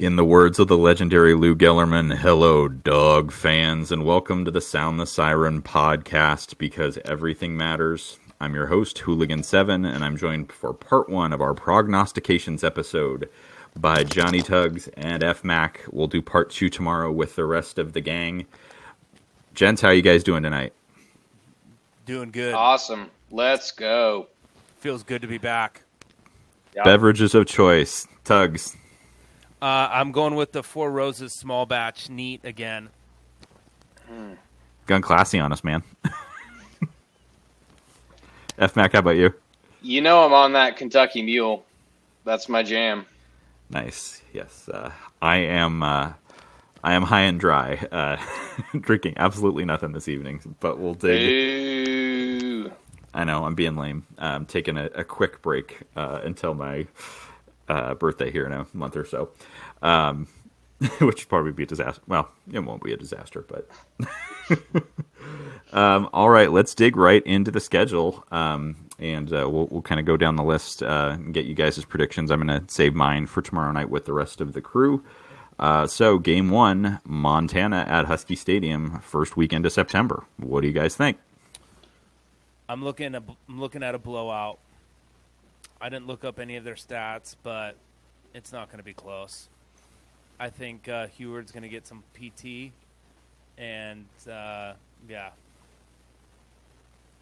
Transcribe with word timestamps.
In 0.00 0.16
the 0.16 0.24
words 0.24 0.58
of 0.58 0.66
the 0.68 0.78
legendary 0.78 1.34
Lou 1.34 1.54
Gellerman, 1.54 2.16
hello, 2.16 2.68
dog 2.68 3.30
fans, 3.30 3.92
and 3.92 4.02
welcome 4.02 4.46
to 4.46 4.50
the 4.50 4.62
Sound 4.62 4.98
the 4.98 5.04
Siren 5.04 5.60
podcast 5.60 6.56
because 6.56 6.98
everything 7.04 7.54
matters. 7.54 8.18
I'm 8.40 8.54
your 8.54 8.68
host, 8.68 8.96
Hooligan7, 8.96 9.86
and 9.86 10.02
I'm 10.02 10.16
joined 10.16 10.52
for 10.52 10.72
part 10.72 11.10
one 11.10 11.34
of 11.34 11.42
our 11.42 11.52
prognostications 11.52 12.64
episode 12.64 13.28
by 13.76 14.02
Johnny 14.04 14.40
Tugs 14.40 14.88
and 14.96 15.22
F 15.22 15.44
Mac. 15.44 15.82
We'll 15.90 16.06
do 16.06 16.22
part 16.22 16.48
two 16.48 16.70
tomorrow 16.70 17.12
with 17.12 17.36
the 17.36 17.44
rest 17.44 17.78
of 17.78 17.92
the 17.92 18.00
gang. 18.00 18.46
Gents, 19.52 19.82
how 19.82 19.88
are 19.88 19.94
you 19.94 20.00
guys 20.00 20.24
doing 20.24 20.42
tonight? 20.42 20.72
Doing 22.06 22.30
good. 22.30 22.54
Awesome. 22.54 23.10
Let's 23.30 23.70
go. 23.70 24.28
Feels 24.78 25.02
good 25.02 25.20
to 25.20 25.28
be 25.28 25.36
back. 25.36 25.82
Yep. 26.74 26.86
Beverages 26.86 27.34
of 27.34 27.44
choice. 27.44 28.06
Tugs. 28.24 28.78
Uh, 29.62 29.88
I'm 29.92 30.12
going 30.12 30.34
with 30.36 30.52
the 30.52 30.62
Four 30.62 30.90
Roses 30.90 31.32
small 31.32 31.66
batch 31.66 32.08
neat 32.08 32.44
again. 32.44 32.88
Gone 34.86 35.02
classy 35.02 35.38
on 35.38 35.52
us, 35.52 35.62
man. 35.62 35.82
F 38.58 38.74
Mac, 38.74 38.92
how 38.92 39.00
about 39.00 39.16
you? 39.16 39.34
You 39.82 40.00
know 40.00 40.24
I'm 40.24 40.32
on 40.32 40.54
that 40.54 40.76
Kentucky 40.76 41.22
Mule. 41.22 41.64
That's 42.24 42.48
my 42.48 42.62
jam. 42.62 43.06
Nice. 43.70 44.22
Yes. 44.32 44.68
Uh, 44.68 44.92
I 45.22 45.36
am. 45.36 45.82
Uh, 45.82 46.12
I 46.82 46.94
am 46.94 47.02
high 47.02 47.22
and 47.22 47.38
dry, 47.38 47.74
uh, 47.92 48.16
drinking 48.80 49.14
absolutely 49.18 49.66
nothing 49.66 49.92
this 49.92 50.08
evening. 50.08 50.56
But 50.60 50.78
we'll 50.78 50.94
dig. 50.94 51.88
Ooh. 51.88 52.72
I 53.12 53.24
know 53.24 53.44
I'm 53.44 53.54
being 53.54 53.76
lame. 53.76 54.06
I'm 54.18 54.46
taking 54.46 54.78
a, 54.78 54.86
a 54.94 55.04
quick 55.04 55.42
break 55.42 55.82
uh, 55.96 56.20
until 56.24 56.54
my 56.54 56.86
uh, 57.70 57.94
birthday 57.94 58.30
here 58.30 58.44
in 58.46 58.52
a 58.52 58.66
month 58.72 58.96
or 58.96 59.04
so, 59.04 59.30
um, 59.82 60.26
which 61.00 61.28
probably 61.28 61.52
be 61.52 61.62
a 61.62 61.66
disaster. 61.66 62.02
Well, 62.06 62.30
it 62.52 62.60
won't 62.60 62.82
be 62.82 62.92
a 62.92 62.96
disaster, 62.96 63.44
but. 63.46 63.68
um, 65.72 66.08
all 66.12 66.30
right, 66.30 66.50
let's 66.50 66.74
dig 66.74 66.96
right 66.96 67.24
into 67.24 67.50
the 67.50 67.60
schedule, 67.60 68.24
um, 68.32 68.76
and 68.98 69.32
uh, 69.32 69.48
we'll, 69.48 69.66
we'll 69.68 69.82
kind 69.82 70.00
of 70.00 70.06
go 70.06 70.16
down 70.16 70.36
the 70.36 70.42
list 70.42 70.82
uh, 70.82 71.12
and 71.14 71.32
get 71.32 71.44
you 71.44 71.54
guys' 71.54 71.84
predictions. 71.84 72.30
I'm 72.30 72.44
going 72.44 72.60
to 72.60 72.72
save 72.72 72.94
mine 72.94 73.26
for 73.26 73.40
tomorrow 73.40 73.70
night 73.70 73.88
with 73.88 74.04
the 74.04 74.12
rest 74.12 74.40
of 74.40 74.52
the 74.52 74.60
crew. 74.60 75.04
Uh, 75.60 75.86
so, 75.86 76.18
game 76.18 76.50
one, 76.50 77.00
Montana 77.04 77.84
at 77.86 78.06
Husky 78.06 78.34
Stadium, 78.34 78.98
first 79.00 79.36
weekend 79.36 79.66
of 79.66 79.72
September. 79.72 80.24
What 80.38 80.62
do 80.62 80.66
you 80.66 80.72
guys 80.72 80.96
think? 80.96 81.18
I'm 82.68 82.82
looking 82.82 83.14
at 83.14 83.22
I'm 83.48 83.60
looking 83.60 83.82
at 83.82 83.94
a 83.94 83.98
blowout. 83.98 84.58
I 85.80 85.88
didn't 85.88 86.06
look 86.06 86.24
up 86.24 86.38
any 86.38 86.56
of 86.56 86.64
their 86.64 86.74
stats, 86.74 87.36
but 87.42 87.76
it's 88.34 88.52
not 88.52 88.68
going 88.68 88.78
to 88.78 88.84
be 88.84 88.92
close. 88.92 89.48
I 90.38 90.48
think 90.48 90.88
uh, 90.88 91.06
Huard's 91.18 91.52
going 91.52 91.62
to 91.62 91.68
get 91.68 91.86
some 91.86 92.02
PT, 92.14 92.72
and 93.58 94.06
uh, 94.30 94.72
yeah, 95.08 95.30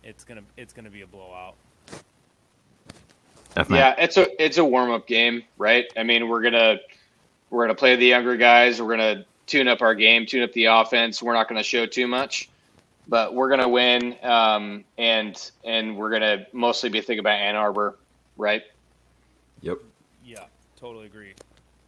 it's 0.03 0.25
gonna 0.25 0.43
it's 0.57 0.73
gonna 0.73 0.91
be 0.91 1.03
a 1.03 1.07
blowout. 1.07 1.55
F 3.57 3.69
Mac? 3.69 3.79
Yeah, 3.79 4.05
it's 4.05 4.17
a 4.17 4.43
it's 4.43 4.59
a 4.59 4.65
warm 4.65 4.91
up 4.91 5.07
game, 5.07 5.43
right? 5.59 5.87
I 5.97 6.03
mean, 6.03 6.29
we're 6.29 6.43
gonna 6.43 6.77
we're 7.51 7.65
gonna 7.65 7.75
play 7.75 7.97
the 7.97 8.07
younger 8.07 8.37
guys. 8.37 8.81
We're 8.81 8.97
gonna 8.97 9.25
tune 9.47 9.69
up 9.69 9.83
our 9.83 9.95
game, 9.95 10.27
tune 10.27 10.43
up 10.43 10.53
the 10.53 10.67
offense. 10.67 11.23
We're 11.23 11.35
not 11.35 11.49
gonna 11.49 11.63
show 11.63 11.87
too 11.87 12.07
much, 12.07 12.49
but 13.09 13.35
we're 13.35 13.51
gonna 13.51 13.69
win. 13.69 14.17
Um, 14.23 14.85
and 14.97 15.51
and 15.65 15.97
we're 15.97 16.11
gonna 16.11 16.47
mostly 16.53 16.89
be 16.89 17.01
thinking 17.01 17.21
about 17.21 17.39
Ann 17.39 17.57
Arbor, 17.57 17.97
right? 18.39 18.63
Yep. 19.61 19.79
Yeah, 20.25 20.45
totally 20.81 21.07
agree. 21.07 21.35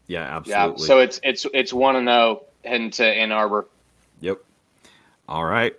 Yeah, 0.06 0.22
absolutely. 0.22 0.50
Yeah. 0.50 0.64
absolutely. 0.64 0.86
So 0.86 0.98
it's 0.98 1.20
it's 1.22 1.46
it's 1.54 1.72
one 1.72 1.96
and 1.96 2.06
zero 2.06 2.42
heading 2.64 2.90
to 2.90 3.06
Ann 3.06 3.32
Arbor. 3.32 3.66
Yep. 4.20 4.38
All 5.28 5.44
right. 5.44 5.74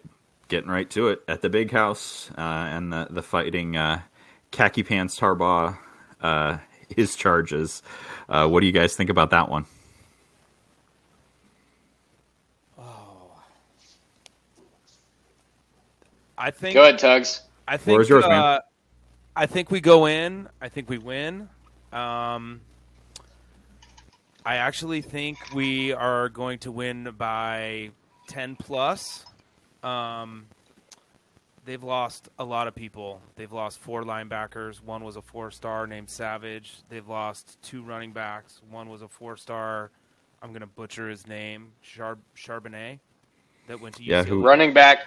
Getting 0.47 0.69
right 0.69 0.89
to 0.91 1.09
it 1.09 1.21
at 1.27 1.41
the 1.41 1.49
big 1.49 1.71
house 1.71 2.31
uh, 2.37 2.41
and 2.41 2.91
the 2.91 3.07
the 3.09 3.21
fighting 3.21 3.77
uh, 3.77 4.01
khaki 4.51 4.83
pants 4.83 5.19
Harbaugh 5.19 5.77
uh, 6.21 6.57
his 6.95 7.15
charges. 7.15 7.83
Uh, 8.27 8.47
what 8.47 8.61
do 8.61 8.65
you 8.65 8.71
guys 8.71 8.95
think 8.95 9.09
about 9.09 9.29
that 9.31 9.49
one? 9.49 9.65
I 16.41 16.49
think 16.49 16.73
Go 16.73 16.81
ahead, 16.81 16.97
Tugs. 16.97 17.41
I 17.67 17.77
think 17.77 17.83
Floor 17.85 18.01
is 18.01 18.09
yours, 18.09 18.25
man. 18.27 18.59
I 19.35 19.45
think 19.45 19.71
we 19.71 19.79
go 19.79 20.05
in. 20.07 20.49
I 20.61 20.69
think 20.69 20.89
we 20.89 20.97
win. 20.97 21.49
Um, 21.93 22.61
I 24.45 24.57
actually 24.57 25.01
think 25.01 25.37
we 25.53 25.93
are 25.93 26.29
going 26.29 26.59
to 26.59 26.71
win 26.71 27.13
by 27.17 27.91
ten 28.27 28.55
plus. 28.55 29.25
Um, 29.83 30.45
they've 31.65 31.83
lost 31.83 32.29
a 32.39 32.43
lot 32.43 32.67
of 32.67 32.75
people. 32.75 33.21
They've 33.35 33.51
lost 33.51 33.79
four 33.79 34.03
linebackers. 34.03 34.83
One 34.83 35.03
was 35.03 35.15
a 35.15 35.21
four-star 35.21 35.87
named 35.87 36.09
Savage. 36.09 36.73
They've 36.89 37.07
lost 37.07 37.57
two 37.61 37.83
running 37.83 38.11
backs. 38.11 38.61
One 38.69 38.89
was 38.89 39.01
a 39.01 39.07
four-star. 39.07 39.91
I'm 40.43 40.49
going 40.49 40.61
to 40.61 40.67
butcher 40.67 41.07
his 41.07 41.27
name, 41.27 41.71
Char- 41.83 42.17
Charbonnet, 42.35 42.99
that 43.67 43.79
went 43.79 43.95
to 43.95 44.01
UCLA. 44.03 44.07
Yeah, 44.07 44.23
who- 44.23 44.43
Running 44.43 44.73
back, 44.73 44.99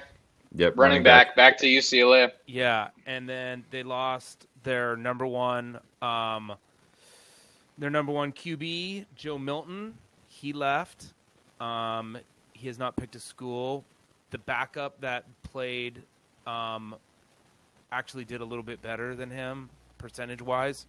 Yep. 0.54 0.74
running 0.76 1.02
back, 1.02 1.34
back 1.34 1.58
to 1.58 1.66
UCLA. 1.66 2.30
Yeah, 2.46 2.88
and 3.06 3.28
then 3.28 3.64
they 3.70 3.82
lost 3.82 4.46
their 4.62 4.96
number 4.96 5.26
one, 5.26 5.78
um, 6.00 6.52
their 7.76 7.90
number 7.90 8.12
one 8.12 8.32
QB, 8.32 9.06
Joe 9.16 9.38
Milton. 9.38 9.94
He 10.28 10.52
left. 10.52 11.12
Um, 11.60 12.18
he 12.52 12.68
has 12.68 12.78
not 12.78 12.96
picked 12.96 13.16
a 13.16 13.20
school. 13.20 13.84
The 14.30 14.38
backup 14.38 15.00
that 15.00 15.24
played 15.42 16.02
um, 16.46 16.94
actually 17.90 18.24
did 18.24 18.40
a 18.40 18.44
little 18.44 18.64
bit 18.64 18.80
better 18.82 19.14
than 19.14 19.30
him 19.30 19.70
percentage 19.98 20.42
wise. 20.42 20.86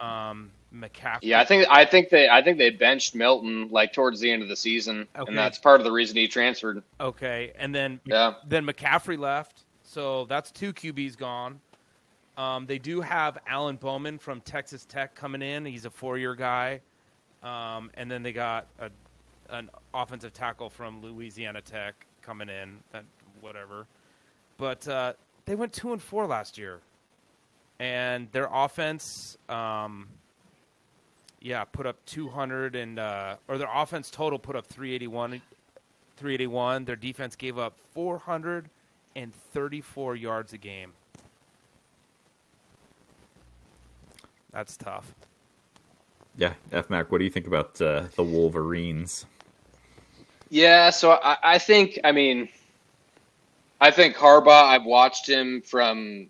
Um, 0.00 0.50
McCaffrey. 0.74 1.20
Yeah, 1.22 1.40
I 1.40 1.44
think 1.44 1.66
I 1.70 1.84
think 1.84 2.08
they 2.08 2.28
I 2.28 2.42
think 2.42 2.58
they 2.58 2.70
benched 2.70 3.14
Milton 3.14 3.68
like 3.70 3.92
towards 3.92 4.20
the 4.20 4.30
end 4.30 4.42
of 4.42 4.48
the 4.48 4.56
season, 4.56 5.06
Okay. 5.16 5.28
and 5.28 5.38
that's 5.38 5.58
part 5.58 5.80
of 5.80 5.84
the 5.84 5.92
reason 5.92 6.16
he 6.16 6.26
transferred. 6.28 6.82
Okay, 7.00 7.52
and 7.56 7.74
then 7.74 8.00
Yeah. 8.04 8.34
then 8.46 8.66
McCaffrey 8.66 9.18
left, 9.18 9.62
so 9.82 10.24
that's 10.24 10.50
two 10.50 10.72
QBs 10.72 11.16
gone. 11.16 11.60
Um, 12.36 12.66
they 12.66 12.78
do 12.78 13.00
have 13.00 13.38
Alan 13.46 13.76
Bowman 13.76 14.18
from 14.18 14.40
Texas 14.40 14.84
Tech 14.84 15.14
coming 15.14 15.40
in. 15.40 15.64
He's 15.64 15.84
a 15.84 15.90
four-year 15.90 16.34
guy, 16.34 16.80
um, 17.44 17.90
and 17.94 18.10
then 18.10 18.24
they 18.24 18.32
got 18.32 18.66
a, 18.80 18.90
an 19.50 19.70
offensive 19.94 20.32
tackle 20.32 20.68
from 20.68 21.00
Louisiana 21.00 21.60
Tech 21.60 21.94
coming 22.22 22.48
in. 22.48 22.78
That 22.90 23.04
whatever, 23.40 23.86
but 24.58 24.88
uh, 24.88 25.12
they 25.44 25.54
went 25.54 25.72
two 25.72 25.92
and 25.92 26.02
four 26.02 26.26
last 26.26 26.58
year, 26.58 26.80
and 27.78 28.28
their 28.32 28.48
offense, 28.50 29.38
um, 29.48 30.08
yeah, 31.44 31.62
put 31.64 31.86
up 31.86 32.04
200 32.06 32.74
and 32.74 32.98
uh, 32.98 33.36
or 33.48 33.58
their 33.58 33.68
offense 33.72 34.10
total 34.10 34.38
put 34.38 34.56
up 34.56 34.66
381 34.66 35.42
381. 36.16 36.86
Their 36.86 36.96
defense 36.96 37.36
gave 37.36 37.58
up 37.58 37.76
434 37.92 40.16
yards 40.16 40.54
a 40.54 40.58
game. 40.58 40.92
That's 44.52 44.78
tough. 44.78 45.14
Yeah, 46.38 46.54
F 46.72 46.88
Mac. 46.88 47.12
What 47.12 47.18
do 47.18 47.24
you 47.24 47.30
think 47.30 47.46
about 47.46 47.78
uh, 47.82 48.04
the 48.16 48.22
Wolverines? 48.22 49.26
Yeah, 50.48 50.88
so 50.88 51.10
I, 51.12 51.36
I 51.42 51.58
think 51.58 52.00
I 52.04 52.12
mean, 52.12 52.48
I 53.82 53.90
think 53.90 54.16
Harbaugh. 54.16 54.64
I've 54.64 54.84
watched 54.84 55.28
him 55.28 55.60
from 55.60 56.28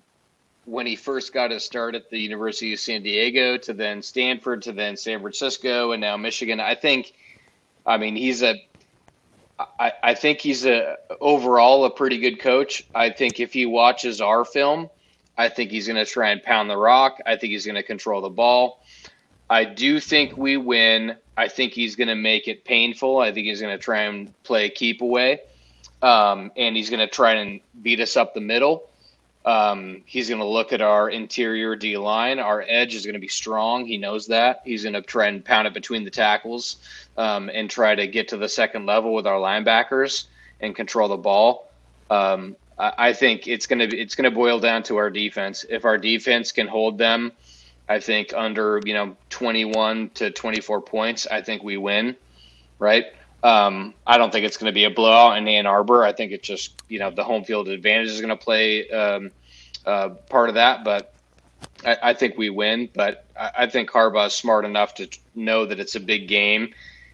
when 0.67 0.87
he 0.87 0.97
first 0.97 1.33
got 1.33 1.51
his 1.51 1.65
start 1.65 1.95
at 1.95 2.11
the 2.11 2.19
University 2.19 2.73
of 2.73 2.81
San 2.81 3.03
Diego 3.03 3.57
to 3.59 3.73
then 3.73 4.03
Stanford 4.03 4.63
to 4.63 4.73
then 4.73 4.97
San 4.97 5.21
Francisco 5.21 5.93
and 5.93 6.01
now 6.01 6.17
Michigan. 6.17 6.61
I 6.61 6.75
think, 6.75 7.13
I 7.87 7.97
mean, 7.97 8.17
he's 8.17 8.43
a. 8.43 8.55
I, 9.79 9.93
I 10.03 10.15
think 10.15 10.41
he's 10.41 10.67
a 10.67 10.97
overall 11.21 11.85
a 11.85 11.91
pretty 11.91 12.19
good 12.19 12.41
coach. 12.41 12.85
I 12.93 13.11
think 13.11 13.39
if 13.39 13.53
he 13.53 13.67
watches 13.67 14.21
our 14.21 14.45
film, 14.45 14.91
I 15.39 15.49
think 15.49 15.71
he's 15.71 15.87
going 15.87 16.05
to 16.05 16.11
try 16.11 16.31
and 16.31 16.43
pound 16.43 16.69
the 16.69 16.77
rock. 16.77 17.19
I 17.25 17.37
think 17.37 17.53
he's 17.53 17.65
going 17.65 17.77
to 17.77 17.83
control 17.85 18.21
the 18.21 18.31
ball. 18.31 18.83
I 19.49 19.65
do 19.65 20.01
think 20.01 20.37
we 20.37 20.57
win. 20.57 21.17
I 21.37 21.49
think 21.49 21.73
he's 21.73 21.95
going 21.95 22.09
to 22.09 22.17
make 22.17 22.49
it 22.49 22.65
painful. 22.65 23.19
I 23.19 23.33
think 23.33 23.47
he's 23.47 23.61
going 23.61 23.77
to 23.77 23.83
try 23.83 24.03
and 24.03 24.43
play 24.43 24.71
keep 24.71 25.03
away, 25.03 25.41
um, 26.03 26.51
and 26.57 26.75
he's 26.75 26.91
going 26.91 27.01
to 27.01 27.07
try 27.07 27.35
and 27.35 27.61
beat 27.83 28.01
us 28.01 28.17
up 28.17 28.35
the 28.35 28.41
middle. 28.41 28.89
Um, 29.45 30.03
he's 30.07 30.29
going 30.29 30.41
to 30.41 30.47
look 30.47 30.73
at 30.73 30.81
our 30.81 31.11
interior 31.11 31.77
D 31.77 31.99
line. 31.99 32.39
Our 32.39 32.65
edge 32.67 32.95
is 32.95 33.05
going 33.05 33.15
to 33.15 33.21
be 33.21 33.29
strong. 33.29 33.85
He 33.85 33.99
knows 33.99 34.27
that. 34.29 34.63
He's 34.65 34.85
going 34.85 34.95
to 34.95 35.03
try 35.03 35.27
and 35.27 35.45
pound 35.45 35.67
it 35.67 35.75
between 35.75 36.05
the 36.05 36.11
tackles 36.11 36.77
um, 37.19 37.51
and 37.53 37.69
try 37.69 37.95
to 37.95 38.07
get 38.07 38.29
to 38.29 38.37
the 38.37 38.49
second 38.49 38.87
level 38.87 39.13
with 39.13 39.27
our 39.27 39.39
linebackers 39.39 40.27
and 40.61 40.75
control 40.75 41.09
the 41.09 41.17
ball. 41.17 41.71
Um, 42.11 42.57
I 42.79 42.93
I 42.99 43.13
think 43.13 43.47
it's 43.47 43.67
going 43.67 43.89
to 43.89 43.97
it's 43.97 44.15
going 44.15 44.31
to 44.31 44.35
boil 44.35 44.61
down 44.61 44.83
to 44.85 44.97
our 44.97 45.11
defense. 45.11 45.65
If 45.69 45.85
our 45.85 45.99
defense 45.99 46.53
can 46.53 46.67
hold 46.67 46.99
them 46.99 47.33
I 47.89 48.01
think 48.01 48.33
under 48.35 48.81
you 48.85 48.95
know 48.95 49.17
21 49.31 50.11
to 50.15 50.31
24 50.31 50.81
points, 50.83 51.27
I 51.27 51.43
think 51.43 51.63
we 51.63 51.77
win, 51.77 52.17
right? 52.79 53.07
Um, 53.45 53.93
I 54.07 54.17
don't 54.17 54.33
think 54.33 54.47
it's 54.47 54.57
going 54.57 54.71
to 54.71 54.75
be 54.75 54.85
a 54.85 54.91
blowout 54.91 55.37
in 55.37 55.47
Ann 55.47 55.67
Arbor. 55.67 56.03
I 56.03 56.13
think 56.13 56.33
it's 56.33 56.49
just 56.49 56.83
you 56.89 56.99
know 56.99 57.11
the 57.11 57.23
home 57.23 57.45
field 57.45 57.69
advantage 57.69 58.09
is 58.09 58.21
going 58.21 58.31
to 58.31 58.43
play 58.43 58.89
um, 58.91 59.31
uh, 59.85 60.09
part 60.31 60.49
of 60.49 60.55
that, 60.55 60.83
but 60.83 61.13
I, 61.85 61.99
I, 62.03 62.15
think 62.15 62.39
we 62.39 62.49
win. 62.49 62.89
But 62.95 63.27
I, 63.39 63.51
I 63.59 63.67
think 63.67 63.91
Harbaugh 63.91 64.29
is 64.29 64.35
smart 64.35 64.65
enough 64.65 64.95
to 64.95 65.09
know 65.35 65.67
that 65.67 65.79
it's 65.79 65.95
a 65.95 66.01
big 66.01 66.27
game. 66.27 66.73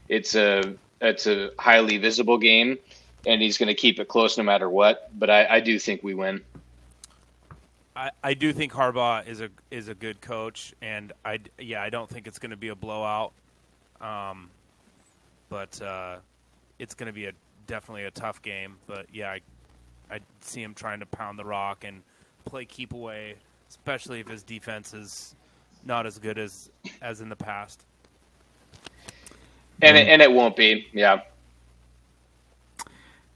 It's 0.08 0.36
a 0.36 0.74
it's 1.00 1.26
a 1.26 1.50
highly 1.58 1.98
visible 1.98 2.38
game, 2.38 2.78
and 3.26 3.42
he's 3.42 3.58
going 3.58 3.66
to 3.66 3.74
keep 3.74 3.98
it 3.98 4.06
close 4.06 4.38
no 4.38 4.44
matter 4.44 4.70
what. 4.70 5.10
But 5.18 5.30
I, 5.30 5.56
I 5.56 5.60
do 5.60 5.80
think 5.80 6.04
we 6.04 6.14
win. 6.14 6.42
I, 7.96 8.12
I 8.22 8.34
do 8.34 8.52
think 8.52 8.72
Harbaugh 8.72 9.26
is 9.26 9.40
a 9.40 9.50
is 9.72 9.88
a 9.88 9.94
good 9.94 10.20
coach, 10.20 10.74
and 10.80 11.12
I 11.24 11.40
yeah 11.58 11.82
I 11.82 11.90
don't 11.90 12.08
think 12.08 12.28
it's 12.28 12.38
going 12.38 12.50
to 12.50 12.56
be 12.56 12.68
a 12.68 12.76
blowout. 12.76 13.32
Um, 14.00 14.48
but 15.50 15.80
uh, 15.82 16.16
it's 16.78 16.94
going 16.94 17.08
to 17.08 17.12
be 17.12 17.26
a 17.26 17.32
definitely 17.66 18.04
a 18.04 18.10
tough 18.10 18.40
game. 18.40 18.76
But 18.86 19.06
yeah, 19.12 19.32
I, 19.32 19.40
I 20.10 20.20
see 20.40 20.62
him 20.62 20.72
trying 20.72 21.00
to 21.00 21.06
pound 21.06 21.38
the 21.38 21.44
rock 21.44 21.84
and 21.84 22.02
play 22.46 22.64
keep 22.64 22.94
away, 22.94 23.34
especially 23.68 24.20
if 24.20 24.28
his 24.28 24.42
defense 24.42 24.94
is 24.94 25.34
not 25.84 26.06
as 26.06 26.18
good 26.18 26.38
as 26.38 26.70
as 27.02 27.20
in 27.20 27.28
the 27.28 27.36
past. 27.36 27.84
And 29.82 29.96
it, 29.96 30.08
and 30.08 30.22
it 30.22 30.30
won't 30.30 30.56
be, 30.56 30.86
yeah. 30.92 31.22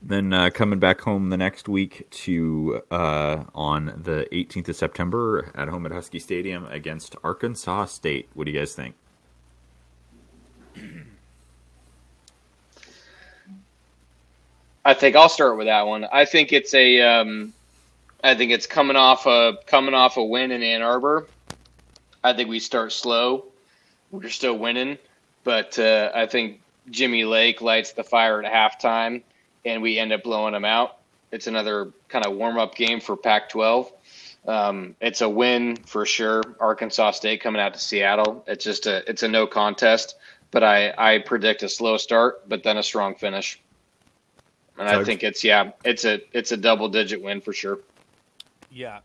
Then 0.02 0.34
uh, 0.34 0.50
coming 0.50 0.78
back 0.78 1.00
home 1.00 1.30
the 1.30 1.38
next 1.38 1.66
week 1.66 2.06
to 2.10 2.82
uh, 2.90 3.44
on 3.54 3.86
the 4.04 4.28
18th 4.30 4.68
of 4.68 4.76
September 4.76 5.50
at 5.54 5.68
home 5.68 5.86
at 5.86 5.92
Husky 5.92 6.18
Stadium 6.18 6.66
against 6.66 7.16
Arkansas 7.24 7.86
State. 7.86 8.28
What 8.34 8.44
do 8.44 8.52
you 8.52 8.58
guys 8.58 8.74
think? 8.74 8.94
I 14.84 14.94
think 14.94 15.16
I'll 15.16 15.28
start 15.28 15.56
with 15.56 15.66
that 15.66 15.86
one. 15.86 16.06
I 16.12 16.24
think 16.26 16.52
it's 16.52 16.74
a, 16.74 17.00
um, 17.00 17.54
I 18.22 18.34
think 18.34 18.52
it's 18.52 18.66
coming 18.66 18.96
off 18.96 19.26
a 19.26 19.58
coming 19.66 19.94
off 19.94 20.16
a 20.16 20.24
win 20.24 20.50
in 20.50 20.62
Ann 20.62 20.82
Arbor. 20.82 21.26
I 22.22 22.32
think 22.34 22.48
we 22.48 22.58
start 22.58 22.92
slow. 22.92 23.46
We're 24.10 24.28
still 24.28 24.58
winning, 24.58 24.98
but 25.42 25.78
uh, 25.78 26.10
I 26.14 26.26
think 26.26 26.60
Jimmy 26.90 27.24
Lake 27.24 27.60
lights 27.60 27.92
the 27.92 28.04
fire 28.04 28.42
at 28.42 28.52
halftime, 28.52 29.22
and 29.64 29.82
we 29.82 29.98
end 29.98 30.12
up 30.12 30.22
blowing 30.22 30.52
them 30.52 30.64
out. 30.64 30.98
It's 31.32 31.46
another 31.46 31.90
kind 32.08 32.24
of 32.24 32.36
warm 32.36 32.58
up 32.58 32.74
game 32.74 33.00
for 33.00 33.16
Pac-12. 33.16 33.90
Um, 34.46 34.94
it's 35.00 35.20
a 35.22 35.28
win 35.28 35.76
for 35.76 36.06
sure. 36.06 36.42
Arkansas 36.60 37.12
State 37.12 37.40
coming 37.40 37.60
out 37.60 37.72
to 37.74 37.80
Seattle. 37.80 38.44
It's 38.46 38.64
just 38.64 38.86
a 38.86 39.08
it's 39.08 39.22
a 39.22 39.28
no 39.28 39.46
contest. 39.46 40.16
But 40.50 40.62
I 40.62 40.94
I 40.96 41.18
predict 41.18 41.62
a 41.62 41.68
slow 41.68 41.96
start, 41.96 42.48
but 42.48 42.62
then 42.62 42.76
a 42.76 42.82
strong 42.82 43.14
finish 43.14 43.58
and 44.78 44.88
I 44.88 45.02
think 45.04 45.22
it's 45.22 45.44
yeah, 45.44 45.70
it's 45.84 46.04
a 46.04 46.20
it's 46.36 46.52
a 46.52 46.56
double 46.56 46.88
digit 46.88 47.22
win 47.22 47.40
for 47.40 47.52
sure. 47.52 47.80
Yeah, 48.70 48.98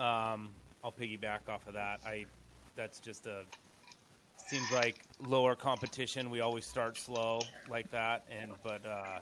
um, 0.00 0.50
I'll 0.82 0.92
piggyback 0.98 1.48
off 1.48 1.66
of 1.66 1.74
that. 1.74 2.00
I 2.04 2.26
that's 2.76 2.98
just 2.98 3.26
a 3.26 3.42
seems 4.46 4.70
like 4.72 5.04
lower 5.20 5.54
competition. 5.54 6.30
We 6.30 6.40
always 6.40 6.66
start 6.66 6.98
slow 6.98 7.40
like 7.68 7.90
that, 7.90 8.24
and 8.30 8.52
but 8.62 8.84
uh, 8.84 9.20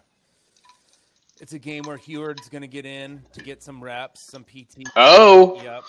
it's 1.41 1.53
a 1.53 1.59
game 1.59 1.85
where 1.85 1.97
Huard's 1.97 2.49
going 2.49 2.63
to 2.63 2.69
get 2.69 2.87
in 2.87 3.23
to 3.33 3.43
get 3.43 3.63
some 3.63 3.83
reps, 3.83 4.23
some 4.23 4.45
PT. 4.45 4.85
Oh, 4.97 5.61
yep, 5.63 5.85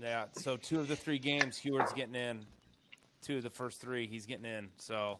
yeah. 0.00 0.24
So 0.32 0.56
two 0.56 0.80
of 0.80 0.88
the 0.88 0.96
three 0.96 1.18
games, 1.18 1.58
Huard's 1.58 1.92
getting 1.92 2.14
in. 2.14 2.44
Two 3.22 3.36
of 3.36 3.42
the 3.42 3.50
first 3.50 3.80
three, 3.80 4.06
he's 4.06 4.24
getting 4.24 4.46
in. 4.46 4.68
So, 4.78 5.18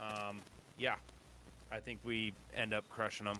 um, 0.00 0.40
yeah, 0.78 0.96
I 1.72 1.80
think 1.80 2.00
we 2.04 2.34
end 2.54 2.74
up 2.74 2.86
crushing 2.90 3.24
them. 3.24 3.38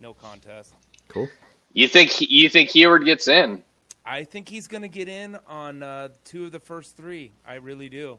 No 0.00 0.14
contest. 0.14 0.72
Cool. 1.08 1.28
You 1.74 1.86
think 1.86 2.18
you 2.18 2.48
think 2.48 2.70
Huard 2.70 3.04
gets 3.04 3.28
in? 3.28 3.62
I 4.06 4.24
think 4.24 4.48
he's 4.48 4.66
going 4.66 4.82
to 4.82 4.88
get 4.88 5.06
in 5.06 5.38
on 5.46 5.82
uh, 5.82 6.08
two 6.24 6.46
of 6.46 6.52
the 6.52 6.60
first 6.60 6.96
three. 6.96 7.30
I 7.46 7.56
really 7.56 7.90
do. 7.90 8.18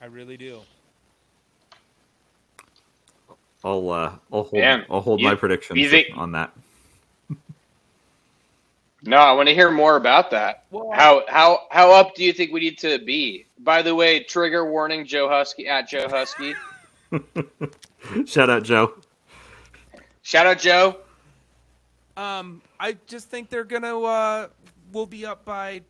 I 0.00 0.06
really 0.06 0.38
do. 0.38 0.60
I'll 3.62 3.90
uh, 3.90 4.12
I'll 4.32 4.44
hold 4.44 4.52
Man, 4.54 4.86
I'll 4.88 5.02
hold 5.02 5.20
you, 5.20 5.26
my 5.26 5.34
predictions 5.34 5.90
think, 5.90 6.08
on 6.16 6.32
that. 6.32 6.52
no, 9.02 9.18
I 9.18 9.32
want 9.32 9.48
to 9.48 9.54
hear 9.54 9.70
more 9.70 9.96
about 9.96 10.30
that. 10.30 10.64
Well, 10.70 10.90
how 10.94 11.24
how 11.28 11.66
how 11.70 11.92
up 11.92 12.14
do 12.14 12.24
you 12.24 12.32
think 12.32 12.50
we 12.50 12.60
need 12.60 12.78
to 12.78 12.98
be? 12.98 13.44
By 13.58 13.82
the 13.82 13.94
way, 13.94 14.22
trigger 14.22 14.70
warning: 14.70 15.04
Joe 15.04 15.28
Husky 15.28 15.68
at 15.68 15.86
Joe 15.86 16.08
Husky. 16.08 16.54
Shout 18.26 18.50
out 18.50 18.62
Joe. 18.62 18.94
Shout 20.22 20.46
out 20.46 20.58
Joe. 20.58 20.96
Um, 22.16 22.62
I 22.80 22.96
just 23.06 23.28
think 23.28 23.50
they're 23.50 23.64
gonna 23.64 23.98
uh, 24.00 24.48
will 24.92 25.06
be 25.06 25.26
up 25.26 25.44
by 25.44 25.82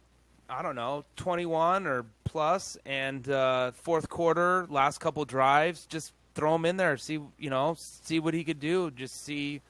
I 0.48 0.62
don't 0.62 0.76
know 0.76 1.04
twenty 1.16 1.46
one 1.46 1.86
or 1.86 2.04
plus, 2.24 2.76
and 2.84 3.28
uh, 3.30 3.70
fourth 3.70 4.08
quarter, 4.08 4.66
last 4.68 4.98
couple 4.98 5.24
drives, 5.24 5.86
just 5.86 6.12
throw 6.34 6.54
him 6.54 6.66
in 6.66 6.76
there, 6.76 6.96
see 6.96 7.18
you 7.38 7.50
know, 7.50 7.74
see 7.78 8.20
what 8.20 8.34
he 8.34 8.44
could 8.44 8.60
do. 8.60 8.90
Just 8.90 9.24
see, 9.24 9.60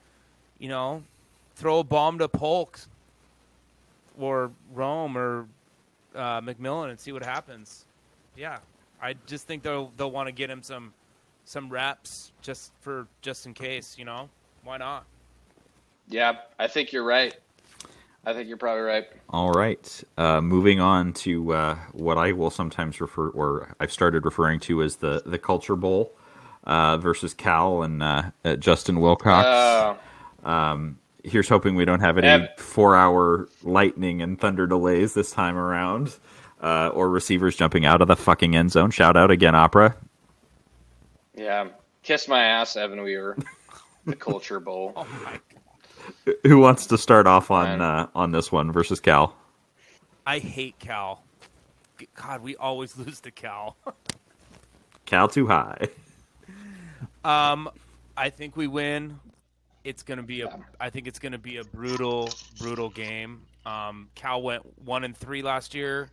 you 0.59 0.69
know, 0.69 1.03
throw 1.55 1.79
a 1.79 1.85
bomb 1.85 2.19
to 2.19 2.29
Polk 2.29 2.81
or 4.19 4.51
Rome 4.75 5.17
or 5.17 5.47
uh, 6.15 6.41
McMillan 6.41 6.91
and 6.91 6.99
see 6.99 7.13
what 7.13 7.23
happens. 7.23 7.85
Yeah, 8.37 8.59
I 9.01 9.15
just 9.27 9.47
think 9.47 9.63
they'll 9.63 9.93
they'll 9.97 10.11
want 10.11 10.27
to 10.27 10.33
get 10.33 10.51
him 10.51 10.63
some 10.63 10.93
some 11.47 11.71
reps 11.71 12.33
just 12.43 12.73
for 12.81 13.07
just 13.23 13.47
in 13.47 13.55
case, 13.55 13.97
you 13.99 14.05
know? 14.05 14.29
Why 14.65 14.77
not? 14.77 15.07
Yeah, 16.09 16.39
I 16.59 16.67
think 16.67 16.93
you're 16.93 17.05
right. 17.05 17.35
I 18.25 18.33
think 18.33 18.49
you're 18.49 18.57
probably 18.57 18.83
right. 18.83 19.07
All 19.31 19.53
right. 19.53 20.05
Uh, 20.19 20.41
moving 20.41 20.81
on 20.81 21.13
to 21.15 21.53
uh, 21.53 21.75
what 21.93 22.19
I 22.19 22.33
will 22.33 22.51
sometimes 22.51 23.01
refer, 23.01 23.29
or 23.29 23.75
I've 23.79 23.93
started 23.93 24.25
referring 24.25 24.59
to 24.61 24.83
as 24.83 24.97
the, 24.97 25.23
the 25.25 25.39
Culture 25.39 25.77
Bowl 25.77 26.13
uh, 26.65 26.97
versus 26.97 27.33
Cal 27.33 27.83
and 27.83 28.03
uh, 28.03 28.23
uh, 28.45 28.57
Justin 28.57 29.01
Wilcox. 29.01 29.47
Oh. 29.49 30.51
Um, 30.51 30.99
here's 31.23 31.49
hoping 31.49 31.77
we 31.77 31.85
don't 31.85 32.01
have 32.01 32.19
any 32.19 32.49
four 32.57 32.97
hour 32.97 33.49
lightning 33.63 34.21
and 34.23 34.41
thunder 34.41 34.67
delays 34.67 35.15
this 35.15 35.31
time 35.31 35.57
around, 35.57 36.17
uh, 36.61 36.89
or 36.89 37.09
receivers 37.09 37.55
jumping 37.55 37.85
out 37.85 38.03
of 38.03 38.09
the 38.09 38.17
fucking 38.17 38.57
end 38.57 38.73
zone. 38.73 38.91
Shout 38.91 39.17
out 39.17 39.31
again, 39.31 39.55
Opera. 39.55 39.97
Yeah, 41.37 41.69
kiss 42.03 42.27
my 42.29 42.43
ass, 42.43 42.77
Evan 42.77 43.03
Weaver. 43.03 43.37
the 44.07 44.17
Culture 44.17 44.61
Bowl. 44.61 44.93
Oh 44.97 45.07
my. 45.25 45.41
Who 46.45 46.59
wants 46.59 46.87
to 46.87 46.99
start 46.99 47.27
off 47.27 47.51
on 47.51 47.81
uh, 47.81 48.07
on 48.15 48.31
this 48.31 48.53
one 48.53 48.71
versus 48.71 49.01
Cal? 49.01 49.35
I 50.25 50.39
hate 50.39 50.79
Cal. 50.79 51.25
God, 52.15 52.43
we 52.43 52.55
always 52.57 52.97
lose 52.99 53.21
to 53.23 53.31
Cal. 53.33 53.77
Cal 55.05 55.29
too 55.29 55.47
high. 55.47 55.89
Um, 57.25 57.69
I 58.17 58.31
think 58.31 58.57
we 58.57 58.69
win. 58.69 59.19
It's 59.83 60.05
gonna 60.05 60.23
be 60.23 60.43
a. 60.43 60.61
I 60.79 60.91
think 60.91 61.09
it's 61.09 61.19
gonna 61.19 61.39
be 61.39 61.57
a 61.57 61.65
brutal, 61.65 62.31
brutal 62.61 62.89
game. 62.89 63.43
Um, 63.65 64.09
Cal 64.15 64.43
went 64.43 64.63
one 64.85 65.03
and 65.03 65.17
three 65.17 65.43
last 65.43 65.75
year. 65.75 66.09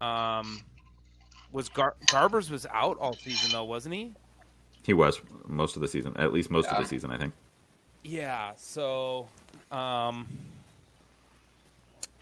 Um, 0.00 0.62
was 1.52 1.68
Gar- 1.68 1.96
Garbers 2.06 2.50
was 2.50 2.64
out 2.72 2.96
all 2.98 3.12
season 3.12 3.52
though, 3.52 3.64
wasn't 3.64 3.94
he? 3.94 4.14
He 4.82 4.92
was 4.92 5.20
most 5.46 5.76
of 5.76 5.82
the 5.82 5.88
season, 5.88 6.14
at 6.16 6.32
least 6.32 6.50
most 6.50 6.66
yeah. 6.66 6.76
of 6.76 6.82
the 6.82 6.88
season, 6.88 7.10
I 7.10 7.18
think. 7.18 7.32
Yeah. 8.02 8.52
So, 8.56 9.28
um, 9.70 10.26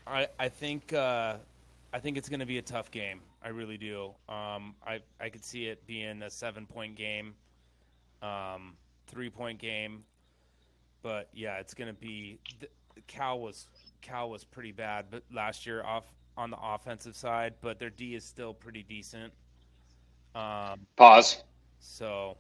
I 0.07 0.29
I 0.39 0.49
think 0.49 0.93
uh, 0.93 1.37
I 1.93 1.99
think 1.99 2.17
it's 2.17 2.29
going 2.29 2.41
to 2.41 2.47
be 2.47 2.59
a 2.59 2.63
tough 2.63 2.91
game. 2.91 3.21
I 3.43 3.49
really 3.49 3.79
do. 3.79 4.13
Um, 4.29 4.75
I 4.87 5.01
I 5.21 5.29
could 5.31 5.45
see 5.45 5.67
it 5.67 5.87
being 5.87 6.23
a 6.23 6.31
seven 6.31 6.67
point 6.67 6.97
game, 6.97 7.35
um, 8.23 8.75
three 9.07 9.31
point 9.31 9.59
game, 9.59 10.05
but 11.03 11.29
yeah, 11.33 11.59
it's 11.59 11.75
going 11.75 11.89
to 11.89 11.99
be. 11.99 12.39
The, 12.61 12.69
Cal 13.07 13.41
was 13.41 13.69
Cal 14.03 14.29
was 14.29 14.45
pretty 14.45 14.73
bad, 14.73 15.07
but 15.11 15.23
last 15.33 15.65
year 15.65 15.83
off 15.85 16.05
on 16.37 16.51
the 16.51 16.59
offensive 16.63 17.17
side, 17.17 17.55
but 17.61 17.79
their 17.79 17.91
D 17.91 18.15
is 18.15 18.25
still 18.25 18.53
pretty 18.53 18.83
decent. 18.83 19.33
Um, 20.35 20.87
Pause. 20.97 21.43
So 21.81 22.37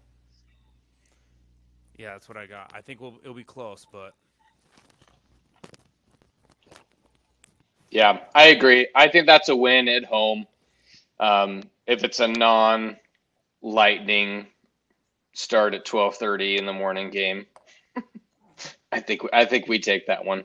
yeah, 2.00 2.12
that's 2.12 2.28
what 2.28 2.38
I 2.38 2.47
got. 2.47 2.73
I 2.75 2.80
think 2.80 3.00
we'll, 3.00 3.19
it'll 3.23 3.35
be 3.35 3.45
close, 3.45 3.87
but. 3.92 4.14
Yeah, 7.90 8.21
I 8.35 8.47
agree. 8.47 8.88
I 8.95 9.09
think 9.09 9.26
that's 9.26 9.50
a 9.50 9.57
win 9.57 9.87
at 9.88 10.04
home. 10.04 10.47
Um, 11.19 11.64
if 11.87 12.02
it's 12.02 12.21
a 12.21 12.28
non 12.28 12.97
lightning 13.62 14.47
start 15.35 15.75
at 15.75 15.85
12:30 15.85 16.59
in 16.59 16.66
the 16.66 16.73
morning 16.73 17.11
game, 17.11 17.47
I 18.92 19.00
think 19.00 19.23
I 19.33 19.45
think 19.45 19.69
we 19.69 19.78
take 19.78 20.07
that 20.07 20.25
one. 20.25 20.45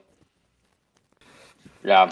Yeah. 1.83 2.11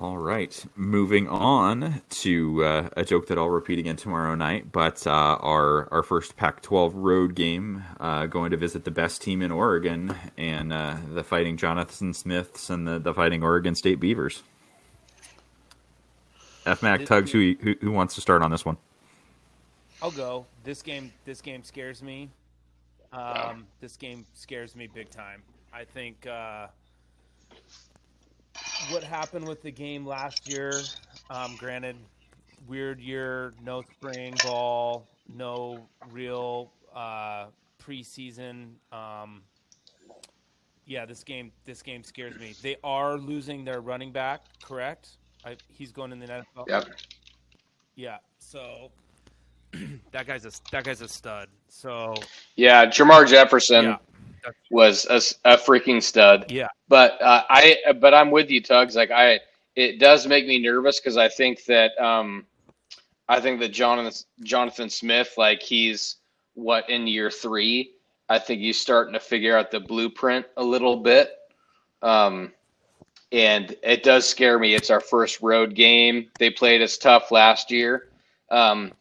All 0.00 0.16
right, 0.16 0.64
moving 0.74 1.28
on 1.28 2.02
to 2.08 2.64
uh, 2.64 2.88
a 2.96 3.04
joke 3.04 3.28
that 3.28 3.38
I'll 3.38 3.50
repeat 3.50 3.78
again 3.78 3.96
tomorrow 3.96 4.34
night. 4.34 4.72
But 4.72 5.06
uh, 5.06 5.10
our 5.10 5.92
our 5.92 6.02
first 6.02 6.34
Pac-12 6.36 6.92
road 6.94 7.34
game, 7.34 7.84
uh, 8.00 8.26
going 8.26 8.50
to 8.50 8.56
visit 8.56 8.84
the 8.84 8.90
best 8.90 9.22
team 9.22 9.42
in 9.42 9.52
Oregon 9.52 10.16
and 10.36 10.72
uh, 10.72 10.96
the 11.12 11.22
Fighting 11.22 11.56
Jonathan 11.56 12.14
Smiths 12.14 12.70
and 12.70 12.88
the, 12.88 12.98
the 12.98 13.14
Fighting 13.14 13.42
Oregon 13.42 13.74
State 13.74 14.00
Beavers. 14.00 14.42
F 16.64 16.82
Mac 16.82 17.04
Tugs, 17.04 17.30
who, 17.30 17.54
who 17.60 17.74
who 17.80 17.92
wants 17.92 18.14
to 18.14 18.20
start 18.20 18.42
on 18.42 18.50
this 18.50 18.64
one? 18.64 18.78
I'll 20.00 20.10
go. 20.10 20.46
This 20.64 20.82
game, 20.82 21.12
this 21.24 21.40
game 21.40 21.62
scares 21.62 22.02
me. 22.02 22.30
Um, 23.12 23.66
this 23.80 23.96
game 23.96 24.24
scares 24.34 24.74
me 24.74 24.88
big 24.92 25.10
time. 25.10 25.42
I 25.72 25.84
think 25.84 26.26
uh, 26.26 26.68
what 28.90 29.02
happened 29.02 29.46
with 29.46 29.62
the 29.62 29.70
game 29.70 30.06
last 30.06 30.48
year. 30.48 30.72
Um, 31.30 31.56
granted, 31.56 31.96
weird 32.66 33.00
year, 33.00 33.52
no 33.64 33.82
spring 33.82 34.34
ball, 34.44 35.06
no 35.34 35.86
real 36.10 36.72
uh, 36.94 37.46
preseason. 37.82 38.74
Um, 38.92 39.42
yeah, 40.86 41.06
this 41.06 41.22
game, 41.24 41.52
this 41.64 41.82
game 41.82 42.04
scares 42.04 42.38
me. 42.38 42.54
They 42.60 42.76
are 42.82 43.16
losing 43.16 43.64
their 43.64 43.80
running 43.80 44.12
back, 44.12 44.42
correct? 44.62 45.10
I, 45.44 45.56
he's 45.68 45.92
going 45.92 46.12
in 46.12 46.18
the 46.18 46.26
NFL. 46.26 46.68
Yep. 46.68 46.88
Yeah. 47.94 48.18
So 48.38 48.90
that 50.12 50.26
guy's 50.26 50.44
a 50.44 50.50
that 50.70 50.84
guy's 50.84 51.00
a 51.00 51.08
stud. 51.08 51.48
So 51.68 52.14
Yeah, 52.56 52.86
Jermar 52.86 53.26
Jefferson 53.26 53.84
yeah, 53.84 53.96
was 54.70 55.06
a 55.44 55.56
freaking 55.56 56.02
stud. 56.02 56.50
yeah, 56.50 56.68
But 56.88 57.20
uh, 57.20 57.44
I 57.48 57.76
but 58.00 58.14
I'm 58.14 58.30
with 58.30 58.50
you, 58.50 58.60
Tugs. 58.60 58.96
Like 58.96 59.10
I, 59.10 59.40
it 59.76 59.98
does 59.98 60.26
make 60.26 60.46
me 60.46 60.58
nervous 60.58 61.00
because 61.00 61.16
I 61.16 61.28
think 61.28 61.64
that 61.66 61.98
um, 62.02 62.46
I 63.28 63.40
think 63.40 63.60
that 63.60 63.72
Jonathan 63.72 64.12
Jonathan 64.42 64.90
Smith, 64.90 65.34
like 65.36 65.62
he's 65.62 66.16
what 66.54 66.88
in 66.90 67.06
year 67.06 67.30
three. 67.30 67.92
I 68.28 68.38
think 68.38 68.60
he's 68.60 68.80
starting 68.80 69.12
to 69.14 69.20
figure 69.20 69.56
out 69.56 69.70
the 69.70 69.80
blueprint 69.80 70.46
a 70.56 70.64
little 70.64 70.96
bit. 70.96 71.32
Um, 72.00 72.52
and 73.30 73.74
it 73.82 74.02
does 74.02 74.28
scare 74.28 74.58
me. 74.58 74.74
It's 74.74 74.90
our 74.90 75.00
first 75.00 75.40
road 75.42 75.74
game. 75.74 76.28
They 76.38 76.50
played 76.50 76.82
us 76.82 76.98
tough 76.98 77.30
last 77.30 77.70
year. 77.70 78.08
Um, 78.50 78.92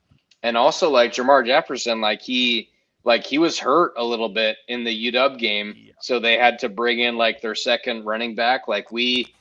and 0.43 0.57
also 0.57 0.89
like 0.89 1.13
Jermar 1.13 1.45
Jefferson, 1.45 2.01
like 2.01 2.21
he 2.21 2.70
like 3.03 3.25
he 3.25 3.37
was 3.39 3.59
hurt 3.59 3.93
a 3.97 4.03
little 4.03 4.29
bit 4.29 4.57
in 4.67 4.83
the 4.83 5.11
UW 5.11 5.37
game, 5.37 5.75
Yeah. 5.75 5.93
so 5.99 6.19
they 6.19 6.37
had 6.37 6.59
to 6.59 6.69
bring 6.69 6.99
in 6.99 7.17
like 7.17 7.41
their 7.41 7.55
second 7.55 8.05
running 8.05 8.35
back. 8.35 8.67
Like 8.67 8.91
we, 8.91 9.33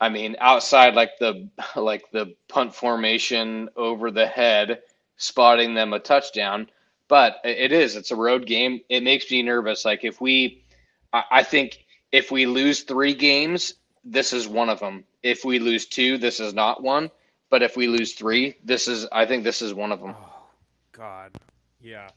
I 0.00 0.08
mean, 0.08 0.36
outside 0.40 0.94
like 0.94 1.18
the 1.18 1.48
like 1.76 2.10
the 2.12 2.34
punt 2.48 2.74
formation 2.74 3.68
over 3.76 4.10
the 4.10 4.26
head, 4.26 4.80
spotting 5.16 5.74
them 5.74 5.92
a 5.92 5.98
touchdown. 6.00 6.68
But 7.08 7.40
it 7.44 7.72
is 7.72 7.96
it's 7.96 8.10
a 8.10 8.16
road 8.16 8.46
game. 8.46 8.80
It 8.88 9.02
makes 9.02 9.30
me 9.30 9.42
nervous. 9.42 9.84
Like 9.84 10.04
if 10.04 10.20
we, 10.20 10.64
I, 11.12 11.42
think 11.42 11.84
if 12.10 12.30
we 12.30 12.46
lose 12.46 12.82
three 12.84 13.14
games, 13.14 13.74
this 14.04 14.32
is 14.32 14.48
one 14.48 14.70
of 14.70 14.80
them. 14.80 15.04
If 15.22 15.44
we 15.44 15.58
lose 15.58 15.86
two, 15.86 16.16
this 16.16 16.40
is 16.40 16.54
not 16.54 16.82
one. 16.82 17.10
But 17.50 17.62
if 17.62 17.76
we 17.76 17.86
lose 17.86 18.14
three, 18.14 18.56
this 18.64 18.88
is 18.88 19.06
I 19.12 19.26
think 19.26 19.44
this 19.44 19.60
is 19.60 19.74
one 19.74 19.92
of 19.92 20.00
them. 20.00 20.16
Oh 20.16 20.46
God, 20.92 21.32
yeah, 21.80 22.08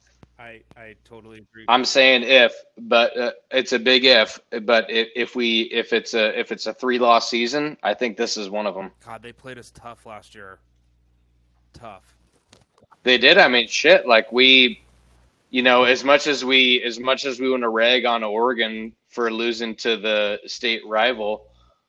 I 0.45 0.61
I 0.77 0.95
totally 1.03 1.39
agree. 1.39 1.65
I'm 1.67 1.85
saying 1.85 2.23
if, 2.23 2.53
but 2.77 3.17
uh, 3.17 3.31
it's 3.49 3.73
a 3.73 3.79
big 3.79 4.05
if. 4.05 4.39
But 4.61 4.91
if, 4.91 5.07
if 5.15 5.35
we 5.35 5.61
if 5.61 5.91
it's 5.91 6.13
a 6.13 6.39
if 6.39 6.51
it's 6.51 6.67
a 6.67 6.73
three 6.73 6.99
loss 6.99 7.29
season, 7.29 7.77
I 7.81 7.95
think 7.95 8.15
this 8.15 8.37
is 8.37 8.49
one 8.49 8.67
of 8.67 8.75
them. 8.75 8.91
God, 9.03 9.23
they 9.23 9.33
played 9.33 9.57
us 9.57 9.71
tough 9.71 10.05
last 10.05 10.35
year. 10.35 10.59
Tough. 11.73 12.15
They 13.03 13.17
did. 13.17 13.39
I 13.39 13.47
mean, 13.47 13.67
shit. 13.67 14.07
Like 14.07 14.31
we, 14.31 14.81
you 15.49 15.63
know, 15.63 15.83
as 15.83 16.03
much 16.03 16.27
as 16.27 16.45
we 16.45 16.83
as 16.83 16.99
much 16.99 17.25
as 17.25 17.39
we 17.39 17.49
want 17.49 17.63
to 17.63 17.69
rag 17.69 18.05
on 18.05 18.23
Oregon 18.23 18.93
for 19.09 19.31
losing 19.31 19.75
to 19.77 19.97
the 19.97 20.39
state 20.45 20.85
rival, 20.85 21.47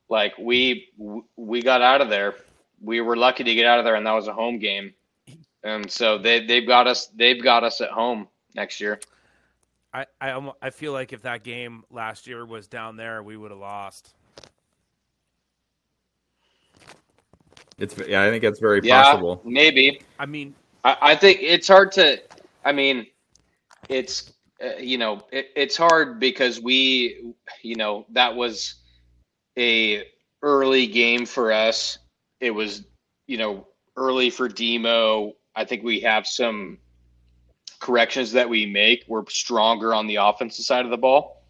like 0.09 0.33
we 0.39 0.89
we 1.37 1.61
got 1.61 1.83
out 1.83 2.01
of 2.01 2.09
there. 2.09 2.35
We 2.81 3.03
were 3.03 3.17
lucky 3.17 3.45
to 3.45 3.55
get 3.55 3.67
out 3.67 3.79
of 3.79 3.85
there, 3.85 3.97
and 3.97 4.07
that 4.07 4.13
was 4.13 4.29
a 4.29 4.33
home 4.33 4.59
game. 4.59 4.95
And 5.63 5.91
so 5.91 6.17
they 6.17 6.47
they've 6.47 6.67
got 6.67 6.87
us 6.87 7.09
they've 7.09 7.43
got 7.43 7.63
us 7.63 7.83
at 7.83 7.91
home 7.91 8.29
next 8.57 8.81
year. 8.81 9.01
I 9.95 10.07
I 10.21 10.53
I 10.63 10.71
feel 10.71 10.93
like 10.93 11.13
if 11.13 11.23
that 11.23 11.45
game 11.45 11.85
last 11.91 12.27
year 12.27 12.45
was 12.45 12.69
down 12.69 12.97
there, 12.97 13.23
we 13.23 13.37
would 13.37 13.51
have 13.51 13.61
lost. 13.61 14.15
It's 17.79 17.97
yeah, 18.09 18.23
I 18.23 18.31
think 18.31 18.45
it's 18.45 18.61
very 18.61 18.83
Yeah, 18.83 19.23
possible. 19.23 19.45
maybe. 19.45 20.01
I 20.19 20.27
mean, 20.27 20.55
I, 20.85 20.97
I 21.03 21.17
think 21.17 21.41
it's 21.43 21.69
hard 21.69 21.93
to. 21.93 22.21
I 22.65 22.73
mean, 22.73 23.07
it's 23.89 24.33
uh, 24.65 24.77
you 24.79 24.99
know 24.99 25.23
it, 25.33 25.49
it's 25.57 25.77
hard 25.77 26.21
because 26.21 26.61
we 26.61 27.35
you 27.63 27.77
know 27.77 28.07
that 28.11 28.35
was 28.35 28.75
a 29.59 30.05
early 30.43 30.87
game 30.87 31.27
for 31.27 31.53
us. 31.53 31.99
It 32.41 32.51
was 32.51 32.85
you 33.27 33.39
know 33.39 33.67
early 33.97 34.31
for 34.31 34.49
Demo. 34.49 35.33
I 35.57 35.65
think 35.65 35.83
we 35.85 36.01
have 36.01 36.27
some 36.27 36.79
corrections 37.81 38.33
that 38.33 38.49
we 38.49 38.67
make. 38.67 39.05
We're 39.09 39.25
stronger 39.29 39.95
on 39.95 40.07
the 40.07 40.17
offensive 40.17 40.65
side 40.65 40.85
of 40.85 40.91
the 40.91 40.97
ball, 40.97 41.43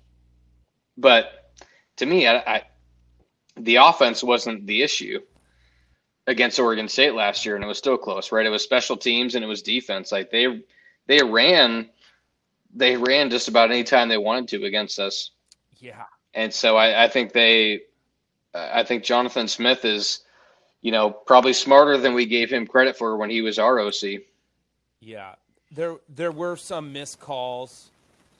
but 0.97 1.52
to 1.97 2.06
me, 2.06 2.26
I, 2.26 2.37
I 2.37 2.62
the 3.56 3.76
offense 3.76 4.23
wasn't 4.23 4.66
the 4.66 4.83
issue 4.83 5.21
against 6.26 6.59
Oregon 6.59 6.88
State 6.88 7.14
last 7.14 7.47
year, 7.47 7.54
and 7.54 7.64
it 7.64 7.68
was 7.68 7.78
still 7.78 7.97
close, 7.97 8.33
right? 8.33 8.47
It 8.47 8.50
was 8.50 8.62
special 8.62 8.97
teams 8.97 9.35
and 9.35 9.45
it 9.45 9.49
was 9.49 9.62
defense. 9.62 10.12
Like 10.12 10.30
they 10.30 10.62
they 11.06 11.23
ran 11.23 11.88
they 12.75 12.97
ran 12.97 13.30
just 13.30 13.49
about 13.49 13.71
any 13.71 13.85
time 13.85 14.09
they 14.09 14.18
wanted 14.18 14.49
to 14.49 14.66
against 14.66 14.99
us, 14.99 15.30
yeah, 15.78 16.04
and 16.35 16.52
so 16.52 16.76
I, 16.76 17.04
I 17.04 17.09
think 17.09 17.33
they 17.33 17.83
I 18.54 18.83
think 18.85 19.04
Jonathan 19.04 19.49
Smith 19.49 19.85
is 19.85 20.21
you 20.83 20.92
know 20.92 21.11
probably 21.11 21.52
smarter 21.52 21.97
than 21.97 22.14
we 22.14 22.26
gave 22.26 22.50
him 22.50 22.66
credit 22.66 22.97
for 22.97 23.16
when 23.16 23.30
he 23.30 23.42
was 23.42 23.59
our 23.59 23.78
OC. 23.80 24.23
yeah. 25.00 25.35
There 25.76 25.97
there 26.14 26.33
were 26.33 26.56
some 26.56 26.92
missed 26.92 27.21
calls, 27.21 27.90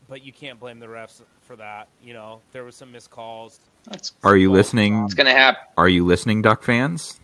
but 0.09 0.25
you 0.25 0.33
can't 0.33 0.59
blame 0.59 0.81
the 0.81 0.87
refs 0.87 1.21
for 1.43 1.55
that. 1.57 1.87
You 2.03 2.15
know, 2.15 2.41
there 2.53 2.65
was 2.65 2.75
some 2.75 2.91
missed 2.91 3.11
calls. 3.11 3.61
That's 3.85 4.13
Are 4.25 4.37
you 4.37 4.51
listening? 4.51 5.05
it's 5.05 5.15
gonna 5.15 5.31
happen. 5.31 5.63
Are 5.77 5.89
you 5.89 6.05
listening, 6.05 6.43
Duck 6.43 6.63
fans? 6.65 7.21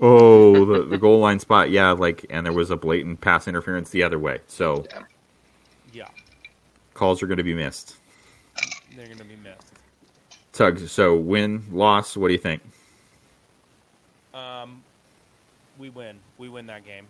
Oh, 0.00 0.64
the, 0.64 0.82
the 0.90 0.98
goal 0.98 1.18
line 1.18 1.40
spot. 1.40 1.70
Yeah, 1.70 1.90
like, 1.90 2.24
and 2.30 2.46
there 2.46 2.52
was 2.52 2.70
a 2.70 2.76
blatant 2.76 3.20
pass 3.20 3.48
interference 3.48 3.90
the 3.90 4.04
other 4.04 4.18
way. 4.18 4.38
So 4.46 4.86
Yeah, 5.92 6.08
calls 6.94 7.20
are 7.22 7.26
going 7.26 7.38
to 7.38 7.42
be 7.42 7.54
missed. 7.54 7.96
they're 8.94 9.08
gonna 9.08 9.24
be 9.24 9.36
missed. 9.36 9.72
Tug. 10.52 10.78
So 10.80 11.16
win, 11.16 11.64
loss. 11.72 12.16
What 12.16 12.28
do 12.28 12.34
you 12.34 12.38
think? 12.38 12.62
Um, 14.34 14.82
we 15.78 15.90
win. 15.90 16.18
We 16.36 16.48
win 16.48 16.66
that 16.66 16.84
game. 16.84 17.06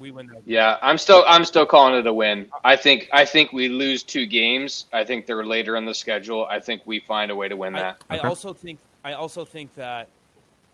We 0.00 0.10
win 0.10 0.28
that. 0.28 0.42
Yeah, 0.46 0.78
I'm 0.80 0.96
still 0.96 1.24
I'm 1.28 1.44
still 1.44 1.66
calling 1.66 1.94
it 1.94 2.06
a 2.06 2.12
win. 2.12 2.48
I 2.64 2.74
think 2.74 3.08
I 3.12 3.26
think 3.26 3.52
we 3.52 3.68
lose 3.68 4.02
two 4.02 4.24
games. 4.24 4.86
I 4.94 5.04
think 5.04 5.26
they're 5.26 5.44
later 5.44 5.76
in 5.76 5.84
the 5.84 5.94
schedule. 5.94 6.46
I 6.46 6.58
think 6.58 6.80
we 6.86 7.00
find 7.00 7.30
a 7.30 7.36
way 7.36 7.48
to 7.48 7.56
win 7.56 7.74
I, 7.76 7.80
that. 7.82 8.04
I 8.08 8.16
Okay. 8.16 8.26
also 8.26 8.54
think 8.54 8.78
I 9.04 9.12
also 9.12 9.44
think 9.44 9.74
that 9.74 10.08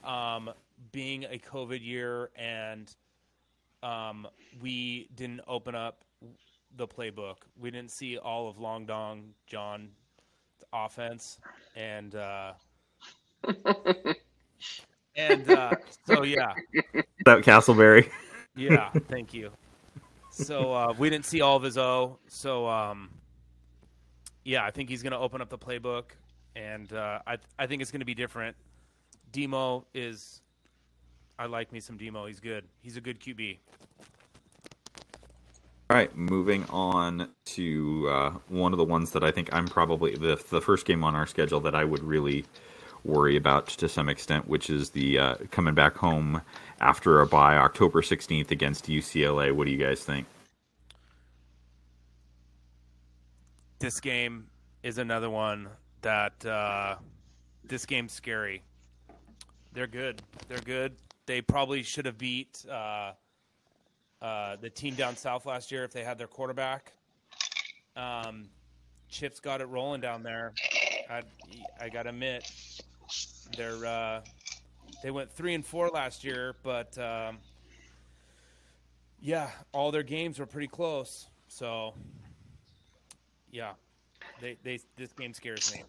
um, 0.04 0.50
being 0.92 1.24
a 1.24 1.38
COVID 1.38 1.84
year 1.84 2.30
and 2.36 2.88
um, 3.82 4.28
we 4.62 5.08
didn't 5.16 5.40
open 5.48 5.74
up 5.74 5.98
the 6.76 6.86
playbook. 6.86 7.38
We 7.58 7.72
didn't 7.72 7.90
see 7.90 8.18
all 8.18 8.48
of 8.48 8.58
Long 8.60 8.86
Dong 8.86 9.34
John 9.48 9.88
offense 10.72 11.38
and 11.74 12.14
uh, 12.14 12.52
and 15.16 15.50
uh, 15.50 15.72
so 16.06 16.22
yeah 16.22 16.52
That 17.24 17.38
Castleberry. 17.42 18.08
yeah 18.56 18.90
thank 19.08 19.32
you. 19.34 19.50
So 20.30 20.72
uh, 20.72 20.94
we 20.98 21.08
didn't 21.08 21.24
see 21.24 21.40
all 21.40 21.56
of 21.56 21.62
his 21.62 21.78
O. 21.78 22.18
So 22.28 22.68
um, 22.68 23.10
yeah, 24.44 24.64
I 24.64 24.70
think 24.70 24.88
he's 24.88 25.02
going 25.02 25.12
to 25.12 25.18
open 25.18 25.40
up 25.40 25.48
the 25.48 25.58
playbook, 25.58 26.04
and 26.54 26.92
uh, 26.92 27.20
I 27.26 27.38
I 27.58 27.66
think 27.66 27.82
it's 27.82 27.90
going 27.90 28.00
to 28.00 28.06
be 28.06 28.14
different. 28.14 28.56
Demo 29.32 29.86
is, 29.92 30.40
I 31.38 31.46
like 31.46 31.72
me 31.72 31.80
some 31.80 31.96
Demo. 31.96 32.26
He's 32.26 32.40
good. 32.40 32.64
He's 32.80 32.96
a 32.96 33.00
good 33.00 33.20
QB. 33.20 33.58
All 35.88 35.96
right, 35.96 36.14
moving 36.16 36.64
on 36.70 37.28
to 37.44 38.08
uh, 38.10 38.30
one 38.48 38.72
of 38.72 38.76
the 38.76 38.84
ones 38.84 39.12
that 39.12 39.22
I 39.22 39.30
think 39.30 39.48
I'm 39.52 39.66
probably 39.66 40.14
the 40.16 40.42
the 40.50 40.60
first 40.60 40.84
game 40.84 41.02
on 41.02 41.14
our 41.14 41.26
schedule 41.26 41.60
that 41.60 41.74
I 41.74 41.84
would 41.84 42.02
really 42.02 42.44
worry 43.06 43.36
about 43.36 43.68
to 43.68 43.88
some 43.88 44.08
extent, 44.08 44.48
which 44.48 44.68
is 44.68 44.90
the 44.90 45.18
uh, 45.18 45.34
coming 45.50 45.74
back 45.74 45.96
home 45.96 46.42
after 46.80 47.20
a 47.20 47.26
bye, 47.26 47.56
October 47.56 48.02
16th 48.02 48.50
against 48.50 48.86
UCLA. 48.86 49.52
What 49.52 49.66
do 49.66 49.72
you 49.72 49.78
guys 49.78 50.04
think? 50.04 50.26
This 53.78 54.00
game 54.00 54.46
is 54.82 54.98
another 54.98 55.30
one 55.30 55.68
that 56.02 56.44
uh, 56.44 56.96
this 57.64 57.86
game's 57.86 58.12
scary. 58.12 58.62
they're 59.72 59.86
good. 59.86 60.22
They're 60.48 60.58
good. 60.58 60.96
They 61.26 61.40
probably 61.42 61.82
should 61.82 62.06
have 62.06 62.16
beat 62.18 62.64
uh, 62.70 63.12
uh, 64.22 64.56
the 64.56 64.70
team 64.70 64.94
down 64.94 65.16
south 65.16 65.44
last 65.44 65.70
year 65.70 65.84
if 65.84 65.92
they 65.92 66.04
had 66.04 66.18
their 66.18 66.26
quarterback. 66.28 66.92
Um, 67.96 68.48
Chip's 69.08 69.40
got 69.40 69.60
it 69.60 69.66
rolling 69.66 70.00
down 70.00 70.22
there. 70.22 70.52
I, 71.10 71.22
I 71.80 71.88
gotta 71.88 72.10
admit, 72.10 72.50
they're 73.56 73.84
uh, 73.84 74.20
they 75.02 75.10
went 75.10 75.30
three 75.32 75.54
and 75.54 75.64
four 75.64 75.88
last 75.88 76.24
year, 76.24 76.56
but 76.62 76.96
um, 76.98 77.38
yeah, 79.20 79.50
all 79.72 79.90
their 79.90 80.02
games 80.02 80.38
were 80.38 80.46
pretty 80.46 80.68
close. 80.68 81.26
So 81.48 81.94
yeah, 83.50 83.72
they, 84.40 84.56
they 84.62 84.80
this 84.96 85.12
game 85.12 85.32
scares 85.32 85.72
me. 85.72 85.82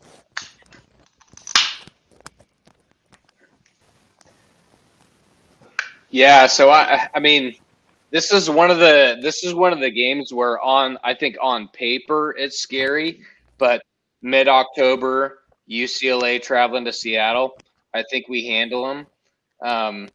Yeah, 6.09 6.47
so 6.47 6.69
I 6.69 7.09
I 7.13 7.19
mean 7.19 7.55
this 8.12 8.31
is 8.31 8.50
one 8.50 8.71
of 8.71 8.79
the 8.79 9.17
this 9.21 9.43
is 9.43 9.53
one 9.53 9.74
of 9.74 9.79
the 9.79 9.91
games 9.91 10.33
where 10.33 10.59
on 10.62 10.97
I 11.03 11.13
think 11.13 11.36
on 11.41 11.67
paper 11.69 12.33
it's 12.38 12.59
scary, 12.59 13.21
but 13.57 13.81
mid 14.21 14.47
October 14.47 15.39
UCLA 15.69 16.41
traveling 16.41 16.86
to 16.86 16.93
Seattle, 16.93 17.57
I 17.93 18.03
think 18.09 18.27
we 18.27 18.45
handle 18.47 18.88
them. 18.88 19.07
Um, 19.62 20.09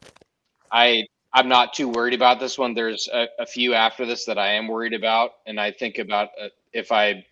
I 0.70 1.06
I'm 1.34 1.48
not 1.48 1.72
too 1.72 1.88
worried 1.88 2.14
about 2.14 2.40
this 2.40 2.58
one. 2.58 2.74
There's 2.74 3.08
a, 3.12 3.26
a 3.38 3.46
few 3.46 3.74
after 3.74 4.04
this 4.04 4.24
that 4.26 4.38
I 4.38 4.52
am 4.52 4.68
worried 4.68 4.92
about, 4.92 5.32
and 5.46 5.58
I 5.58 5.70
think 5.70 5.98
about 5.98 6.28
uh, 6.40 6.48
if 6.72 6.92
I 6.92 7.24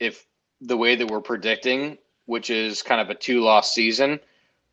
if 0.00 0.26
the 0.60 0.76
way 0.76 0.96
that 0.96 1.06
we're 1.06 1.20
predicting, 1.20 1.98
which 2.26 2.50
is 2.50 2.82
kind 2.82 3.00
of 3.00 3.10
a 3.10 3.14
two 3.14 3.40
loss 3.40 3.74
season, 3.74 4.20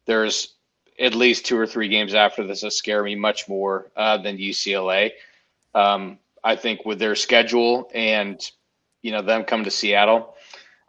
there's 0.05 0.55
at 0.99 1.13
least 1.15 1.45
two 1.45 1.57
or 1.57 1.67
three 1.67 1.87
games 1.87 2.13
after 2.13 2.45
this 2.45 2.61
that 2.61 2.71
scare 2.71 3.03
me 3.03 3.15
much 3.15 3.47
more 3.49 3.91
uh, 3.95 4.17
than 4.17 4.37
UCLA. 4.37 5.11
Um, 5.73 6.19
I 6.43 6.55
think 6.55 6.85
with 6.85 6.99
their 6.99 7.15
schedule 7.15 7.89
and 7.93 8.39
you 9.01 9.11
know 9.11 9.21
them 9.21 9.43
come 9.43 9.63
to 9.63 9.71
Seattle, 9.71 10.35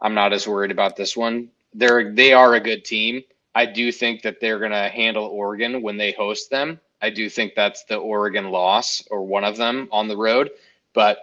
I'm 0.01 0.13
not 0.13 0.33
as 0.33 0.47
worried 0.47 0.71
about 0.71 0.95
this 0.95 1.15
one. 1.15 1.49
They're 1.77 2.13
they 2.13 2.33
are 2.33 2.55
a 2.55 2.59
good 2.59 2.83
team. 2.83 3.23
I 3.55 3.65
do 3.65 3.91
think 3.91 4.21
that 4.23 4.39
they're 4.41 4.59
going 4.59 4.71
to 4.71 4.89
handle 4.89 5.25
Oregon 5.25 5.81
when 5.81 5.97
they 5.97 6.11
host 6.11 6.49
them. 6.51 6.79
I 7.01 7.09
do 7.09 7.29
think 7.29 7.53
that's 7.55 7.85
the 7.85 7.95
Oregon 7.95 8.51
loss 8.51 9.03
or 9.09 9.23
one 9.25 9.43
of 9.43 9.57
them 9.57 9.87
on 9.91 10.07
the 10.07 10.17
road, 10.17 10.51
but 10.93 11.19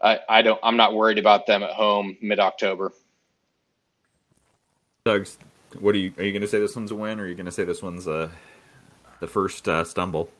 I, 0.00 0.18
I 0.28 0.42
don't. 0.42 0.60
I'm 0.62 0.76
not 0.76 0.94
worried 0.94 1.18
about 1.18 1.46
them 1.46 1.62
at 1.62 1.70
home 1.70 2.16
mid 2.20 2.40
October. 2.40 2.92
Tugs 5.04 5.38
what 5.80 5.94
are 5.94 5.98
you? 5.98 6.12
Are 6.18 6.24
you 6.24 6.32
going 6.32 6.42
to 6.42 6.48
say 6.48 6.58
this 6.58 6.74
one's 6.74 6.90
a 6.90 6.94
win, 6.94 7.20
or 7.20 7.24
are 7.24 7.26
you 7.26 7.34
going 7.34 7.46
to 7.46 7.52
say 7.52 7.64
this 7.64 7.82
one's 7.82 8.06
a 8.06 8.30
the 9.20 9.26
first 9.26 9.68
uh, 9.68 9.84
stumble? 9.84 10.30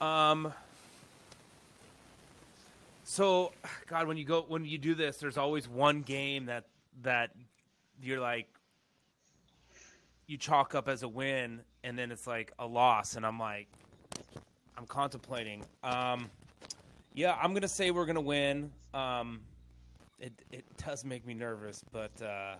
Um. 0.00 0.52
So, 3.04 3.52
God, 3.88 4.06
when 4.06 4.16
you 4.16 4.24
go 4.24 4.44
when 4.46 4.64
you 4.64 4.78
do 4.78 4.94
this, 4.94 5.16
there's 5.16 5.36
always 5.36 5.68
one 5.68 6.02
game 6.02 6.46
that 6.46 6.64
that 7.02 7.30
you're 8.02 8.20
like 8.20 8.46
you 10.26 10.36
chalk 10.36 10.74
up 10.74 10.88
as 10.88 11.02
a 11.02 11.08
win, 11.08 11.60
and 11.82 11.98
then 11.98 12.12
it's 12.12 12.26
like 12.26 12.52
a 12.58 12.66
loss, 12.66 13.16
and 13.16 13.26
I'm 13.26 13.38
like, 13.38 13.66
I'm 14.78 14.86
contemplating. 14.86 15.64
Um, 15.82 16.30
yeah, 17.14 17.36
I'm 17.42 17.52
gonna 17.52 17.68
say 17.68 17.90
we're 17.90 18.06
gonna 18.06 18.20
win. 18.20 18.70
Um, 18.94 19.40
it 20.18 20.32
it 20.52 20.64
does 20.76 21.04
make 21.04 21.26
me 21.26 21.34
nervous, 21.34 21.82
but 21.92 22.12
uh, 22.22 22.54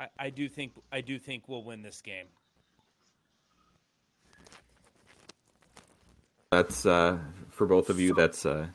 I, 0.00 0.08
I 0.18 0.30
do 0.30 0.48
think 0.48 0.72
I 0.90 1.00
do 1.00 1.18
think 1.18 1.48
we'll 1.48 1.64
win 1.64 1.82
this 1.82 2.00
game. 2.00 2.26
That's 6.50 6.86
uh, 6.86 7.18
for 7.50 7.66
both 7.66 7.90
of 7.90 8.00
you. 8.00 8.14
That's 8.14 8.46
uh, 8.46 8.68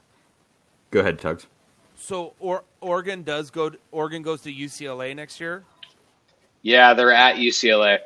go 0.92 1.00
ahead, 1.00 1.20
Tugs. 1.20 1.48
So, 1.96 2.34
or, 2.40 2.64
Oregon 2.82 3.24
does 3.24 3.52
go. 3.52 3.70
To, 3.70 3.78
Oregon 3.92 4.24
goes 4.24 4.42
to 4.42 4.54
UCLA 4.54 5.16
next 5.16 5.40
year. 5.40 5.64
Yeah, 6.62 6.94
they're 6.94 7.14
at 7.14 7.38
UCLA. 7.38 8.00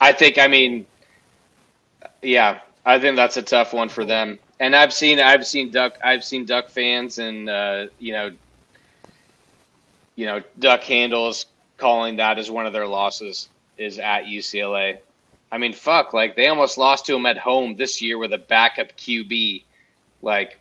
I 0.00 0.12
think. 0.12 0.38
I 0.38 0.48
mean, 0.48 0.86
yeah, 2.22 2.60
I 2.84 2.98
think 2.98 3.16
that's 3.16 3.36
a 3.36 3.42
tough 3.42 3.72
one 3.72 3.88
for 3.88 4.04
them. 4.04 4.38
And 4.60 4.74
I've 4.74 4.92
seen, 4.92 5.18
I've 5.18 5.46
seen 5.46 5.70
Duck, 5.70 5.98
I've 6.02 6.24
seen 6.24 6.44
Duck 6.46 6.68
fans, 6.68 7.18
and 7.18 7.48
uh, 7.48 7.86
you 7.98 8.12
know, 8.12 8.30
you 10.16 10.26
know, 10.26 10.42
Duck 10.58 10.82
handles 10.82 11.46
calling 11.76 12.16
that 12.16 12.38
as 12.38 12.50
one 12.50 12.66
of 12.66 12.72
their 12.72 12.86
losses 12.86 13.48
is 13.76 13.98
at 13.98 14.24
UCLA. 14.24 14.98
I 15.50 15.58
mean, 15.58 15.72
fuck, 15.72 16.12
like 16.12 16.36
they 16.36 16.48
almost 16.48 16.78
lost 16.78 17.06
to 17.06 17.14
him 17.14 17.26
at 17.26 17.38
home 17.38 17.76
this 17.76 18.00
year 18.02 18.18
with 18.18 18.32
a 18.32 18.38
backup 18.38 18.96
QB. 18.96 19.64
Like 20.22 20.58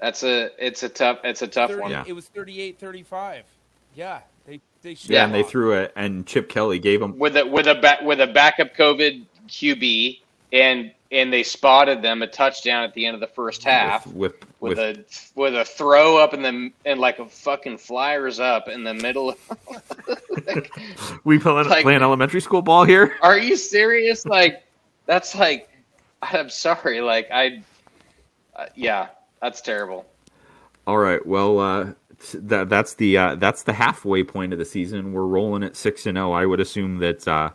that's 0.00 0.22
a 0.22 0.50
it's 0.64 0.82
a 0.82 0.88
tough 0.88 1.20
it's 1.24 1.42
a 1.42 1.48
tough 1.48 1.70
30, 1.70 1.82
one. 1.82 1.90
Yeah. 1.90 2.04
It 2.06 2.12
was 2.12 2.28
38-35. 2.28 3.42
Yeah, 3.94 4.20
they 4.20 4.20
they 4.20 4.20
should 4.20 4.35
Yeah, 4.82 5.24
and 5.24 5.34
they 5.34 5.42
threw 5.42 5.72
it, 5.72 5.92
and 5.96 6.26
Chip 6.26 6.48
Kelly 6.48 6.78
gave 6.78 7.00
them. 7.00 7.18
With 7.18 7.36
a 7.36 7.44
with 7.46 7.66
a 7.66 7.74
ba- 7.74 7.98
with 8.02 8.20
a 8.20 8.26
backup 8.26 8.74
COVID 8.76 9.24
QB 9.48 10.20
and 10.52 10.92
and 11.12 11.32
they 11.32 11.42
spotted 11.42 12.02
them 12.02 12.22
a 12.22 12.26
touchdown 12.26 12.82
at 12.82 12.92
the 12.94 13.06
end 13.06 13.14
of 13.14 13.20
the 13.20 13.26
first 13.28 13.62
half 13.62 14.06
with 14.08 14.34
with, 14.60 14.76
with, 14.76 14.78
a 14.78 15.04
with 15.34 15.54
a 15.54 15.64
throw 15.64 16.16
up 16.18 16.34
in 16.34 16.42
the 16.42 16.70
and 16.84 17.00
like 17.00 17.18
a 17.18 17.26
fucking 17.26 17.78
flyers 17.78 18.40
up 18.40 18.68
in 18.68 18.84
the 18.84 18.94
middle. 18.94 19.34
we 21.24 21.38
playing, 21.38 21.68
like- 21.68 21.82
playing 21.82 22.02
elementary 22.02 22.40
school 22.40 22.62
ball 22.62 22.84
here. 22.84 23.16
Are 23.22 23.38
you 23.38 23.56
serious? 23.56 24.26
Like 24.26 24.64
that's 25.06 25.34
like 25.34 25.68
I'm 26.22 26.50
sorry. 26.50 27.00
Like 27.00 27.28
I, 27.30 27.62
uh, 28.54 28.66
yeah, 28.74 29.08
that's 29.40 29.60
terrible. 29.60 30.06
All 30.86 30.98
right. 30.98 31.24
Well, 31.24 31.58
uh, 31.58 31.92
that 32.34 32.68
that's 32.68 32.94
the 32.94 33.18
uh, 33.18 33.34
that's 33.36 33.64
the 33.64 33.74
halfway 33.74 34.24
point 34.24 34.52
of 34.52 34.58
the 34.58 34.64
season. 34.64 35.12
We're 35.12 35.26
rolling 35.26 35.62
at 35.64 35.76
six 35.76 36.06
and 36.06 36.16
zero. 36.16 36.32
I 36.32 36.46
would 36.46 36.60
assume 36.60 36.98
that 36.98 37.26
uh, 37.28 37.50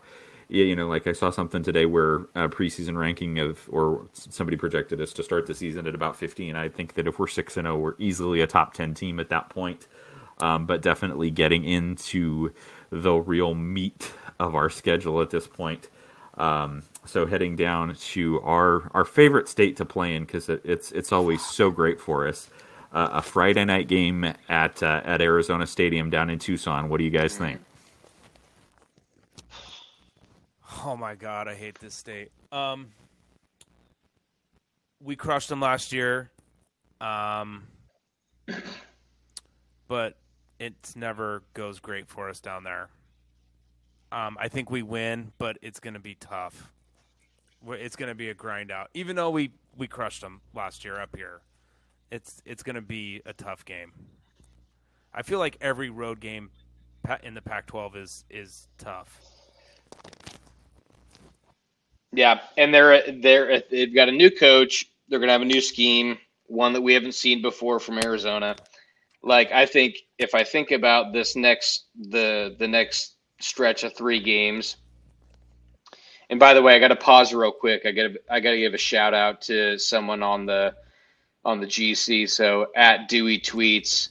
you 0.50 0.76
know, 0.76 0.88
like 0.88 1.08
I 1.08 1.14
saw 1.14 1.32
something 1.32 1.64
today 1.64 1.86
where 1.86 2.22
uh, 2.36 2.48
preseason 2.50 2.98
ranking 2.98 3.40
of 3.40 3.68
or 3.72 4.08
somebody 4.14 4.58
projected 4.58 5.02
us 5.02 5.14
to 5.14 5.24
start 5.24 5.48
the 5.48 5.56
season 5.56 5.88
at 5.88 5.96
about 5.96 6.16
fifteen. 6.16 6.56
I 6.56 6.70
think 6.70 6.96
that 6.96 7.08
if 7.08 7.20
we're 7.20 7.28
six 7.28 7.58
and 7.58 7.66
zero, 7.66 7.78
we're 7.78 7.96
easily 8.00 8.42
a 8.42 8.48
top 8.48 8.74
ten 8.74 8.94
team 8.94 9.20
at 9.20 9.30
that 9.30 9.50
point. 9.50 9.88
Um, 10.40 10.66
but 10.68 10.82
definitely 10.82 11.32
getting 11.32 11.66
into 11.66 12.54
the 12.92 13.14
real 13.14 13.56
meat 13.56 14.14
of 14.40 14.56
our 14.56 14.70
schedule 14.70 15.22
at 15.22 15.32
this 15.32 15.48
point. 15.48 15.90
Um, 16.38 16.84
so 17.06 17.26
heading 17.28 17.56
down 17.56 17.96
to 17.96 18.42
our 18.42 18.90
our 18.94 19.06
favorite 19.06 19.48
state 19.50 19.78
to 19.78 19.86
play 19.86 20.16
in 20.16 20.26
because 20.26 20.50
it, 20.50 20.62
it's 20.66 20.92
it's 20.94 21.12
always 21.12 21.46
so 21.46 21.72
great 21.72 22.00
for 22.00 22.28
us. 22.28 22.50
Uh, 22.94 23.08
a 23.14 23.22
Friday 23.22 23.64
night 23.64 23.88
game 23.88 24.34
at 24.50 24.84
uh, 24.84 25.02
at 25.06 25.22
Arizona 25.22 25.66
Stadium 25.66 26.10
down 26.10 26.30
in 26.30 26.40
Tucson. 26.40 26.90
What 26.90 26.98
do 26.98 27.06
you 27.06 27.10
guys 27.10 27.38
think? 27.38 27.62
Oh 30.84 30.98
my 30.98 31.16
god, 31.16 31.48
I 31.48 31.56
hate 31.56 31.80
this 31.80 31.96
state. 31.96 32.32
Um, 32.52 32.88
we 35.02 35.16
crushed 35.16 35.48
them 35.50 35.62
last 35.62 35.94
year, 35.94 36.32
um, 37.00 37.64
but 39.88 40.18
it 40.60 40.74
never 40.96 41.44
goes 41.54 41.80
great 41.80 42.08
for 42.08 42.30
us 42.30 42.40
down 42.40 42.64
there. 42.64 42.90
Um, 44.12 44.38
I 44.40 44.48
think 44.48 44.70
we 44.70 44.84
win, 44.84 45.32
but 45.38 45.58
it's 45.62 45.80
going 45.80 45.94
to 45.94 46.00
be 46.00 46.16
tough. 46.16 46.72
It's 47.68 47.96
going 47.96 48.10
to 48.10 48.16
be 48.16 48.30
a 48.30 48.34
grind 48.34 48.72
out. 48.72 48.90
Even 48.94 49.16
though 49.16 49.30
we 49.30 49.52
we 49.78 49.88
crushed 49.88 50.22
them 50.22 50.42
last 50.54 50.84
year 50.84 51.00
up 51.00 51.16
here, 51.16 51.42
it's 52.12 52.42
it's 52.46 52.64
going 52.64 52.76
to 52.76 52.82
be 52.82 53.22
a 53.26 53.34
tough 53.34 53.66
game. 53.66 53.94
I 55.14 55.24
feel 55.24 55.40
like 55.40 55.58
every 55.62 55.90
road 55.90 56.20
game 56.20 56.52
in 57.24 57.34
the 57.34 57.42
Pac-12 57.42 57.96
is 57.96 58.26
is 58.30 58.68
tough. 58.78 59.20
Yeah, 62.14 62.42
and 62.58 62.74
they're 62.74 63.12
they're 63.22 63.64
they've 63.72 63.94
got 63.94 64.10
a 64.10 64.12
new 64.12 64.30
coach. 64.30 64.86
They're 65.08 65.20
gonna 65.20 65.32
have 65.32 65.42
a 65.42 65.46
new 65.46 65.62
scheme, 65.62 66.18
one 66.48 66.74
that 66.74 66.82
we 66.82 66.94
haven't 66.94 67.16
seen 67.16 67.42
before 67.42 67.80
from 67.80 68.00
Arizona. 68.04 68.56
Like 69.24 69.52
I 69.52 69.66
think 69.66 69.96
if 70.18 70.36
I 70.36 70.44
think 70.44 70.72
about 70.72 71.14
this 71.14 71.36
next 71.36 71.86
the 71.96 72.56
the 72.60 72.68
next 72.68 73.16
stretch 73.40 73.84
of 73.84 73.96
three 73.96 74.20
games. 74.22 74.78
And 76.30 76.40
by 76.40 76.54
the 76.54 76.62
way, 76.62 76.76
I 76.76 76.80
got 76.80 76.90
to 76.90 76.96
pause 76.96 77.34
real 77.34 77.52
quick. 77.52 77.86
I 77.86 77.92
got 77.92 78.04
to 78.04 78.20
I 78.30 78.40
got 78.40 78.52
to 78.52 78.58
give 78.58 78.74
a 78.74 78.78
shout 78.78 79.14
out 79.14 79.42
to 79.44 79.78
someone 79.78 80.24
on 80.24 80.46
the 80.46 80.74
on 81.44 81.60
the 81.60 81.68
GC. 81.68 82.30
So 82.30 82.68
at 82.76 83.08
Dewey 83.10 83.40
tweets 83.40 84.10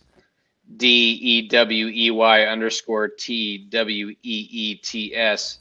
D 0.77 1.13
E 1.13 1.49
W 1.49 1.87
E 1.89 2.11
Y 2.11 2.43
underscore 2.45 3.09
T 3.09 3.67
W 3.71 4.11
E 4.11 4.17
E 4.23 4.75
T 4.77 5.15
S 5.15 5.61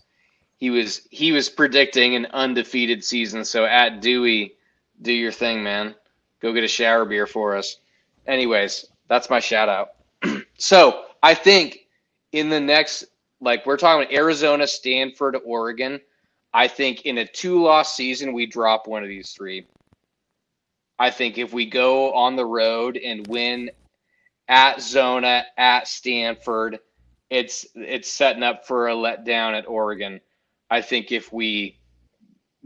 he 0.59 0.69
was 0.69 1.07
he 1.09 1.31
was 1.31 1.49
predicting 1.49 2.15
an 2.15 2.27
undefeated 2.27 3.03
season. 3.03 3.45
So 3.45 3.65
at 3.65 4.01
Dewey, 4.01 4.55
do 5.01 5.13
your 5.13 5.31
thing, 5.31 5.63
man. 5.63 5.95
Go 6.41 6.53
get 6.53 6.65
a 6.65 6.67
shower 6.67 7.05
beer 7.05 7.25
for 7.25 7.55
us. 7.55 7.77
Anyways, 8.27 8.85
that's 9.07 9.29
my 9.29 9.39
shout 9.39 9.69
out. 9.69 9.91
so 10.57 11.05
I 11.23 11.33
think 11.33 11.87
in 12.33 12.49
the 12.49 12.59
next 12.59 13.05
like 13.39 13.65
we're 13.65 13.77
talking 13.77 14.03
about 14.03 14.13
Arizona, 14.13 14.67
Stanford, 14.67 15.37
Oregon. 15.45 15.99
I 16.53 16.67
think 16.67 17.05
in 17.05 17.19
a 17.19 17.25
two 17.25 17.63
loss 17.63 17.95
season, 17.95 18.33
we 18.33 18.45
drop 18.45 18.85
one 18.85 19.01
of 19.01 19.07
these 19.09 19.31
three. 19.31 19.65
I 20.99 21.09
think 21.09 21.37
if 21.37 21.53
we 21.53 21.65
go 21.65 22.13
on 22.13 22.35
the 22.35 22.45
road 22.45 22.97
and 22.97 23.25
win 23.27 23.71
at 24.49 24.81
Zona, 24.81 25.45
at 25.57 25.87
Stanford, 25.87 26.79
it's 27.29 27.65
it's 27.75 28.11
setting 28.11 28.43
up 28.43 28.67
for 28.67 28.89
a 28.89 28.93
letdown 28.93 29.57
at 29.57 29.67
Oregon. 29.67 30.19
I 30.69 30.81
think 30.81 31.11
if 31.11 31.31
we 31.31 31.79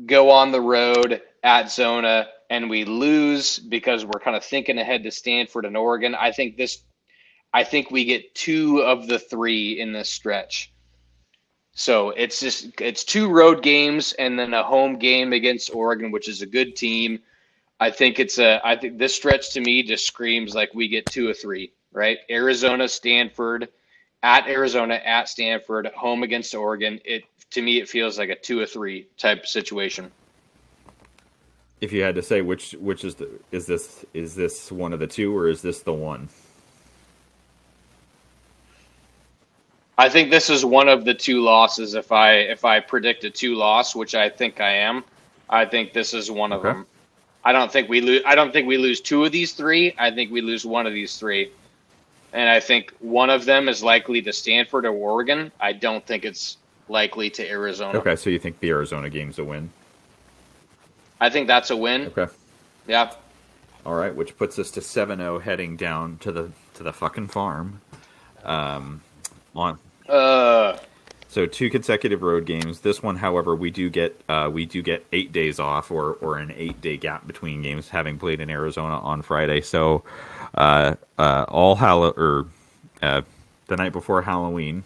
go 0.06 0.32
on 0.32 0.52
the 0.52 0.62
road 0.62 1.22
at 1.44 1.72
Zona 1.72 2.28
and 2.50 2.70
we 2.70 2.86
lose 2.86 3.60
because 3.60 4.06
we're 4.06 4.20
kind 4.20 4.36
of 4.36 4.44
thinking 4.44 4.80
ahead 4.80 5.04
to 5.04 5.12
Stanford 5.12 5.66
and 5.66 5.78
Oregon, 5.78 6.16
I 6.16 6.32
think 6.32 6.58
this 6.58 6.84
I 7.54 7.64
think 7.64 7.92
we 7.92 8.04
get 8.04 8.34
two 8.34 8.80
of 8.82 9.08
the 9.08 9.20
three 9.20 9.80
in 9.80 9.94
this 9.94 10.10
stretch. 10.10 10.72
So 11.76 12.10
it's 12.12 12.40
just 12.40 12.82
it's 12.82 13.04
two 13.04 13.30
road 13.30 13.62
games 13.62 14.14
and 14.14 14.40
then 14.40 14.54
a 14.54 14.64
home 14.64 14.98
game 14.98 15.34
against 15.34 15.74
Oregon, 15.74 16.12
which 16.12 16.28
is 16.28 16.42
a 16.42 16.48
good 16.48 16.76
team. 16.76 17.20
I 17.80 17.92
think 17.92 18.20
it's 18.20 18.40
a 18.40 18.62
I 18.66 18.76
think 18.76 18.98
this 18.98 19.16
stretch 19.16 19.54
to 19.54 19.62
me 19.62 19.84
just 19.84 20.08
screams 20.08 20.56
like 20.56 20.74
we 20.74 20.88
get 20.88 21.10
two 21.10 21.30
or 21.30 21.34
three, 21.34 21.74
right? 21.92 22.20
Arizona, 22.30 22.88
Stanford, 22.88 23.70
at 24.24 24.48
Arizona, 24.48 24.96
at 24.96 25.28
Stanford, 25.30 25.88
home 25.88 26.24
against 26.24 26.56
Oregon. 26.56 27.00
It 27.06 27.24
to 27.52 27.62
me 27.62 27.80
it 27.80 27.90
feels 27.90 28.18
like 28.18 28.30
a 28.30 28.36
two 28.36 28.60
or 28.60 28.66
three 28.66 29.08
type 29.18 29.46
situation. 29.46 30.12
If 31.82 31.92
you 31.92 32.04
had 32.04 32.16
to 32.16 32.24
say 32.24 32.42
which 32.42 32.72
which 32.74 33.04
is 33.04 33.16
the 33.16 33.30
is 33.52 33.66
this 33.66 34.06
is 34.14 34.36
this 34.36 34.72
one 34.72 34.94
of 34.94 35.00
the 35.00 35.08
two 35.08 35.36
or 35.36 35.48
is 35.48 35.62
this 35.62 35.82
the 35.82 35.94
one? 35.94 36.30
I 39.98 40.10
think 40.10 40.32
this 40.32 40.50
is 40.50 40.66
one 40.66 40.90
of 40.90 41.06
the 41.06 41.14
two 41.14 41.42
losses. 41.42 41.94
If 41.94 42.12
I 42.12 42.34
if 42.36 42.66
I 42.66 42.80
predict 42.80 43.26
a 43.26 43.30
two 43.30 43.56
loss, 43.56 43.96
which 43.96 44.16
I 44.16 44.30
think 44.30 44.60
I 44.62 44.74
am, 44.74 45.04
I 45.50 45.66
think 45.66 45.94
this 45.94 46.14
is 46.14 46.32
one 46.32 46.52
of 46.52 46.62
Okay. 46.62 46.70
them. 46.70 46.88
I 47.46 47.52
don't 47.52 47.72
think 47.72 47.90
we 47.90 48.02
lose. 48.02 48.22
I 48.26 48.36
don't 48.36 48.52
think 48.54 48.68
we 48.68 48.78
lose 48.78 49.02
two 49.02 49.26
of 49.26 49.32
these 49.32 49.54
three. 49.54 49.94
I 49.98 50.12
think 50.12 50.32
we 50.32 50.42
lose 50.42 50.66
one 50.66 50.88
of 50.88 50.94
these 50.94 51.18
three, 51.18 51.52
and 52.32 52.50
I 52.50 52.60
think 52.60 52.94
one 53.00 53.30
of 53.30 53.46
them 53.46 53.68
is 53.68 53.84
likely 53.84 54.22
to 54.22 54.32
Stanford 54.34 54.86
or 54.86 54.92
Oregon. 54.92 55.52
I 55.60 55.74
don't 55.74 56.06
think 56.06 56.24
it's 56.26 56.58
likely 56.88 57.30
to 57.32 57.50
Arizona. 57.50 58.00
Okay, 58.00 58.16
so 58.16 58.30
you 58.30 58.40
think 58.40 58.60
the 58.60 58.70
Arizona 58.70 59.10
game's 59.10 59.40
a 59.40 59.44
win? 59.44 59.70
I 61.20 61.30
think 61.30 61.48
that's 61.48 61.70
a 61.70 61.76
win. 61.76 62.08
Okay. 62.18 62.28
Yeah. 62.88 63.12
All 63.86 63.96
right, 63.96 64.14
which 64.16 64.38
puts 64.38 64.58
us 64.60 64.72
to 64.72 64.80
7-0 64.80 65.42
heading 65.42 65.76
down 65.76 66.18
to 66.20 66.32
the 66.32 66.52
to 66.76 66.84
the 66.84 66.94
fucking 66.94 67.28
farm. 67.28 67.82
Um 68.44 69.02
on 69.56 69.78
Uh, 70.10 70.78
so 71.34 71.48
two 71.48 71.70
consecutive 71.70 72.22
road 72.22 72.46
games. 72.46 72.82
This 72.82 73.04
one, 73.04 73.18
however, 73.18 73.56
we 73.56 73.72
do 73.72 73.90
get 73.90 74.20
uh, 74.30 74.50
we 74.54 74.66
do 74.66 74.82
get 74.84 75.06
eight 75.12 75.32
days 75.34 75.60
off, 75.60 75.92
or 75.92 76.14
or 76.22 76.38
an 76.38 76.54
eight 76.56 76.82
day 76.82 76.98
gap 76.98 77.26
between 77.28 77.64
games, 77.64 77.90
having 77.90 78.20
played 78.20 78.40
in 78.40 78.50
Arizona 78.52 79.00
on 79.00 79.24
Friday. 79.24 79.62
So, 79.62 80.04
uh, 80.56 80.96
uh, 81.18 81.46
all 81.50 81.76
Hall 81.76 82.06
or 82.06 82.48
uh, 83.02 83.24
the 83.68 83.78
night 83.78 83.94
before 83.94 84.22
Halloween. 84.22 84.84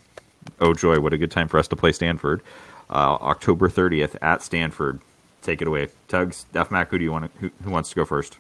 Oh 0.62 0.74
joy, 0.74 1.00
what 1.02 1.14
a 1.14 1.18
good 1.18 1.32
time 1.32 1.50
for 1.50 1.60
us 1.60 1.68
to 1.70 1.76
play 1.76 1.92
Stanford. 1.92 2.42
Uh, 2.90 3.18
October 3.22 3.70
thirtieth 3.70 4.16
at 4.22 4.42
Stanford. 4.42 5.02
Take 5.42 5.62
it 5.62 5.68
away, 5.68 5.90
Tugs. 6.08 6.46
Def 6.54 6.72
Mac, 6.72 6.90
who 6.90 6.98
do 6.98 7.04
you 7.04 7.12
want? 7.12 7.34
To, 7.34 7.40
who, 7.42 7.52
who 7.66 7.72
wants 7.72 7.90
to 7.90 7.96
go 7.96 8.06
first? 8.06 8.38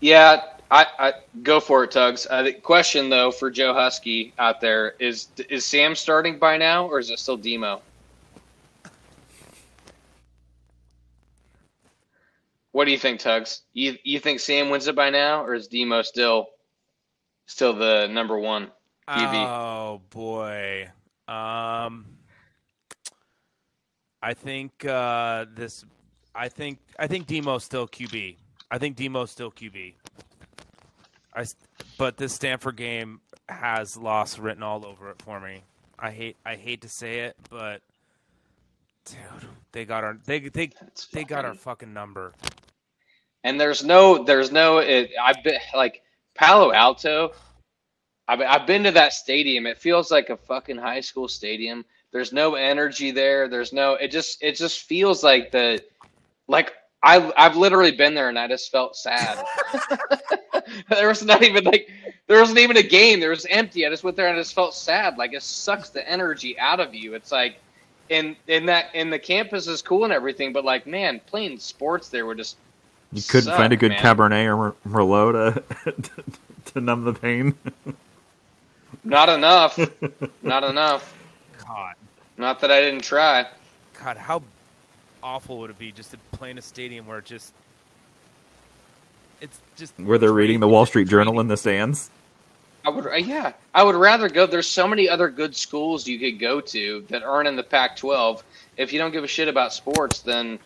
yeah. 0.00 0.42
I, 0.70 0.86
I 0.98 1.12
go 1.42 1.60
for 1.60 1.84
it, 1.84 1.90
Tugs. 1.90 2.26
Uh, 2.28 2.42
the 2.42 2.52
question 2.52 3.08
though 3.10 3.30
for 3.30 3.50
Joe 3.50 3.74
Husky 3.74 4.32
out 4.38 4.60
there 4.60 4.94
is: 4.98 5.28
Is 5.48 5.64
Sam 5.64 5.94
starting 5.94 6.38
by 6.38 6.56
now, 6.56 6.86
or 6.86 6.98
is 6.98 7.10
it 7.10 7.18
still 7.18 7.36
Demo? 7.36 7.82
What 12.72 12.86
do 12.86 12.90
you 12.90 12.98
think, 12.98 13.20
Tugs? 13.20 13.62
You 13.72 13.96
you 14.02 14.18
think 14.18 14.40
Sam 14.40 14.68
wins 14.68 14.88
it 14.88 14.96
by 14.96 15.10
now, 15.10 15.44
or 15.44 15.54
is 15.54 15.68
Demo 15.68 16.02
still 16.02 16.48
still 17.46 17.72
the 17.72 18.08
number 18.08 18.38
one? 18.38 18.70
QB. 19.08 19.46
Oh 19.46 20.00
boy. 20.10 20.90
Um 21.28 22.06
I 24.22 24.34
think 24.34 24.84
uh 24.84 25.44
this 25.54 25.84
I 26.34 26.48
think 26.48 26.78
I 26.98 27.06
think 27.06 27.26
Demo's 27.26 27.64
still 27.64 27.86
QB. 27.86 28.36
I 28.70 28.78
think 28.78 28.96
Demo's 28.96 29.30
still 29.30 29.52
QB. 29.52 29.94
I 31.34 31.44
but 31.98 32.16
this 32.16 32.32
Stanford 32.32 32.76
game 32.76 33.20
has 33.48 33.96
loss 33.96 34.38
written 34.38 34.62
all 34.62 34.86
over 34.86 35.10
it 35.10 35.20
for 35.22 35.40
me. 35.40 35.62
I 35.98 36.10
hate 36.10 36.36
I 36.44 36.56
hate 36.56 36.82
to 36.82 36.88
say 36.88 37.20
it, 37.20 37.36
but 37.50 37.82
dude, 39.04 39.18
they 39.72 39.84
got 39.84 40.04
our 40.04 40.18
they 40.24 40.40
they 40.40 40.68
That's 40.80 41.06
they 41.06 41.24
got 41.24 41.44
our 41.44 41.52
fucking- 41.52 41.60
fucking 41.60 41.94
number. 41.94 42.32
And 43.44 43.60
there's 43.60 43.84
no, 43.84 44.24
there's 44.24 44.50
no. 44.50 44.78
It, 44.78 45.10
I've 45.22 45.44
been 45.44 45.58
like 45.74 46.02
Palo 46.34 46.72
Alto. 46.72 47.32
I've 48.26 48.40
I've 48.40 48.66
been 48.66 48.82
to 48.84 48.90
that 48.92 49.12
stadium. 49.12 49.66
It 49.66 49.78
feels 49.78 50.10
like 50.10 50.30
a 50.30 50.36
fucking 50.36 50.78
high 50.78 51.02
school 51.02 51.28
stadium. 51.28 51.84
There's 52.10 52.32
no 52.32 52.54
energy 52.54 53.10
there. 53.10 53.48
There's 53.48 53.72
no. 53.72 53.94
It 53.94 54.10
just 54.10 54.42
it 54.42 54.56
just 54.56 54.84
feels 54.84 55.22
like 55.22 55.52
the, 55.52 55.82
like 56.48 56.72
I 57.04 57.32
I've 57.36 57.56
literally 57.56 57.92
been 57.92 58.14
there 58.14 58.28
and 58.30 58.38
I 58.38 58.48
just 58.48 58.72
felt 58.72 58.96
sad. 58.96 59.44
there 60.88 61.06
was 61.08 61.22
not 61.22 61.42
even 61.42 61.64
like 61.64 61.90
there 62.26 62.40
wasn't 62.40 62.58
even 62.58 62.78
a 62.78 62.82
game. 62.82 63.20
There 63.20 63.30
was 63.30 63.46
empty. 63.46 63.86
I 63.86 63.90
just 63.90 64.02
went 64.02 64.16
there 64.16 64.26
and 64.26 64.36
I 64.36 64.40
just 64.40 64.54
felt 64.54 64.74
sad. 64.74 65.18
Like 65.18 65.34
it 65.34 65.42
sucks 65.42 65.90
the 65.90 66.08
energy 66.08 66.58
out 66.58 66.80
of 66.80 66.94
you. 66.94 67.14
It's 67.14 67.30
like. 67.30 67.58
And 68.10 68.36
in 68.48 68.66
that 68.66 68.90
and 68.94 69.10
the 69.10 69.18
campus 69.18 69.66
is 69.66 69.80
cool 69.80 70.04
and 70.04 70.12
everything, 70.12 70.52
but 70.52 70.62
like 70.62 70.86
man, 70.86 71.20
playing 71.26 71.58
sports 71.58 72.10
there 72.10 72.26
would 72.26 72.36
just 72.36 72.56
You 73.12 73.22
couldn't 73.22 73.44
Suck, 73.44 73.56
find 73.56 73.72
a 73.72 73.76
good 73.76 73.92
man. 73.92 74.00
Cabernet 74.00 74.46
or 74.46 74.56
Mer- 74.56 74.74
Merlot 74.86 75.62
to, 76.02 76.24
to 76.72 76.80
numb 76.82 77.04
the 77.04 77.14
pain. 77.14 77.54
Not 79.04 79.30
enough. 79.30 79.78
Not 80.42 80.64
enough. 80.64 81.14
God. 81.66 81.94
Not 82.36 82.60
that 82.60 82.70
I 82.70 82.80
didn't 82.82 83.04
try. 83.04 83.46
God, 84.02 84.18
how 84.18 84.42
awful 85.24 85.58
would 85.58 85.70
it 85.70 85.78
be 85.78 85.90
just 85.90 86.12
to 86.12 86.18
play 86.32 86.50
in 86.50 86.58
a 86.58 86.62
stadium 86.62 87.06
where 87.06 87.18
it 87.18 87.24
just 87.24 87.52
it's 89.40 89.58
just 89.76 89.98
Where 89.98 90.18
they're 90.18 90.32
reading 90.32 90.60
the 90.60 90.68
Wall 90.68 90.86
Street 90.86 91.08
Journal 91.08 91.40
in 91.40 91.48
the 91.48 91.56
stands. 91.56 92.10
I 92.86 92.90
would, 92.90 93.06
uh, 93.06 93.14
yeah, 93.14 93.52
I 93.74 93.82
would 93.82 93.94
rather 93.96 94.28
go. 94.28 94.46
There's 94.46 94.68
so 94.68 94.86
many 94.86 95.08
other 95.08 95.28
good 95.30 95.56
schools 95.56 96.06
you 96.06 96.18
could 96.18 96.38
go 96.38 96.60
to 96.60 97.04
that 97.08 97.22
aren't 97.22 97.48
in 97.48 97.56
the 97.56 97.62
Pac-12. 97.62 98.42
If 98.76 98.92
you 98.92 98.98
don't 98.98 99.10
give 99.10 99.24
a 99.24 99.26
shit 99.26 99.48
about 99.48 99.72
sports, 99.72 100.20
then 100.20 100.58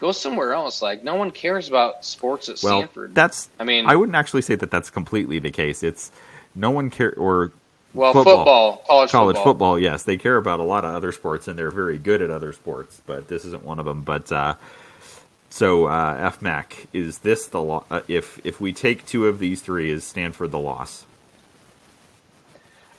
go 0.00 0.10
somewhere 0.12 0.52
else. 0.52 0.82
Like 0.82 1.04
no 1.04 1.14
one 1.14 1.30
cares 1.30 1.68
about 1.68 2.04
sports 2.04 2.48
at 2.48 2.60
Well, 2.62 2.78
Stanford. 2.80 3.14
that's. 3.14 3.48
I 3.60 3.64
mean, 3.64 3.86
I 3.86 3.94
wouldn't 3.94 4.16
actually 4.16 4.42
say 4.42 4.56
that 4.56 4.70
that's 4.72 4.90
completely 4.90 5.38
the 5.38 5.50
case. 5.52 5.82
It's 5.84 6.10
no 6.56 6.70
one 6.70 6.90
care 6.90 7.14
or 7.16 7.52
well, 7.94 8.12
football. 8.12 8.36
football, 8.36 8.84
college, 8.86 9.10
college 9.10 9.36
football. 9.36 9.52
football. 9.52 9.78
Yes, 9.78 10.04
they 10.04 10.16
care 10.16 10.36
about 10.36 10.60
a 10.60 10.64
lot 10.64 10.84
of 10.84 10.94
other 10.94 11.12
sports 11.12 11.48
and 11.48 11.58
they're 11.58 11.70
very 11.70 11.98
good 11.98 12.22
at 12.22 12.30
other 12.30 12.52
sports, 12.52 13.00
but 13.06 13.28
this 13.28 13.44
isn't 13.44 13.64
one 13.64 13.78
of 13.78 13.84
them. 13.84 14.02
But 14.02 14.30
uh, 14.30 14.54
so 15.50 15.86
uh, 15.86 16.30
FMAC 16.30 16.86
is 16.92 17.18
this 17.18 17.46
the 17.46 17.60
lo- 17.60 17.84
uh, 17.90 18.02
if 18.08 18.40
if 18.44 18.60
we 18.60 18.72
take 18.72 19.06
two 19.06 19.26
of 19.26 19.38
these 19.38 19.60
three, 19.60 19.90
is 19.90 20.04
Stanford 20.04 20.52
the 20.52 20.58
loss? 20.58 21.04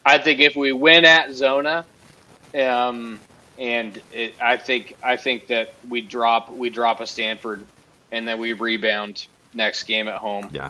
I 0.06 0.17
think 0.17 0.39
if 0.39 0.56
we 0.56 0.73
win 0.73 1.06
at 1.06 1.32
Zona, 1.32 1.86
um, 2.56 3.19
and 3.58 4.01
it, 4.12 4.34
I 4.41 4.58
think 4.58 4.97
I 5.01 5.15
think 5.15 5.47
that 5.47 5.73
we 5.88 6.01
drop 6.01 6.51
we 6.51 6.69
drop 6.69 6.99
a 6.99 7.08
Stanford, 7.08 7.65
and 8.12 8.27
then 8.27 8.39
we 8.39 8.54
rebound 8.54 9.27
next 9.54 9.84
game 9.84 10.08
at 10.08 10.17
home. 10.17 10.49
Yeah. 10.51 10.69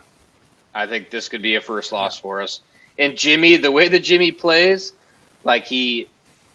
I 0.73 0.87
think 0.87 1.09
this 1.09 1.27
could 1.27 1.41
be 1.41 1.55
a 1.55 1.61
first 1.61 1.91
loss 1.91 2.19
for 2.19 2.41
us. 2.41 2.61
And 3.01 3.17
Jimmy, 3.17 3.57
the 3.57 3.71
way 3.71 3.87
that 3.89 4.01
Jimmy 4.01 4.31
plays, 4.31 4.93
like 5.43 5.65
he 5.65 6.07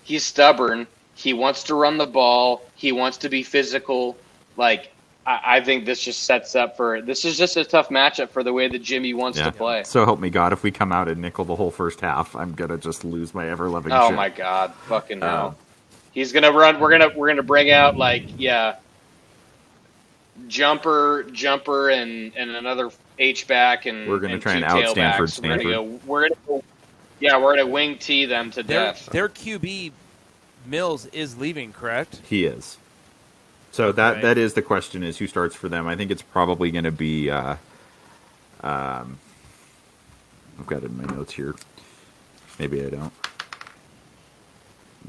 he's 0.05 0.25
stubborn. 0.25 0.87
He 1.17 1.33
wants 1.35 1.65
to 1.65 1.75
run 1.75 1.99
the 1.99 2.07
ball. 2.07 2.63
He 2.77 2.93
wants 2.93 3.19
to 3.19 3.29
be 3.29 3.43
physical. 3.43 4.17
Like 4.57 4.93
I, 5.27 5.41
I 5.45 5.61
think 5.61 5.87
this 5.87 6.01
just 6.01 6.23
sets 6.23 6.55
up 6.55 6.77
for 6.77 7.03
this 7.03 7.25
is 7.25 7.37
just 7.37 7.57
a 7.57 7.65
tough 7.65 7.89
matchup 7.89 8.31
for 8.31 8.45
the 8.45 8.53
way 8.53 8.69
that 8.69 8.79
Jimmy 8.79 9.13
wants 9.13 9.39
Yeah. 9.39 9.47
to 9.47 9.53
play. 9.53 9.83
So 9.85 10.05
help 10.05 10.21
me 10.21 10.31
God, 10.31 10.53
if 10.53 10.63
we 10.63 10.71
come 10.71 10.93
out 10.93 11.09
and 11.09 11.21
nickel 11.21 11.45
the 11.45 11.57
whole 11.57 11.73
first 11.73 12.01
half, 12.01 12.37
I'm 12.37 12.55
gonna 12.55 12.79
just 12.79 13.05
lose 13.05 13.35
my 13.35 13.49
ever 13.51 13.69
loving 13.69 13.93
Oh 13.93 14.09
shit. 14.09 14.17
my 14.17 14.29
god, 14.29 14.73
fucking 14.87 15.23
Um, 15.23 15.29
hell. 15.29 15.59
He's 16.13 16.33
gonna 16.33 16.53
run. 16.53 16.79
We're 16.79 16.91
gonna 16.91 17.11
we're 17.17 17.29
gonna 17.29 17.43
bring 17.43 17.73
out 17.73 17.97
like 17.97 18.25
yeah, 18.39 18.77
jumper, 20.47 21.25
jumper, 21.33 21.91
and 21.91 22.33
and 22.37 22.51
another 22.51 22.91
H 23.19 23.47
back, 23.49 23.87
and 23.87 24.09
We're 24.09 24.19
gonna 24.19 24.39
try 24.39 24.55
and 24.55 24.65
out 24.65 24.89
Stanford, 24.91 25.29
tailbacks. 25.31 25.43
We're 25.43 25.49
gonna 25.57 25.63
go. 25.65 26.01
We're 26.07 26.23
gonna 26.29 26.35
go, 26.47 26.65
yeah, 27.21 27.39
we're 27.39 27.57
gonna 27.57 27.67
wing 27.67 27.99
tee 27.99 28.25
them 28.27 28.51
to 28.53 28.63
their 28.63 28.93
death. 28.93 29.07
their 29.07 29.29
QB 29.29 29.93
Mills 30.67 31.07
is 31.07 31.37
leaving, 31.39 31.73
correct? 31.73 32.21
He 32.29 32.45
is. 32.45 32.77
So 33.73 33.93
that 33.93 34.15
Right. 34.15 34.23
that 34.23 34.39
is 34.39 34.55
the 34.55 34.63
question: 34.63 35.03
is 35.03 35.19
who 35.19 35.27
starts 35.27 35.55
for 35.55 35.69
them? 35.69 35.87
I 35.87 35.97
think 35.97 36.11
it's 36.11 36.23
probably 36.23 36.71
going 36.71 36.85
to 36.85 36.91
be. 36.93 37.31
Uh, 37.31 37.57
um, 38.63 39.19
I've 40.59 40.67
got 40.67 40.83
it 40.83 40.87
in 40.87 40.97
my 40.97 41.05
notes 41.15 41.33
here. 41.35 41.55
Maybe 42.59 42.85
I 42.85 42.89
don't. 42.91 43.13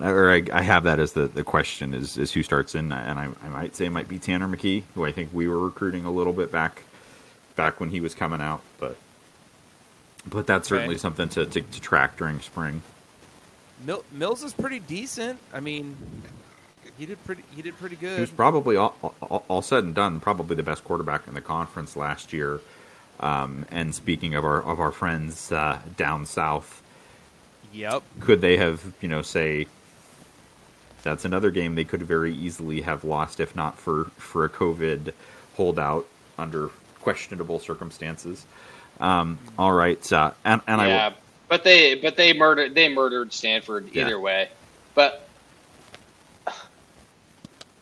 or 0.01 0.29
I, 0.31 0.43
I 0.51 0.61
have 0.61 0.83
that 0.83 0.99
as 0.99 1.13
the, 1.13 1.27
the 1.27 1.43
question 1.43 1.93
is 1.93 2.17
is 2.17 2.31
who 2.33 2.43
starts 2.43 2.75
in, 2.75 2.91
and 2.91 3.17
I, 3.19 3.29
I 3.43 3.49
might 3.49 3.75
say 3.75 3.85
it 3.85 3.89
might 3.91 4.07
be 4.09 4.19
Tanner 4.19 4.47
McKee, 4.47 4.83
who 4.93 5.05
I 5.05 5.11
think 5.11 5.29
we 5.33 5.47
were 5.47 5.59
recruiting 5.59 6.05
a 6.05 6.11
little 6.11 6.33
bit 6.33 6.51
back 6.51 6.83
back 7.57 7.81
when 7.81 7.89
he 7.89 7.99
was 7.99 8.15
coming 8.15 8.39
out, 8.39 8.61
but 8.79 8.95
but 10.29 10.47
that's 10.47 10.69
certainly 10.69 10.95
Okay. 10.95 10.99
something 11.01 11.27
to, 11.29 11.45
to, 11.45 11.61
to 11.61 11.81
track 11.81 12.15
during 12.17 12.39
spring. 12.39 12.81
Mil- 13.85 14.03
Mills 14.11 14.43
is 14.43 14.53
pretty 14.53 14.79
decent. 14.79 15.39
I 15.53 15.59
mean, 15.59 15.95
he 16.97 17.05
did 17.05 17.23
pretty. 17.25 17.43
He 17.55 17.61
did 17.61 17.77
pretty 17.77 17.95
good. 17.97 18.15
He 18.15 18.21
was 18.21 18.29
probably 18.31 18.75
all, 18.77 18.95
all, 19.21 19.43
all 19.47 19.61
said 19.61 19.83
and 19.83 19.93
done, 19.93 20.19
probably 20.19 20.55
the 20.55 20.63
best 20.63 20.83
quarterback 20.83 21.27
in 21.27 21.33
the 21.33 21.41
conference 21.41 21.95
last 21.97 22.31
year. 22.33 22.61
Um, 23.19 23.65
and 23.71 23.93
speaking 23.93 24.35
of 24.35 24.45
our 24.45 24.61
of 24.63 24.79
our 24.79 24.91
friends 24.91 25.51
uh, 25.51 25.79
down 25.97 26.25
south, 26.25 26.81
Yep. 27.73 28.03
could 28.19 28.41
they 28.41 28.57
have 28.57 28.93
you 29.01 29.07
know 29.07 29.21
say 29.21 29.67
that's 31.03 31.23
another 31.25 31.51
game 31.51 31.75
they 31.75 31.83
could 31.83 32.03
very 32.03 32.33
easily 32.33 32.81
have 32.81 33.03
lost 33.03 33.39
if 33.39 33.55
not 33.55 33.77
for 33.79 34.05
for 34.17 34.43
a 34.45 34.49
COVID 34.49 35.13
holdout 35.55 36.05
under 36.37 36.69
questionable 37.07 37.57
circumstances. 37.57 38.45
Um, 38.99 39.39
all 39.57 39.71
right, 39.71 40.11
uh, 40.11 40.31
and 40.43 40.59
and 40.67 40.81
I 40.81 40.87
yeah, 40.87 41.07
will, 41.07 41.15
but 41.47 41.63
they 41.63 41.95
but 41.95 42.17
they 42.17 42.33
murdered 42.33 42.75
they 42.75 42.89
murdered 42.89 43.31
Stanford 43.31 43.87
Yeah. 43.93 44.01
either 44.01 44.19
way. 44.19 44.49
But 44.93 45.25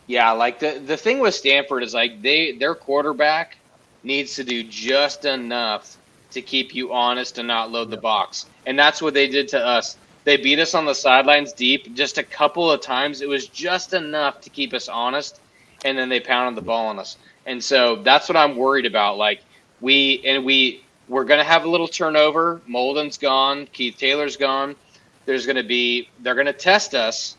yeah, 0.06 0.30
like 0.30 0.60
the 0.60 0.80
the 0.86 0.96
thing 0.96 1.18
with 1.18 1.34
Stanford 1.34 1.82
is 1.82 1.92
like 1.92 2.22
they 2.22 2.52
their 2.52 2.76
quarterback 2.76 3.56
needs 4.04 4.36
to 4.36 4.44
do 4.44 4.62
just 4.62 5.24
enough 5.24 5.96
to 6.30 6.40
keep 6.40 6.72
you 6.72 6.92
honest 6.92 7.38
and 7.38 7.48
not 7.48 7.72
load 7.72 7.90
the 7.90 7.96
box, 7.96 8.46
and 8.64 8.78
that's 8.78 9.02
what 9.02 9.12
they 9.12 9.26
did 9.26 9.48
to 9.48 9.58
us. 9.58 9.96
They 10.22 10.36
beat 10.36 10.60
us 10.60 10.72
on 10.72 10.84
the 10.84 10.94
sidelines 10.94 11.52
deep 11.52 11.96
just 11.96 12.16
a 12.18 12.22
couple 12.22 12.70
of 12.70 12.80
times. 12.80 13.22
It 13.22 13.28
was 13.28 13.48
just 13.48 13.92
enough 13.92 14.40
to 14.42 14.50
keep 14.50 14.72
us 14.72 14.88
honest, 14.88 15.40
and 15.84 15.98
then 15.98 16.08
they 16.10 16.20
pounded 16.20 16.56
the 16.56 16.64
ball 16.64 16.86
on 16.86 17.00
us. 17.00 17.16
And 17.46 17.62
so 17.62 17.96
that's 18.02 18.28
what 18.28 18.36
I'm 18.36 18.56
worried 18.56 18.86
about. 18.86 19.16
Like 19.16 19.40
we 19.80 20.22
and 20.26 20.44
we 20.44 20.82
we're 21.08 21.24
going 21.24 21.38
to 21.38 21.44
have 21.44 21.64
a 21.64 21.68
little 21.68 21.88
turnover. 21.88 22.60
Molden's 22.66 23.16
gone. 23.16 23.68
Keith 23.72 23.96
Taylor's 23.96 24.36
gone. 24.36 24.74
There's 25.24 25.46
going 25.46 25.56
to 25.56 25.62
be 25.62 26.08
they're 26.20 26.34
going 26.34 26.46
to 26.46 26.52
test 26.52 26.94
us 26.94 27.36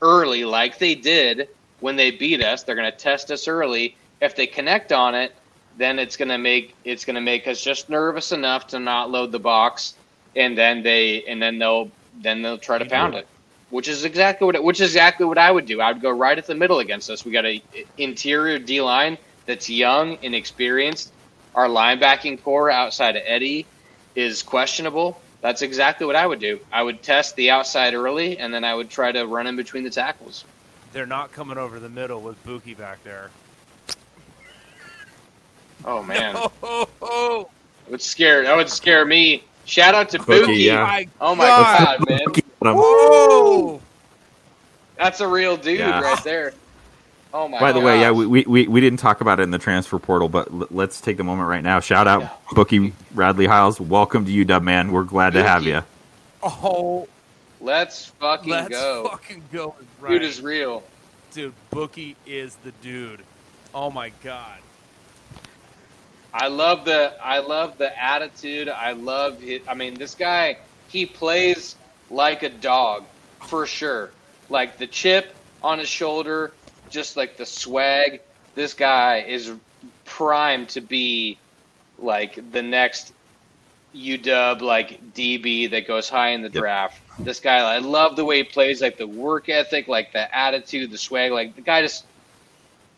early, 0.00 0.44
like 0.44 0.78
they 0.78 0.94
did 0.94 1.48
when 1.80 1.96
they 1.96 2.10
beat 2.10 2.42
us. 2.42 2.62
They're 2.62 2.76
going 2.76 2.90
to 2.90 2.96
test 2.96 3.30
us 3.30 3.48
early. 3.48 3.96
If 4.20 4.36
they 4.36 4.46
connect 4.46 4.92
on 4.92 5.14
it, 5.14 5.34
then 5.76 5.98
it's 5.98 6.16
going 6.16 6.28
to 6.28 6.38
make 6.38 6.74
it's 6.84 7.04
going 7.04 7.14
to 7.14 7.20
make 7.20 7.46
us 7.46 7.62
just 7.62 7.88
nervous 7.88 8.32
enough 8.32 8.68
to 8.68 8.78
not 8.78 9.10
load 9.10 9.32
the 9.32 9.38
box, 9.38 9.94
and 10.36 10.56
then 10.56 10.82
they 10.82 11.24
and 11.24 11.40
then 11.40 11.58
they'll 11.58 11.90
then 12.20 12.42
they'll 12.42 12.58
try 12.58 12.78
to 12.78 12.84
mm-hmm. 12.84 12.92
pound 12.92 13.14
it, 13.14 13.26
which 13.70 13.88
is 13.88 14.04
exactly 14.04 14.44
what 14.44 14.62
which 14.62 14.80
is 14.80 14.90
exactly 14.90 15.26
what 15.26 15.38
I 15.38 15.50
would 15.50 15.66
do. 15.66 15.80
I 15.80 15.92
would 15.92 16.02
go 16.02 16.10
right 16.10 16.36
at 16.36 16.46
the 16.46 16.54
middle 16.54 16.80
against 16.80 17.10
us. 17.10 17.24
We 17.24 17.32
got 17.32 17.46
a 17.46 17.62
interior 17.96 18.58
D 18.58 18.80
line 18.80 19.18
that's 19.48 19.68
young, 19.68 20.18
and 20.22 20.34
experienced. 20.34 21.10
Our 21.54 21.66
linebacking 21.66 22.42
core 22.44 22.70
outside 22.70 23.16
of 23.16 23.22
Eddie 23.26 23.66
is 24.14 24.42
questionable. 24.44 25.20
That's 25.40 25.62
exactly 25.62 26.06
what 26.06 26.14
I 26.16 26.26
would 26.26 26.38
do. 26.38 26.60
I 26.70 26.82
would 26.82 27.02
test 27.02 27.34
the 27.36 27.50
outside 27.50 27.94
early, 27.94 28.38
and 28.38 28.52
then 28.52 28.62
I 28.62 28.74
would 28.74 28.90
try 28.90 29.10
to 29.10 29.24
run 29.26 29.46
in 29.46 29.56
between 29.56 29.82
the 29.84 29.90
tackles. 29.90 30.44
They're 30.92 31.06
not 31.06 31.32
coming 31.32 31.56
over 31.58 31.80
the 31.80 31.88
middle 31.88 32.20
with 32.20 32.42
Bookie 32.44 32.74
back 32.74 33.02
there. 33.04 33.30
Oh 35.84 36.02
man, 36.02 36.34
oh. 36.62 37.48
it 37.86 37.90
would 37.90 38.02
scare. 38.02 38.42
That 38.42 38.56
would 38.56 38.68
scare 38.68 39.04
me. 39.04 39.44
Shout 39.64 39.94
out 39.94 40.08
to 40.10 40.18
Bookie, 40.18 40.40
Bookie. 40.40 40.54
yeah. 40.56 40.82
My 40.82 41.08
Oh 41.20 41.34
my 41.34 41.46
God. 41.46 41.98
god, 41.98 42.08
man, 42.08 42.74
Whoa! 42.76 43.80
that's 44.96 45.20
a 45.20 45.28
real 45.28 45.56
dude 45.56 45.78
Yeah. 45.78 46.00
right 46.00 46.22
there. 46.24 46.52
Oh 47.32 47.46
my. 47.48 47.58
God. 47.58 47.60
By 47.60 47.72
the 47.72 47.80
way, 47.80 48.00
yeah, 48.00 48.10
we, 48.10 48.26
we, 48.26 48.44
we, 48.46 48.68
we 48.68 48.80
didn't 48.80 48.98
talk 49.00 49.20
about 49.20 49.38
it 49.40 49.42
in 49.42 49.50
the 49.50 49.58
transfer 49.58 49.98
portal, 49.98 50.28
but 50.28 50.48
l- 50.50 50.66
let's 50.70 51.00
take 51.00 51.16
the 51.18 51.24
moment 51.24 51.48
right 51.48 51.62
now. 51.62 51.80
Shout 51.80 52.06
out 52.08 52.22
Yeah. 52.22 52.30
Bookie 52.52 52.92
Radley 53.14 53.46
Hiles. 53.46 53.80
Welcome 53.80 54.24
to 54.24 54.44
UW, 54.44 54.62
man. 54.62 54.92
We're 54.92 55.04
glad 55.04 55.34
to 55.34 55.42
have 55.42 55.64
you. 55.64 55.82
Oh, 56.42 57.06
let's 57.60 58.06
fucking 58.06 58.50
let's 58.50 58.68
go. 58.68 59.08
fucking 59.10 59.42
go. 59.52 59.74
Right. 60.00 60.12
Dude 60.12 60.22
is 60.22 60.40
real. 60.40 60.82
Dude, 61.32 61.52
Bookie 61.70 62.16
is 62.26 62.54
the 62.64 62.72
dude. 62.82 63.22
Oh 63.74 63.90
my 63.90 64.10
god. 64.24 64.58
I 66.32 66.48
love 66.48 66.84
the 66.84 67.12
I 67.22 67.38
love 67.40 67.78
the 67.78 68.02
attitude. 68.02 68.68
I 68.68 68.92
love 68.92 69.42
it. 69.42 69.62
I 69.68 69.74
mean, 69.74 69.94
this 69.94 70.14
guy 70.14 70.58
he 70.88 71.04
plays 71.06 71.76
like 72.10 72.42
a 72.42 72.48
dog 72.48 73.04
for 73.46 73.66
sure. 73.66 74.10
Like 74.48 74.78
the 74.78 74.86
chip 74.86 75.34
on 75.62 75.78
his 75.78 75.88
shoulder, 75.88 76.52
just 76.90 77.16
like 77.16 77.36
the 77.36 77.46
swag. 77.46 78.20
This 78.54 78.74
guy 78.74 79.20
is 79.20 79.52
primed 80.04 80.68
to 80.70 80.80
be 80.80 81.38
like 81.98 82.50
the 82.52 82.62
next 82.62 83.12
UW 83.94 84.60
like 84.60 85.14
DB 85.14 85.70
that 85.70 85.86
goes 85.86 86.08
high 86.08 86.30
in 86.30 86.42
the 86.42 86.48
Yep. 86.48 86.60
draft. 86.62 87.00
This 87.20 87.40
guy, 87.40 87.58
I 87.58 87.78
love 87.78 88.16
the 88.16 88.24
way 88.24 88.38
he 88.38 88.44
plays, 88.44 88.80
like 88.80 88.96
the 88.96 89.06
work 89.06 89.48
ethic, 89.48 89.88
like 89.88 90.12
the 90.12 90.34
attitude, 90.36 90.90
the 90.90 90.98
swag. 90.98 91.32
Like 91.32 91.54
the 91.56 91.62
guy 91.62 91.82
just 91.82 92.04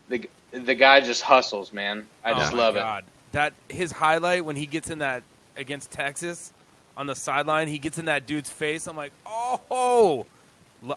the 0.09 0.27
the 0.51 0.75
guy 0.75 1.01
just 1.01 1.21
hustles, 1.21 1.71
man. 1.73 2.05
I 2.23 2.31
Oh 2.31 2.35
just 2.37 2.51
my 2.53 2.59
love 2.59 2.75
it. 2.75 3.05
That 3.31 3.53
his 3.69 3.91
highlight 3.91 4.43
when 4.43 4.55
he 4.57 4.65
gets 4.65 4.89
in 4.89 4.99
that 4.99 5.23
against 5.55 5.91
Texas 5.91 6.51
on 6.97 7.07
the 7.07 7.15
sideline, 7.15 7.67
he 7.67 7.79
gets 7.79 7.97
in 7.97 8.05
that 8.05 8.27
dude's 8.27 8.49
face. 8.49 8.87
I'm 8.87 8.97
like, 8.97 9.13
oh, 9.25 10.25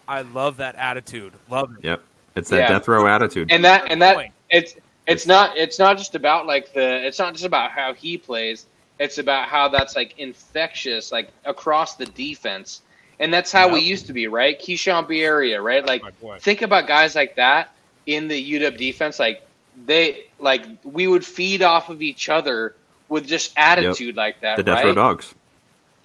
I 0.07 0.21
love 0.21 0.57
that 0.57 0.75
attitude. 0.75 1.33
Love 1.49 1.71
it. 1.77 1.85
Yep. 1.85 2.03
It's 2.35 2.49
that 2.49 2.57
Yeah. 2.57 2.67
death 2.67 2.87
row 2.87 3.07
attitude. 3.07 3.51
and 3.51 3.63
that 3.65 3.91
and 3.91 4.01
that 4.01 4.31
it's 4.49 4.75
it's 5.07 5.25
not 5.25 5.55
it's 5.57 5.79
not 5.79 5.97
just 5.97 6.15
about 6.15 6.45
like 6.45 6.73
the 6.73 7.05
it's 7.05 7.19
not 7.19 7.33
just 7.33 7.45
about 7.45 7.71
how 7.71 7.93
he 7.93 8.17
plays. 8.17 8.65
It's 8.99 9.17
about 9.17 9.47
how 9.47 9.67
that's 9.69 9.95
like 9.95 10.15
infectious 10.17 11.11
like 11.11 11.29
across 11.45 11.95
the 11.95 12.05
defense. 12.07 12.81
And 13.19 13.33
that's 13.33 13.51
how 13.51 13.69
we 13.73 13.79
used 13.79 14.07
to 14.07 14.13
be 14.13 14.27
right? 14.27 14.59
Keyshawn 14.59 15.09
Area 15.09 15.61
right? 15.61 15.85
Like 15.85 16.01
think 16.41 16.61
about 16.61 16.87
guys 16.87 17.15
like 17.15 17.35
that 17.35 17.71
in 18.05 18.27
the 18.27 18.53
UW 18.53 18.77
defense. 18.77 19.19
Like 19.19 19.41
they 19.85 20.25
like 20.39 20.65
we 20.83 21.07
would 21.07 21.25
feed 21.25 21.61
off 21.61 21.89
of 21.89 22.01
each 22.01 22.29
other 22.29 22.75
with 23.07 23.27
just 23.27 23.53
attitude 23.57 24.15
like 24.15 24.41
that 24.41 24.57
the 24.57 24.63
death 24.63 24.75
right? 24.77 24.85
row 24.85 24.93
dogs. 24.93 25.33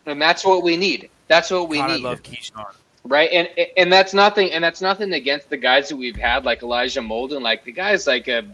and 0.06 0.20
that's 0.20 0.44
what 0.44 0.62
we 0.62 0.76
need. 0.76 1.10
That's 1.28 1.50
what 1.50 1.68
we 1.68 1.78
God, 1.78 1.90
I 1.90 1.96
need. 1.96 2.02
love 2.04 2.22
Keyshawn. 2.22 2.74
Right? 3.04 3.30
And 3.32 3.48
and 3.76 3.92
that's 3.92 4.12
nothing, 4.12 4.52
and 4.52 4.62
that's 4.62 4.80
nothing 4.82 5.12
against 5.14 5.48
the 5.48 5.56
guys 5.56 5.88
that 5.88 5.96
we've 5.96 6.16
had, 6.16 6.44
like 6.44 6.62
Elijah 6.62 7.00
Molden. 7.00 7.40
Like 7.40 7.64
the 7.64 7.72
guy's 7.72 8.06
like 8.06 8.28
a, 8.28 8.44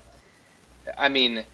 I 0.96 1.08
mean, 1.08 1.44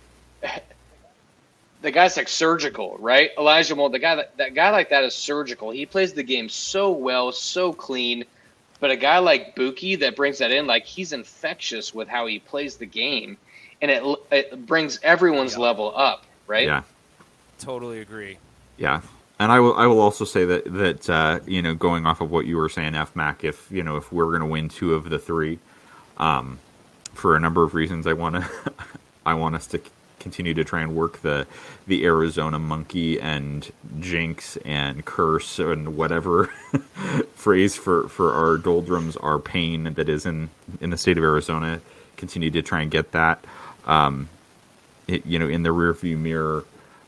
the 1.81 1.91
guy's 1.91 2.17
like 2.17 2.29
surgical, 2.29 2.97
right? 3.01 3.31
Elijah 3.39 3.75
Molden, 3.75 3.93
the 3.93 3.99
guy 3.99 4.15
that, 4.17 4.37
that 4.37 4.55
guy 4.55 4.71
like 4.71 4.91
that 4.91 5.05
is 5.05 5.15
surgical. 5.15 5.71
He 5.71 5.87
plays 5.87 6.13
the 6.13 6.23
game 6.23 6.49
so 6.49 6.91
well, 6.93 7.33
so 7.33 7.73
clean. 7.73 8.25
But 8.79 8.91
a 8.91 8.97
guy 8.97 9.19
like 9.19 9.55
Bookie 9.55 9.97
that 9.97 10.17
brings 10.17 10.39
that 10.39 10.51
in, 10.51 10.67
like 10.67 10.85
he's 10.85 11.13
infectious 11.13 11.95
with 11.95 12.09
how 12.09 12.27
he 12.27 12.41
plays 12.41 12.77
the 12.77 12.87
game, 12.87 13.37
and 13.81 13.91
it 13.91 14.03
it 14.31 14.67
brings 14.67 14.99
everyone's 15.03 15.55
Yeah. 15.55 15.61
level 15.61 15.93
up, 15.97 16.25
right? 16.47 16.67
Yeah. 16.67 16.83
Totally 17.59 18.01
agree. 18.01 18.39
Yeah. 18.77 19.01
And 19.43 19.51
I 19.51 19.59
will 19.59 19.75
I 19.75 19.87
will 19.87 19.99
also 19.99 20.25
say 20.25 20.45
that 20.45 20.73
that 20.73 21.11
uh, 21.11 21.41
you 21.49 21.63
know 21.63 21.75
going 21.75 22.07
off 22.07 22.21
of 22.21 22.31
what 22.31 22.47
you 22.47 22.57
were 22.57 22.69
saying, 22.69 22.95
F 22.95 23.17
Mac, 23.17 23.43
if 23.43 23.67
you 23.73 23.83
know 23.83 23.97
if 23.97 24.13
we're 24.13 24.27
going 24.27 24.39
to 24.39 24.47
win 24.47 24.69
two 24.69 24.95
of 24.95 25.11
the 25.11 25.19
three, 25.19 25.59
um, 26.17 26.61
for 27.13 27.35
a 27.35 27.41
number 27.41 27.65
of 27.65 27.75
reasons, 27.75 28.07
I 28.07 28.13
want 28.13 28.37
to 28.37 28.49
I 29.27 29.35
want 29.35 29.57
us 29.57 29.67
to 29.69 29.81
continue 30.21 30.55
to 30.55 30.63
try 30.63 30.81
and 30.81 30.95
work 30.95 31.23
the 31.23 31.49
the 31.89 32.05
Arizona 32.05 32.61
monkey 32.61 33.21
and 33.21 33.69
jinx 33.99 34.59
and 34.59 35.05
curse 35.05 35.59
and 35.59 35.97
whatever 35.97 36.47
phrase 37.35 37.75
for 37.75 38.07
for 38.07 38.33
our 38.35 38.59
doldrums, 38.59 39.17
our 39.17 39.41
pain 39.41 39.95
that 39.95 40.09
is 40.09 40.25
in 40.25 40.51
in 40.81 40.91
the 40.91 40.97
state 40.97 41.19
of 41.19 41.25
Arizona. 41.25 41.81
Continue 42.17 42.53
to 42.53 42.63
try 42.63 42.83
and 42.83 42.93
get 42.93 43.11
that, 43.11 43.45
um, 43.87 44.29
it, 45.09 45.27
you 45.27 45.41
know, 45.41 45.49
in 45.49 45.65
the 45.65 45.71
rearview 45.71 46.17
mirror. 46.17 46.65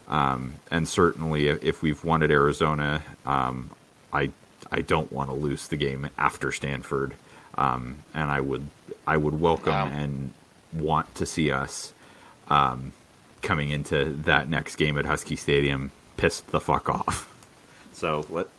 Um, 0.08 0.54
and 0.70 0.86
certainly, 0.88 1.48
if, 1.48 1.62
if 1.64 1.82
we've 1.82 2.02
won 2.04 2.22
at 2.22 2.30
Arizona, 2.30 3.02
um, 3.26 3.70
I 4.12 4.30
I 4.70 4.80
don't 4.82 5.10
want 5.12 5.30
to 5.30 5.34
lose 5.34 5.68
the 5.68 5.76
game 5.76 6.08
after 6.18 6.52
Stanford, 6.52 7.14
um, 7.56 7.98
and 8.14 8.30
I 8.30 8.40
would 8.40 8.66
I 9.06 9.16
would 9.16 9.40
welcome 9.40 9.72
Wow. 9.72 9.86
and 9.88 10.32
want 10.72 11.14
to 11.16 11.26
see 11.26 11.50
us 11.50 11.92
um, 12.48 12.92
coming 13.42 13.70
into 13.70 14.04
that 14.24 14.48
next 14.48 14.76
game 14.76 14.98
at 14.98 15.06
Husky 15.06 15.36
Stadium 15.36 15.90
pissed 16.16 16.48
the 16.48 16.60
fuck 16.60 16.88
off. 16.88 17.28
So 17.92 18.22
what? 18.28 18.50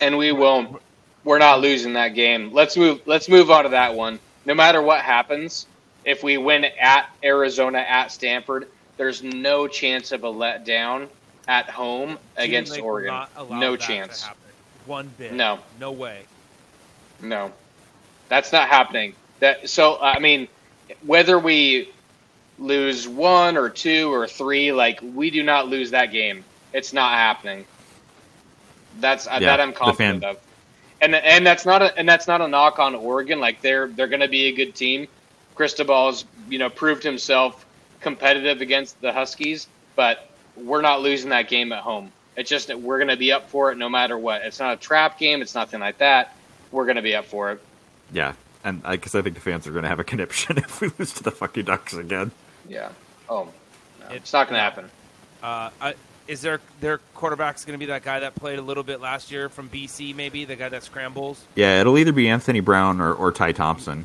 and 0.00 0.18
we 0.18 0.32
won't. 0.32 0.82
We're 1.22 1.38
not 1.38 1.60
losing 1.60 1.92
that 1.92 2.14
game. 2.16 2.52
Let's 2.52 2.76
move. 2.76 3.00
Let's 3.06 3.28
move 3.28 3.48
on 3.48 3.62
to 3.62 3.70
that 3.70 3.94
one. 3.94 4.18
No 4.44 4.54
matter 4.54 4.82
what 4.82 5.02
happens, 5.02 5.66
if 6.04 6.24
we 6.24 6.36
win 6.36 6.64
at 6.64 7.08
Arizona 7.22 7.78
at 7.78 8.10
Stanford, 8.10 8.66
there's 9.00 9.22
no 9.22 9.66
chance 9.66 10.12
of 10.12 10.24
a 10.24 10.26
letdown 10.26 11.08
at 11.48 11.70
home 11.70 12.18
Jimmy 12.36 12.48
against 12.48 12.72
Lake 12.72 12.84
Oregon. 12.84 13.14
not 13.14 13.50
No 13.50 13.70
that 13.70 13.80
chance. 13.80 14.22
happen. 14.22 14.36
One 14.84 15.08
bit. 15.16 15.32
No. 15.32 15.58
No 15.78 15.92
way. 15.92 16.26
No, 17.22 17.50
that's 18.28 18.52
not 18.52 18.68
happening. 18.68 19.14
That 19.38 19.70
so 19.70 19.98
I 19.98 20.18
mean, 20.18 20.48
whether 21.06 21.38
we 21.38 21.88
lose 22.58 23.08
one 23.08 23.56
or 23.56 23.70
two 23.70 24.12
or 24.12 24.26
three, 24.26 24.70
like 24.70 25.00
we 25.02 25.30
do 25.30 25.42
not 25.42 25.66
lose 25.68 25.92
that 25.92 26.12
game. 26.12 26.44
It's 26.74 26.92
not 26.92 27.12
happening. 27.12 27.64
That's 28.98 29.26
uh, 29.26 29.38
Yeah, 29.40 29.56
that 29.56 29.60
I'm 29.62 29.72
confident 29.72 30.24
of. 30.24 30.36
And 31.00 31.14
and 31.14 31.46
that's 31.46 31.64
not 31.64 31.80
a 31.80 31.96
and 31.98 32.06
that's 32.06 32.28
not 32.28 32.42
a 32.42 32.48
knock 32.48 32.78
on 32.78 32.94
Oregon. 32.94 33.40
Like 33.40 33.62
they're 33.62 33.88
they're 33.88 34.08
going 34.08 34.20
to 34.20 34.28
be 34.28 34.48
a 34.48 34.52
good 34.52 34.74
team. 34.74 35.08
Cristobal's 35.54 36.26
you 36.50 36.58
know 36.58 36.68
proved 36.68 37.02
himself 37.02 37.64
competitive 38.00 38.60
against 38.60 39.00
the 39.00 39.12
Huskies, 39.12 39.66
but 39.96 40.28
we're 40.56 40.82
not 40.82 41.00
losing 41.02 41.30
that 41.30 41.48
game 41.48 41.72
at 41.72 41.80
home. 41.82 42.12
It's 42.36 42.48
just 42.48 42.68
that 42.68 42.80
we're 42.80 42.98
going 42.98 43.08
to 43.08 43.16
be 43.16 43.32
up 43.32 43.50
for 43.50 43.72
it 43.72 43.78
no 43.78 43.88
matter 43.88 44.16
what. 44.16 44.42
It's 44.42 44.58
not 44.60 44.74
a 44.74 44.76
trap 44.76 45.18
game. 45.18 45.42
It's 45.42 45.54
nothing 45.54 45.80
like 45.80 45.98
that. 45.98 46.34
We're 46.70 46.84
going 46.84 46.96
to 46.96 47.02
be 47.02 47.14
up 47.14 47.26
for 47.26 47.52
it. 47.52 47.60
Yeah, 48.12 48.34
and 48.64 48.82
because 48.82 49.14
I 49.14 49.22
think 49.22 49.34
the 49.34 49.40
fans 49.40 49.66
are 49.66 49.72
going 49.72 49.82
to 49.82 49.88
have 49.88 50.00
a 50.00 50.04
conniption 50.04 50.58
if 50.58 50.80
we 50.80 50.90
lose 50.98 51.12
to 51.14 51.22
the 51.22 51.30
fucking 51.30 51.64
Ducks 51.64 51.94
again. 51.94 52.30
Yeah. 52.68 52.90
Oh, 53.28 53.48
no, 54.00 54.06
It- 54.10 54.16
it's 54.16 54.32
not 54.32 54.48
going 54.48 54.58
to 54.58 54.62
happen. 54.62 54.90
Uh, 55.42 55.70
I, 55.80 55.94
is 56.28 56.42
their 56.42 56.60
their 56.80 56.98
quarterback's 57.14 57.64
going 57.64 57.74
to 57.74 57.78
be 57.78 57.86
that 57.86 58.04
guy 58.04 58.20
that 58.20 58.36
played 58.36 58.58
a 58.58 58.62
little 58.62 58.84
bit 58.84 59.00
last 59.00 59.32
year 59.32 59.48
from 59.48 59.68
BC? 59.68 60.14
Maybe 60.14 60.44
the 60.44 60.54
guy 60.54 60.68
that 60.68 60.84
scrambles. 60.84 61.42
Yeah, 61.56 61.80
it'll 61.80 61.98
either 61.98 62.12
be 62.12 62.28
Anthony 62.28 62.60
Brown 62.60 63.00
or, 63.00 63.12
or 63.12 63.32
Ty 63.32 63.52
Thompson. 63.52 64.04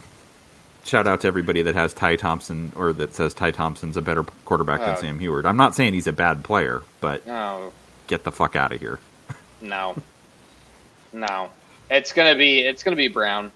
Shout 0.86 1.08
out 1.08 1.22
to 1.22 1.28
everybody 1.28 1.64
that 1.64 1.74
has 1.76 1.94
Ty 1.94 2.16
Thompson 2.18 2.72
or 2.76 2.94
that 2.94 3.14
says 3.14 3.34
Ty 3.34 3.52
Thompson's 3.52 3.98
a 3.98 4.02
better 4.02 4.24
quarterback 4.46 4.82
than 4.82 4.92
Oh. 4.96 5.02
Sam 5.02 5.20
Huard. 5.20 5.46
I'm 5.46 5.58
not 5.58 5.74
saying 5.76 5.94
he's 5.94 6.06
a 6.08 6.14
bad 6.14 6.44
player, 6.44 6.84
but 7.02 7.26
No, 7.26 7.74
get 8.08 8.24
the 8.24 8.32
fuck 8.32 8.56
out 8.56 8.72
of 8.72 8.80
here. 8.80 9.00
no, 9.62 9.96
no. 11.12 11.50
It's 11.90 12.14
gonna 12.14 12.36
be 12.36 12.60
it's 12.62 12.84
gonna 12.84 12.96
be 12.96 13.08
Brown, 13.08 13.52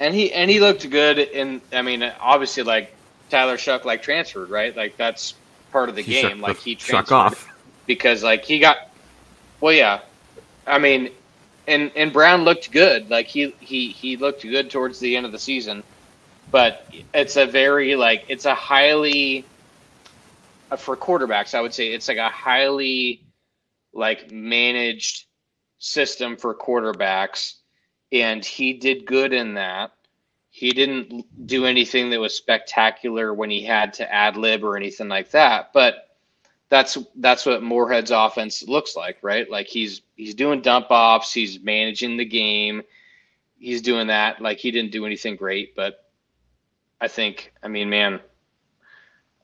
and 0.00 0.12
he 0.14 0.32
and 0.32 0.50
he 0.50 0.58
looked 0.60 0.88
good. 0.90 1.18
In 1.18 1.60
I 1.72 1.82
mean, 1.82 2.02
obviously, 2.20 2.62
like 2.64 2.92
Tyler 3.30 3.56
Shough, 3.56 3.84
like 3.84 4.02
transferred, 4.02 4.50
right? 4.50 4.76
Like 4.76 4.96
that's 4.96 5.34
part 5.72 5.88
of 5.88 5.94
the 5.96 6.02
He 6.02 6.20
game. 6.22 6.40
like 6.40 6.56
the 6.58 6.62
he 6.62 6.74
transferred 6.74 7.14
off. 7.14 7.48
because 7.86 8.22
like 8.24 8.44
he 8.44 8.58
got. 8.58 8.76
Well, 9.60 9.72
yeah, 9.72 10.00
I 10.66 10.78
mean, 10.78 11.10
and 11.68 11.90
and 11.96 12.12
Brown 12.12 12.42
looked 12.42 12.70
good. 12.72 13.08
Like 13.10 13.26
he 13.26 13.54
he 13.60 13.88
he 13.88 14.16
looked 14.16 14.42
good 14.42 14.70
towards 14.70 14.98
the 15.00 15.16
end 15.16 15.26
of 15.26 15.32
the 15.32 15.38
season, 15.38 15.82
but 16.50 16.86
it's 17.12 17.36
a 17.36 17.46
very 17.46 17.96
like 17.96 18.24
it's 18.28 18.44
a 18.44 18.54
highly 18.54 19.44
uh, 20.70 20.76
for 20.76 20.96
quarterbacks. 20.96 21.54
I 21.54 21.60
would 21.60 21.74
say 21.74 21.88
it's 21.88 22.08
like 22.08 22.18
a 22.18 22.28
highly 22.28 23.22
like 23.92 24.30
managed 24.30 25.26
system 25.78 26.36
for 26.36 26.54
quarterbacks, 26.54 27.54
and 28.12 28.44
he 28.44 28.74
did 28.74 29.06
good 29.06 29.32
in 29.32 29.54
that. 29.54 29.92
He 30.50 30.70
didn't 30.70 31.46
do 31.46 31.66
anything 31.66 32.10
that 32.10 32.20
was 32.20 32.36
spectacular 32.36 33.34
when 33.34 33.50
he 33.50 33.62
had 33.64 33.94
to 33.94 34.12
ad 34.12 34.36
lib 34.36 34.62
or 34.62 34.76
anything 34.76 35.08
like 35.08 35.30
that, 35.30 35.72
but 35.72 36.16
that's 36.68 36.96
that's 37.16 37.46
what 37.46 37.62
Moorhead's 37.62 38.10
offense 38.10 38.62
looks 38.62 38.96
like, 38.96 39.18
right? 39.22 39.50
Like 39.50 39.66
he's 39.66 40.02
he's 40.16 40.34
doing 40.34 40.60
dump 40.62 40.86
offs, 40.90 41.32
he's 41.32 41.60
managing 41.60 42.16
the 42.16 42.24
game, 42.24 42.82
he's 43.58 43.82
doing 43.82 44.08
that. 44.08 44.40
Like 44.40 44.58
he 44.58 44.70
didn't 44.70 44.92
do 44.92 45.06
anything 45.06 45.36
great, 45.36 45.74
but 45.76 46.03
I 47.00 47.08
think, 47.08 47.52
I 47.62 47.68
mean, 47.68 47.90
man, 47.90 48.20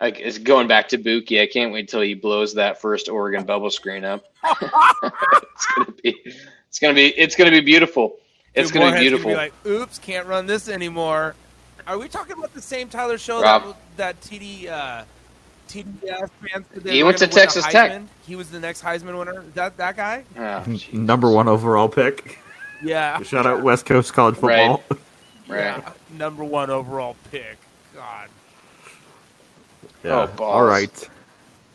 like 0.00 0.18
it's 0.18 0.38
going 0.38 0.66
back 0.68 0.88
to 0.88 0.98
Bookie. 0.98 1.40
I 1.40 1.46
can't 1.46 1.72
wait 1.72 1.88
till 1.88 2.00
he 2.00 2.14
blows 2.14 2.54
that 2.54 2.80
first 2.80 3.08
Oregon 3.08 3.44
bubble 3.44 3.70
screen 3.70 4.04
up. 4.04 4.24
it's 4.62 5.66
gonna 5.76 5.92
be, 6.02 6.16
it's 6.24 6.78
gonna 6.78 6.94
be, 6.94 7.06
it's 7.08 7.36
gonna 7.36 7.50
be 7.50 7.60
beautiful. 7.60 8.16
It's 8.54 8.70
Dude, 8.70 8.80
gonna 8.80 8.86
be 8.86 8.90
Moorhead's 8.90 9.10
beautiful. 9.10 9.32
like, 9.32 9.52
oops, 9.66 9.98
can't 9.98 10.26
run 10.26 10.46
this 10.46 10.68
anymore. 10.68 11.34
Are 11.86 11.98
we 11.98 12.08
talking 12.08 12.36
about 12.36 12.54
the 12.54 12.62
same 12.62 12.88
Tyler 12.88 13.18
Show 13.18 13.42
Rob. 13.42 13.76
that, 13.96 14.16
that 14.16 14.20
TD 14.20 14.68
uh, 14.68 15.04
TDS 15.68 16.30
fans 16.40 16.66
He 16.84 17.02
went 17.02 17.18
to 17.18 17.26
gonna 17.26 17.28
win 17.28 17.28
a 17.28 17.28
Texas 17.28 17.66
Tech. 17.66 18.02
He 18.26 18.36
was 18.36 18.50
the 18.50 18.58
next 18.58 18.82
Heisman 18.82 19.18
winner. 19.18 19.42
Is 19.42 19.54
that 19.54 19.76
that 19.76 19.96
guy? 19.96 20.24
Oh. 20.36 20.76
Number 20.92 21.30
one 21.30 21.48
overall 21.48 21.88
pick. 21.88 22.38
Yeah. 22.82 23.22
Shout 23.22 23.46
out 23.46 23.62
West 23.62 23.86
Coast 23.86 24.12
college 24.12 24.34
football. 24.36 24.82
Right. 24.90 25.00
Yeah. 25.50 25.92
Number 26.08 26.44
one 26.44 26.70
overall 26.70 27.16
pick. 27.30 27.58
God. 27.94 28.28
Yeah. 30.04 30.22
Oh, 30.22 30.26
balls. 30.26 30.54
All 30.54 30.64
right. 30.64 31.08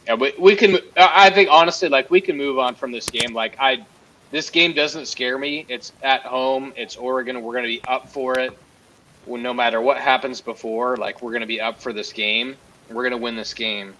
Yeah, 0.07 0.15
we, 0.15 0.33
we 0.37 0.55
can. 0.55 0.75
I 0.97 1.27
I 1.27 1.29
think 1.29 1.49
honestly, 1.51 1.89
like 1.89 2.09
we 2.11 2.21
can 2.21 2.37
move 2.37 2.59
on 2.59 2.75
from 2.75 2.91
this 2.91 3.09
game. 3.09 3.33
Like 3.33 3.55
I, 3.59 3.85
this 4.31 4.49
game 4.49 4.73
doesn't 4.73 5.07
scare 5.07 5.37
me. 5.37 5.65
It's 5.69 5.93
at 6.03 6.21
home. 6.23 6.73
It's 6.75 6.95
Oregon. 6.95 7.41
We're 7.41 7.53
going 7.53 7.63
to 7.65 7.69
be 7.69 7.81
up 7.87 8.09
for 8.09 8.37
it. 8.39 8.57
Well, 9.25 9.41
no 9.41 9.53
matter 9.53 9.81
what 9.81 9.97
happens 9.97 10.41
before, 10.41 10.97
like 10.97 11.21
we're 11.21 11.31
going 11.31 11.41
to 11.41 11.47
be 11.47 11.59
up 11.61 11.79
for 11.81 11.93
this 11.93 12.13
game. 12.13 12.55
We're 12.89 13.03
going 13.03 13.11
to 13.11 13.17
win 13.17 13.35
this 13.35 13.53
game. 13.53 13.95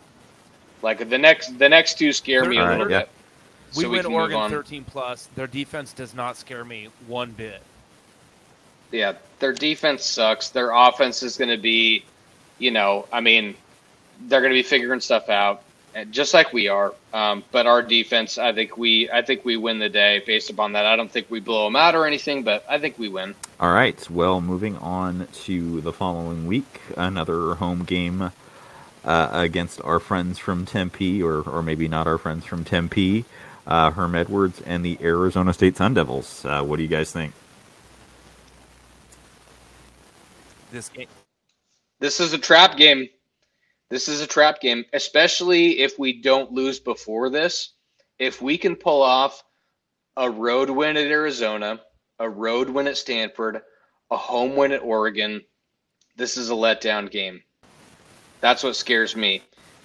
Like 0.82 1.10
the 1.10 1.18
next, 1.18 1.58
the 1.58 1.68
next 1.70 1.98
two 1.98 2.14
scare 2.14 2.46
me 2.46 2.58
a 2.58 2.62
All 2.62 2.68
right, 2.68 2.78
little 2.78 2.92
yeah. 2.92 3.00
bit. 3.02 3.10
We 3.76 3.84
So 3.84 3.90
win 3.90 4.02
can 4.04 4.12
move 4.12 4.20
Oregon 4.22 4.50
13 4.50 4.84
plus. 4.86 5.28
Their 5.36 5.48
defense 5.48 5.94
does 5.94 6.14
not 6.14 6.38
scare 6.38 6.64
me 6.64 6.90
one 7.08 7.32
bit. 7.32 7.62
Yeah, 8.96 9.14
their 9.40 9.54
defense 9.54 10.06
sucks. 10.06 10.50
Their 10.50 10.72
offense 10.72 11.22
is 11.22 11.38
going 11.38 11.50
to 11.50 11.62
be, 11.62 12.06
you 12.58 12.72
know, 12.72 13.08
I 13.12 13.20
mean, 13.20 13.56
they're 14.28 14.40
going 14.40 14.54
to 14.54 14.58
be 14.58 14.64
figuring 14.64 15.02
stuff 15.02 15.28
out, 15.28 15.64
just 16.12 16.34
like 16.34 16.54
we 16.54 16.70
are. 16.70 16.94
Um, 17.14 17.44
but 17.52 17.68
our 17.68 17.82
defense, 17.82 18.38
I 18.38 18.54
think 18.54 18.78
we, 18.78 19.10
I 19.10 19.22
think 19.22 19.44
we 19.44 19.58
win 19.58 19.80
the 19.80 19.90
day 19.90 20.24
based 20.26 20.50
upon 20.50 20.74
that. 20.74 20.86
I 20.86 20.96
don't 20.96 21.12
think 21.12 21.30
we 21.30 21.42
blow 21.42 21.66
them 21.66 21.76
out 21.76 21.96
or 21.96 22.06
anything, 22.06 22.44
but 22.44 22.66
I 22.70 22.80
think 22.80 22.98
we 22.98 23.10
win. 23.10 23.36
All 23.60 23.74
right. 23.74 24.10
Well, 24.10 24.40
moving 24.40 24.78
on 24.78 25.28
to 25.44 25.82
the 25.82 25.92
following 25.92 26.48
week, 26.48 26.82
another 26.96 27.56
home 27.56 27.84
game 27.84 28.32
uh, 29.04 29.30
against 29.32 29.82
our 29.82 30.00
friends 30.00 30.40
from 30.40 30.66
Tempe, 30.66 31.22
or 31.22 31.42
or 31.42 31.62
maybe 31.62 31.88
not 31.88 32.08
our 32.08 32.18
friends 32.18 32.46
from 32.46 32.64
Tempe, 32.64 33.26
uh, 33.68 33.92
Herm 33.92 34.16
Edwards 34.16 34.62
and 34.62 34.84
the 34.84 34.98
Arizona 35.02 35.54
State 35.54 35.78
Sun 35.78 35.94
Devils. 35.94 36.46
Uh, 36.46 36.64
what 36.64 36.78
do 36.78 36.84
you 36.84 36.90
guys 36.90 37.12
think? 37.12 37.34
This 40.76 40.90
game. 40.90 41.08
This 42.02 42.20
is 42.20 42.34
a 42.34 42.38
trap 42.38 42.76
game. 42.76 43.08
This 43.88 44.10
is 44.10 44.20
a 44.20 44.28
trap 44.28 44.60
game, 44.60 44.84
especially 44.92 45.80
if 45.80 45.98
we 45.98 46.22
don't 46.22 46.52
lose 46.52 46.82
before 46.82 47.30
this. 47.30 47.70
If 48.20 48.42
we 48.42 48.58
can 48.58 48.76
pull 48.76 49.02
off 49.02 49.42
a 50.18 50.30
road 50.30 50.70
win 50.70 50.98
at 50.98 51.08
Arizona, 51.08 51.80
a 52.20 52.30
road 52.30 52.70
win 52.70 52.88
at 52.90 52.98
Stanford, 52.98 53.62
a 54.12 54.18
home 54.18 54.58
win 54.58 54.74
at 54.74 54.82
Oregon, 54.82 55.46
this 56.18 56.36
is 56.36 56.50
a 56.50 56.54
letdown 56.54 57.10
game. 57.10 57.42
That's 58.42 58.62
what 58.62 58.76
scares 58.76 59.16
me. 59.16 59.44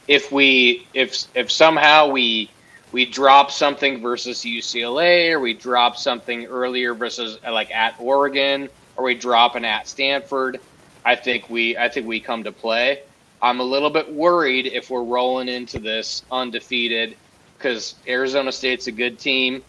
If 0.09 0.33
we 0.33 0.89
if 0.93 1.25
if 1.37 1.53
somehow 1.53 2.09
we 2.09 2.51
we 2.91 3.07
drop 3.07 3.53
something 3.53 4.03
versus 4.03 4.41
UCLA 4.41 5.31
or 5.31 5.39
we 5.39 5.55
drop 5.55 5.97
something 5.97 6.47
earlier 6.47 6.95
versus 6.95 7.39
like 7.49 7.71
at 7.71 7.95
Oregon 8.01 8.69
or 8.97 9.05
we 9.05 9.15
drop 9.15 9.55
an 9.55 9.65
at 9.65 9.87
Stanford, 9.87 10.59
I 11.05 11.17
think 11.17 11.49
we 11.49 11.77
I 11.77 11.89
think 11.89 12.07
we 12.07 12.21
come 12.21 12.45
to 12.45 12.53
play. 12.53 13.03
I'm 13.43 13.61
a 13.61 13.65
little 13.65 13.91
bit 13.91 14.13
worried 14.13 14.67
if 14.67 14.91
we're 14.91 15.03
rolling 15.03 15.49
into 15.49 15.79
this 15.79 16.23
undefeated 16.31 17.17
because 17.57 17.95
Arizona 18.07 18.53
State's 18.53 18.87
a 18.87 18.93
good 18.93 19.19
team. 19.19 19.63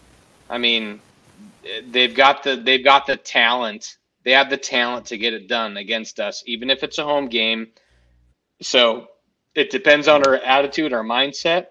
I 0.50 0.58
mean, 0.58 1.00
they've 1.88 2.14
got 2.14 2.42
the 2.42 2.56
they've 2.56 2.84
got 2.84 3.06
the 3.06 3.16
talent. 3.16 3.96
They 4.24 4.32
have 4.32 4.50
the 4.50 4.56
talent 4.56 5.06
to 5.06 5.18
get 5.18 5.34
it 5.34 5.48
done 5.48 5.76
against 5.76 6.20
us, 6.20 6.42
even 6.46 6.70
if 6.70 6.84
it's 6.84 6.98
a 6.98 7.04
home 7.04 7.28
game. 7.28 7.68
So 8.60 9.08
it 9.54 9.70
depends 9.70 10.06
on 10.06 10.24
our 10.26 10.36
attitude, 10.36 10.92
our 10.92 11.02
mindset. 11.02 11.68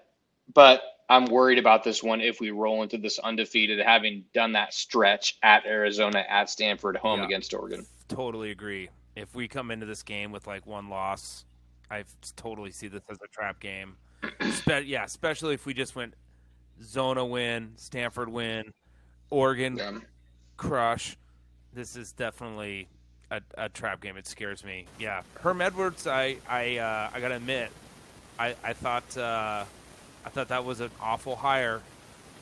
But 0.52 0.82
I'm 1.08 1.26
worried 1.26 1.58
about 1.58 1.84
this 1.84 2.02
one 2.02 2.20
if 2.20 2.40
we 2.40 2.50
roll 2.50 2.82
into 2.82 2.98
this 2.98 3.18
undefeated, 3.18 3.80
having 3.80 4.24
done 4.34 4.52
that 4.52 4.74
stretch 4.74 5.38
at 5.42 5.64
Arizona, 5.66 6.24
at 6.28 6.50
Stanford, 6.50 6.96
home 6.96 7.20
Yeah. 7.20 7.26
against 7.26 7.54
Oregon. 7.54 7.86
Totally 8.08 8.50
agree. 8.50 8.88
If 9.14 9.34
we 9.34 9.48
come 9.48 9.70
into 9.70 9.86
this 9.86 10.02
game 10.02 10.32
with 10.32 10.46
like 10.46 10.66
one 10.66 10.88
loss, 10.88 11.44
I 11.90 12.04
totally 12.36 12.70
see 12.70 12.88
this 12.88 13.02
as 13.10 13.18
a 13.22 13.28
trap 13.28 13.60
game. 13.60 13.96
Spe- 14.52 14.84
yeah, 14.86 15.04
especially 15.04 15.54
if 15.54 15.66
we 15.66 15.74
just 15.74 15.94
went 15.94 16.14
Zona 16.82 17.24
win, 17.24 17.72
Stanford 17.76 18.28
win, 18.28 18.72
Oregon 19.30 19.76
Yeah. 19.76 19.98
crush. 20.56 21.16
This 21.74 21.96
is 21.96 22.12
definitely 22.12 22.88
a, 23.30 23.40
a 23.58 23.68
trap 23.68 24.00
game. 24.00 24.16
It 24.16 24.26
scares 24.26 24.64
me. 24.64 24.86
Yeah, 24.98 25.22
Herm 25.40 25.60
Edwards. 25.60 26.06
I 26.06 26.36
I 26.48 26.78
uh, 26.78 27.10
I 27.12 27.20
gotta 27.20 27.36
admit, 27.36 27.70
I 28.38 28.54
I 28.64 28.72
thought 28.72 29.16
uh, 29.16 29.64
I 30.24 30.28
thought 30.30 30.48
that 30.48 30.64
was 30.64 30.80
an 30.80 30.90
awful 31.00 31.36
hire, 31.36 31.80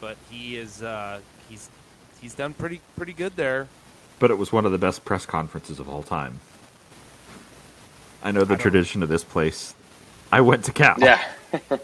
but 0.00 0.16
he 0.30 0.56
is 0.56 0.82
uh, 0.82 1.20
he's 1.48 1.68
he's 2.20 2.34
done 2.34 2.54
pretty 2.54 2.80
pretty 2.96 3.12
good 3.12 3.34
there. 3.36 3.66
But 4.18 4.30
it 4.30 4.38
was 4.38 4.52
one 4.52 4.66
of 4.66 4.72
the 4.72 4.78
best 4.78 5.04
press 5.04 5.26
conferences 5.26 5.78
of 5.80 5.88
all 5.88 6.02
time. 6.02 6.40
I 8.22 8.32
know 8.32 8.44
the 8.44 8.54
I 8.54 8.58
tradition 8.58 9.02
of 9.02 9.08
this 9.08 9.24
place. 9.24 9.74
I 10.32 10.40
went 10.40 10.64
to 10.66 10.72
Cal. 10.72 10.96
Yeah. 10.98 11.22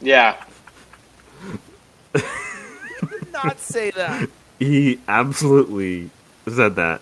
yeah. 0.00 0.42
did 2.12 3.32
Not 3.32 3.58
say 3.58 3.90
that. 3.92 4.28
He 4.58 5.00
absolutely 5.08 6.10
said 6.46 6.76
that 6.76 7.00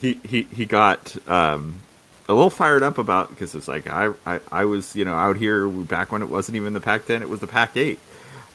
he 0.00 0.20
he 0.24 0.42
he 0.44 0.64
got 0.64 1.16
um, 1.28 1.76
a 2.28 2.34
little 2.34 2.50
fired 2.50 2.82
up 2.82 2.98
about 2.98 3.30
because 3.30 3.54
it's 3.54 3.68
like 3.68 3.88
I, 3.88 4.12
I 4.26 4.40
I 4.50 4.64
was 4.64 4.94
you 4.94 5.04
know 5.04 5.14
out 5.14 5.36
here 5.36 5.68
back 5.68 6.12
when 6.12 6.22
it 6.22 6.28
wasn't 6.28 6.56
even 6.56 6.72
the 6.72 6.80
Pac-10, 6.80 7.22
it 7.22 7.28
was 7.28 7.40
the 7.40 7.46
Pac-8, 7.46 7.98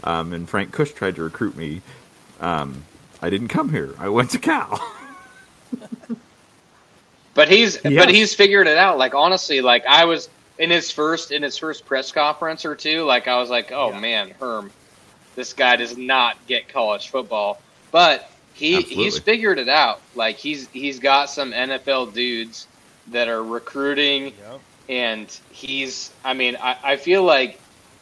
um, 0.04 0.34
and 0.34 0.50
Frank 0.50 0.72
Kush 0.72 0.92
tried 0.92 1.16
to 1.16 1.24
recruit 1.24 1.56
me. 1.56 1.82
Um, 2.40 2.86
I 3.22 3.30
didn't 3.30 3.50
come 3.50 3.70
here. 3.70 3.94
I 4.00 4.10
went 4.10 4.32
to 4.32 4.40
Cal. 4.40 4.80
but 7.34 7.50
he's 7.50 7.78
but 7.78 8.10
he's 8.10 8.34
figured 8.34 8.68
it 8.68 8.78
out. 8.78 8.98
Like 8.98 9.14
honestly, 9.16 9.62
like 9.62 9.86
I 9.86 10.06
was 10.06 10.30
in 10.58 10.70
his 10.70 10.92
first 10.92 11.32
in 11.32 11.44
his 11.44 11.58
first 11.58 11.86
press 11.86 12.12
conference 12.12 12.66
or 12.66 12.76
two. 12.76 13.04
Like 13.04 13.28
I 13.28 13.38
was 13.40 13.50
like, 13.50 13.72
oh 13.72 13.92
yeah. 13.92 14.00
man, 14.00 14.30
Herm, 14.40 14.72
this 15.36 15.54
guy 15.54 15.76
does 15.76 15.98
not 15.98 16.38
get 16.48 16.70
college 16.70 17.10
football, 17.10 17.62
but 17.92 18.30
he 18.54 18.76
Absolutely. 18.76 19.04
he's 19.04 19.20
figured 19.20 19.60
it 19.60 19.70
out. 19.70 20.02
Like 20.16 20.38
he's 20.38 20.68
he's 20.70 21.00
got 21.00 21.30
some 21.30 21.52
NFL 21.52 22.14
dudes 22.14 22.68
that 23.08 23.28
are 23.28 23.44
recruiting, 23.44 24.26
yep. 24.26 24.60
and 24.90 25.40
he's. 25.52 26.12
I 26.24 26.34
mean, 26.34 26.56
I, 26.62 26.78
I 26.84 26.96
feel 26.98 27.24
like 27.24 27.60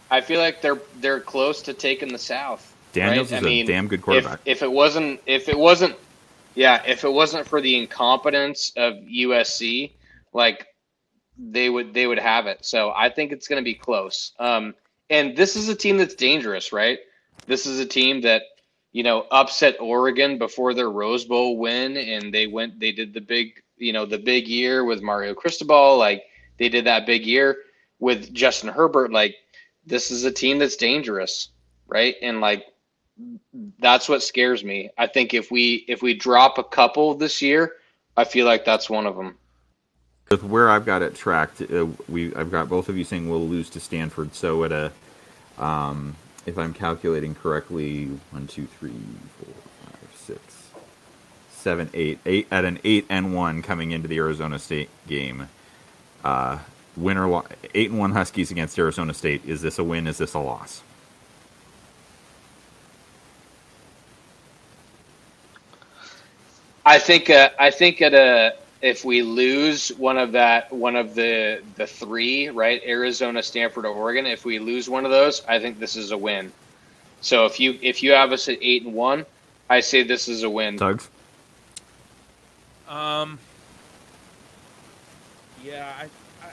I 0.10 0.22
feel 0.22 0.40
like 0.40 0.62
they're 0.62 0.82
they're 1.00 1.22
close 1.22 1.62
to 1.64 1.74
taking 1.74 2.12
the 2.12 2.20
South. 2.20 2.68
Daniels 2.94 3.32
right? 3.32 3.38
is 3.40 3.46
I 3.46 3.50
mean, 3.50 3.64
a 3.66 3.68
damn 3.68 3.88
good 3.88 4.02
quarterback. 4.02 4.42
If, 4.46 4.58
if 4.58 4.64
it 4.64 4.72
wasn't 4.72 5.22
if 5.26 5.48
it 5.48 5.58
wasn't 5.58 5.96
yeah, 6.56 6.82
if 6.86 7.04
it 7.04 7.12
wasn't 7.12 7.47
for 7.47 7.62
the 7.62 7.78
incompetence 7.78 8.72
of 8.76 8.95
USC, 8.95 9.93
like 10.34 10.68
they 11.38 11.70
would 11.70 11.93
they 11.93 12.08
would 12.08 12.20
have 12.20 12.47
it. 12.47 12.66
So 12.66 12.91
I 12.95 13.10
think 13.10 13.32
it's 13.32 13.47
going 13.47 13.62
to 13.62 13.66
be 13.66 13.74
close. 13.74 14.34
Um, 14.39 14.76
and 15.10 15.36
this 15.36 15.56
is 15.56 15.70
a 15.70 15.76
team 15.76 15.97
that's 15.97 16.16
dangerous, 16.16 16.72
right? 16.72 16.99
This 17.47 17.66
is 17.66 17.80
a 17.80 17.86
team 17.86 18.22
that 18.22 18.43
you 18.91 19.04
know 19.04 19.26
upset 19.32 19.78
Oregon 19.80 20.38
before 20.38 20.74
their 20.74 20.89
Rose 20.89 21.26
Bowl 21.26 21.58
win, 21.58 21.97
and 21.97 22.34
they 22.34 22.47
went 22.47 22.80
they 22.80 22.91
did 22.91 23.14
the 23.14 23.22
big 23.22 23.62
you 23.78 23.93
know 23.93 24.06
the 24.06 24.18
big 24.20 24.47
year 24.47 24.84
with 24.84 25.02
Mario 25.02 25.34
Cristobal, 25.34 25.97
like 25.97 26.24
they 26.58 26.70
did 26.70 26.86
that 26.86 27.06
big 27.06 27.26
year 27.26 27.58
with 27.99 28.34
Justin 28.34 28.70
Herbert. 28.70 29.12
Like 29.12 29.36
this 29.86 30.12
is 30.12 30.26
a 30.26 30.32
team 30.32 30.60
that's 30.60 30.76
dangerous, 30.76 31.49
right? 31.88 32.16
And 32.22 32.41
like 32.41 32.66
that's 33.80 34.07
what 34.09 34.24
scares 34.24 34.64
me. 34.64 34.89
I 34.97 35.07
think 35.07 35.34
if 35.34 35.51
we 35.51 35.86
if 35.88 36.01
we 36.01 36.14
drop 36.14 36.57
a 36.57 36.64
couple 36.64 37.14
this 37.16 37.41
year, 37.41 37.74
I 38.18 38.24
feel 38.24 38.45
like 38.45 38.66
that's 38.66 38.89
one 38.89 39.05
of 39.05 39.16
them. 39.16 39.38
With 40.30 40.43
where 40.43 40.70
I've 40.70 40.86
got 40.86 41.01
it 41.01 41.16
tracked, 41.16 41.62
uh, 41.62 41.88
we 42.07 42.34
I've 42.36 42.51
got 42.51 42.70
both 42.70 42.89
of 42.89 42.97
you 42.97 43.03
saying 43.03 43.30
we'll 43.30 43.47
lose 43.47 43.70
to 43.72 43.80
Stanford. 43.80 44.34
So 44.34 44.64
at 44.64 44.72
a, 44.72 44.91
um, 45.57 46.16
if 46.45 46.57
I'm 46.57 46.74
calculating 46.74 47.36
correctly, 47.36 48.05
one, 48.32 48.47
two, 48.47 48.66
three, 48.66 48.91
four, 48.91 49.53
five, 49.86 50.16
six, 50.16 50.70
seven, 51.51 51.89
eight, 51.93 52.20
eight 52.26 52.47
at 52.49 52.66
an 52.66 52.80
eight 52.84 53.05
and 53.09 53.36
one 53.36 53.62
coming 53.62 53.91
into 53.91 54.07
the 54.07 54.18
Arizona 54.18 54.57
State 54.57 54.89
game. 55.07 55.49
Uh, 56.24 56.59
winner 56.95 57.41
eight 57.74 57.89
and 57.89 57.99
one 57.99 58.12
Huskies 58.12 58.51
against 58.51 58.78
Arizona 58.78 59.14
State. 59.14 59.43
Is 59.45 59.62
this 59.62 59.80
a 59.80 59.84
win? 59.84 60.07
Is 60.07 60.18
this 60.18 60.34
a 60.34 60.39
loss? 60.39 60.82
I 66.86 67.00
think 67.00 67.30
uh, 67.30 67.50
I 67.60 67.72
think 67.72 68.02
at 68.02 68.14
a 68.14 68.56
if 68.82 69.06
we 69.06 69.22
lose 69.22 69.90
one 69.90 70.18
of 70.18 70.32
that 70.32 70.72
one 70.72 70.96
of 70.96 71.14
the 71.14 71.62
the 71.76 71.86
three 71.86 72.50
right 72.50 72.82
Arizona, 72.86 73.44
Stanford, 73.44 73.86
or 73.86 73.94
Oregon, 73.94 74.26
if 74.26 74.46
we 74.46 74.60
lose 74.60 74.90
one 74.90 75.06
of 75.06 75.12
those, 75.12 75.44
I 75.48 75.60
think 75.60 75.80
this 75.80 75.96
is 75.96 76.12
a 76.12 76.18
win. 76.18 76.52
So 77.22 77.46
if 77.46 77.60
you 77.60 77.78
if 77.82 78.02
you 78.02 78.12
have 78.12 78.32
us 78.32 78.50
at 78.50 78.58
eight 78.62 78.84
and 78.84 78.94
one, 78.94 79.26
I 79.70 79.82
say 79.82 80.04
this 80.04 80.28
is 80.28 80.44
a 80.44 80.50
win. 80.50 80.78
Tugs. 80.78 81.10
Um. 82.88 83.40
Yeah, 85.64 85.94
I, 86.00 86.04
I 86.44 86.52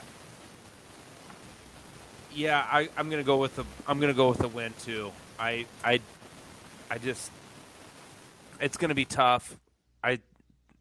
yeah, 2.31 2.65
I, 2.71 2.89
I'm 2.95 3.09
gonna 3.09 3.23
go 3.23 3.37
with 3.37 3.55
the 3.55 3.65
I'm 3.87 3.99
gonna 3.99 4.13
go 4.13 4.29
with 4.29 4.37
the 4.37 4.47
win 4.47 4.73
too. 4.83 5.11
I 5.39 5.65
I 5.83 5.99
I 6.91 6.99
just 6.99 7.31
it's 8.61 8.77
gonna 8.77 8.93
be 8.93 9.05
tough. 9.05 9.55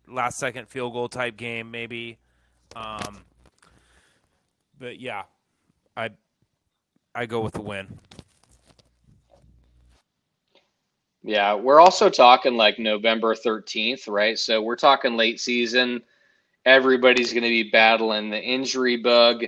I 0.08 0.14
last 0.14 0.38
second 0.38 0.68
field 0.68 0.92
goal 0.92 1.08
type 1.08 1.36
game 1.36 1.70
maybe. 1.70 2.18
Um, 2.76 3.18
but 4.78 5.00
yeah, 5.00 5.24
I 5.96 6.10
I 7.14 7.26
go 7.26 7.40
with 7.40 7.54
the 7.54 7.62
win. 7.62 7.98
Yeah, 11.22 11.54
we're 11.54 11.80
also 11.80 12.08
talking 12.08 12.56
like 12.56 12.78
November 12.78 13.34
13th, 13.34 14.08
right? 14.08 14.38
So 14.38 14.62
we're 14.62 14.76
talking 14.76 15.16
late 15.16 15.40
season. 15.40 16.02
Everybody's 16.64 17.32
going 17.32 17.42
to 17.42 17.48
be 17.48 17.64
battling 17.64 18.30
the 18.30 18.40
injury 18.40 18.96
bug. 18.96 19.44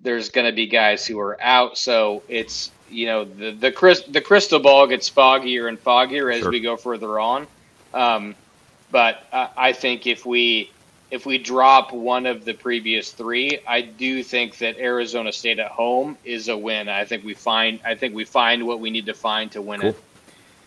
There's 0.00 0.30
going 0.30 0.46
to 0.46 0.52
be 0.52 0.66
guys 0.66 1.06
who 1.06 1.18
are 1.18 1.36
out, 1.42 1.76
so 1.76 2.22
it's 2.28 2.70
you 2.88 3.06
know 3.06 3.24
the 3.24 3.52
the 3.52 4.04
the 4.08 4.20
crystal 4.20 4.60
ball 4.60 4.86
gets 4.86 5.10
foggier 5.10 5.68
and 5.68 5.82
foggier 5.82 6.32
as 6.32 6.40
sure. 6.40 6.50
we 6.50 6.60
go 6.60 6.76
further 6.76 7.18
on. 7.18 7.46
Um, 7.92 8.34
but 8.90 9.22
uh, 9.32 9.48
I 9.56 9.72
think 9.72 10.06
if 10.06 10.24
we 10.26 10.70
if 11.10 11.26
we 11.26 11.38
drop 11.38 11.92
one 11.92 12.26
of 12.26 12.44
the 12.44 12.54
previous 12.54 13.10
three, 13.10 13.58
I 13.66 13.80
do 13.80 14.22
think 14.22 14.58
that 14.58 14.78
Arizona 14.78 15.32
State 15.32 15.58
at 15.58 15.70
home 15.70 16.16
is 16.24 16.48
a 16.48 16.56
win. 16.56 16.88
I 16.88 17.04
think 17.04 17.24
we 17.24 17.34
find 17.34 17.80
I 17.84 17.94
think 17.94 18.14
we 18.14 18.24
find 18.24 18.66
what 18.66 18.80
we 18.80 18.90
need 18.90 19.06
to 19.06 19.14
find 19.14 19.50
to 19.52 19.62
win 19.62 19.80
cool. 19.80 19.90
it. 19.90 19.96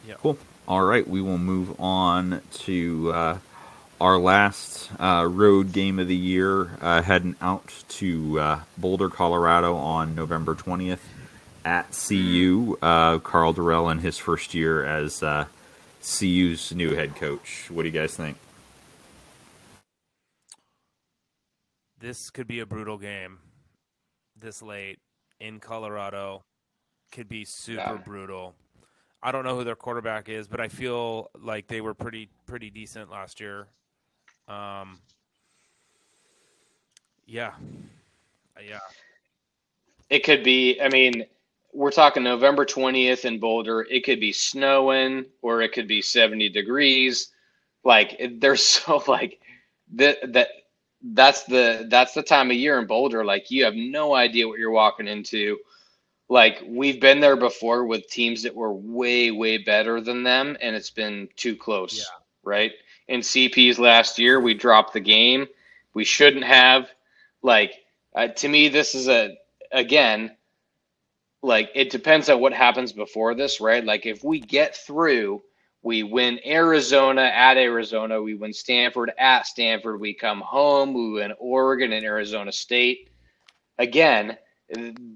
Yeah. 0.08 0.16
Cool. 0.16 0.38
All 0.68 0.84
right, 0.84 1.06
we 1.06 1.22
will 1.22 1.38
move 1.38 1.80
on 1.80 2.42
to 2.52 3.12
uh, 3.14 3.38
our 4.00 4.18
last 4.18 4.90
uh, 4.98 5.28
road 5.30 5.74
game 5.74 6.00
of 6.00 6.08
the 6.08 6.16
year, 6.16 6.72
uh, 6.82 7.02
heading 7.02 7.36
out 7.42 7.72
to 7.90 8.40
uh, 8.40 8.60
Boulder, 8.78 9.10
Colorado 9.10 9.76
on 9.76 10.16
November 10.16 10.56
20th 10.56 11.00
at 11.66 11.92
CU. 12.08 12.78
Uh, 12.82 13.20
Karl 13.20 13.54
Dorrell 13.54 13.92
in 13.92 14.00
his 14.00 14.18
first 14.18 14.54
year 14.54 14.86
as 14.86 15.22
uh, 15.22 15.46
CU's 16.04 16.74
new 16.74 16.94
head 16.94 17.16
coach. 17.16 17.68
What 17.72 17.84
do 17.84 17.90
you 17.90 17.94
guys 17.94 18.16
think? 18.16 18.38
This 22.00 22.30
could 22.30 22.48
be 22.48 22.60
a 22.60 22.66
brutal 22.66 22.98
game 22.98 23.40
this 24.36 24.62
late 24.62 25.00
in 25.40 25.60
Colorado. 25.60 26.44
Could 27.12 27.30
be 27.30 27.46
super 27.46 27.80
yeah. 27.80 27.98
brutal. 28.04 28.54
I 29.22 29.32
don't 29.32 29.46
know 29.46 29.56
who 29.56 29.64
their 29.64 29.76
quarterback 29.76 30.28
is, 30.28 30.50
but 30.50 30.60
I 30.60 30.68
feel 30.68 31.30
like 31.40 31.68
they 31.68 31.80
were 31.80 31.94
pretty 31.94 32.30
pretty 32.46 32.70
decent 32.70 33.10
last 33.10 33.40
year. 33.40 33.68
Um, 34.50 35.00
yeah, 37.26 37.54
yeah. 38.68 38.80
It 40.10 40.26
could 40.26 40.44
be. 40.44 40.82
I 40.82 40.90
mean, 40.90 41.26
we're 41.74 41.92
talking 41.92 42.24
November 42.24 42.66
20th 42.66 43.26
in 43.26 43.40
Boulder. 43.40 43.86
It 43.90 44.06
could 44.06 44.20
be 44.20 44.32
snowing 44.32 45.26
or 45.42 45.62
it 45.62 45.74
could 45.74 45.88
be 45.88 46.02
70 46.02 46.50
degrees. 46.50 47.30
Like 47.84 48.20
there's 48.40 48.64
so 48.66 49.04
like 49.08 49.40
that 49.94 50.34
that 50.34 50.50
that's 51.04 51.44
the 51.44 51.88
that's 51.90 52.14
the 52.14 52.24
time 52.24 52.50
of 52.50 52.58
year 52.58 52.80
in 52.80 52.88
Boulder. 52.88 53.26
Like 53.26 53.52
you 53.52 53.66
have 53.66 53.76
no 53.76 54.16
idea 54.16 54.48
what 54.48 54.60
you're 54.60 54.72
walking 54.72 55.08
into. 55.08 55.58
Like 56.30 56.64
we've 56.66 57.02
been 57.02 57.20
there 57.20 57.36
before 57.36 57.86
with 57.86 58.08
teams 58.10 58.44
that 58.44 58.56
were 58.56 58.74
way 58.74 59.32
way 59.32 59.58
better 59.58 60.00
than 60.00 60.24
them, 60.24 60.58
and 60.62 60.76
it's 60.76 60.92
been 60.92 61.28
too 61.36 61.56
close. 61.56 61.98
Yeah. 61.98 62.04
Right. 62.44 62.72
In 63.08 63.20
CP's 63.20 63.80
last 63.80 64.18
year, 64.18 64.40
we 64.40 64.54
dropped 64.54 64.94
the 64.94 65.00
game. 65.02 65.48
We 65.94 66.06
shouldn't 66.06 66.46
have. 66.46 66.90
Like 67.42 67.74
uh, 68.16 68.30
to 68.30 68.48
me, 68.48 68.70
this 68.70 68.96
is 68.96 69.10
a 69.10 69.36
again 69.72 70.32
like 71.44 71.70
it 71.76 71.92
depends 71.92 72.30
on 72.30 72.40
what 72.40 72.54
happens 72.54 72.94
before 72.94 73.36
this, 73.36 73.60
right? 73.60 73.84
Like 73.84 74.06
if 74.06 74.24
we 74.24 74.40
get 74.40 74.76
through, 74.76 75.44
we 75.84 76.02
win 76.02 76.40
Arizona 76.46 77.24
at 77.24 77.58
Arizona, 77.58 78.22
we 78.22 78.34
win 78.34 78.54
Stanford 78.54 79.12
at 79.20 79.46
Stanford, 79.46 80.00
we 80.00 80.14
come 80.14 80.40
home, 80.40 80.94
we 80.94 81.12
win 81.12 81.34
Oregon 81.38 81.92
and 81.92 82.06
Arizona 82.06 82.54
State. 82.54 83.10
Again, 83.78 84.38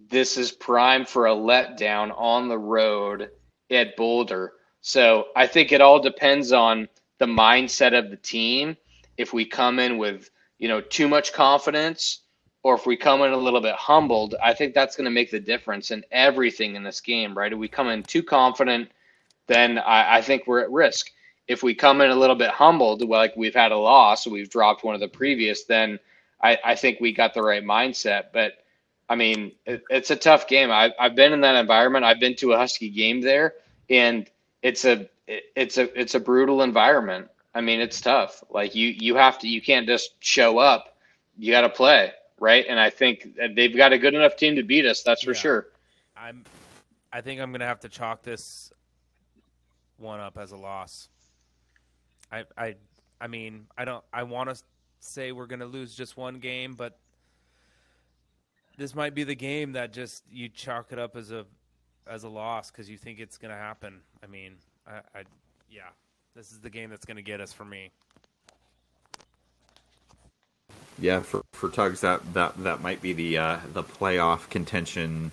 this 0.09 0.37
is 0.37 0.51
prime 0.51 1.05
for 1.05 1.27
a 1.27 1.33
letdown 1.33 2.13
on 2.17 2.49
the 2.49 2.59
road 2.59 3.29
at 3.71 3.95
Boulder. 3.95 4.51
So 4.81 5.27
I 5.35 5.47
think 5.47 5.71
it 5.71 5.81
all 5.81 6.01
depends 6.01 6.51
on 6.51 6.89
the 7.19 7.25
mindset 7.25 7.97
of 7.97 8.09
the 8.09 8.17
team. 8.17 8.75
If 9.17 9.31
we 9.31 9.45
come 9.45 9.79
in 9.79 9.97
with, 9.97 10.29
you 10.59 10.67
know, 10.67 10.81
too 10.81 11.07
much 11.07 11.31
confidence, 11.31 12.21
or 12.67 12.75
if 12.75 12.85
we 12.85 12.97
come 12.97 13.21
in 13.21 13.31
a 13.31 13.37
little 13.37 13.61
bit 13.61 13.75
humbled, 13.75 14.35
I 14.43 14.53
think 14.53 14.73
that's 14.73 14.97
going 14.97 15.05
to 15.05 15.11
make 15.11 15.31
the 15.31 15.39
difference 15.39 15.91
in 15.91 16.03
everything 16.11 16.75
in 16.75 16.83
this 16.83 16.99
game, 16.99 17.33
right? 17.33 17.53
If 17.53 17.57
we 17.57 17.69
come 17.69 17.87
in 17.87 18.03
too 18.03 18.21
confident, 18.21 18.91
then 19.47 19.79
I, 19.79 20.17
I 20.17 20.21
think 20.21 20.47
we're 20.47 20.59
at 20.59 20.71
risk. 20.71 21.11
If 21.47 21.63
we 21.63 21.73
come 21.73 22.01
in 22.01 22.11
a 22.11 22.15
little 22.15 22.35
bit 22.35 22.49
humbled, 22.51 23.01
like 23.03 23.37
we've 23.37 23.55
had 23.55 23.71
a 23.71 23.77
loss, 23.77 24.27
we've 24.27 24.49
dropped 24.49 24.83
one 24.83 24.95
of 24.95 24.99
the 24.99 25.07
previous, 25.07 25.63
then 25.63 25.97
I, 26.43 26.57
I 26.65 26.75
think 26.75 26.99
we 26.99 27.13
got 27.13 27.33
the 27.33 27.41
right 27.41 27.63
mindset. 27.63 28.25
But 28.33 28.55
I 29.07 29.15
mean, 29.15 29.53
it, 29.65 29.83
it's 29.89 30.11
a 30.11 30.17
tough 30.17 30.49
game. 30.49 30.69
I've, 30.69 30.91
I've 30.99 31.15
been 31.15 31.31
in 31.31 31.39
that 31.43 31.55
environment. 31.55 32.03
I've 32.03 32.19
been 32.19 32.35
to 32.37 32.51
a 32.51 32.57
Husky 32.57 32.89
game 32.89 33.21
there, 33.21 33.53
and 33.89 34.29
it's 34.61 34.83
a 34.83 35.09
it's 35.55 35.77
a 35.77 35.97
it's 35.97 36.15
a 36.15 36.19
brutal 36.19 36.63
environment. 36.63 37.29
I 37.55 37.61
mean, 37.61 37.79
it's 37.79 38.01
tough. 38.01 38.43
Like 38.51 38.75
you, 38.75 38.89
you 38.89 39.15
have 39.15 39.39
to, 39.39 39.47
you 39.47 39.61
can't 39.61 39.87
just 39.87 40.15
show 40.19 40.59
up. 40.59 40.97
You 41.37 41.53
got 41.53 41.61
to 41.61 41.69
play, 41.69 42.11
right? 42.39 42.65
And 42.67 42.79
I 42.79 42.89
think 42.89 43.35
they've 43.55 43.75
got 43.75 43.93
a 43.93 43.97
good 43.97 44.13
enough 44.13 44.35
team 44.35 44.55
to 44.55 44.63
beat 44.63 44.85
us. 44.85 45.03
That's 45.03 45.23
for 45.23 45.33
Yeah. 45.33 45.37
sure. 45.39 45.67
I'm. 46.15 46.43
I 47.11 47.21
think 47.21 47.39
I'm 47.41 47.51
gonna 47.51 47.65
have 47.65 47.79
to 47.81 47.89
chalk 47.89 48.23
this 48.23 48.71
one 49.97 50.19
up 50.19 50.37
as 50.37 50.51
a 50.51 50.57
loss. 50.57 51.09
I 52.31 52.43
I 52.57 52.75
I 53.19 53.27
mean 53.27 53.67
I 53.77 53.85
don't. 53.85 54.03
I 54.13 54.23
want 54.23 54.49
to 54.49 54.61
say 54.99 55.31
we're 55.31 55.47
gonna 55.47 55.65
lose 55.65 55.95
just 55.95 56.17
one 56.17 56.39
game, 56.39 56.75
but 56.75 56.99
this 58.77 58.93
might 58.93 59.15
be 59.15 59.23
the 59.23 59.35
game 59.35 59.71
that 59.73 59.93
just 59.93 60.23
you 60.29 60.49
chalk 60.49 60.91
it 60.91 60.99
up 60.99 61.15
as 61.15 61.31
a 61.31 61.45
as 62.05 62.23
a 62.23 62.29
loss 62.29 62.71
because 62.71 62.89
you 62.89 62.97
think 62.97 63.19
it's 63.19 63.37
gonna 63.37 63.55
happen. 63.55 64.01
I 64.23 64.27
mean, 64.27 64.57
I, 64.87 64.97
I 65.15 65.23
yeah, 65.69 65.89
this 66.35 66.51
is 66.51 66.59
the 66.59 66.69
game 66.69 66.89
that's 66.89 67.05
gonna 67.05 67.21
get 67.21 67.41
us 67.41 67.53
for 67.53 67.65
me. 67.65 67.91
Yeah, 70.99 71.19
for 71.21 71.43
for 71.53 71.69
Tugs, 71.69 72.01
that 72.01 72.33
that 72.33 72.63
that 72.63 72.81
might 72.81 73.01
be 73.01 73.13
the 73.13 73.37
uh, 73.37 73.57
the 73.73 73.83
playoff 73.83 74.49
contention 74.49 75.31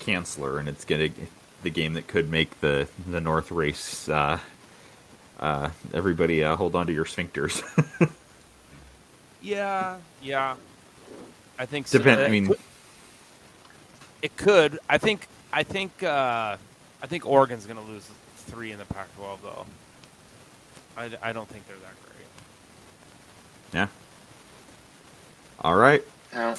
canceller, 0.00 0.58
and 0.58 0.68
it's 0.68 0.84
gonna 0.84 1.08
the 1.62 1.70
game 1.70 1.94
that 1.94 2.06
could 2.06 2.30
make 2.30 2.60
the 2.60 2.88
the 3.06 3.20
North 3.20 3.50
race. 3.50 4.08
Uh, 4.08 4.38
uh, 5.40 5.70
everybody, 5.92 6.44
uh, 6.44 6.56
hold 6.56 6.76
on 6.76 6.86
to 6.86 6.92
your 6.92 7.04
sphincters. 7.04 7.62
Yeah, 9.42 9.98
yeah. 10.22 10.56
I 11.58 11.66
think 11.66 11.86
so. 11.86 11.98
Depend. 11.98 12.22
I 12.22 12.28
mean, 12.28 12.50
It 14.22 14.36
could. 14.38 14.78
I 14.88 14.96
think. 14.98 15.28
I 15.52 15.62
think. 15.64 16.02
Uh, 16.02 16.56
I 17.02 17.06
think 17.06 17.26
Oregon's 17.26 17.66
going 17.66 17.76
to 17.76 17.84
lose 17.84 18.08
three 18.36 18.72
in 18.72 18.78
the 18.78 18.86
Pac-12, 18.86 19.42
though. 19.42 19.66
I, 20.96 21.10
I 21.22 21.32
don't 21.34 21.46
think 21.46 21.66
they're 21.66 21.76
that 21.76 21.94
great. 22.02 22.26
yeah. 23.74 23.88
All 25.60 25.76
right, 25.76 26.02
No, 26.34 26.54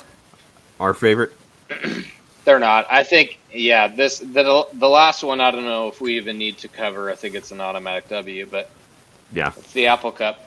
our 0.79 0.93
favorite. 0.93 1.33
they're 2.45 2.59
not. 2.59 2.87
I 2.89 3.03
think, 3.03 3.37
yeah, 3.53 3.87
this 3.87 4.19
the 4.19 4.67
the 4.73 4.89
last 4.89 5.23
one. 5.23 5.41
I 5.41 5.51
don't 5.51 5.65
know 5.65 5.87
if 5.87 6.01
we 6.01 6.15
even 6.17 6.37
need 6.37 6.57
to 6.59 6.67
cover. 6.67 7.09
I 7.11 7.15
think 7.15 7.35
it's 7.35 7.51
an 7.51 7.61
automatic 7.61 8.07
W, 8.09 8.47
but 8.49 8.69
Yeah, 9.31 9.51
it's 9.57 9.73
the 9.73 9.87
Apple 9.87 10.11
Cup. 10.11 10.41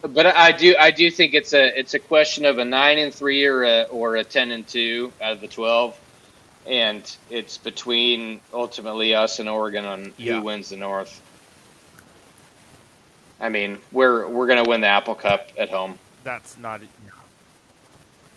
But 0.00 0.26
I 0.26 0.52
do, 0.52 0.76
I 0.78 0.90
do 0.92 1.10
think 1.10 1.34
it's 1.34 1.52
a 1.52 1.76
it's 1.78 1.94
a 1.94 1.98
question 1.98 2.44
of 2.44 2.58
a 2.58 2.64
nine 2.64 2.98
and 2.98 3.12
three 3.12 3.44
or 3.44 3.64
a 3.64 3.82
or 3.90 4.16
a 4.16 4.24
ten 4.24 4.52
and 4.52 4.66
two 4.66 5.12
out 5.20 5.32
of 5.32 5.40
the 5.40 5.48
twelve, 5.48 5.98
and 6.66 7.16
it's 7.30 7.58
between 7.58 8.40
ultimately 8.54 9.14
us 9.14 9.40
and 9.40 9.48
Oregon 9.48 9.84
on 9.84 10.12
Yeah. 10.16 10.36
who 10.36 10.42
wins 10.42 10.70
the 10.70 10.76
North. 10.76 11.20
I 13.40 13.48
mean, 13.48 13.78
we're 13.92 14.28
we're 14.28 14.46
gonna 14.46 14.64
win 14.64 14.80
the 14.80 14.86
Apple 14.86 15.14
Cup 15.16 15.48
at 15.58 15.70
home. 15.70 15.98
That's 16.24 16.56
not. 16.58 16.80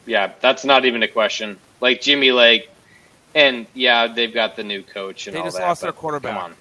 Yeah, 0.05 0.31
that's 0.39 0.65
not 0.65 0.85
even 0.85 1.03
a 1.03 1.07
question. 1.07 1.57
Like 1.79 2.01
Jimmy 2.01 2.31
Lake, 2.31 2.69
and 3.35 3.65
yeah, 3.73 4.07
they've 4.07 4.33
got 4.33 4.55
the 4.55 4.63
new 4.63 4.81
coach 4.83 5.27
and 5.27 5.35
They 5.35 5.39
all 5.39 5.45
just 5.45 5.57
that. 5.57 5.67
lost 5.67 5.81
their 5.81 5.91
quarterback. 5.91 6.33
Come 6.33 6.43
on. 6.43 6.55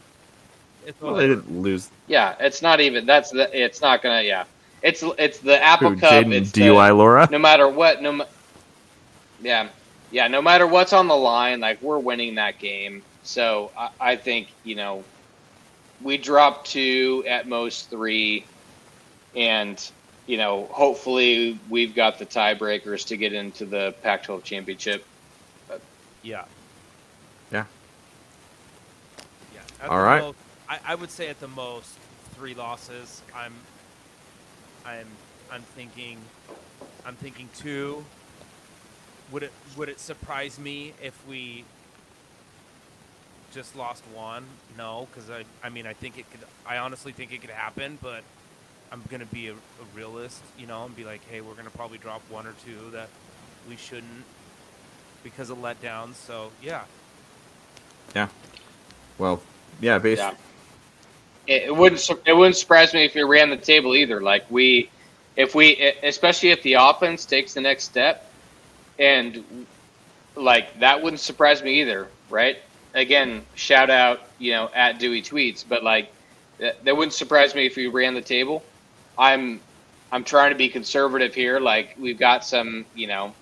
It's 0.86 1.01
well, 1.01 1.14
they 1.14 1.26
didn't 1.28 1.61
lose. 1.61 1.91
Yeah, 2.07 2.34
it's 2.41 2.62
not 2.62 2.80
even. 2.80 3.07
That's 3.07 3.30
the. 3.30 3.49
It's 3.59 3.80
not 3.80 4.03
gonna. 4.03 4.22
Yeah, 4.22 4.45
it's 4.82 5.03
it's 5.18 5.38
the 5.38 5.62
Apple 5.62 5.91
Who, 5.91 6.01
Cup. 6.01 6.11
Jaden 6.12 6.32
It's 6.32 6.53
the- 6.53 6.70
Laura? 6.70 7.28
no 7.30 7.38
matter 7.38 7.68
what. 7.68 8.03
No. 8.03 8.24
Yeah, 9.43 9.68
yeah. 10.11 10.28
No 10.28 10.41
matter 10.43 10.66
what's 10.66 10.93
on 10.93 11.07
the 11.09 11.16
line, 11.16 11.61
like 11.61 11.80
we're 11.82 11.99
winning 11.99 12.34
that 12.36 12.59
game. 12.59 13.03
So 13.22 13.70
I, 13.76 13.91
I 14.01 14.16
think 14.16 14.49
you 14.64 14.74
know, 14.74 15.05
we 16.03 16.16
drop 16.16 16.64
two 16.64 17.24
at 17.28 17.47
most 17.47 17.91
three, 17.91 18.45
and 19.36 19.91
you 20.31 20.37
know, 20.37 20.66
hopefully 20.70 21.59
we've 21.68 21.93
got 21.93 22.20
the 22.20 22.24
tiebreakers 22.24 23.05
to 23.09 23.16
get 23.16 23.33
into 23.33 23.66
the 23.66 23.93
Pac-12 24.05 24.45
championship. 24.45 25.05
Yeah. 26.22 26.45
Yeah. 27.51 27.64
Yeah. 29.53 29.61
At 29.83 29.91
All 29.91 29.99
the 29.99 30.05
right. 30.05 30.22
most- 30.22 30.39
I, 30.68 30.78
I 30.87 30.95
would 30.95 31.11
say 31.11 31.26
at 31.26 31.41
the 31.41 31.49
most 31.49 31.97
three 32.37 32.55
losses. 32.55 33.22
I'm. 33.35 33.53
I'm. 34.87 35.07
I'm 35.51 35.62
thinking. 35.62 36.18
I'm 37.05 37.16
thinking 37.16 37.49
two. 37.57 38.05
Would 39.33 39.43
it 39.43 39.53
Would 39.76 39.89
it 39.89 39.99
surprise 39.99 40.61
me 40.61 40.93
if 41.03 41.26
we 41.26 41.64
just 43.53 43.74
lost 43.74 44.05
one? 44.14 44.45
No, 44.78 45.09
because 45.11 45.28
I. 45.28 45.43
I 45.64 45.70
mean, 45.70 45.87
I 45.89 45.93
think 45.95 46.18
it 46.18 46.31
could. 46.31 46.41
I 46.64 46.76
honestly 46.76 47.11
think 47.11 47.33
it 47.33 47.41
could 47.41 47.51
happen, 47.51 47.99
but 48.01 48.22
I'm 48.93 49.03
gonna 49.11 49.26
be 49.26 49.49
a, 49.49 49.53
a 49.53 49.57
realist, 49.95 50.41
you 50.59 50.66
know, 50.66 50.84
and 50.84 50.97
be 50.97 51.05
like, 51.05 51.20
hey, 51.30 51.41
we're 51.41 51.55
gonna 51.55 51.70
probably 51.70 51.99
drop 51.99 52.22
one 52.28 52.47
or 52.47 52.55
two 52.64 52.91
that 52.93 53.09
we 53.68 53.76
shouldn't 53.76 54.24
because 55.22 55.51
of 55.51 55.59
letdowns. 55.59 56.14
So 56.14 56.51
yeah, 56.62 56.82
Yeah. 58.14 58.28
Well, 59.18 59.43
yeah, 59.80 59.99
based. 59.99 60.20
Yeah. 60.22 60.34
It, 61.47 61.62
it 61.64 61.76
wouldn't 61.76 62.09
it 62.26 62.32
wouldn't 62.32 62.57
surprise 62.57 62.95
me 62.95 63.05
if 63.05 63.14
we 63.14 63.22
ran 63.22 63.51
the 63.51 63.57
table 63.57 63.95
either. 63.95 64.20
Like 64.20 64.51
we, 64.51 64.91
if 65.36 65.55
we, 65.55 65.76
especially 66.03 66.51
if 66.51 66.62
the 66.62 66.74
offense 66.74 67.24
takes 67.24 67.55
the 67.55 67.61
next 67.61 67.84
step, 67.84 68.30
and 68.99 69.66
like 70.36 70.78
that 70.80 71.03
wouldn't 71.03 71.20
surprise 71.20 71.62
me 71.62 71.80
either, 71.80 72.09
right? 72.28 72.59
Again, 72.95 73.45
shout 73.55 73.91
out, 73.91 74.20
you 74.38 74.53
know, 74.53 74.70
at 74.74 74.99
Dewey 74.99 75.22
tweets, 75.22 75.64
but 75.66 75.84
like 75.84 76.12
that, 76.59 76.84
that 76.84 76.97
wouldn't 76.97 77.12
surprise 77.12 77.55
me 77.55 77.66
if 77.66 77.76
we 77.76 77.86
ran 77.86 78.14
the 78.14 78.22
table. 78.22 78.64
I'm, 79.19 79.61
I'm 80.11 80.25
trying 80.25 80.51
to 80.51 80.57
be 80.57 80.69
conservative 80.69 81.35
here. 81.35 81.61
Like 81.61 81.95
we've 81.99 82.19
got 82.19 82.45
some, 82.45 82.87
you 82.95 83.07
know, 83.07 83.37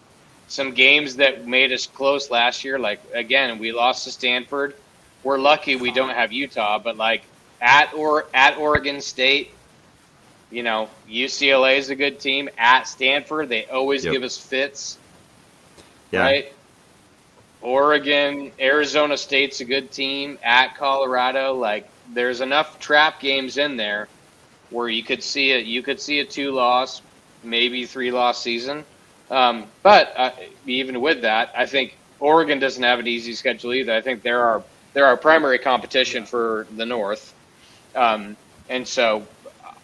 some 0.47 0.73
games 0.75 1.17
that 1.17 1.47
made 1.47 1.73
us 1.73 1.87
close 1.87 2.31
last 2.31 2.65
year. 2.65 2.79
Like 2.79 3.03
again, 3.15 3.59
we 3.59 3.73
lost 3.73 4.05
to 4.05 4.11
Stanford. 4.13 4.75
We're 5.23 5.39
lucky 5.39 5.77
we 5.77 5.93
don't 5.93 6.11
have 6.15 6.33
Utah, 6.33 6.79
but 6.79 6.97
like 6.97 7.31
at 7.61 7.93
or 7.95 8.29
at 8.35 8.57
Oregon 8.59 9.01
State, 9.01 9.59
you 10.51 10.63
know, 10.63 10.91
UCLA 11.09 11.79
is 11.79 11.91
a 11.91 11.97
good 11.97 12.21
team. 12.21 12.49
At 12.59 12.85
Stanford, 12.85 13.49
they 13.49 13.67
always 13.67 14.05
Yep. 14.05 14.13
give 14.13 14.23
us 14.23 14.39
fits, 14.39 14.99
Yeah. 16.11 16.21
right? 16.23 16.47
Oregon, 17.61 18.53
Arizona 18.61 19.17
State's 19.17 19.61
a 19.61 19.65
good 19.65 19.91
team. 19.93 20.39
At 20.43 20.77
Colorado, 20.77 21.55
like 21.55 21.91
there's 22.07 22.41
enough 22.41 22.79
trap 22.79 23.21
games 23.21 23.59
in 23.59 23.77
there 23.77 24.11
where 24.71 24.89
you 24.89 25.03
could 25.03 25.23
see 25.23 25.53
it. 25.53 25.67
You 25.67 25.83
could 25.83 26.01
see 26.01 26.21
a 26.21 26.25
two 26.25 26.53
loss, 26.53 27.03
maybe 27.43 27.87
three 27.87 28.11
loss 28.11 28.43
season. 28.43 28.85
Um, 29.31 29.67
but 29.83 30.13
uh, 30.17 30.31
even 30.67 31.01
with 31.01 31.23
that, 31.23 31.53
I 31.57 31.67
think 31.67 31.97
Oregon 32.21 32.59
doesn't 32.59 32.83
have 32.83 32.99
an 32.99 33.07
easy 33.07 33.35
schedule 33.35 33.75
either. 33.75 33.93
I 33.93 34.01
think 34.01 34.23
they're 34.23 34.43
our 34.43 34.63
they're 34.95 35.17
primary 35.17 35.59
competition 35.59 36.25
for 36.25 36.67
the 36.77 36.87
North, 36.87 37.35
um, 37.95 38.37
and 38.69 38.87
so 38.87 39.27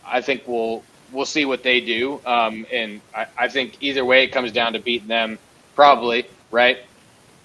I 0.05 0.21
think 0.21 0.43
we'll 0.47 0.83
we'll 1.13 1.27
see 1.27 1.45
what 1.45 1.63
they 1.63 1.81
do. 1.81 2.21
Um, 2.27 2.67
and 2.73 3.01
I, 3.15 3.27
I 3.37 3.49
think 3.49 3.77
either 3.81 4.05
way, 4.05 4.25
it 4.25 4.29
comes 4.33 4.51
down 4.53 4.73
to 4.73 4.81
beating 4.81 5.09
them, 5.09 5.39
probably 5.75 6.27
right. 6.51 6.79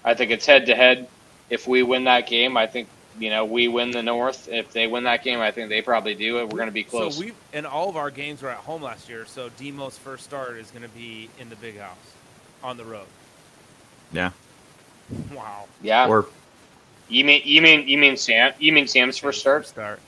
I 0.03 0.13
think 0.13 0.31
it's 0.31 0.45
head 0.45 0.65
to 0.67 0.75
head. 0.75 1.07
If 1.49 1.67
we 1.67 1.83
win 1.83 2.05
that 2.05 2.27
game, 2.27 2.57
I 2.57 2.67
think 2.67 2.87
you 3.19 3.29
know 3.29 3.45
we 3.45 3.67
win 3.67 3.91
the 3.91 4.03
North. 4.03 4.47
If 4.49 4.71
they 4.71 4.87
win 4.87 5.03
that 5.05 5.23
game, 5.23 5.39
I 5.39 5.51
think 5.51 5.69
they 5.69 5.81
probably 5.81 6.15
do 6.15 6.39
it. 6.39 6.45
We're 6.45 6.57
going 6.57 6.67
to 6.67 6.73
be 6.73 6.83
close. 6.83 7.17
So 7.17 7.21
we 7.21 7.33
and 7.53 7.65
all 7.65 7.89
of 7.89 7.97
our 7.97 8.11
games 8.11 8.41
were 8.41 8.49
at 8.49 8.57
home 8.57 8.81
last 8.81 9.09
year. 9.09 9.25
So 9.25 9.49
Demo's 9.51 9.97
first 9.97 10.23
start 10.23 10.57
is 10.57 10.71
going 10.71 10.83
to 10.83 10.89
be 10.89 11.29
in 11.39 11.49
the 11.49 11.55
big 11.57 11.77
house, 11.77 11.97
on 12.63 12.77
the 12.77 12.85
road. 12.85 13.07
Yeah. 14.11 14.31
Wow. 15.31 15.67
yeah. 15.81 16.07
Or 16.07 16.27
you 17.07 17.25
mean 17.25 17.41
you 17.45 17.61
mean 17.61 17.87
you 17.87 17.97
mean 17.97 18.17
Sam? 18.17 18.53
You 18.59 18.73
mean 18.73 18.87
Sam's 18.87 19.17
first 19.17 19.39
start? 19.41 19.67
Start. 19.67 19.99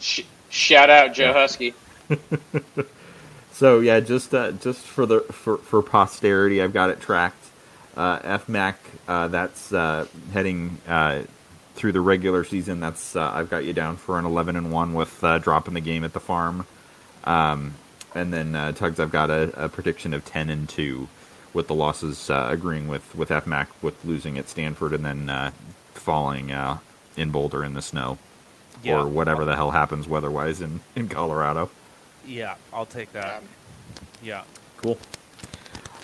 Sh- 0.00 0.22
shout 0.50 0.90
out 0.90 1.14
Joe 1.14 1.26
Yeah. 1.26 1.32
Husky. 1.32 1.74
So 3.52 3.78
yeah, 3.80 4.00
just 4.00 4.34
uh, 4.34 4.50
just 4.52 4.80
for 4.80 5.06
the 5.06 5.20
for, 5.20 5.58
for 5.58 5.80
posterity, 5.80 6.60
I've 6.60 6.72
got 6.72 6.90
it 6.90 7.00
tracked. 7.00 7.36
Uh, 7.96 8.18
FMAC, 8.38 8.74
uh, 9.06 9.28
that's 9.28 9.72
uh, 9.72 10.06
heading 10.32 10.78
uh, 10.88 11.22
through 11.74 11.92
the 11.92 12.00
regular 12.00 12.44
season. 12.44 12.80
That's 12.80 13.16
uh, 13.16 13.30
I've 13.34 13.50
got 13.50 13.64
you 13.64 13.72
down 13.72 13.96
for 13.96 14.18
an 14.18 14.24
eleven 14.24 14.56
and 14.56 14.72
one 14.72 14.94
with 14.94 15.22
uh, 15.24 15.38
dropping 15.38 15.74
the 15.74 15.80
game 15.80 16.04
at 16.04 16.12
the 16.12 16.20
farm, 16.20 16.66
um, 17.24 17.74
and 18.14 18.32
then 18.32 18.54
uh, 18.54 18.72
Tugs, 18.72 19.00
I've 19.00 19.10
got 19.12 19.30
a, 19.30 19.64
a 19.64 19.68
prediction 19.68 20.14
of 20.14 20.24
ten 20.24 20.50
and 20.50 20.68
two, 20.68 21.08
with 21.52 21.66
the 21.68 21.74
losses 21.74 22.30
uh, 22.30 22.48
agreeing 22.50 22.88
with 22.88 23.14
with 23.14 23.28
FMAC 23.30 23.66
with 23.82 24.04
losing 24.04 24.38
at 24.38 24.48
Stanford 24.48 24.92
and 24.92 25.04
then 25.04 25.28
uh, 25.30 25.50
falling 25.94 26.52
uh, 26.52 26.78
in 27.16 27.30
Boulder 27.30 27.64
in 27.64 27.74
the 27.74 27.82
snow 27.82 28.18
Yeah. 28.82 29.00
or 29.00 29.06
whatever 29.06 29.44
the 29.44 29.54
hell 29.56 29.70
happens 29.70 30.06
weather-wise 30.08 30.60
in 30.60 30.80
in 30.96 31.08
Colorado. 31.08 31.70
Yeah, 32.26 32.54
I'll 32.72 32.86
take 32.86 33.12
that. 33.12 33.42
Yeah. 34.22 34.42
Cool. 34.78 34.98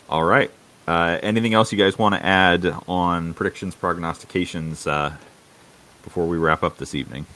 All 0.09 0.25
right. 0.25 0.51
Uh, 0.87 1.19
anything 1.23 1.55
else 1.55 1.71
you 1.73 1.79
guys 1.79 1.97
want 1.99 2.15
to 2.15 2.25
add 2.25 2.67
on 2.89 3.33
predictions, 3.35 3.75
prognostications 3.75 4.87
uh, 4.87 5.13
before 6.03 6.27
we 6.27 6.39
wrap 6.39 6.63
up 6.63 6.79
this 6.79 6.95
evening? 6.95 7.27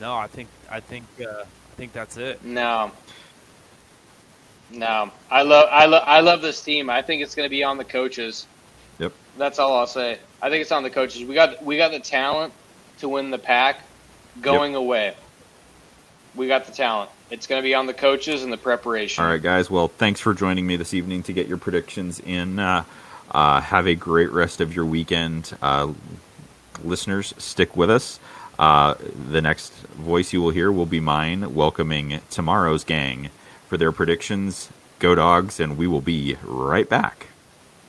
no, 0.00 0.14
I 0.14 0.26
think 0.26 0.48
I 0.70 0.80
think 0.80 1.04
uh, 1.20 1.42
I 1.42 1.74
think 1.76 1.92
that's 1.92 2.16
it. 2.16 2.44
No. 2.44 2.90
No. 4.70 5.10
I 5.30 5.42
love 5.42 5.68
I 5.70 5.86
love 5.86 6.02
I 6.06 6.20
love 6.20 6.42
this 6.42 6.62
team. 6.62 6.90
I 6.90 7.02
think 7.02 7.22
it's 7.22 7.34
going 7.34 7.46
to 7.46 7.50
be 7.50 7.64
on 7.64 7.78
the 7.78 7.84
coaches. 7.84 8.46
Yep. 8.98 9.12
That's 9.38 9.58
all 9.58 9.76
I'll 9.76 9.86
say. 9.86 10.18
I 10.42 10.50
think 10.50 10.62
it's 10.62 10.72
on 10.72 10.82
the 10.82 10.90
coaches. 10.90 11.24
We 11.24 11.34
got 11.34 11.64
we 11.64 11.76
got 11.76 11.92
the 11.92 12.00
talent 12.00 12.52
to 12.98 13.08
win 13.08 13.30
the 13.30 13.38
pack 13.38 13.80
going 14.40 14.74
away. 14.74 15.14
We 16.34 16.48
got 16.48 16.66
the 16.66 16.72
talent. 16.72 17.10
It's 17.30 17.46
going 17.46 17.60
to 17.60 17.66
be 17.66 17.74
on 17.74 17.86
the 17.86 17.94
coaches 17.94 18.44
and 18.44 18.52
the 18.52 18.58
preparation. 18.58 19.24
All 19.24 19.30
right, 19.30 19.42
guys. 19.42 19.70
Well, 19.70 19.88
thanks 19.88 20.20
for 20.20 20.34
joining 20.34 20.66
me 20.66 20.76
this 20.76 20.94
evening 20.94 21.22
to 21.24 21.32
get 21.32 21.48
your 21.48 21.56
predictions 21.56 22.20
in. 22.20 22.58
Uh, 22.58 22.84
uh, 23.36 23.60
have 23.60 23.86
a 23.86 23.94
great 23.94 24.32
rest 24.32 24.62
of 24.62 24.74
your 24.74 24.86
weekend. 24.86 25.54
Uh, 25.60 25.92
listeners, 26.82 27.34
stick 27.36 27.76
with 27.76 27.90
us. 27.90 28.18
Uh, 28.58 28.94
the 29.30 29.42
next 29.42 29.74
voice 29.88 30.32
you 30.32 30.40
will 30.40 30.50
hear 30.50 30.72
will 30.72 30.86
be 30.86 31.00
mine, 31.00 31.54
welcoming 31.54 32.20
tomorrow's 32.30 32.82
gang 32.82 33.28
for 33.68 33.76
their 33.76 33.92
predictions. 33.92 34.70
Go 35.00 35.14
dogs, 35.14 35.60
and 35.60 35.76
we 35.76 35.86
will 35.86 36.00
be 36.00 36.38
right 36.44 36.88
back. 36.88 37.26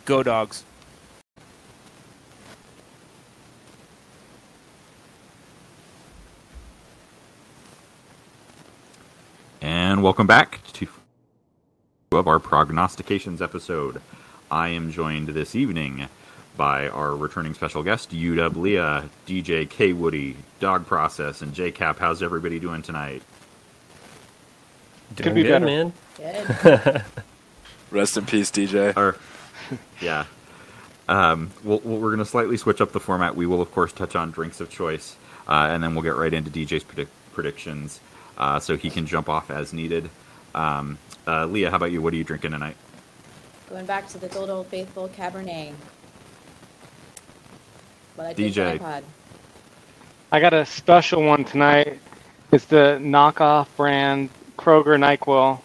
Go 0.04 0.22
dogs. 0.22 0.66
And 9.62 10.04
welcome 10.04 10.28
back 10.28 10.60
to 10.74 10.88
of 12.12 12.28
our 12.28 12.40
prognostications 12.40 13.42
episode. 13.42 14.02
I 14.50 14.70
am 14.70 14.92
joined 14.92 15.30
this 15.30 15.56
evening 15.56 16.08
by 16.56 16.88
our 16.88 17.16
returning 17.16 17.54
special 17.54 17.84
guest, 17.84 18.12
UW 18.12 18.56
Leah, 18.56 19.10
DJ 19.28 19.70
K 19.70 19.94
Woody, 19.94 20.38
DawgProcess, 20.60 21.42
and 21.42 21.54
J 21.54 21.72
Cap. 21.72 22.00
How's 22.00 22.24
everybody 22.24 22.60
doing 22.60 22.82
tonight? 22.82 23.22
Doing 25.16 25.36
be 25.36 25.44
good, 25.44 25.50
better. 25.50 25.66
man. 25.66 25.94
Good. 26.18 27.04
Rest 27.92 28.18
in 28.18 28.26
peace, 28.26 28.52
DJ. 28.52 28.96
Or, 28.98 29.18
yeah. 30.02 30.26
Um, 31.08 31.52
we'll, 31.64 31.80
we'll- 31.84 31.98
we're 32.00 32.10
going 32.10 32.20
to 32.20 32.26
slightly 32.26 32.58
switch 32.58 32.82
up 32.82 32.92
the 32.92 33.00
format. 33.00 33.36
We 33.36 33.46
will, 33.46 33.62
of 33.62 33.72
course, 33.72 33.94
touch 33.94 34.16
on 34.16 34.32
drinks 34.32 34.60
of 34.60 34.70
choice, 34.70 35.16
uh, 35.48 35.68
and 35.70 35.82
then 35.84 35.94
we'll 35.96 36.04
get 36.04 36.16
right 36.16 36.34
into 36.34 36.50
DJ's 36.52 36.84
predic- 36.84 37.08
predictions, 37.34 38.00
uh, 38.38 38.60
so 38.60 38.76
he 38.76 38.90
can 38.90 39.06
jump 39.06 39.30
off 39.30 39.50
as 39.52 39.72
needed. 39.74 40.10
Um, 40.56 40.98
uh, 41.26 41.46
Leah, 41.46 41.70
how 41.70 41.76
about 41.78 41.92
you? 41.92 42.02
What 42.02 42.14
are 42.14 42.18
you 42.18 42.24
drinking 42.26 42.52
tonight? 42.52 42.76
Going 43.70 43.86
back 43.86 44.08
to 44.10 44.18
the 44.18 44.28
good 44.30 44.50
old 44.50 44.68
faithful 44.68 45.10
Cabernet. 45.10 45.74
What 48.16 48.28
I 48.28 48.34
DJ. 48.34 48.78
for. 48.80 49.04
I 50.32 50.40
got 50.40 50.54
a 50.54 50.66
special 50.66 51.24
one 51.24 51.44
tonight. 51.44 52.00
It's 52.52 52.66
the 52.66 52.98
knockoff 53.02 53.68
brand 53.76 54.30
Kroger 54.58 54.98
NyQuil. 54.98 55.60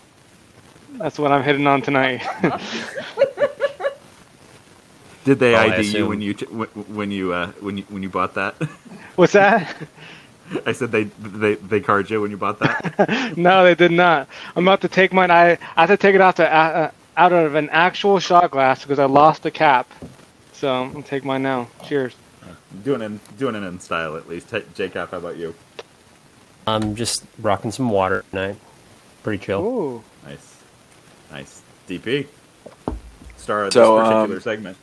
That's 0.98 1.18
what 1.18 1.32
I'm 1.32 1.42
hitting 1.42 1.66
on 1.66 1.82
tonight. 1.82 2.22
Did 5.24 5.38
they 5.38 5.54
Oh, 5.54 5.60
ID 5.60 5.82
you 5.98 6.06
when 6.08 6.20
you 6.20 6.34
t- 6.34 6.46
when, 6.46 6.68
when 6.68 7.10
you 7.12 7.32
uh, 7.32 7.52
when 7.60 7.78
you 7.78 7.84
when 7.88 8.02
you 8.02 8.08
bought 8.08 8.34
that? 8.34 8.54
What's 9.16 9.34
that? 9.34 9.76
I 10.66 10.72
said 10.72 10.90
they 10.90 11.04
they 11.04 11.54
they 11.54 11.80
card 11.80 12.10
you 12.10 12.20
when 12.20 12.32
you 12.32 12.36
bought 12.36 12.58
that. 12.58 13.34
no, 13.36 13.62
they 13.64 13.76
did 13.76 13.92
not. 13.92 14.28
I'm 14.56 14.66
about 14.66 14.80
to 14.80 14.88
take 14.88 15.12
mine. 15.12 15.30
I, 15.30 15.52
I 15.76 15.86
have 15.86 15.90
to 15.90 15.96
take 15.96 16.16
it 16.16 16.20
out 16.20 16.36
to 16.36 16.52
uh, 16.52 16.90
out 17.16 17.32
of 17.32 17.54
an 17.54 17.68
actual 17.70 18.18
shot 18.18 18.50
glass 18.50 18.82
because 18.82 18.98
I 18.98 19.04
lost 19.06 19.42
the 19.42 19.50
cap. 19.50 19.90
So 20.52 20.72
I'm 20.72 20.92
gonna 20.92 21.04
take 21.04 21.24
mine 21.24 21.42
now. 21.42 21.68
Cheers. 21.86 22.14
doing 22.84 23.02
it 23.02 23.38
doing 23.38 23.54
it 23.54 23.62
in 23.62 23.80
style 23.80 24.16
at 24.16 24.28
least. 24.28 24.50
Hey, 24.50 24.62
Jacob, 24.74 25.10
how 25.10 25.18
about 25.18 25.36
you? 25.36 25.54
I'm 26.66 26.94
just 26.94 27.24
rocking 27.40 27.72
some 27.72 27.90
water 27.90 28.24
tonight. 28.30 28.56
Pretty 29.22 29.44
chill. 29.44 29.64
Ooh. 29.64 30.04
Nice, 30.24 30.56
nice. 31.30 31.62
DP, 31.88 32.26
star 33.36 33.64
of 33.64 33.72
So, 33.72 33.96
this 33.96 34.08
particular 34.08 34.36
um, 34.36 34.40
segment. 34.40 34.76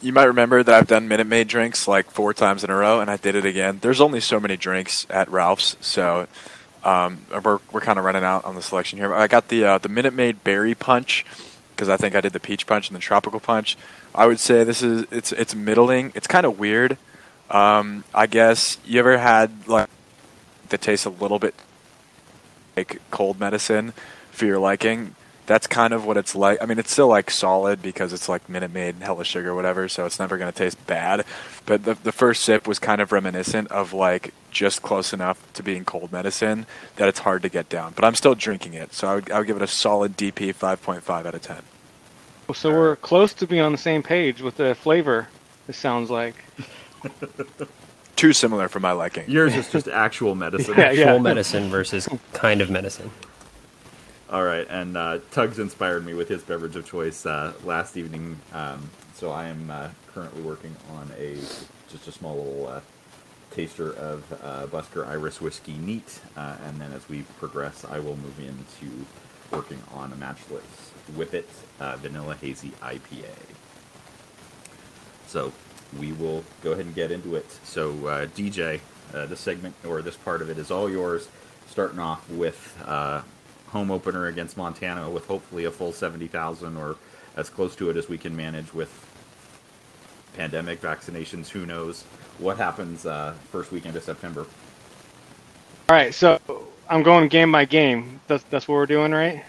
You 0.00 0.12
might 0.12 0.24
remember 0.24 0.62
that 0.62 0.74
I've 0.74 0.86
done 0.86 1.08
Minute 1.08 1.26
Maid 1.26 1.48
drinks 1.48 1.88
like 1.88 2.10
four 2.10 2.32
times 2.32 2.62
in 2.64 2.70
a 2.70 2.74
row, 2.76 3.00
and 3.00 3.10
I 3.10 3.16
did 3.16 3.34
it 3.34 3.44
again. 3.44 3.78
There's 3.82 4.00
only 4.00 4.20
so 4.20 4.38
many 4.38 4.56
drinks 4.56 5.06
at 5.10 5.28
Ralph's, 5.28 5.76
so 5.80 6.28
um, 6.88 7.18
we're 7.44 7.58
we're 7.70 7.80
kind 7.80 7.98
of 7.98 8.04
running 8.04 8.24
out 8.24 8.44
on 8.46 8.54
the 8.54 8.62
selection 8.62 8.98
here. 8.98 9.12
I 9.12 9.26
got 9.26 9.48
the 9.48 9.64
uh, 9.64 9.78
the 9.78 9.90
Minute 9.90 10.14
Maid 10.14 10.42
Berry 10.42 10.74
Punch 10.74 11.26
because 11.74 11.88
I 11.90 11.98
think 11.98 12.14
I 12.14 12.22
did 12.22 12.32
the 12.32 12.40
Peach 12.40 12.66
Punch 12.66 12.88
and 12.88 12.96
the 12.96 13.00
Tropical 13.00 13.40
Punch. 13.40 13.76
I 14.14 14.26
would 14.26 14.40
say 14.40 14.64
this 14.64 14.82
is 14.82 15.04
it's 15.10 15.32
it's 15.32 15.54
middling. 15.54 16.12
It's 16.14 16.26
kind 16.26 16.46
of 16.46 16.58
weird. 16.58 16.96
Um, 17.50 18.04
I 18.14 18.26
guess 18.26 18.78
you 18.86 18.98
ever 19.00 19.18
had 19.18 19.68
like 19.68 19.88
that 20.70 20.80
tastes 20.80 21.04
a 21.04 21.10
little 21.10 21.38
bit 21.38 21.54
like 22.74 23.02
cold 23.10 23.38
medicine 23.38 23.92
for 24.30 24.46
your 24.46 24.58
liking. 24.58 25.14
That's 25.48 25.66
kind 25.66 25.94
of 25.94 26.04
what 26.04 26.18
it's 26.18 26.36
like. 26.36 26.58
I 26.62 26.66
mean, 26.66 26.78
it's 26.78 26.92
still 26.92 27.08
like 27.08 27.30
solid 27.30 27.80
because 27.80 28.12
it's 28.12 28.28
like 28.28 28.50
Minute 28.50 28.70
Maid, 28.70 28.96
hella 29.00 29.24
sugar, 29.24 29.54
whatever. 29.54 29.88
So 29.88 30.04
it's 30.04 30.18
never 30.20 30.36
going 30.36 30.52
to 30.52 30.56
taste 30.56 30.86
bad. 30.86 31.24
But 31.64 31.84
the 31.84 31.94
the 31.94 32.12
first 32.12 32.44
sip 32.44 32.68
was 32.68 32.78
kind 32.78 33.00
of 33.00 33.12
reminiscent 33.12 33.72
of 33.72 33.94
like 33.94 34.34
just 34.50 34.82
close 34.82 35.14
enough 35.14 35.42
to 35.54 35.62
being 35.62 35.86
cold 35.86 36.12
medicine 36.12 36.66
that 36.96 37.08
it's 37.08 37.20
hard 37.20 37.40
to 37.42 37.48
get 37.48 37.70
down. 37.70 37.94
But 37.96 38.04
I'm 38.04 38.14
still 38.14 38.34
drinking 38.34 38.74
it, 38.74 38.92
so 38.92 39.08
I 39.08 39.14
would, 39.14 39.30
I 39.32 39.38
would 39.38 39.46
give 39.46 39.56
it 39.56 39.62
a 39.62 39.66
solid 39.66 40.18
DP 40.18 40.54
5.5 40.54 41.26
out 41.26 41.34
of 41.34 41.40
10. 41.40 41.62
So 42.54 42.70
we're 42.70 42.96
close 42.96 43.32
to 43.34 43.46
being 43.46 43.62
on 43.62 43.72
the 43.72 43.78
same 43.78 44.02
page 44.02 44.42
with 44.42 44.56
the 44.58 44.74
flavor. 44.74 45.28
It 45.66 45.74
sounds 45.76 46.10
like. 46.10 46.34
Too 48.16 48.32
similar 48.32 48.68
for 48.68 48.80
my 48.80 48.92
liking. 48.92 49.30
Yours 49.30 49.54
is 49.54 49.70
just 49.70 49.88
actual 49.88 50.34
medicine. 50.34 50.74
Yeah, 50.78 50.84
Actual 50.86 51.04
yeah. 51.04 51.18
medicine 51.18 51.70
versus 51.70 52.08
kind 52.34 52.60
of 52.60 52.68
medicine. 52.68 53.10
All 54.30 54.44
right, 54.44 54.66
and 54.68 54.94
uh, 54.94 55.20
Tugs 55.30 55.58
inspired 55.58 56.04
me 56.04 56.12
with 56.12 56.28
his 56.28 56.42
beverage 56.42 56.76
of 56.76 56.86
choice 56.86 57.24
uh, 57.24 57.54
last 57.64 57.96
evening. 57.96 58.38
Um, 58.52 58.90
so 59.14 59.30
I 59.30 59.46
am 59.46 59.70
uh, 59.70 59.88
currently 60.12 60.42
working 60.42 60.76
on 60.90 61.10
a 61.18 61.36
just 61.90 62.06
a 62.08 62.12
small 62.12 62.36
little 62.36 62.66
uh, 62.66 62.80
taster 63.52 63.94
of 63.94 64.30
uh, 64.44 64.66
Busker 64.66 65.08
Irish 65.08 65.40
Whiskey 65.40 65.78
Neat, 65.78 66.20
uh, 66.36 66.56
and 66.66 66.78
then 66.78 66.92
as 66.92 67.08
we 67.08 67.22
progress, 67.38 67.86
I 67.86 68.00
will 68.00 68.18
move 68.18 68.38
into 68.38 69.06
working 69.50 69.82
on 69.94 70.12
a 70.12 70.16
matchless 70.16 70.92
Whippet 71.16 71.48
Vanilla 71.78 72.34
Hazy 72.34 72.72
IPA. 72.82 73.32
So 75.26 75.54
we 75.98 76.12
will 76.12 76.44
go 76.62 76.72
ahead 76.72 76.84
and 76.84 76.94
get 76.94 77.10
into 77.10 77.34
it. 77.34 77.50
So 77.64 77.94
DJ, 78.36 78.80
this 79.10 79.40
segment 79.40 79.74
or 79.86 80.02
this 80.02 80.16
part 80.16 80.42
of 80.42 80.50
it 80.50 80.58
is 80.58 80.70
all 80.70 80.90
yours. 80.90 81.28
Starting 81.70 81.98
off 81.98 82.28
with 82.28 82.76
home 83.68 83.90
opener 83.90 84.26
against 84.26 84.56
Montana 84.56 85.08
with 85.10 85.26
hopefully 85.26 85.64
a 85.64 85.70
full 85.70 85.92
seventy 85.92 86.26
thousand 86.26 86.76
or 86.76 86.96
as 87.36 87.48
close 87.50 87.76
to 87.76 87.90
it 87.90 87.96
as 87.96 88.08
we 88.08 88.18
can 88.18 88.36
manage 88.36 88.72
with 88.74 88.90
pandemic 90.36 90.80
vaccinations. 90.80 91.48
Who 91.48 91.66
knows 91.66 92.02
what 92.38 92.56
happens 92.56 93.06
uh, 93.06 93.34
first 93.50 93.72
weekend 93.72 93.96
of 93.96 94.02
September? 94.02 94.46
All 95.88 95.96
right, 95.96 96.14
so 96.14 96.38
I'm 96.88 97.02
going 97.02 97.28
game 97.28 97.52
by 97.52 97.64
game. 97.64 98.20
That's 98.26 98.44
that's 98.44 98.68
what 98.68 98.74
we're 98.74 98.86
doing, 98.86 99.12
right? 99.12 99.44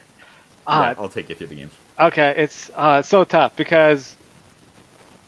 Yeah, 0.68 0.92
Uh, 0.92 0.96
I'll 0.98 1.10
take 1.10 1.30
you 1.30 1.36
through 1.36 1.48
the 1.48 1.56
games. 1.56 1.74
Okay, 2.00 2.34
it's 2.38 2.70
uh, 2.76 3.02
so 3.02 3.24
tough 3.24 3.56
because 3.56 4.16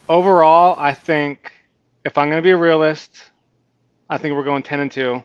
overall, 0.08 0.76
I 0.80 0.94
think 0.94 1.52
if 2.06 2.18
I'm 2.18 2.30
going 2.30 2.38
to 2.42 2.44
be 2.46 2.52
a 2.52 2.58
realist, 2.58 3.24
I 4.10 4.18
think 4.18 4.36
we're 4.36 4.44
going 4.44 4.64
10 4.64 4.80
and 4.82 4.92
2. 4.92 5.24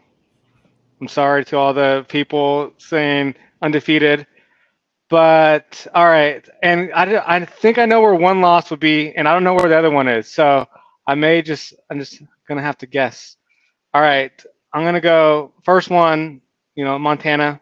I'm 1.01 1.09
sorry 1.09 1.45
to 1.47 1.57
all 1.57 1.75
the 1.75 2.05
people 2.09 2.73
saying 2.79 3.35
undefeated, 3.63 4.27
but 5.09 5.87
all 5.95 6.07
right. 6.07 6.49
And 6.63 6.93
I, 6.95 7.37
I 7.37 7.45
think 7.45 7.79
I 7.79 7.87
know 7.87 8.01
where 8.01 8.15
one 8.15 8.41
loss 8.41 8.71
would 8.71 8.81
be, 8.81 9.15
and 9.15 9.29
I 9.29 9.33
don't 9.35 9.45
know 9.45 9.55
where 9.55 9.69
the 9.69 9.79
other 9.79 9.91
one 9.91 10.09
is. 10.09 10.29
So 10.31 10.67
I 11.07 11.15
may 11.15 11.43
just, 11.43 11.75
I'm 11.91 11.99
just 11.99 12.21
going 12.49 12.59
to 12.59 12.65
have 12.65 12.79
to 12.79 12.87
guess. 12.87 13.37
All 13.95 14.03
right, 14.03 14.33
I'm 14.73 14.83
going 14.83 14.95
to 14.95 15.01
go 15.01 15.53
first 15.65 15.91
one, 15.91 16.41
you 16.75 16.85
know, 16.85 16.99
Montana. 16.99 17.61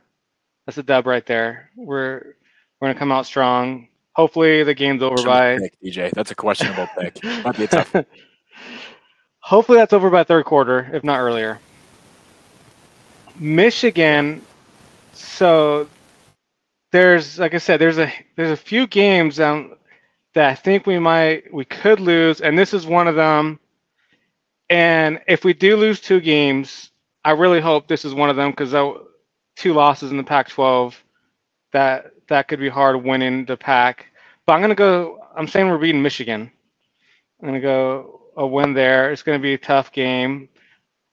That's 0.67 0.79
a 0.79 0.83
dub 0.83 1.07
right 1.07 1.25
there. 1.27 1.71
We're 1.77 2.37
we're 2.81 2.89
gonna 2.89 2.99
come 2.99 3.13
out 3.13 3.27
strong. 3.27 3.89
Hopefully 4.15 4.63
the 4.63 4.75
game's 4.75 5.03
over 5.03 5.23
by. 5.23 5.59
Pick, 5.59 5.81
DJ. 5.83 6.11
That's 6.13 6.31
a 6.31 6.35
questionable 6.35 6.89
pick. 6.99 7.23
Might 7.23 7.57
be 7.57 7.65
a 7.65 7.69
tough. 7.69 7.95
Hopefully 9.41 9.79
that's 9.79 9.93
over 9.93 10.09
by 10.11 10.25
third 10.25 10.47
quarter, 10.47 10.91
if 10.93 11.05
not 11.05 11.19
earlier. 11.21 11.61
Michigan. 13.39 14.43
So 15.15 15.89
there's, 16.93 17.39
like 17.39 17.55
I 17.55 17.59
said, 17.59 17.81
there's 17.81 17.99
a 17.99 18.13
there's 18.37 18.51
a 18.51 18.57
few 18.57 18.87
games 18.87 19.41
um, 19.41 19.75
that 20.35 20.51
I 20.51 20.55
think 20.55 20.87
we 20.87 20.99
might 20.99 21.53
we 21.53 21.65
could 21.65 22.01
lose, 22.01 22.41
and 22.41 22.59
this 22.59 22.75
is 22.75 22.87
one 22.87 23.09
of 23.09 23.17
them. 23.17 23.61
And 24.71 25.21
if 25.29 25.45
we 25.45 25.53
do 25.55 25.77
lose 25.77 26.01
two 26.01 26.21
games, 26.21 26.91
I 27.25 27.33
really 27.33 27.61
hope 27.61 27.89
this 27.89 28.05
is 28.05 28.15
one 28.15 28.31
of 28.31 28.37
them 28.37 28.51
because 28.51 28.73
two 29.57 29.73
losses 29.73 30.11
in 30.11 30.17
the 30.17 30.25
Pac-12, 30.25 30.95
that 31.73 32.13
that 32.29 32.49
could 32.49 32.61
be 32.61 32.69
hard 32.69 33.03
winning 33.05 33.45
the 33.45 33.57
pack. 33.57 34.07
But 34.47 34.55
I'm 34.55 34.61
gonna 34.61 34.75
go. 34.75 35.21
I'm 35.37 35.49
saying 35.49 35.69
we're 35.69 35.79
beating 35.79 36.03
Michigan. 36.03 36.51
I'm 37.41 37.49
gonna 37.49 37.61
go 37.61 38.23
a 38.37 38.47
win 38.47 38.75
there. 38.75 39.13
It's 39.13 39.23
gonna 39.23 39.39
be 39.39 39.55
a 39.55 39.59
tough 39.59 39.93
game. 39.93 40.49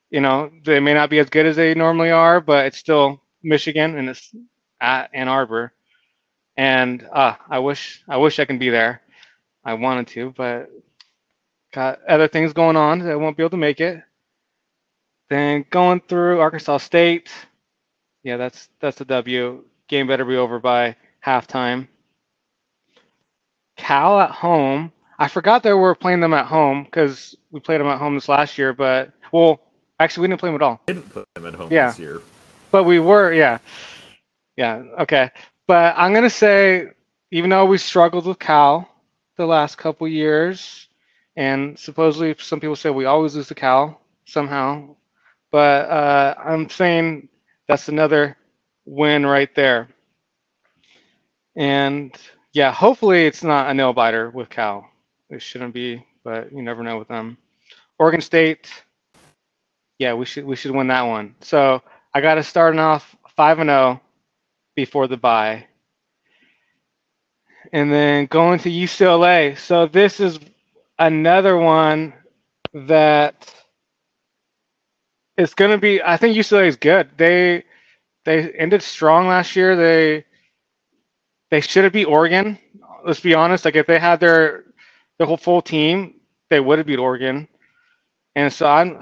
You 0.09 0.21
know, 0.21 0.51
they 0.63 0.79
may 0.79 0.93
not 0.93 1.09
be 1.09 1.19
as 1.19 1.29
good 1.29 1.45
as 1.45 1.55
they 1.55 1.73
normally 1.73 2.11
are, 2.11 2.41
but 2.41 2.65
it's 2.65 2.77
still 2.77 3.21
Michigan 3.43 3.97
and 3.97 4.09
it's 4.09 4.33
at 4.79 5.09
Ann 5.13 5.27
Arbor. 5.27 5.73
And 6.57 7.07
uh, 7.11 7.35
I 7.49 7.59
wish 7.59 8.03
I 8.07 8.17
wish 8.17 8.39
I 8.39 8.45
can 8.45 8.57
be 8.59 8.69
there. 8.69 9.01
I 9.63 9.73
wanted 9.75 10.07
to, 10.07 10.33
but 10.35 10.69
got 11.71 12.03
other 12.05 12.27
things 12.27 12.53
going 12.53 12.75
on 12.75 12.99
that 12.99 13.11
I 13.11 13.15
won't 13.15 13.37
be 13.37 13.43
able 13.43 13.51
to 13.51 13.57
make 13.57 13.79
it. 13.79 14.03
Then 15.29 15.65
going 15.69 16.01
through 16.07 16.39
Arkansas 16.41 16.79
State. 16.79 17.29
Yeah, 18.23 18.37
that's 18.37 18.69
that's 18.79 18.99
a 19.01 19.05
W. 19.05 19.63
Game 19.87 20.07
better 20.07 20.25
be 20.25 20.35
over 20.35 20.59
by 20.59 20.95
halftime. 21.25 21.87
Cal 23.77 24.19
at 24.19 24.31
home. 24.31 24.91
I 25.17 25.27
forgot 25.27 25.63
that 25.63 25.75
we 25.75 25.81
were 25.81 25.95
playing 25.95 26.19
them 26.19 26.33
at 26.33 26.45
home 26.47 26.83
because 26.83 27.35
we 27.51 27.59
played 27.59 27.79
them 27.79 27.87
at 27.87 27.99
home 27.99 28.15
this 28.15 28.27
last 28.29 28.57
year, 28.57 28.73
but 28.73 29.11
well, 29.31 29.61
actually 29.99 30.23
we 30.23 30.27
didn't 30.29 30.39
play 30.39 30.49
them 30.49 30.55
at 30.55 30.61
all. 30.61 30.81
Didn't 30.87 31.09
put 31.09 31.27
them 31.35 31.45
at 31.45 31.53
home 31.53 31.71
Yeah. 31.71 31.89
this 31.91 31.99
year. 31.99 32.21
But 32.71 32.85
we 32.85 32.99
were, 32.99 33.33
yeah. 33.33 33.59
Yeah, 34.55 34.83
okay. 34.99 35.31
But 35.67 35.95
I'm 35.97 36.11
going 36.11 36.23
to 36.23 36.29
say, 36.29 36.89
even 37.31 37.49
though 37.49 37.65
we 37.65 37.77
struggled 37.77 38.25
with 38.25 38.39
Cal 38.39 38.87
the 39.37 39.45
last 39.45 39.77
couple 39.77 40.07
years, 40.07 40.87
and 41.35 41.77
supposedly 41.79 42.35
some 42.39 42.59
people 42.59 42.75
say 42.75 42.89
we 42.91 43.05
always 43.05 43.35
lose 43.35 43.47
to 43.47 43.55
Cal 43.55 43.99
somehow, 44.25 44.95
but 45.51 45.89
uh, 45.89 46.35
I'm 46.43 46.69
saying 46.69 47.29
that's 47.67 47.87
another 47.89 48.37
win 48.85 49.25
right 49.25 49.53
there. 49.55 49.89
And 51.55 52.15
yeah, 52.53 52.71
hopefully 52.73 53.25
it's 53.25 53.43
not 53.43 53.69
a 53.69 53.73
nail 53.73 53.93
biter 53.93 54.29
with 54.29 54.49
Cal. 54.49 54.89
It 55.29 55.41
shouldn't 55.41 55.73
be, 55.73 56.05
but 56.23 56.51
you 56.51 56.61
never 56.61 56.83
know 56.83 56.99
with 56.99 57.07
them. 57.07 57.37
Oregon 57.99 58.21
State, 58.21 58.69
yeah, 59.99 60.13
we 60.13 60.25
should 60.25 60.45
we 60.45 60.55
should 60.55 60.71
win 60.71 60.87
that 60.87 61.03
one. 61.03 61.35
So 61.41 61.81
I 62.13 62.21
got 62.21 62.39
us 62.39 62.47
starting 62.49 62.79
off 62.81 63.15
five 63.37 63.59
and 63.59 63.69
zero 63.69 64.01
before 64.75 65.07
the 65.07 65.17
bye, 65.17 65.67
and 67.73 67.91
then 67.91 68.27
going 68.27 68.59
to 68.59 68.69
UCLA. 68.71 69.57
So 69.57 69.87
this 69.87 70.19
is 70.19 70.39
another 70.99 71.57
one 71.57 72.13
that 72.73 73.53
it's 75.37 75.53
going 75.55 75.71
to 75.71 75.79
be. 75.79 76.01
I 76.01 76.17
think 76.17 76.37
UCLA 76.37 76.67
is 76.67 76.77
good. 76.77 77.09
They 77.17 77.63
they 78.25 78.51
ended 78.53 78.83
strong 78.83 79.27
last 79.27 79.55
year. 79.55 79.75
They 79.75 80.25
they 81.51 81.61
should 81.61 81.85
have 81.85 81.93
beat 81.93 82.05
Oregon. 82.05 82.59
Let's 83.05 83.21
be 83.21 83.35
honest. 83.35 83.65
Like 83.65 83.75
if 83.75 83.87
they 83.87 83.99
had 83.99 84.19
their 84.19 84.65
their 85.19 85.27
whole 85.27 85.37
full 85.37 85.61
team, 85.61 86.15
they 86.49 86.59
would 86.59 86.79
have 86.79 86.87
beat 86.87 86.99
Oregon. 86.99 87.47
And 88.35 88.53
so 88.53 88.67
I'm 88.67 89.01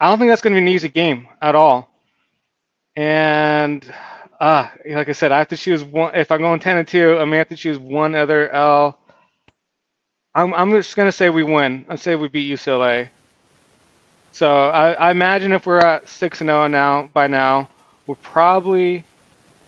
I 0.00 0.08
don't 0.10 0.18
think 0.18 0.30
that's 0.30 0.42
going 0.42 0.54
to 0.54 0.60
be 0.60 0.66
an 0.66 0.68
easy 0.68 0.88
game 0.90 1.28
at 1.42 1.54
all. 1.54 1.95
And 2.96 3.92
uh, 4.40 4.68
like 4.88 5.08
I 5.08 5.12
said, 5.12 5.32
I 5.32 5.38
have 5.38 5.48
to 5.48 5.56
choose 5.56 5.84
one. 5.84 6.14
If 6.14 6.30
I'm 6.30 6.40
going 6.40 6.60
10 6.60 6.78
and 6.78 6.88
2, 6.88 7.18
I 7.18 7.24
may 7.24 7.36
have 7.38 7.48
to 7.50 7.56
choose 7.56 7.78
one 7.78 8.14
other 8.14 8.48
L. 8.50 8.98
I'm, 10.34 10.52
I'm 10.54 10.70
just 10.70 10.96
going 10.96 11.06
to 11.08 11.12
say 11.12 11.30
we 11.30 11.42
win. 11.42 11.84
I'll 11.88 11.96
say 11.96 12.16
we 12.16 12.28
beat 12.28 12.50
UCLA. 12.50 13.08
So 14.32 14.68
I, 14.68 14.92
I 14.92 15.10
imagine 15.10 15.52
if 15.52 15.66
we're 15.66 15.78
at 15.78 16.08
6 16.08 16.40
and 16.40 16.48
0 16.48 16.66
now, 16.68 17.08
by 17.12 17.26
now, 17.26 17.68
we're 18.06 18.16
probably 18.16 19.04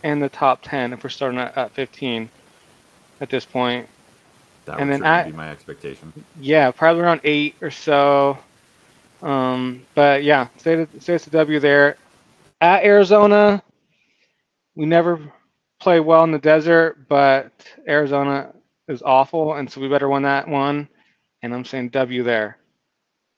in 0.05 0.21
the 0.21 0.29
top 0.29 0.61
10 0.63 0.93
if 0.93 1.03
we're 1.03 1.11
starting 1.11 1.41
at, 1.41 1.57
at 1.57 1.73
15 1.73 2.29
at 3.21 3.31
this 3.31 3.45
point. 3.45 3.89
That 4.67 4.79
And 4.81 4.91
would 4.91 5.01
then 5.01 5.07
I- 5.07 5.25
be 5.25 5.33
my 5.33 5.51
expectation. 5.51 6.13
Yeah, 6.41 6.71
probably 6.71 7.03
around 7.03 7.21
eight 7.25 7.57
or 7.63 7.71
so. 7.71 8.39
Um, 9.23 9.85
but 9.95 10.23
yeah, 10.23 10.49
say 10.59 10.85
the, 10.85 11.01
say 11.01 11.15
it's 11.15 11.27
a 11.27 11.31
W 11.31 11.59
there. 11.61 11.97
At 12.61 12.85
Arizona, 12.85 13.63
we 14.77 14.87
never 14.87 15.33
play 15.81 16.01
well 16.01 16.25
in 16.25 16.33
the 16.33 16.39
desert, 16.41 17.09
but 17.09 17.53
Arizona 17.89 18.53
is 18.89 19.03
awful, 19.03 19.55
and 19.55 19.71
so 19.71 19.81
we 19.81 19.89
better 19.89 20.09
win 20.09 20.25
that 20.25 20.49
one. 20.49 20.89
And 21.43 21.55
I'm 21.55 21.65
saying 21.65 21.91
W 21.91 22.25
there. 22.25 22.59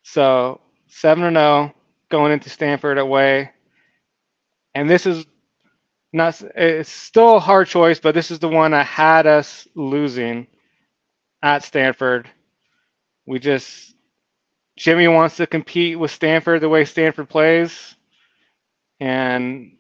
So 0.04 0.60
seven 0.88 1.24
and 1.24 1.36
zero 1.36 1.74
going 2.10 2.32
into 2.32 2.50
Stanford 2.50 2.98
away, 2.98 3.52
and 4.74 4.90
this 4.90 5.06
is 5.06 5.26
not. 6.12 6.40
It's 6.56 6.90
still 6.90 7.36
a 7.36 7.40
hard 7.40 7.68
choice, 7.68 8.00
but 8.00 8.14
this 8.14 8.30
is 8.30 8.40
the 8.40 8.48
one 8.48 8.72
that 8.72 8.86
had 8.86 9.26
us 9.26 9.68
losing 9.76 10.46
at 11.42 11.64
Stanford. 11.64 12.28
We 13.26 13.38
just 13.40 13.94
Jimmy 14.78 15.08
wants 15.08 15.36
to 15.36 15.46
compete 15.46 15.98
with 15.98 16.10
Stanford 16.10 16.62
the 16.62 16.68
way 16.70 16.84
Stanford 16.84 17.28
plays, 17.28 17.96
and 19.00 19.76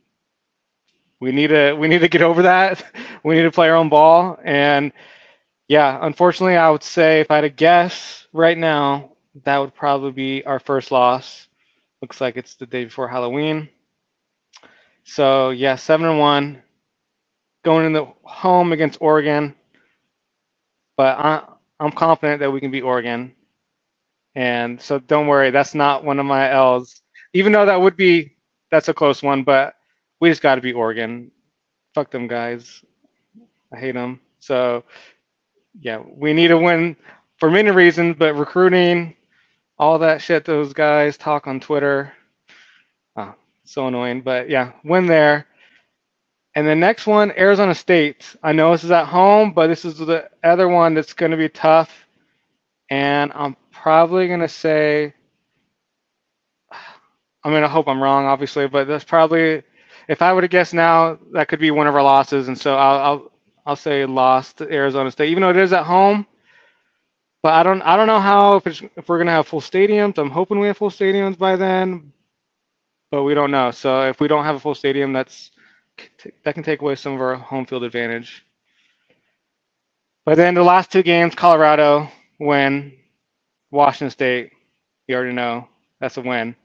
we 1.20 1.32
need 1.32 1.48
to 1.48 1.74
we 1.74 1.88
need 1.88 2.00
to 2.00 2.08
get 2.08 2.22
over 2.22 2.42
that. 2.42 2.84
We 3.22 3.34
need 3.34 3.42
to 3.42 3.50
play 3.50 3.68
our 3.68 3.76
own 3.76 3.90
ball, 3.90 4.38
and 4.42 4.92
yeah, 5.68 5.98
unfortunately, 6.00 6.56
I 6.56 6.70
would 6.70 6.82
say 6.82 7.20
if 7.20 7.30
I 7.30 7.36
had 7.36 7.40
to 7.42 7.50
guess 7.50 8.26
right 8.32 8.56
now, 8.56 9.12
that 9.44 9.58
would 9.58 9.74
probably 9.74 10.12
be 10.12 10.44
our 10.46 10.58
first 10.58 10.90
loss. 10.90 11.48
Looks 12.02 12.20
like 12.20 12.36
it's 12.38 12.54
the 12.56 12.66
day 12.66 12.84
before 12.84 13.08
Halloween. 13.08 13.68
So 15.04 15.50
yeah, 15.50 15.76
seven 15.76 16.08
and 16.08 16.18
one, 16.18 16.62
going 17.62 17.86
in 17.86 17.92
the 17.92 18.06
home 18.22 18.72
against 18.72 19.02
Oregon. 19.02 19.54
But 20.96 21.18
I, 21.18 21.44
I'm 21.78 21.92
confident 21.92 22.40
that 22.40 22.50
we 22.50 22.60
can 22.60 22.70
beat 22.70 22.82
Oregon. 22.82 23.34
And 24.34 24.80
so 24.80 24.98
don't 24.98 25.26
worry, 25.26 25.50
that's 25.50 25.74
not 25.74 26.04
one 26.04 26.18
of 26.18 26.26
my 26.26 26.50
L's. 26.50 27.02
Even 27.34 27.52
though 27.52 27.66
that 27.66 27.80
would 27.80 27.96
be 27.96 28.36
that's 28.70 28.88
a 28.88 28.94
close 28.94 29.22
one, 29.22 29.42
but 29.42 29.74
we 30.20 30.28
just 30.28 30.42
got 30.42 30.56
to 30.56 30.60
be 30.60 30.72
Oregon. 30.72 31.30
Fuck 31.94 32.10
them 32.10 32.28
guys. 32.28 32.84
I 33.72 33.78
hate 33.78 33.94
them. 33.94 34.20
So 34.38 34.84
yeah, 35.80 36.02
we 36.06 36.32
need 36.32 36.48
to 36.48 36.58
win 36.58 36.96
for 37.38 37.50
many 37.50 37.70
reasons, 37.70 38.16
but 38.18 38.34
recruiting, 38.34 39.16
all 39.78 39.98
that 39.98 40.20
shit 40.20 40.44
those 40.44 40.72
guys 40.72 41.16
talk 41.16 41.46
on 41.46 41.60
Twitter. 41.60 42.12
Oh, 43.16 43.34
so 43.64 43.86
annoying. 43.86 44.20
But 44.20 44.50
yeah, 44.50 44.72
win 44.84 45.06
there. 45.06 45.46
And 46.54 46.66
the 46.66 46.74
next 46.74 47.06
one, 47.06 47.32
Arizona 47.38 47.74
State. 47.74 48.36
I 48.42 48.52
know 48.52 48.72
this 48.72 48.84
is 48.84 48.90
at 48.90 49.06
home, 49.06 49.52
but 49.52 49.68
this 49.68 49.84
is 49.84 49.98
the 49.98 50.28
other 50.42 50.68
one 50.68 50.94
that's 50.94 51.12
going 51.12 51.30
to 51.30 51.36
be 51.36 51.48
tough. 51.48 52.06
And 52.90 53.30
I'm 53.34 53.56
probably 53.70 54.26
going 54.26 54.40
to 54.40 54.48
say, 54.48 55.14
I 57.44 57.50
mean, 57.50 57.64
I 57.64 57.68
hope 57.68 57.88
I'm 57.88 58.02
wrong, 58.02 58.26
obviously, 58.26 58.68
but 58.68 58.86
that's 58.86 59.04
probably, 59.04 59.62
if 60.08 60.22
I 60.22 60.32
were 60.32 60.42
to 60.42 60.48
guess 60.48 60.72
now, 60.72 61.18
that 61.32 61.48
could 61.48 61.60
be 61.60 61.70
one 61.70 61.86
of 61.86 61.94
our 61.94 62.02
losses. 62.02 62.48
And 62.48 62.58
so 62.58 62.76
I'll, 62.76 63.00
I'll, 63.00 63.32
I'll 63.66 63.76
say 63.76 64.04
lost 64.04 64.60
Arizona 64.60 65.10
State, 65.10 65.30
even 65.30 65.42
though 65.42 65.50
it 65.50 65.56
is 65.56 65.72
at 65.72 65.84
home. 65.84 66.26
But 67.42 67.54
I 67.54 67.62
don't, 67.62 67.80
I 67.82 67.96
don't 67.96 68.06
know 68.06 68.20
how 68.20 68.56
if, 68.56 68.66
it's, 68.66 68.82
if 68.96 69.08
we're 69.08 69.24
to 69.24 69.30
have 69.30 69.48
full 69.48 69.62
stadiums. 69.62 70.18
I'm 70.18 70.30
hoping 70.30 70.60
we 70.60 70.66
have 70.66 70.76
full 70.76 70.90
stadiums 70.90 71.38
by 71.38 71.56
then, 71.56 72.12
but 73.10 73.22
we 73.22 73.34
don't 73.34 73.50
know. 73.50 73.70
So 73.70 74.08
if 74.08 74.20
we 74.20 74.28
don't 74.28 74.44
have 74.44 74.56
a 74.56 74.60
full 74.60 74.74
stadium, 74.74 75.12
that's 75.14 75.50
that 76.44 76.54
can 76.54 76.62
take 76.62 76.82
away 76.82 76.96
some 76.96 77.14
of 77.14 77.20
our 77.20 77.36
home 77.36 77.66
field 77.66 77.84
advantage. 77.84 78.44
But 80.26 80.36
then 80.36 80.54
the 80.54 80.62
last 80.62 80.92
two 80.92 81.02
games, 81.02 81.34
Colorado 81.34 82.08
win, 82.38 82.92
Washington 83.70 84.10
State, 84.10 84.52
you 85.06 85.16
already 85.16 85.34
know 85.34 85.68
that's 85.98 86.18
a 86.18 86.22
win. 86.22 86.56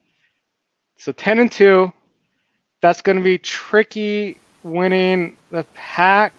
So 0.98 1.12
10 1.12 1.39
and 1.39 1.52
2, 1.52 1.91
that's 2.82 3.02
going 3.02 3.18
to 3.18 3.24
be 3.24 3.38
tricky 3.38 4.39
winning 4.64 5.38
the 5.52 5.64
Pac 5.76 6.34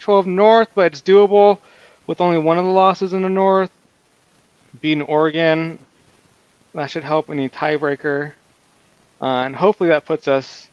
12 0.00 0.26
North, 0.26 0.68
but 0.74 0.92
it's 0.92 1.02
doable 1.02 1.58
with 2.06 2.20
only 2.20 2.38
one 2.38 2.58
of 2.58 2.64
the 2.64 2.70
losses 2.70 3.12
in 3.12 3.22
the 3.22 3.28
North. 3.28 3.70
Beating 4.80 5.02
Oregon, 5.02 5.78
that 6.74 6.90
should 6.90 7.04
help 7.04 7.30
any 7.30 7.48
tiebreaker. 7.48 8.32
Uh, 9.20 9.26
and 9.26 9.56
hopefully 9.56 9.88
that 9.90 10.04
puts 10.04 10.28
us 10.28 10.68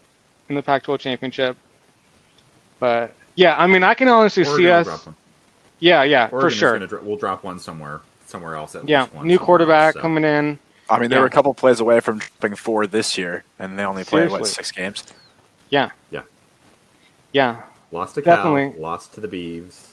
in 0.49 0.55
the 0.55 0.61
Pac-12 0.63 0.99
championship. 0.99 1.57
But 2.79 3.15
yeah, 3.35 3.55
I 3.57 3.67
mean, 3.67 3.83
I 3.83 3.93
can 3.93 4.07
honestly 4.07 4.43
Oregon 4.43 4.57
see 4.57 4.69
us. 4.69 4.87
Yeah, 5.79 6.03
yeah, 6.03 6.29
Oregon 6.31 6.39
for 6.41 6.49
sure. 6.49 6.79
dro- 6.87 7.01
we'll 7.03 7.17
drop 7.17 7.43
one 7.43 7.59
somewhere, 7.59 8.01
somewhere 8.25 8.55
else. 8.55 8.75
At 8.75 8.85
Yeah, 8.87 9.01
least 9.03 9.13
one 9.13 9.27
new 9.27 9.37
quarterback 9.39 9.93
else, 9.93 9.93
so. 9.93 10.01
coming 10.01 10.23
in. 10.25 10.59
I 10.91 10.99
mean, 10.99 11.09
they 11.09 11.15
Yeah. 11.15 11.21
were 11.21 11.27
a 11.27 11.31
couple 11.31 11.53
plays 11.53 11.79
away 11.79 11.99
from 11.99 12.19
dropping 12.19 12.55
four 12.55 12.85
this 12.87 13.17
year, 13.17 13.43
and 13.59 13.77
they 13.79 13.83
only 13.83 14.03
played 14.03 14.29
what 14.29 14.45
six 14.45 14.71
games. 14.71 15.03
Yeah. 15.69 15.91
Yeah. 16.11 16.21
Yeah. 17.31 17.61
Lost 17.91 18.15
to 18.15 18.21
Cal, 18.21 18.37
Definitely. 18.37 18.79
lost 18.81 19.13
to 19.15 19.21
the 19.21 19.27
Beavs. 19.27 19.87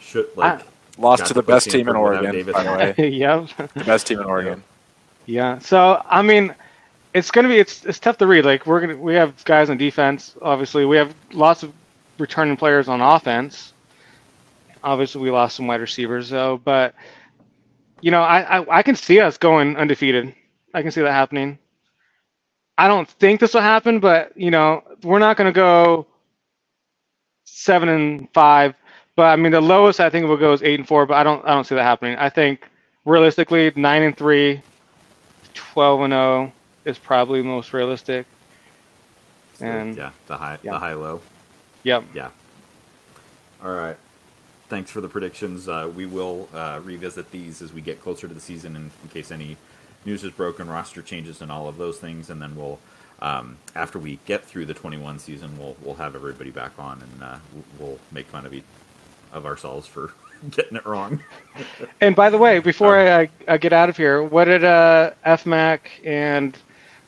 Should 0.00 0.28
like 0.36 0.60
Lost 0.98 1.26
to 1.26 1.34
the 1.34 1.42
play 1.42 1.54
best 1.54 1.70
team 1.70 1.88
in 1.88 1.96
Oregon, 1.96 2.32
Davis 2.32 2.52
by 2.54 2.64
the 2.64 2.94
way. 2.98 3.08
yep. 3.08 3.48
The 3.74 3.84
best 3.84 4.06
team 4.06 4.20
in 4.20 4.24
Oregon. 4.26 4.62
Yeah. 5.26 5.58
So 5.60 6.02
I 6.08 6.22
mean, 6.22 6.52
it's 7.14 7.30
gonna 7.30 7.46
be 7.48 7.58
it's 7.58 7.84
it's 7.84 8.00
tough 8.00 8.18
to 8.18 8.26
read. 8.26 8.44
Like 8.44 8.66
we're 8.66 8.80
gonna 8.80 8.96
we 8.96 9.14
have 9.14 9.44
guys 9.44 9.70
on 9.70 9.76
defense. 9.76 10.34
Obviously, 10.42 10.84
we 10.86 10.96
have 10.96 11.14
lots 11.32 11.62
of 11.62 11.72
returning 12.18 12.56
players 12.56 12.88
on 12.88 13.00
offense. 13.00 13.72
Obviously, 14.82 15.20
we 15.20 15.30
lost 15.30 15.54
some 15.56 15.66
wide 15.68 15.80
receivers 15.80 16.30
though, 16.30 16.60
but 16.64 16.94
you 18.00 18.10
know, 18.10 18.22
I 18.22 18.58
I, 18.60 18.78
I 18.78 18.82
can 18.82 18.96
see 18.96 19.20
us 19.20 19.38
going 19.38 19.76
undefeated. 19.76 20.34
I 20.74 20.82
can 20.82 20.90
see 20.92 21.02
that 21.02 21.12
happening. 21.12 21.58
I 22.78 22.88
don't 22.88 23.08
think 23.08 23.40
this 23.40 23.54
will 23.54 23.60
happen, 23.62 24.00
but 24.00 24.36
you 24.36 24.50
know, 24.50 24.82
we're 25.04 25.18
not 25.20 25.36
going 25.36 25.52
to 25.52 25.56
go 25.56 26.06
seven 27.44 27.88
and 27.88 28.28
five. 28.34 28.74
But 29.16 29.24
I 29.26 29.36
mean, 29.36 29.52
the 29.52 29.60
lowest 29.60 30.00
I 30.00 30.10
think 30.10 30.28
we'll 30.28 30.38
go 30.38 30.52
is 30.52 30.62
eight 30.62 30.78
and 30.80 30.88
four. 30.88 31.06
But 31.06 31.16
I 31.16 31.24
don't, 31.24 31.44
I 31.46 31.50
don't 31.54 31.64
see 31.66 31.74
that 31.76 31.84
happening. 31.84 32.16
I 32.18 32.30
think 32.30 32.68
realistically, 33.04 33.72
nine 33.76 34.02
and 34.02 34.16
three, 34.16 34.62
12 35.54 36.02
and 36.02 36.12
zero 36.12 36.52
is 36.84 36.98
probably 36.98 37.42
most 37.42 37.72
realistic. 37.72 38.26
And- 39.60 39.96
yeah, 39.96 40.12
the 40.26 40.36
high, 40.36 40.58
yeah. 40.62 40.72
the 40.72 40.78
high 40.78 40.94
low. 40.94 41.20
Yep. 41.84 42.04
Yeah. 42.14 42.30
All 43.62 43.72
right. 43.72 43.96
Thanks 44.70 44.90
for 44.92 45.02
the 45.02 45.08
predictions. 45.10 45.68
Uh, 45.68 45.90
we 45.94 46.06
will 46.06 46.48
uh, 46.54 46.80
revisit 46.84 47.32
these 47.32 47.62
as 47.62 47.72
we 47.74 47.82
get 47.82 48.02
closer 48.02 48.28
to 48.28 48.34
the 48.34 48.40
season, 48.40 48.76
in, 48.76 48.92
in 49.04 49.10
case 49.10 49.32
any 49.32 49.58
news 50.06 50.24
is 50.24 50.32
broken, 50.32 50.68
roster 50.70 51.02
changes, 51.02 51.42
and 51.42 51.52
all 51.52 51.68
of 51.68 51.78
those 51.78 51.98
things. 51.98 52.30
And 52.30 52.42
then 52.42 52.56
we'll, 52.56 52.80
um, 53.22 53.58
after 53.76 54.00
we 54.00 54.20
get 54.26 54.44
through 54.46 54.66
the 54.66 54.74
21 54.74 55.20
season, 55.20 55.58
we'll 55.58 55.76
we'll 55.82 55.96
have 55.96 56.16
everybody 56.16 56.50
back 56.52 56.72
on, 56.80 57.02
and 57.02 57.24
uh, 57.24 57.38
we'll 57.80 58.00
make 58.12 58.28
fun 58.28 58.46
of 58.46 58.54
each 58.54 58.64
of 59.32 59.46
ourselves 59.46 59.88
for 59.88 60.14
getting 60.52 60.78
it 60.78 60.86
wrong. 60.86 61.22
And 62.00 62.16
by 62.16 62.30
the 62.30 62.38
way, 62.38 62.60
before 62.60 62.98
Um, 62.98 63.08
I, 63.08 63.30
I 63.48 63.58
get 63.58 63.72
out 63.74 63.90
of 63.90 63.96
here, 63.98 64.22
what 64.22 64.46
did 64.46 64.64
uh, 64.64 65.12
FMAC 65.26 65.80
and 66.04 66.58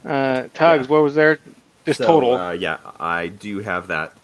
uh, 0.06 0.48
Tugs? 0.54 0.88
Yeah. 0.88 0.88
What 0.88 1.02
was 1.04 1.14
their 1.16 1.40
just 1.86 2.00
So, 2.00 2.06
total? 2.06 2.34
Uh, 2.34 2.52
yeah, 2.52 2.78
I 3.00 3.28
do 3.28 3.60
have 3.60 3.88
that. 3.88 4.14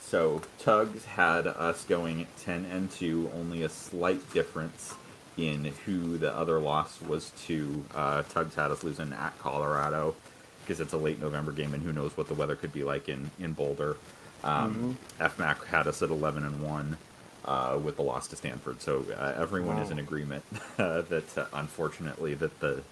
So 0.00 0.42
Tugs 0.58 1.04
had 1.04 1.46
us 1.46 1.84
going 1.84 2.26
ten 2.40 2.64
and 2.66 2.90
two, 2.90 3.30
only 3.34 3.62
a 3.62 3.68
slight 3.68 4.32
difference 4.32 4.94
in 5.36 5.66
who 5.86 6.18
the 6.18 6.34
other 6.34 6.58
loss 6.58 7.00
was 7.00 7.30
to. 7.46 7.84
Uh, 7.94 8.22
Tugs 8.24 8.54
had 8.54 8.70
us 8.70 8.82
losing 8.82 9.12
at 9.12 9.38
Colorado 9.38 10.14
because 10.62 10.80
it's 10.80 10.92
a 10.92 10.98
late 10.98 11.20
November 11.20 11.52
game, 11.52 11.74
and 11.74 11.82
who 11.82 11.92
knows 11.92 12.16
what 12.16 12.28
the 12.28 12.34
weather 12.34 12.56
could 12.56 12.72
be 12.72 12.82
like 12.84 13.08
in 13.08 13.30
in 13.38 13.52
Boulder. 13.52 13.96
Um, 14.42 14.98
FMAC 15.20 15.64
had 15.66 15.86
us 15.86 16.02
at 16.02 16.10
eleven 16.10 16.44
and 16.44 16.62
one. 16.62 16.96
Uh, 17.42 17.78
with 17.82 17.96
the 17.96 18.02
loss 18.02 18.28
to 18.28 18.36
Stanford, 18.36 18.82
so 18.82 19.02
uh, 19.18 19.32
everyone 19.34 19.78
is 19.78 19.90
in 19.90 19.98
agreement 19.98 20.44
uh, 20.78 21.00
that 21.08 21.38
uh, 21.38 21.46
unfortunately 21.54 22.34
that 22.34 22.60
the 22.60 22.82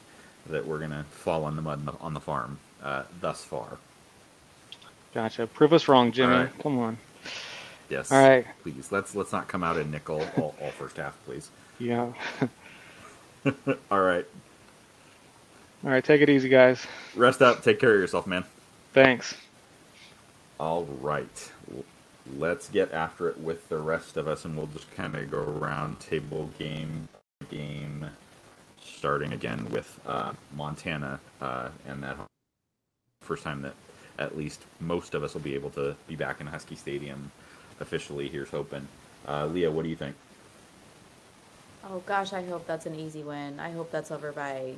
that 0.49 0.67
we're 0.67 0.79
gonna 0.79 1.05
fall 1.11 1.47
in 1.49 1.55
the 1.55 1.61
mud 1.61 1.81
on 1.81 1.85
the, 1.85 1.93
on 2.01 2.15
the 2.15 2.21
farm 2.21 2.59
uh, 2.83 3.03
thus 3.21 3.45
far. 3.45 3.77
Gotcha. 5.15 5.47
Prove 5.47 5.73
us 5.73 5.89
wrong, 5.89 6.13
Jimmy. 6.13 6.35
Right. 6.35 6.59
Come 6.63 6.79
on. 6.79 6.99
Yes. 7.89 8.13
All 8.13 8.27
right. 8.27 8.47
Please 8.63 8.93
let's 8.93 9.15
let's 9.15 9.33
not 9.33 9.49
come 9.49 9.65
out 9.65 9.77
in 9.77 9.91
nickel 9.91 10.23
all, 10.37 10.55
all 10.61 10.71
first 10.71 10.97
half, 10.99 11.17
please. 11.25 11.51
Yeah. 11.79 12.13
All 13.91 14.01
right. 14.01 14.27
All 15.85 15.91
right. 15.91 16.05
Take 16.05 16.21
it 16.21 16.29
easy, 16.29 16.49
guys. 16.49 16.85
Rest 17.15 17.41
up. 17.41 17.63
Take 17.63 17.79
care 17.79 17.95
of 17.95 18.01
yourself, 18.01 18.27
man. 18.27 18.45
Thanks. 18.93 19.35
All 20.59 20.85
right. 21.01 21.53
Let's 22.37 22.69
get 22.69 22.93
after 22.93 23.29
it 23.29 23.41
with 23.41 23.69
the 23.69 23.79
rest 23.79 24.17
of 24.17 24.29
us, 24.29 24.45
and 24.45 24.57
we'll 24.57 24.67
just 24.67 24.91
kind 24.91 25.15
of 25.15 25.31
go 25.31 25.39
around 25.39 26.01
table 26.01 26.51
game 26.59 27.09
game, 27.49 28.05
starting 28.85 29.33
again 29.33 29.67
with 29.71 29.99
uh, 30.07 30.33
Montana, 30.55 31.21
uh, 31.41 31.69
and 31.87 32.03
that 32.03 32.17
first 33.23 33.45
time 33.45 33.63
that 33.63 33.75
at 34.19 34.37
least 34.37 34.63
most 34.81 35.15
of 35.15 35.23
us 35.23 35.35
will 35.35 35.41
be 35.41 35.55
able 35.55 35.71
to 35.71 35.97
be 36.07 36.17
back 36.17 36.41
in 36.41 36.47
Husky 36.47 36.75
Stadium 36.75 37.31
officially. 37.81 38.29
Here's 38.29 38.51
hoping. 38.51 38.87
Uh, 39.27 39.47
Leah, 39.47 39.71
what 39.71 39.83
do 39.83 39.89
you 39.89 39.97
think? 39.97 40.17
Oh 41.85 42.03
gosh, 42.07 42.33
I 42.33 42.45
hope 42.45 42.67
that's 42.67 42.87
an 42.87 42.95
easy 42.95 43.23
win. 43.23 43.61
I 43.61 43.71
hope 43.71 43.91
that's 43.91 44.11
over 44.11 44.33
by 44.33 44.75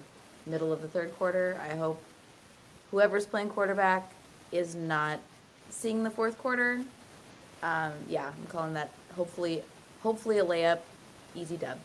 middle 0.46 0.72
of 0.72 0.82
the 0.82 0.88
third 0.88 1.16
quarter. 1.16 1.60
I 1.62 1.76
hope 1.76 2.00
whoever's 2.90 3.26
playing 3.26 3.50
quarterback 3.50 4.12
is 4.52 4.74
not 4.74 5.18
seeing 5.70 6.04
the 6.04 6.10
fourth 6.10 6.38
quarter. 6.38 6.82
Um, 7.62 7.92
yeah, 8.08 8.26
I'm 8.28 8.46
calling 8.48 8.74
that 8.74 8.90
hopefully 9.16 9.62
hopefully 10.02 10.38
a 10.38 10.44
layup, 10.44 10.78
easy 11.34 11.56
dub. 11.56 11.78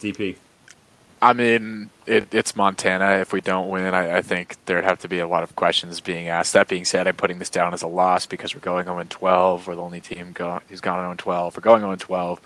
DP. 0.00 0.36
I 1.20 1.32
mean, 1.32 1.90
it, 2.04 2.32
it's 2.32 2.54
Montana. 2.54 3.18
If 3.20 3.32
we 3.32 3.40
don't 3.40 3.68
win, 3.68 3.94
I, 3.94 4.18
I 4.18 4.22
think 4.22 4.56
there'd 4.66 4.84
have 4.84 5.00
to 5.00 5.08
be 5.08 5.18
a 5.18 5.26
lot 5.26 5.42
of 5.42 5.56
questions 5.56 6.00
being 6.00 6.28
asked. 6.28 6.52
That 6.52 6.68
being 6.68 6.84
said, 6.84 7.08
I'm 7.08 7.16
putting 7.16 7.38
this 7.38 7.50
down 7.50 7.72
as 7.74 7.82
a 7.82 7.86
loss 7.88 8.26
because 8.26 8.54
we're 8.54 8.60
going 8.60 8.84
0 8.84 9.04
12. 9.08 9.66
We're 9.66 9.74
the 9.76 9.82
only 9.82 10.00
team 10.00 10.32
go, 10.32 10.60
who's 10.68 10.80
gone 10.80 11.02
0 11.02 11.14
12. 11.16 11.56
We're 11.56 11.62
going 11.62 11.80
0 11.82 11.96
12. 11.96 12.40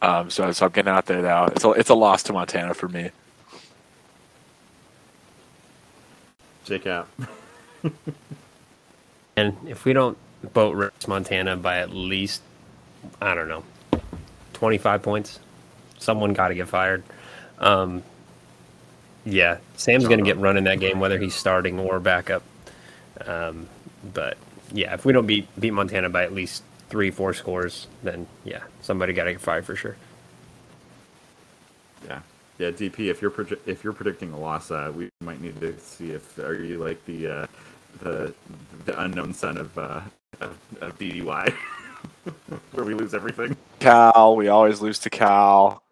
Um, 0.00 0.30
so, 0.30 0.52
so 0.52 0.66
I'm 0.66 0.72
getting 0.72 0.92
out 0.92 1.06
there 1.06 1.22
now. 1.22 1.46
It's 1.46 1.64
a, 1.64 1.70
it's 1.70 1.90
a 1.90 1.94
loss 1.94 2.22
to 2.24 2.32
Montana 2.32 2.74
for 2.74 2.88
me. 2.88 3.10
J 6.64 6.80
out. 6.90 7.08
And 9.38 9.56
if 9.68 9.84
we 9.84 9.92
don't 9.92 10.18
boat 10.52 10.74
race 10.74 11.06
Montana 11.06 11.56
by 11.56 11.78
at 11.78 11.90
least, 11.90 12.42
I 13.20 13.36
don't 13.36 13.46
know, 13.46 13.62
25 14.54 15.00
points, 15.00 15.38
someone 16.00 16.32
got 16.32 16.48
to 16.48 16.56
get 16.56 16.66
fired. 16.66 17.04
Um, 17.60 18.02
yeah, 19.24 19.58
Sam's 19.76 20.04
going 20.06 20.18
to 20.18 20.24
get 20.24 20.38
run 20.38 20.56
in 20.56 20.64
that 20.64 20.80
game, 20.80 21.00
whether 21.00 21.18
he's 21.18 21.34
starting 21.34 21.78
or 21.78 22.00
backup. 22.00 22.42
Um, 23.26 23.68
but 24.14 24.38
yeah, 24.72 24.94
if 24.94 25.04
we 25.04 25.12
don't 25.12 25.26
beat 25.26 25.48
beat 25.60 25.72
Montana 25.72 26.08
by 26.08 26.24
at 26.24 26.32
least 26.32 26.62
three, 26.88 27.10
four 27.10 27.34
scores, 27.34 27.86
then 28.02 28.26
yeah, 28.44 28.62
somebody 28.80 29.12
got 29.12 29.24
to 29.24 29.32
get 29.32 29.40
fired 29.40 29.66
for 29.66 29.76
sure. 29.76 29.96
Yeah, 32.06 32.20
yeah. 32.58 32.70
DP, 32.70 33.10
if 33.10 33.20
you're 33.20 33.30
proje- 33.30 33.58
if 33.66 33.84
you're 33.84 33.92
predicting 33.92 34.32
a 34.32 34.38
loss, 34.38 34.70
uh, 34.70 34.92
we 34.94 35.10
might 35.20 35.40
need 35.40 35.60
to 35.60 35.78
see 35.80 36.12
if 36.12 36.38
are 36.38 36.54
you 36.54 36.78
like 36.78 37.04
the 37.06 37.28
uh, 37.28 37.46
the 38.00 38.34
the 38.84 39.00
unknown 39.02 39.34
son 39.34 39.58
of 39.58 39.76
uh, 39.76 40.00
of, 40.40 40.58
of 40.80 40.98
DDY, 40.98 41.52
where 42.72 42.84
we 42.84 42.94
lose 42.94 43.14
everything. 43.14 43.56
Cal, 43.80 44.36
we 44.36 44.48
always 44.48 44.80
lose 44.80 44.98
to 45.00 45.10
Cal. 45.10 45.82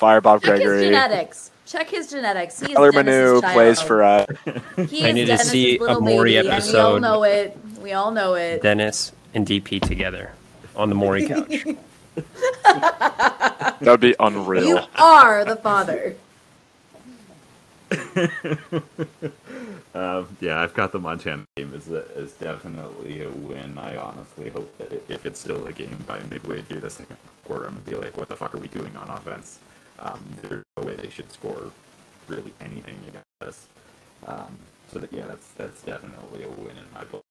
Fire 0.00 0.22
Bob 0.22 0.40
Check 0.40 0.52
his 0.52 0.66
Gregory. 0.66 0.84
genetics. 0.86 1.50
Check 1.66 1.90
his 1.90 2.08
genetics. 2.08 2.58
He 2.58 2.72
Tyler 2.72 2.90
Manu 2.90 3.42
plays 3.42 3.82
for 3.82 4.02
us. 4.02 4.26
He 4.88 5.04
I 5.04 5.08
is 5.08 5.14
need 5.14 5.26
to 5.26 5.36
see 5.36 5.76
a 5.76 5.80
little 5.80 6.00
Maury 6.00 6.32
baby, 6.36 6.48
and 6.48 6.64
we 6.64 6.74
all 6.78 6.98
know 6.98 7.22
it. 7.24 7.58
We 7.82 7.92
all 7.92 8.10
know 8.10 8.34
it. 8.34 8.62
Dennis 8.62 9.12
and 9.34 9.46
DP 9.46 9.82
together 9.82 10.32
on 10.74 10.88
the 10.88 10.94
Maury 10.94 11.28
couch. 11.28 11.66
That 13.80 13.92
would 13.92 14.00
be 14.00 14.14
unreal. 14.20 14.64
You 14.66 14.80
are 14.96 15.44
the 15.44 15.56
father. 15.56 16.16
Um, 19.94 20.36
yeah, 20.40 20.60
I've 20.60 20.74
got 20.74 20.92
the 20.92 20.98
Montana 21.00 21.44
game 21.56 21.72
as 21.74 21.88
a, 21.90 22.04
as 22.16 22.32
definitely 22.32 23.22
a 23.22 23.30
win. 23.30 23.76
I 23.76 23.96
honestly 23.96 24.48
hope 24.50 24.76
that 24.78 24.92
it, 24.92 25.04
if 25.08 25.26
it's 25.26 25.40
still 25.40 25.66
a 25.66 25.72
game 25.72 26.04
by 26.06 26.20
midway 26.30 26.62
through 26.62 26.80
the 26.80 26.90
second 26.90 27.16
quarter, 27.44 27.66
I'm 27.66 27.74
gonna 27.74 27.90
be 27.90 27.96
like, 27.96 28.16
what 28.16 28.28
the 28.28 28.36
fuck 28.36 28.54
are 28.54 28.58
we 28.58 28.68
doing 28.68 28.94
on 28.96 29.08
offense? 29.10 29.58
Um, 30.00 30.20
there's 30.42 30.64
no 30.76 30.84
way 30.84 30.94
they 30.96 31.10
should 31.10 31.30
score 31.32 31.70
really 32.28 32.52
anything 32.60 32.98
against 33.08 33.26
us. 33.42 33.66
Um, 34.26 34.56
so 34.92 34.98
that 34.98 35.12
yeah, 35.12 35.26
that's 35.26 35.48
that's 35.52 35.82
definitely 35.82 36.44
a 36.44 36.48
win 36.48 36.76
in 36.76 36.84
my 36.94 37.04
book. 37.04 37.24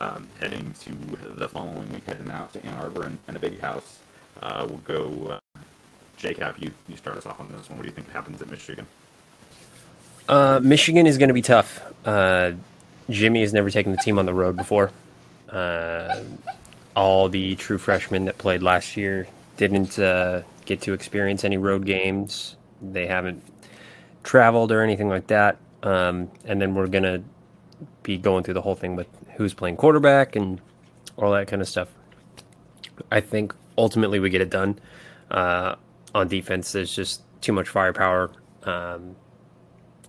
Um, 0.00 0.28
heading 0.40 0.74
to 0.80 0.90
the 1.36 1.48
following 1.48 1.92
week, 1.92 2.04
heading 2.06 2.30
out 2.30 2.52
to 2.54 2.66
Ann 2.66 2.74
Arbor 2.74 3.04
and, 3.04 3.18
and 3.28 3.36
a 3.36 3.40
big 3.40 3.60
house. 3.60 3.98
Uh, 4.42 4.66
we'll 4.68 4.78
go. 4.78 5.38
Uh, 5.54 5.60
J-Cap, 6.16 6.56
you, 6.60 6.70
you 6.88 6.96
start 6.96 7.16
us 7.16 7.26
off 7.26 7.40
on 7.40 7.48
this 7.48 7.68
one. 7.68 7.78
What 7.78 7.82
do 7.82 7.88
you 7.88 7.94
think 7.94 8.10
happens 8.10 8.40
at 8.40 8.48
Michigan? 8.50 8.86
Uh, 10.28 10.60
Michigan 10.62 11.06
is 11.06 11.18
going 11.18 11.28
to 11.28 11.34
be 11.34 11.42
tough. 11.42 11.82
Uh, 12.04 12.52
Jimmy 13.10 13.40
has 13.42 13.52
never 13.52 13.68
taken 13.68 13.92
the 13.92 13.98
team 13.98 14.18
on 14.18 14.24
the 14.24 14.32
road 14.32 14.56
before. 14.56 14.90
Uh, 15.50 16.22
all 16.96 17.28
the 17.28 17.56
true 17.56 17.78
freshmen 17.78 18.24
that 18.24 18.38
played 18.38 18.62
last 18.62 18.96
year 18.96 19.26
didn't 19.56 19.98
uh, 19.98 20.42
get 20.64 20.80
to 20.82 20.92
experience 20.92 21.44
any 21.44 21.58
road 21.58 21.86
games. 21.86 22.56
They 22.82 23.06
haven't 23.06 23.42
traveled 24.22 24.72
or 24.72 24.82
anything 24.82 25.08
like 25.08 25.26
that. 25.28 25.58
Um, 25.82 26.30
and 26.44 26.60
then 26.60 26.74
we're 26.74 26.86
going 26.86 27.04
to 27.04 27.22
be 28.02 28.16
going 28.16 28.44
through 28.44 28.54
the 28.54 28.62
whole 28.62 28.74
thing 28.74 28.96
with 28.96 29.08
who's 29.36 29.54
playing 29.54 29.76
quarterback 29.76 30.36
and 30.36 30.60
all 31.16 31.32
that 31.32 31.46
kind 31.48 31.60
of 31.60 31.68
stuff. 31.68 31.88
I 33.10 33.20
think 33.20 33.54
ultimately 33.76 34.20
we 34.20 34.30
get 34.30 34.40
it 34.40 34.50
done. 34.50 34.78
Uh, 35.30 35.74
on 36.14 36.28
defense, 36.28 36.72
there's 36.72 36.94
just 36.94 37.22
too 37.40 37.52
much 37.52 37.68
firepower. 37.68 38.30
Um, 38.62 39.16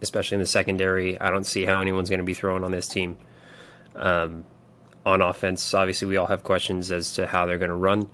especially 0.01 0.36
in 0.36 0.41
the 0.41 0.47
secondary. 0.47 1.20
I 1.20 1.30
don't 1.30 1.45
see 1.45 1.66
how 1.66 1.82
anyone's 1.82 2.10
going 2.10 2.20
to 2.20 2.26
be 2.26 2.34
throwing 2.34 2.64
on 2.64 2.72
this 2.72 2.88
team. 2.88 3.18
Um, 3.95 4.45
on 5.06 5.22
offense, 5.22 5.74
obviously, 5.74 6.08
we 6.08 6.18
all 6.18 6.28
have 6.28 6.43
questions 6.43 6.91
as 6.91 7.14
to 7.14 7.28
how 7.28 7.45
they're 7.45 7.58
going 7.58 7.70
to 7.70 7.76
run 7.76 8.10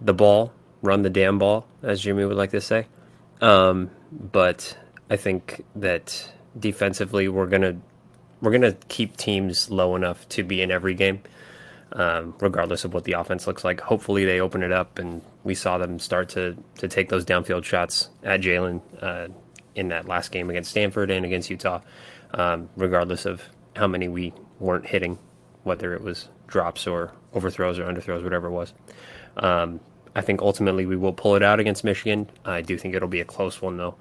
the 0.00 0.14
ball, 0.14 0.52
run 0.84 1.02
the 1.02 1.10
damn 1.10 1.38
ball, 1.40 1.66
as 1.82 2.00
Jimmy 2.02 2.24
would 2.26 2.36
like 2.36 2.52
to 2.52 2.60
say. 2.60 2.86
Um, 3.40 3.90
but 4.12 4.76
I 5.10 5.16
think 5.16 5.64
that 5.76 6.30
defensively, 6.58 7.28
we're 7.28 7.46
gonna 7.48 7.76
we're 8.42 8.52
gonna 8.52 8.74
keep 8.88 9.16
teams 9.16 9.70
low 9.70 9.96
enough 9.96 10.28
to 10.30 10.44
be 10.44 10.62
in 10.62 10.70
every 10.70 10.94
game. 10.94 11.22
um, 11.92 12.34
regardless 12.40 12.84
of 12.84 12.92
what 12.94 13.04
the 13.04 13.12
offense 13.12 13.46
looks 13.46 13.64
like. 13.64 13.80
Hopefully, 13.80 14.24
they 14.24 14.40
open 14.40 14.62
it 14.62 14.72
up, 14.72 14.98
and 14.98 15.22
we 15.44 15.54
saw 15.54 15.78
them 15.78 15.98
start 15.98 16.28
to 16.30 16.56
to 16.78 16.88
take 16.88 17.08
those 17.08 17.24
downfield 17.24 17.64
shots 17.64 18.10
at 18.24 18.40
Jalen 18.40 18.82
uh, 19.02 19.28
in 19.76 19.88
that 19.88 20.06
last 20.06 20.32
game 20.32 20.50
against 20.50 20.70
Stanford 20.70 21.10
and 21.10 21.24
against 21.24 21.50
Utah. 21.50 21.80
Um, 22.32 22.68
regardless 22.76 23.26
of 23.26 23.42
how 23.76 23.86
many 23.86 24.08
we 24.08 24.32
weren't 24.58 24.86
hitting, 24.86 25.18
whether 25.62 25.94
it 25.94 26.02
was 26.02 26.28
drops 26.48 26.86
or 26.86 27.12
overthrows 27.32 27.78
or 27.78 27.84
underthrows, 27.84 28.24
whatever 28.24 28.48
it 28.48 28.52
was. 28.52 28.74
Um, 29.36 29.80
I 30.14 30.20
think 30.20 30.42
ultimately 30.42 30.86
we 30.86 30.96
will 30.96 31.12
pull 31.12 31.36
it 31.36 31.42
out 31.42 31.60
against 31.60 31.84
Michigan. 31.84 32.30
I 32.44 32.60
do 32.62 32.78
think 32.78 32.94
it'll 32.94 33.08
be 33.08 33.20
a 33.20 33.24
close 33.24 33.60
one 33.62 33.76
though. 33.76 33.96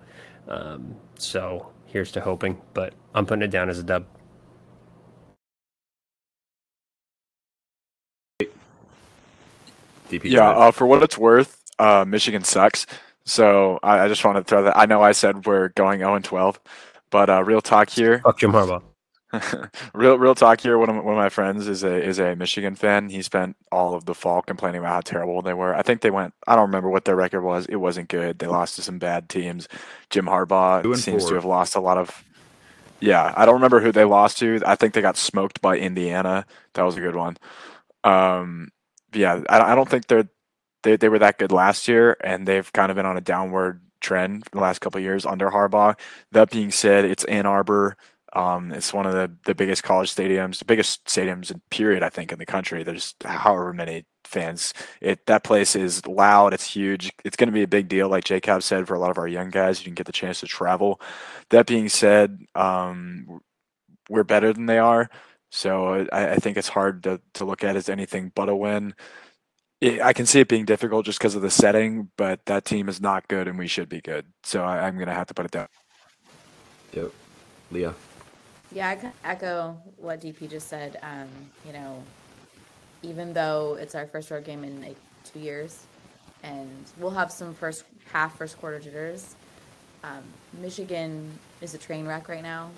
Um, 0.48 0.96
so 1.18 1.72
here's 1.86 2.12
to 2.14 2.22
hoping, 2.22 2.62
but 2.74 2.94
I'm 3.16 3.26
putting 3.26 3.44
it 3.44 3.52
down 3.52 3.70
as 3.70 3.80
a 3.80 3.84
dub. 3.84 4.06
DP, 10.10 10.26
Yeah, 10.26 10.50
uh, 10.50 10.72
for 10.72 10.86
what 10.88 11.02
it's 11.04 11.18
worth, 11.18 11.62
uh, 11.80 12.06
Michigan 12.08 12.44
sucks. 12.44 12.86
So 13.26 13.80
I, 13.84 14.02
I 14.02 14.08
just 14.08 14.24
want 14.26 14.38
to 14.38 14.44
throw 14.44 14.64
that. 14.64 14.78
I 14.78 14.86
know 14.86 15.02
I 15.02 15.14
said 15.14 15.46
we're 15.46 15.70
going 15.70 16.00
0 16.00 16.16
and 16.16 16.26
12, 16.26 16.60
but 17.10 17.30
uh, 17.30 17.44
real 17.44 17.62
talk 17.62 17.90
here. 17.90 18.20
Fuck 18.24 18.40
Jim 18.40 18.52
Harbaugh. 18.52 18.84
real 19.94 20.18
real 20.18 20.36
talk 20.36 20.62
here. 20.62 20.78
One 20.78 20.90
of 20.90 20.96
my, 20.96 21.02
one 21.02 21.14
of 21.14 21.18
my 21.18 21.30
friends 21.30 21.68
is 21.68 21.84
a 21.84 22.02
is 22.02 22.20
a 22.20 22.36
Michigan 22.36 22.76
fan. 22.76 23.10
He 23.10 23.22
spent 23.22 23.56
all 23.72 23.96
of 23.96 24.06
the 24.06 24.14
fall 24.14 24.42
complaining 24.42 24.80
about 24.80 24.94
how 24.94 25.02
terrible 25.02 25.42
they 25.42 25.54
were. 25.54 25.76
I 25.76 25.82
think 25.82 26.02
they 26.02 26.12
went. 26.12 26.34
I 26.48 26.56
don't 26.56 26.68
remember 26.68 26.90
what 26.90 27.06
their 27.06 27.16
record 27.16 27.42
was. 27.42 27.66
It 27.66 27.78
wasn't 27.78 28.10
good. 28.10 28.40
They 28.40 28.48
lost 28.48 28.76
to 28.76 28.82
some 28.82 29.00
bad 29.00 29.30
teams. 29.30 29.68
Jim 30.10 30.26
Harbaugh 30.26 30.84
seems 30.98 31.24
four. 31.24 31.30
to 31.30 31.36
have 31.36 31.46
lost 31.46 31.76
a 31.76 31.80
lot 31.80 31.98
of. 31.98 32.24
Yeah, 33.00 33.34
I 33.36 33.46
don't 33.46 33.56
remember 33.56 33.82
who 33.82 33.92
they 33.92 34.06
lost 34.06 34.38
to. 34.40 34.62
I 34.66 34.76
think 34.76 34.94
they 34.94 35.02
got 35.02 35.18
smoked 35.18 35.62
by 35.62 35.78
Indiana. 35.78 36.46
That 36.74 36.84
was 36.84 36.96
a 36.96 37.02
good 37.02 37.16
one. 37.16 37.38
Um, 38.04 38.70
yeah, 39.14 39.42
I, 39.50 39.72
I 39.72 39.76
don't 39.76 39.90
think 39.90 40.08
they're 40.08 40.30
they 40.84 40.96
they 40.98 41.10
were 41.10 41.20
that 41.20 41.40
good 41.40 41.52
last 41.52 41.88
year, 41.88 42.18
and 42.24 42.48
they've 42.48 42.72
kind 42.72 42.92
of 42.92 42.96
been 42.96 43.06
on 43.06 43.18
a 43.18 43.22
downward 43.22 43.82
trend 44.00 44.44
the 44.52 44.60
last 44.60 44.80
couple 44.80 45.00
of 45.00 45.04
years 45.04 45.26
under 45.26 45.50
Harbaugh. 45.50 45.98
That 46.32 46.52
being 46.52 46.72
said, 46.72 47.06
it's 47.06 47.24
Ann 47.26 47.46
Arbor. 47.46 47.98
Um, 48.36 48.72
it's 48.72 48.94
one 48.94 49.06
of 49.06 49.14
the, 49.14 49.32
the 49.46 49.54
biggest 49.54 49.84
college 49.84 50.14
stadiums, 50.14 50.60
the 50.60 50.66
biggest 50.66 51.06
stadiums 51.06 51.52
in 51.52 51.62
period, 51.70 52.02
I 52.02 52.10
think, 52.10 52.32
in 52.32 52.40
the 52.40 52.46
country. 52.46 52.84
There's 52.84 53.14
however 53.24 53.74
many 53.74 54.06
fans. 54.24 54.74
It 55.02 55.26
that 55.28 55.44
place 55.44 55.76
is 55.76 56.06
loud. 56.08 56.54
It's 56.54 56.74
huge. 56.74 57.12
It's 57.24 57.36
going 57.36 57.48
to 57.48 57.54
be 57.54 57.64
a 57.64 57.68
big 57.68 57.88
deal, 57.88 58.10
like 58.10 58.24
Jacob 58.24 58.64
said, 58.64 58.88
for 58.88 58.96
a 58.96 59.00
lot 59.00 59.12
of 59.12 59.20
our 59.20 59.28
young 59.28 59.50
guys. 59.50 59.80
You 59.80 59.86
can 59.86 59.94
get 59.94 60.08
the 60.08 60.12
chance 60.12 60.40
to 60.40 60.48
travel. 60.48 61.00
That 61.50 61.68
being 61.68 61.90
said, 61.90 62.40
um, 62.56 63.40
we're 64.10 64.24
better 64.24 64.52
than 64.52 64.66
they 64.66 64.80
are. 64.80 65.10
So 65.52 66.08
I, 66.12 66.32
I 66.34 66.36
think 66.38 66.58
it's 66.58 66.70
hard 66.70 67.04
to, 67.04 67.22
to 67.36 67.46
look 67.46 67.64
at 67.64 67.76
as 67.76 67.88
anything 67.88 68.32
but 68.34 68.50
a 68.50 68.56
win. 68.56 68.96
It, 69.80 70.02
I 70.02 70.14
can 70.14 70.26
see 70.26 70.40
it 70.40 70.48
being 70.48 70.66
difficult 70.66 71.06
just 71.06 71.20
because 71.20 71.36
of 71.36 71.44
the 71.44 71.52
setting, 71.52 72.10
but 72.18 72.44
that 72.46 72.66
team 72.66 72.90
is 72.90 73.00
not 73.00 73.28
good, 73.28 73.48
and 73.48 73.60
we 73.60 73.68
should 73.68 73.90
be 73.90 74.02
good. 74.02 74.26
So 74.44 74.64
I, 74.64 74.88
I'm 74.88 74.96
going 74.96 75.08
to 75.08 75.14
have 75.14 75.28
to 75.28 75.36
put 75.36 75.46
it 75.46 75.52
down. 75.52 75.68
Yep. 76.94 77.12
Leah. 77.70 77.94
Yeah, 78.74 78.90
I 78.90 79.30
echo 79.30 79.78
what 79.98 80.22
DP 80.22 80.50
just 80.50 80.68
said. 80.68 81.00
Um, 81.04 81.30
you 81.66 81.74
know, 81.74 82.02
even 83.04 83.34
though 83.34 83.78
it's 83.80 83.94
our 83.94 84.08
first 84.08 84.32
road 84.32 84.46
game 84.46 84.64
in 84.64 84.82
like 84.82 84.98
two 85.24 85.40
years, 85.40 85.86
and 86.42 86.70
we'll 86.98 87.12
have 87.12 87.32
some 87.32 87.54
first 87.54 87.84
half, 88.12 88.38
first 88.38 88.60
quarter 88.60 88.80
jitters. 88.80 89.36
Um, 90.04 90.24
Michigan 90.60 91.38
is 91.62 91.74
a 91.74 91.78
train 91.78 92.08
wreck 92.08 92.28
right 92.28 92.42
now. 92.42 92.72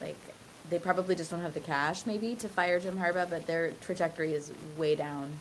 Like, 0.00 0.16
they 0.68 0.78
probably 0.78 1.14
just 1.14 1.30
don't 1.30 1.40
have 1.40 1.54
the 1.54 1.60
cash, 1.60 2.04
maybe, 2.04 2.34
to 2.34 2.48
fire 2.48 2.80
Jim 2.80 2.98
Harbaugh, 2.98 3.30
but 3.30 3.46
their 3.46 3.70
trajectory 3.80 4.34
is 4.34 4.52
way 4.76 4.96
down. 4.96 5.38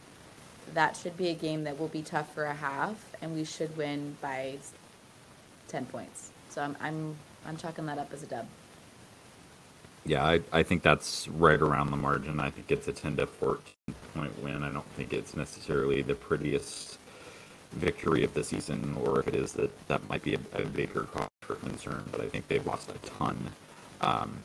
That 0.74 0.96
should 0.96 1.18
be 1.18 1.30
a 1.30 1.34
game 1.34 1.64
that 1.64 1.80
will 1.80 1.90
be 1.90 2.04
tough 2.04 2.34
for 2.34 2.46
a 2.46 2.54
half, 2.54 3.04
and 3.22 3.34
we 3.34 3.44
should 3.44 3.76
win 3.76 4.16
by 4.22 4.58
ten 5.68 5.86
points. 5.88 6.30
So 6.50 6.62
I'm 6.62 6.78
I'm 6.80 7.16
I'm 7.46 7.58
chalking 7.58 7.86
that 7.88 7.98
up 7.98 8.14
as 8.14 8.24
a 8.24 8.28
dub. 8.28 8.48
Yeah, 10.06 10.24
I, 10.24 10.42
I 10.52 10.64
think 10.64 10.84
that's 10.84 11.28
right 11.28 11.60
around 11.60 11.90
the 11.90 11.98
margin. 11.98 12.40
I 12.40 12.52
think 12.52 12.72
it's 12.72 12.88
a 12.88 12.94
10 12.94 13.18
to 13.18 13.28
14 13.28 13.96
point 14.14 14.44
win. 14.44 14.64
I 14.64 14.72
don't 14.72 14.90
think 14.92 15.14
it's 15.14 15.36
necessarily 15.36 16.02
the 16.04 16.14
prettiest 16.14 17.00
victory 17.72 18.24
of 18.24 18.34
the 18.34 18.44
season, 18.44 18.96
or 19.04 19.20
if 19.20 19.28
it 19.28 19.36
is, 19.36 19.54
that 19.54 19.88
that 19.88 20.08
might 20.08 20.22
be 20.24 20.36
a, 20.36 20.40
a 20.54 20.66
bigger 20.66 21.02
cause 21.04 21.28
for 21.42 21.56
concern. 21.56 22.04
But 22.12 22.22
I 22.22 22.30
think 22.30 22.48
they've 22.48 22.66
lost 22.66 22.92
a 22.92 22.98
ton. 23.08 23.38
Um, 24.02 24.38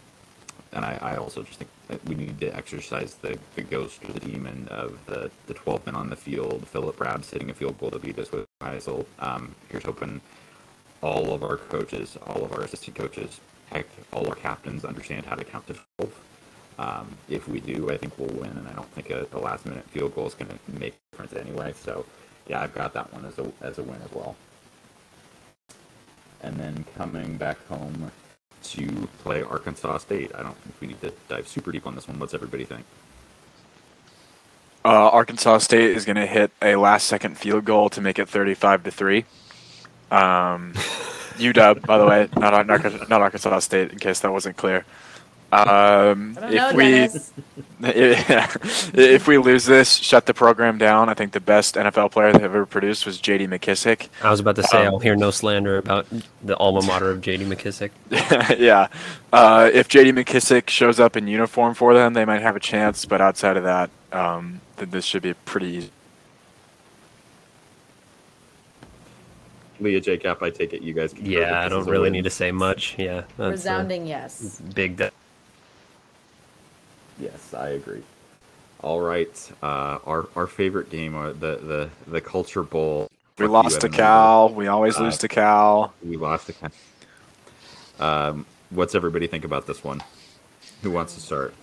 and 0.72 0.84
I, 0.84 0.98
I 1.02 1.16
also 1.16 1.42
just 1.42 1.58
think 1.58 1.70
that 1.88 2.04
we 2.06 2.14
need 2.14 2.40
to 2.40 2.56
exercise 2.56 3.16
the, 3.16 3.38
the 3.56 3.62
ghost 3.62 4.02
of 4.04 4.14
the 4.14 4.20
demon 4.20 4.66
of 4.70 4.98
the, 5.06 5.30
the 5.46 5.54
12 5.54 5.84
men 5.86 5.94
on 5.94 6.08
the 6.08 6.16
field. 6.16 6.66
Philip 6.68 6.96
Brabs 6.96 7.30
hitting 7.30 7.50
a 7.50 7.54
field 7.54 7.78
goal 7.78 7.90
to 7.90 7.98
beat 7.98 8.18
us 8.18 8.32
with 8.32 8.46
Heisel. 8.62 9.04
Um, 9.18 9.54
here's 9.68 9.84
hoping 9.84 10.20
all 11.02 11.34
of 11.34 11.42
our 11.42 11.56
coaches, 11.56 12.16
all 12.26 12.44
of 12.44 12.52
our 12.52 12.62
assistant 12.62 12.96
coaches, 12.96 13.40
heck, 13.70 13.86
all 14.12 14.28
our 14.28 14.34
captains 14.34 14.84
understand 14.84 15.26
how 15.26 15.34
to 15.34 15.44
count 15.44 15.66
to 15.68 15.76
12. 15.98 16.20
Um, 16.78 17.16
if 17.28 17.46
we 17.46 17.60
do, 17.60 17.90
I 17.90 17.96
think 17.96 18.18
we'll 18.18 18.28
win, 18.28 18.50
and 18.50 18.66
I 18.66 18.72
don't 18.72 18.90
think 18.92 19.10
a, 19.10 19.26
a 19.32 19.38
last 19.38 19.66
minute 19.66 19.84
field 19.90 20.14
goal 20.14 20.26
is 20.26 20.34
going 20.34 20.50
to 20.50 20.80
make 20.80 20.94
a 20.94 21.16
difference 21.16 21.34
anyway. 21.34 21.74
So, 21.76 22.06
yeah, 22.48 22.62
I've 22.62 22.74
got 22.74 22.94
that 22.94 23.12
one 23.12 23.24
as 23.26 23.38
a, 23.38 23.52
as 23.60 23.78
a 23.78 23.82
win 23.82 24.00
as 24.02 24.12
well. 24.12 24.34
And 26.42 26.56
then 26.56 26.86
coming 26.96 27.36
back 27.36 27.64
home 27.66 28.10
to 28.62 29.08
play 29.22 29.42
Arkansas 29.42 29.98
State, 29.98 30.30
I 30.34 30.42
don't 30.42 30.56
think 30.56 30.74
we 30.80 30.86
need 30.88 31.00
to 31.02 31.12
dive 31.28 31.46
super 31.46 31.70
deep 31.70 31.86
on 31.86 31.94
this 31.94 32.08
one. 32.08 32.18
What's 32.18 32.34
everybody 32.34 32.64
think? 32.64 32.84
Uh, 34.82 35.10
Arkansas 35.10 35.58
State 35.58 35.94
is 35.94 36.06
going 36.06 36.16
to 36.16 36.26
hit 36.26 36.50
a 36.62 36.76
last 36.76 37.06
second 37.06 37.36
field 37.36 37.66
goal 37.66 37.90
to 37.90 38.00
make 38.00 38.18
it 38.18 38.26
35 38.26 38.84
to 38.84 38.90
3. 38.90 39.24
Um, 40.10 40.72
UW, 41.38 41.86
by 41.86 41.98
the 41.98 42.06
way, 42.06 42.28
not, 42.36 42.66
not, 42.66 43.08
not 43.08 43.20
Arkansas 43.20 43.58
State, 43.60 43.92
in 43.92 43.98
case 43.98 44.20
that 44.20 44.32
wasn't 44.32 44.56
clear. 44.56 44.84
Um, 45.52 46.38
if 46.42 46.52
know, 46.52 46.72
we 46.74 46.90
Dennis. 46.90 47.32
if 47.80 49.26
we 49.26 49.38
lose 49.38 49.64
this, 49.64 49.96
shut 49.96 50.26
the 50.26 50.34
program 50.34 50.78
down. 50.78 51.08
I 51.08 51.14
think 51.14 51.32
the 51.32 51.40
best 51.40 51.74
NFL 51.74 52.12
player 52.12 52.32
they've 52.32 52.42
ever 52.42 52.66
produced 52.66 53.04
was 53.04 53.18
J.D. 53.18 53.48
McKissick. 53.48 54.08
I 54.22 54.30
was 54.30 54.38
about 54.38 54.56
to 54.56 54.62
say 54.62 54.86
Um, 54.86 54.94
I'll 54.94 54.98
hear 55.00 55.16
no 55.16 55.32
slander 55.32 55.78
about 55.78 56.06
the 56.44 56.56
alma 56.56 56.82
mater 56.82 57.10
of 57.10 57.20
J.D. 57.20 57.46
McKissick. 57.46 57.90
yeah. 58.60 58.88
Uh, 59.32 59.70
if 59.72 59.88
J.D. 59.88 60.12
McKissick 60.12 60.68
shows 60.68 61.00
up 61.00 61.16
in 61.16 61.26
uniform 61.26 61.74
for 61.74 61.94
them, 61.94 62.12
they 62.12 62.24
might 62.24 62.42
have 62.42 62.54
a 62.54 62.60
chance. 62.60 63.04
But 63.04 63.20
outside 63.20 63.56
of 63.56 63.64
that, 63.64 63.90
um, 64.12 64.60
th- 64.76 64.90
this 64.90 65.04
should 65.04 65.22
be 65.22 65.34
pretty 65.34 65.90
easy. 69.80 69.84
Leah 69.84 70.00
Jacob, 70.00 70.42
I 70.42 70.50
take 70.50 70.72
it 70.72 70.82
you 70.82 70.92
guys. 70.92 71.12
concur 71.12 71.30
Yeah, 71.30 71.60
I 71.60 71.68
don't 71.68 71.86
really 71.86 72.04
win? 72.04 72.12
need 72.12 72.24
to 72.24 72.30
say 72.30 72.52
much. 72.52 72.96
Yeah, 72.98 73.22
that's 73.36 73.38
a 73.38 73.50
Resounding 73.50 74.06
yes. 74.06 74.60
big. 74.74 74.96
dub. 74.96 75.12
Yes, 77.18 77.54
I 77.54 77.70
agree. 77.70 78.02
All 78.82 79.00
right, 79.00 79.52
uh, 79.62 79.98
our 80.06 80.28
our 80.36 80.46
favorite 80.46 80.90
game, 80.90 81.14
uh, 81.14 81.28
the 81.32 81.56
the 81.56 81.90
the 82.06 82.20
Culture 82.20 82.62
Bowl. 82.62 83.10
We 83.38 83.44
Fuck 83.46 83.52
lost 83.52 83.80
to 83.82 83.86
Evan 83.86 83.96
Cal. 83.98 84.48
We 84.50 84.68
always 84.68 84.96
Uh, 84.96 85.04
lose 85.04 85.18
to 85.18 85.28
Cal. 85.28 85.92
We 86.02 86.16
lost 86.16 86.46
the. 86.46 86.52
Cal. 86.54 86.70
Um, 87.98 88.46
what's 88.70 88.94
everybody 88.94 89.26
think 89.26 89.44
about 89.44 89.66
this 89.66 89.84
one? 89.84 90.02
Who 90.82 90.90
wants 90.90 91.14
to 91.14 91.20
start? 91.20 91.54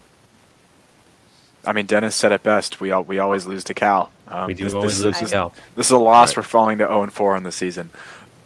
I 1.66 1.74
mean, 1.74 1.88
Dennis 1.88 2.16
said 2.16 2.32
it 2.32 2.44
best. 2.44 2.80
We 2.80 2.92
all, 2.92 3.04
we 3.04 3.18
always 3.20 3.46
lose 3.48 3.64
to 3.66 3.74
Cal. 3.74 4.12
Um, 4.30 4.48
We 4.48 4.54
do 4.54 4.64
this, 4.66 4.74
always 4.74 4.98
this, 4.98 5.06
lose 5.06 5.32
this 5.32 5.52
this 5.76 5.86
is 5.88 5.92
a 5.92 5.98
loss 5.98 6.30
Right. 6.30 6.36
for 6.36 6.44
falling 6.44 6.78
to 6.80 6.86
0 6.86 7.04
and 7.04 7.14
4 7.14 7.36
on 7.36 7.44
the 7.44 7.52
season. 7.52 7.90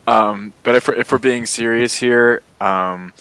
Um, 0.07 0.53
but 0.63 0.75
if 0.75 0.88
we're, 0.88 0.95
if 0.95 1.11
we're 1.11 1.17
being 1.19 1.45
serious 1.45 1.95
here, 1.97 2.41
um, 2.59 3.13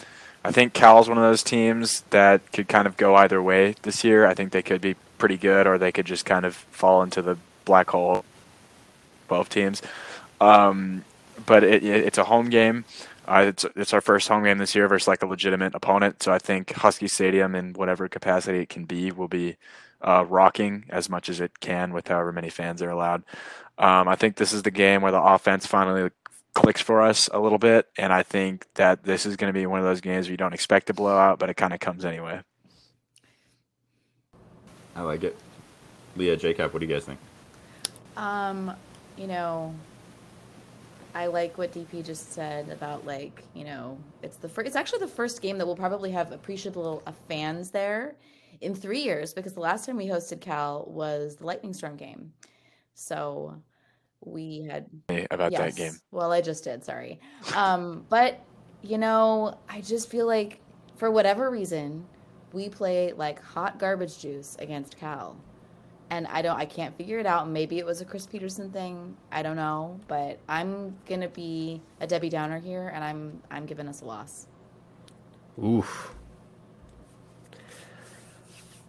I 0.45 0.51
think 0.53 0.73
Cal's 0.73 1.09
one 1.09 1.19
of 1.19 1.25
those 1.25 1.43
teams 1.43 2.03
that 2.11 2.41
could 2.53 2.69
kind 2.69 2.87
of 2.87 2.97
go 2.97 3.15
either 3.17 3.43
way 3.43 3.75
this 3.83 4.03
year. 4.05 4.27
I 4.27 4.35
think 4.35 4.53
they 4.53 4.63
could 4.63 4.81
be 4.81 4.97
pretty 5.19 5.37
good, 5.37 5.67
or 5.67 5.77
they 5.79 5.93
could 5.93 6.07
just 6.07 6.25
kind 6.25 6.47
of 6.47 6.55
fall 6.55 7.03
into 7.03 7.21
the 7.23 7.37
black 7.65 7.91
hole. 7.91 8.25
Both 9.29 9.51
teams, 9.51 9.81
um, 10.41 11.05
but 11.47 11.63
it, 11.63 11.85
it, 11.85 12.05
it's 12.07 12.19
a 12.19 12.25
home 12.25 12.49
game. 12.51 12.85
Uh, 13.29 13.45
it's 13.47 13.65
it's 13.77 13.93
our 13.95 14.01
first 14.01 14.27
home 14.27 14.43
game 14.43 14.59
this 14.59 14.75
year 14.75 14.89
versus 14.89 15.07
like 15.07 15.23
a 15.23 15.27
legitimate 15.27 15.73
opponent. 15.77 16.21
So 16.21 16.33
I 16.33 16.39
think 16.41 16.73
Husky 16.73 17.07
Stadium, 17.07 17.55
in 17.55 17.75
whatever 17.75 18.09
capacity 18.09 18.59
it 18.59 18.69
can 18.71 18.87
be, 18.87 19.13
will 19.13 19.29
be 19.29 19.57
uh, 20.03 20.25
rocking 20.29 20.87
as 20.89 21.09
much 21.09 21.29
as 21.29 21.41
it 21.41 21.61
can 21.61 21.93
with 21.93 22.09
however 22.09 22.33
many 22.33 22.51
fans 22.51 22.83
are 22.83 22.91
allowed. 22.91 23.23
Um, 23.79 24.09
I 24.09 24.17
think 24.17 24.37
this 24.37 24.53
is 24.53 24.63
the 24.63 24.71
game 24.71 25.03
where 25.03 25.13
the 25.13 25.23
offense 25.23 25.67
finally 25.67 26.11
clicks 26.55 26.81
for 26.81 27.01
us 27.01 27.29
a 27.33 27.39
little 27.39 27.59
bit, 27.59 27.89
and 27.97 28.13
I 28.13 28.23
think 28.23 28.67
that 28.75 29.05
this 29.05 29.25
is 29.25 29.37
going 29.37 29.53
to 29.53 29.59
be 29.59 29.67
one 29.67 29.79
of 29.79 29.85
those 29.85 30.01
games 30.01 30.27
where 30.27 30.33
you 30.33 30.37
don't 30.37 30.53
expect 30.53 30.89
to 30.89 30.95
blow 30.95 31.17
out, 31.17 31.39
but 31.39 31.49
it 31.49 31.55
kind 31.55 31.73
of 31.73 31.81
comes 31.81 32.05
anyway. 32.05 32.41
I 34.95 35.03
like 35.03 35.23
it. 35.23 35.37
Leah 36.17 36.37
Jacob, 36.37 36.73
what 36.73 36.81
do 36.81 36.87
you 36.87 36.93
guys 36.93 37.05
think? 37.05 37.19
Um, 38.17 38.75
you 39.17 39.27
know, 39.27 39.75
I 41.15 41.27
like 41.27 41.57
what 41.59 41.73
DP 41.73 42.05
just 42.05 42.33
said 42.33 42.69
about 42.69 43.07
like, 43.07 43.43
you 43.55 43.65
know, 43.65 43.99
it's 44.23 44.37
the 44.37 44.49
first, 44.49 44.67
it's 44.67 44.77
actually 44.77 45.01
the 45.01 45.09
first 45.09 45.41
game 45.41 45.59
that 45.59 45.67
we'll 45.67 45.77
probably 45.77 46.11
have 46.11 46.33
appreciable 46.33 47.03
of 47.07 47.15
fans 47.29 47.71
there. 47.71 48.15
In 48.61 48.75
three 48.75 49.01
years 49.01 49.33
because 49.33 49.55
the 49.55 49.61
last 49.61 49.87
time 49.87 49.97
we 49.97 50.07
hosted 50.07 50.41
Cal 50.41 50.85
was 50.89 51.37
the 51.37 51.47
Lightning 51.47 51.73
Storm 51.73 51.97
game. 51.97 52.33
So 52.95 53.63
we 54.25 54.63
had 54.63 54.87
about 55.31 55.53
that 55.53 55.77
game. 55.77 55.93
Well, 56.11 56.33
I 56.33 56.41
just 56.41 56.65
did. 56.65 56.85
Sorry, 56.85 57.21
um, 57.55 58.05
but 58.09 58.41
you 58.83 58.99
know, 58.99 59.59
I 59.69 59.81
just 59.81 60.11
feel 60.11 60.27
like 60.27 60.61
for 60.97 61.11
whatever 61.11 61.51
reason, 61.51 62.05
we 62.53 62.69
play 62.69 63.13
like 63.13 63.43
hot 63.43 63.79
garbage 63.79 64.19
juice 64.19 64.57
against 64.59 64.97
Cal. 64.97 65.37
And 66.11 66.27
I 66.27 66.43
don't 66.43 66.59
I 66.59 66.65
can't 66.65 66.97
figure 66.97 67.19
it 67.19 67.27
out. 67.27 67.49
Maybe 67.49 67.79
it 67.79 67.87
was 67.87 68.01
a 68.01 68.05
Chris 68.05 68.27
Peterson 68.27 68.71
thing. 68.71 69.17
I 69.31 69.43
don't 69.43 69.57
know. 69.57 70.01
But 70.09 70.41
I'm 70.49 70.97
gonna 71.09 71.29
be 71.29 71.81
a 72.01 72.07
Debbie 72.07 72.29
Downer 72.29 72.59
here 72.59 72.91
and 72.95 73.05
I'm 73.05 73.41
I'm 73.51 73.65
giving 73.65 73.87
us 73.87 74.03
a 74.03 74.05
loss. 74.05 74.49
Oof. 75.63 76.15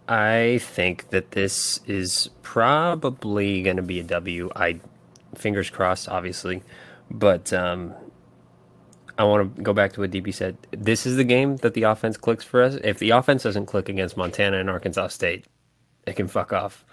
I 0.08 0.58
think 0.62 1.10
that 1.10 1.30
this 1.30 1.80
is 1.86 2.30
probably 2.42 3.62
going 3.62 3.76
to 3.76 3.82
be 3.82 4.00
a 4.00 4.04
W. 4.04 4.50
I 4.54 4.80
fingers 5.36 5.70
crossed, 5.70 6.08
obviously, 6.08 6.62
but 7.10 7.52
um, 7.52 7.94
I 9.16 9.24
want 9.24 9.56
to 9.56 9.62
go 9.62 9.72
back 9.72 9.92
to 9.94 10.00
what 10.00 10.10
DP 10.10 10.34
said. 10.34 10.56
This 10.72 11.06
is 11.06 11.16
the 11.16 11.24
game 11.24 11.56
that 11.58 11.74
the 11.74 11.84
offense 11.84 12.16
clicks 12.16 12.44
for 12.44 12.62
us. 12.62 12.76
If 12.82 12.98
the 12.98 13.10
offense 13.10 13.44
doesn't 13.44 13.66
click 13.66 13.88
against 13.88 14.16
Montana 14.16 14.58
and 14.58 14.68
Arkansas 14.68 15.08
State, 15.08 15.46
it 16.06 16.16
can 16.16 16.28
fuck 16.28 16.52
off. 16.52 16.84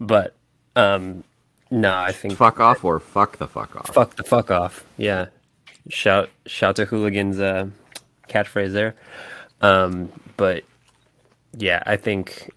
But 0.00 0.34
um, 0.76 1.24
no, 1.70 1.94
I 1.94 2.12
think 2.12 2.34
Fuck 2.36 2.60
off 2.60 2.84
or 2.84 3.00
fuck 3.00 3.38
the 3.38 3.48
fuck 3.48 3.74
off. 3.76 3.92
fuck 3.94 4.16
the 4.16 4.22
fuck 4.24 4.50
off. 4.50 4.84
Yeah, 4.96 5.26
shout 5.88 6.30
shout 6.46 6.76
to 6.76 6.84
hooligans 6.84 7.40
uh, 7.40 7.66
catchphrase 8.28 8.72
there. 8.72 8.94
Um, 9.60 10.12
but 10.36 10.64
yeah, 11.56 11.82
I 11.86 11.96
think 11.96 12.50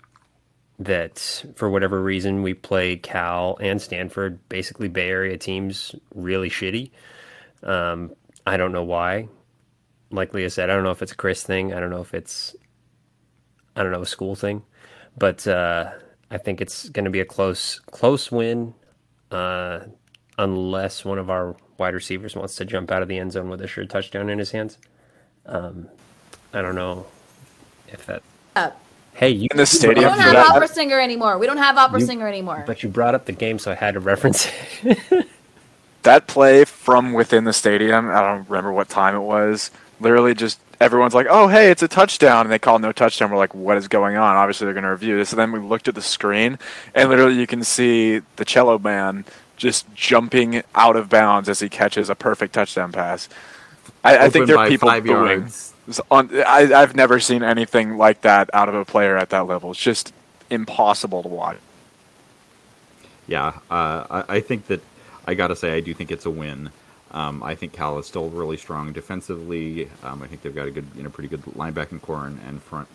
that 0.80 1.44
for 1.56 1.70
whatever 1.70 2.02
reason 2.02 2.44
we 2.44 2.54
play 2.54 2.98
Cal 2.98 3.58
and 3.60 3.82
Stanford, 3.82 4.48
basically 4.50 4.88
Bay 4.88 5.10
Area 5.10 5.38
teams, 5.38 5.96
really 6.14 6.50
shitty. 6.50 6.92
Um, 7.64 8.14
I 8.46 8.58
don't 8.58 8.72
know 8.72 8.84
why. 8.84 9.28
Like 10.12 10.34
Leah 10.34 10.50
said, 10.50 10.70
I 10.70 10.76
don't 10.76 10.84
know 10.84 10.92
if 10.92 11.02
it's 11.02 11.12
a 11.12 11.16
Chris 11.16 11.44
thing. 11.44 11.74
I 11.74 11.80
don't 11.80 11.90
know 11.90 12.02
if 12.02 12.14
it's 12.14 12.56
I 13.76 13.84
don't 13.84 13.92
know 13.92 14.02
a 14.02 14.06
school 14.08 14.36
thing, 14.36 14.64
but 15.18 15.48
uh, 15.48 15.92
I 16.32 16.38
think 16.38 16.62
it's 16.62 16.90
going 16.90 17.06
to 17.06 17.12
be 17.12 17.20
a 17.20 17.26
close 17.26 17.80
close 17.80 18.32
win, 18.32 18.74
uh, 19.32 19.82
unless 20.38 21.04
one 21.04 21.20
of 21.20 21.30
our 21.30 21.56
wide 21.78 21.94
receivers 21.94 22.36
wants 22.36 22.56
to 22.56 22.66
jump 22.66 22.92
out 22.92 23.02
of 23.02 23.08
the 23.08 23.20
end 23.20 23.34
zone 23.34 23.50
with 23.50 23.62
a 23.62 23.68
sure 23.68 23.86
touchdown 23.86 24.30
in 24.30 24.40
his 24.40 24.52
hands. 24.52 24.78
Um, 25.46 25.90
I 26.54 26.62
don't 26.62 26.76
know 26.76 27.06
if 27.90 28.06
that. 28.06 28.24
Up. 28.56 28.82
Hey, 29.18 29.30
you 29.32 29.48
In 29.50 29.58
the 29.58 29.66
stadium. 29.66 29.96
We 29.98 30.02
don't 30.04 30.20
have 30.20 30.34
that. 30.34 30.50
opera 30.56 30.68
singer 30.68 31.00
anymore. 31.00 31.40
We 31.40 31.48
don't 31.48 31.58
have 31.58 31.76
opera 31.78 32.00
You- 32.00 32.06
singer 32.06 32.28
anymore. 32.28 32.64
but 32.68 32.84
you 32.84 32.90
brought 32.90 33.16
up 33.16 33.26
the 33.26 33.32
game, 33.32 33.58
so 33.58 33.72
I 33.72 33.76
had 33.76 33.96
to 33.96 34.00
reference 34.00 34.48
it. 34.84 35.00
that 36.04 36.28
play 36.28 36.66
from 36.66 37.14
within 37.14 37.44
the 37.44 37.54
stadium, 37.54 38.10
I 38.12 38.22
don't 38.22 38.48
remember 38.48 38.72
what 38.72 38.90
time 38.90 39.16
it 39.16 39.22
was. 39.22 39.72
Literally, 40.00 40.36
just 40.36 40.60
everyone's 40.80 41.16
like, 41.16 41.26
"Oh, 41.28 41.48
hey, 41.48 41.72
it's 41.72 41.82
a 41.82 41.88
touchdown!" 41.88 42.42
and 42.46 42.52
they 42.52 42.60
call 42.60 42.78
no 42.78 42.92
touchdown. 42.92 43.32
We're 43.32 43.38
like, 43.38 43.56
"What 43.56 43.78
is 43.78 43.88
going 43.88 44.18
on?" 44.18 44.36
Obviously, 44.36 44.66
they're 44.66 44.76
going 44.76 44.84
to 44.84 44.92
review 44.92 45.18
this. 45.18 45.32
And 45.32 45.40
then 45.40 45.52
we 45.52 45.60
looked 45.60 45.88
at 45.88 45.96
the 45.96 46.02
screen, 46.04 46.60
and 46.94 47.10
literally, 47.10 47.34
you 47.40 47.48
can 47.48 47.64
see 47.64 48.22
the 48.36 48.46
cello 48.46 48.78
man 48.78 49.26
just 49.56 49.92
jumping 49.96 50.62
out 50.76 50.96
of 50.96 51.10
bounds 51.10 51.50
as 51.50 51.60
he 51.60 51.68
catches 51.70 52.12
a 52.12 52.16
perfect 52.16 52.54
touchdown 52.54 52.92
pass. 52.92 53.28
I, 54.04 54.26
I 54.26 54.30
think 54.30 54.46
there 54.46 54.60
are 54.60 54.68
people 54.68 54.88
five 54.88 55.04
booing. 55.04 55.40
yards. 55.40 55.67
On- 56.12 56.30
I, 56.34 56.74
I've 56.74 56.96
never 56.96 57.20
seen 57.20 57.44
anything 57.44 57.98
like 57.98 58.22
that 58.22 58.50
out 58.54 58.70
of 58.70 58.76
a 58.76 58.86
player 58.86 59.18
at 59.18 59.30
that 59.30 59.48
level. 59.48 59.72
It's 59.72 59.80
just 59.80 60.14
impossible 60.50 61.24
to 61.24 61.30
watch. 61.30 61.58
Yeah, 63.28 63.60
uh, 63.70 64.06
I, 64.10 64.24
I 64.36 64.40
think 64.42 64.68
that 64.68 64.82
I 65.26 65.34
got 65.34 65.48
to 65.48 65.56
say 65.56 65.74
I 65.74 65.82
do 65.82 65.94
think 65.94 66.12
it's 66.12 66.26
a 66.26 66.30
win. 66.32 66.70
Um, 67.12 67.42
I 67.44 67.56
think 67.56 67.74
Cal 67.74 67.98
is 68.00 68.06
still 68.06 68.30
really 68.30 68.58
strong 68.58 68.92
defensively. 68.94 69.90
Um, 70.04 70.22
I 70.22 70.28
think 70.28 70.42
they've 70.42 70.56
got 70.56 70.68
a 70.68 70.72
good, 70.72 70.88
you 70.96 71.04
know, 71.04 71.10
pretty 71.10 71.30
good 71.30 71.42
linebacking 71.44 72.02
core 72.02 72.26
and, 72.28 72.40
and 72.48 72.62
front 72.62 72.88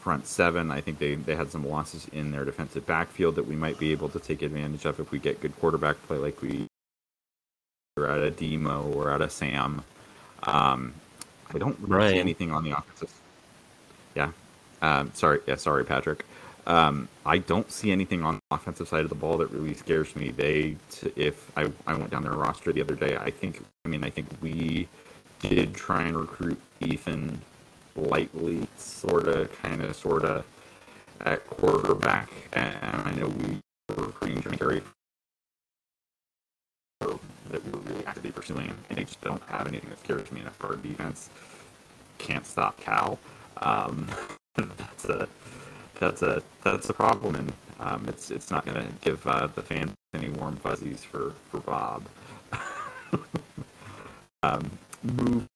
front 0.00 0.26
seven. 0.26 0.70
I 0.70 0.80
think 0.80 1.00
they, 1.00 1.16
they 1.16 1.34
had 1.34 1.50
some 1.50 1.66
losses 1.68 2.06
in 2.12 2.30
their 2.30 2.44
defensive 2.44 2.86
backfield 2.86 3.34
that 3.34 3.46
we 3.46 3.56
might 3.56 3.76
be 3.76 3.90
able 3.90 4.08
to 4.10 4.20
take 4.20 4.42
advantage 4.42 4.84
of 4.84 5.00
if 5.00 5.10
we 5.10 5.18
get 5.18 5.40
good 5.40 5.58
quarterback 5.58 5.96
play 6.06 6.16
like 6.16 6.40
we 6.42 6.68
or 7.96 8.06
at 8.08 8.20
a 8.20 8.30
Demo 8.30 8.84
or 8.92 9.10
at 9.10 9.20
a 9.20 9.28
Sam. 9.28 9.82
Um, 10.44 10.94
I 11.56 11.58
don't 11.58 11.78
really 11.80 12.12
see 12.12 12.18
anything 12.18 12.52
on 12.52 12.64
the 12.64 12.76
offensive. 12.76 13.12
Yeah. 14.14 14.30
Um, 14.82 15.10
sorry. 15.14 15.40
Yeah. 15.46 15.56
Sorry, 15.56 15.84
Patrick. 15.84 16.24
Um, 16.66 17.08
I 17.24 17.38
don't 17.38 17.70
see 17.70 17.92
anything 17.92 18.24
on 18.24 18.34
the 18.36 18.56
offensive 18.56 18.88
side 18.88 19.04
of 19.04 19.08
the 19.08 19.14
ball 19.14 19.36
that 19.38 19.50
really 19.50 19.74
scares 19.74 20.14
me. 20.16 20.30
They, 20.30 20.76
t- 20.90 21.12
if 21.14 21.50
I, 21.56 21.70
I 21.86 21.94
went 21.94 22.10
down 22.10 22.22
their 22.22 22.32
roster 22.32 22.72
the 22.72 22.80
other 22.80 22.96
day, 22.96 23.16
I 23.16 23.30
think, 23.30 23.62
I 23.84 23.88
mean, 23.88 24.02
I 24.02 24.10
think 24.10 24.26
we 24.40 24.88
did 25.40 25.74
try 25.74 26.02
and 26.02 26.16
recruit 26.16 26.60
Ethan 26.80 27.40
lightly, 27.94 28.66
sort 28.76 29.28
of, 29.28 29.50
kind 29.62 29.80
of, 29.82 29.94
sort 29.94 30.24
of, 30.24 30.44
at 31.20 31.46
quarterback, 31.46 32.30
and 32.52 32.76
I 32.82 33.12
know 33.12 33.28
we 33.28 33.60
were 33.94 34.06
recruiting 34.06 34.42
Jimmy 34.42 34.56
Carey 34.56 34.82
that 37.50 37.64
we 37.64 37.72
were 37.72 37.78
really 37.80 38.06
actively 38.06 38.30
pursuing, 38.32 38.74
and 38.88 38.98
they 38.98 39.04
just 39.04 39.20
don't 39.20 39.42
have 39.48 39.66
anything 39.66 39.90
that 39.90 40.00
scares 40.00 40.30
me 40.32 40.40
enough 40.40 40.62
our 40.64 40.76
defense. 40.76 41.30
Can't 42.18 42.46
stop 42.46 42.78
Cal. 42.80 43.18
Um, 43.58 44.08
that's 44.56 45.04
a 45.06 45.28
that's 46.00 46.22
a 46.22 46.42
that's 46.64 46.90
a 46.90 46.94
problem, 46.94 47.36
and 47.36 47.52
um, 47.80 48.06
it's 48.08 48.30
it's 48.30 48.50
not 48.50 48.64
going 48.66 48.76
to 48.76 48.92
give 49.02 49.26
uh, 49.26 49.48
the 49.48 49.62
fans 49.62 49.92
any 50.14 50.28
warm 50.30 50.56
fuzzies 50.56 51.04
for 51.04 51.34
for 51.50 51.60
Bob. 51.60 52.04
um, 54.42 54.70
move 55.02 55.46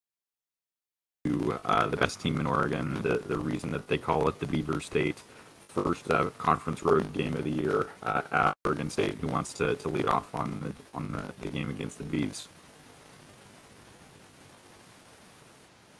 to 1.24 1.58
uh, 1.64 1.86
the 1.88 1.96
best 1.96 2.20
team 2.20 2.40
in 2.40 2.46
Oregon. 2.46 3.00
The 3.02 3.18
the 3.26 3.38
reason 3.38 3.70
that 3.72 3.88
they 3.88 3.98
call 3.98 4.28
it 4.28 4.40
the 4.40 4.46
Beaver 4.46 4.80
State. 4.80 5.22
First 5.74 6.10
uh, 6.10 6.30
conference 6.38 6.82
road 6.82 7.12
game 7.12 7.34
of 7.34 7.44
the 7.44 7.50
year 7.50 7.88
uh, 8.02 8.22
at 8.32 8.54
Oregon 8.64 8.90
State. 8.90 9.14
Who 9.20 9.28
wants 9.28 9.52
to, 9.54 9.76
to 9.76 9.88
lead 9.88 10.06
off 10.06 10.34
on 10.34 10.60
the 10.62 10.72
on 10.96 11.12
the, 11.12 11.22
the 11.42 11.48
game 11.48 11.70
against 11.70 11.98
the 11.98 12.04
Beavs? 12.04 12.48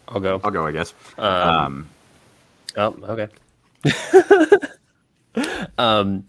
I'll 0.09 0.20
go. 0.20 0.40
I'll 0.42 0.51
go, 0.51 0.66
I 0.66 0.72
guess. 0.72 0.92
Um, 1.18 1.28
Um, 1.48 1.90
Oh, 2.76 2.94
okay. 3.09 3.28
um, 5.78 6.24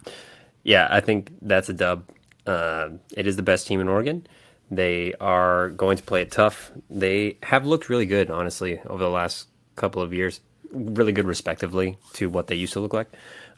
yeah, 0.63 0.87
I 0.89 0.99
think 1.01 1.31
that's 1.41 1.69
a 1.69 1.73
dub. 1.73 2.05
Um 2.47 2.99
it 3.15 3.27
is 3.27 3.35
the 3.35 3.43
best 3.43 3.67
team 3.67 3.79
in 3.79 3.87
Oregon. 3.87 4.25
They 4.71 5.13
are 5.19 5.69
going 5.69 5.97
to 5.97 6.03
play 6.03 6.21
it 6.21 6.31
tough. 6.31 6.71
They 6.89 7.37
have 7.43 7.65
looked 7.65 7.89
really 7.89 8.05
good, 8.05 8.31
honestly, 8.31 8.79
over 8.87 9.03
the 9.03 9.09
last 9.09 9.47
couple 9.75 10.01
of 10.01 10.13
years. 10.13 10.39
Really 10.71 11.11
good, 11.11 11.25
respectively, 11.25 11.97
to 12.13 12.29
what 12.29 12.47
they 12.47 12.55
used 12.55 12.73
to 12.73 12.79
look 12.79 12.93
like. 12.93 13.11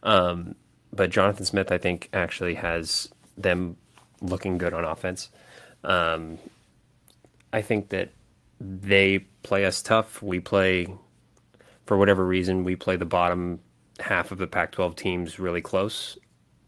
Um, 0.04 0.56
but 0.92 1.10
Jonathan 1.10 1.46
Smith, 1.46 1.72
I 1.72 1.78
think, 1.78 2.10
actually 2.14 2.56
has 2.56 3.10
them 3.38 3.78
looking 4.22 4.58
good 4.58 4.74
on 4.74 4.84
offense. 4.84 5.30
Um, 5.84 6.38
I 7.52 7.62
think 7.62 7.90
that 7.90 8.10
they 8.60 9.20
play 9.44 9.66
us 9.66 9.82
tough. 9.82 10.22
We 10.22 10.40
play 10.40 10.88
for 11.86 11.98
whatever 11.98 12.26
reason, 12.26 12.64
we 12.64 12.76
play 12.76 12.96
the 12.96 13.06
bottom 13.06 13.60
half 14.00 14.32
of 14.32 14.38
the 14.38 14.48
Pac-12 14.48 14.96
teams 14.96 15.40
really 15.40 15.62
close, 15.62 16.18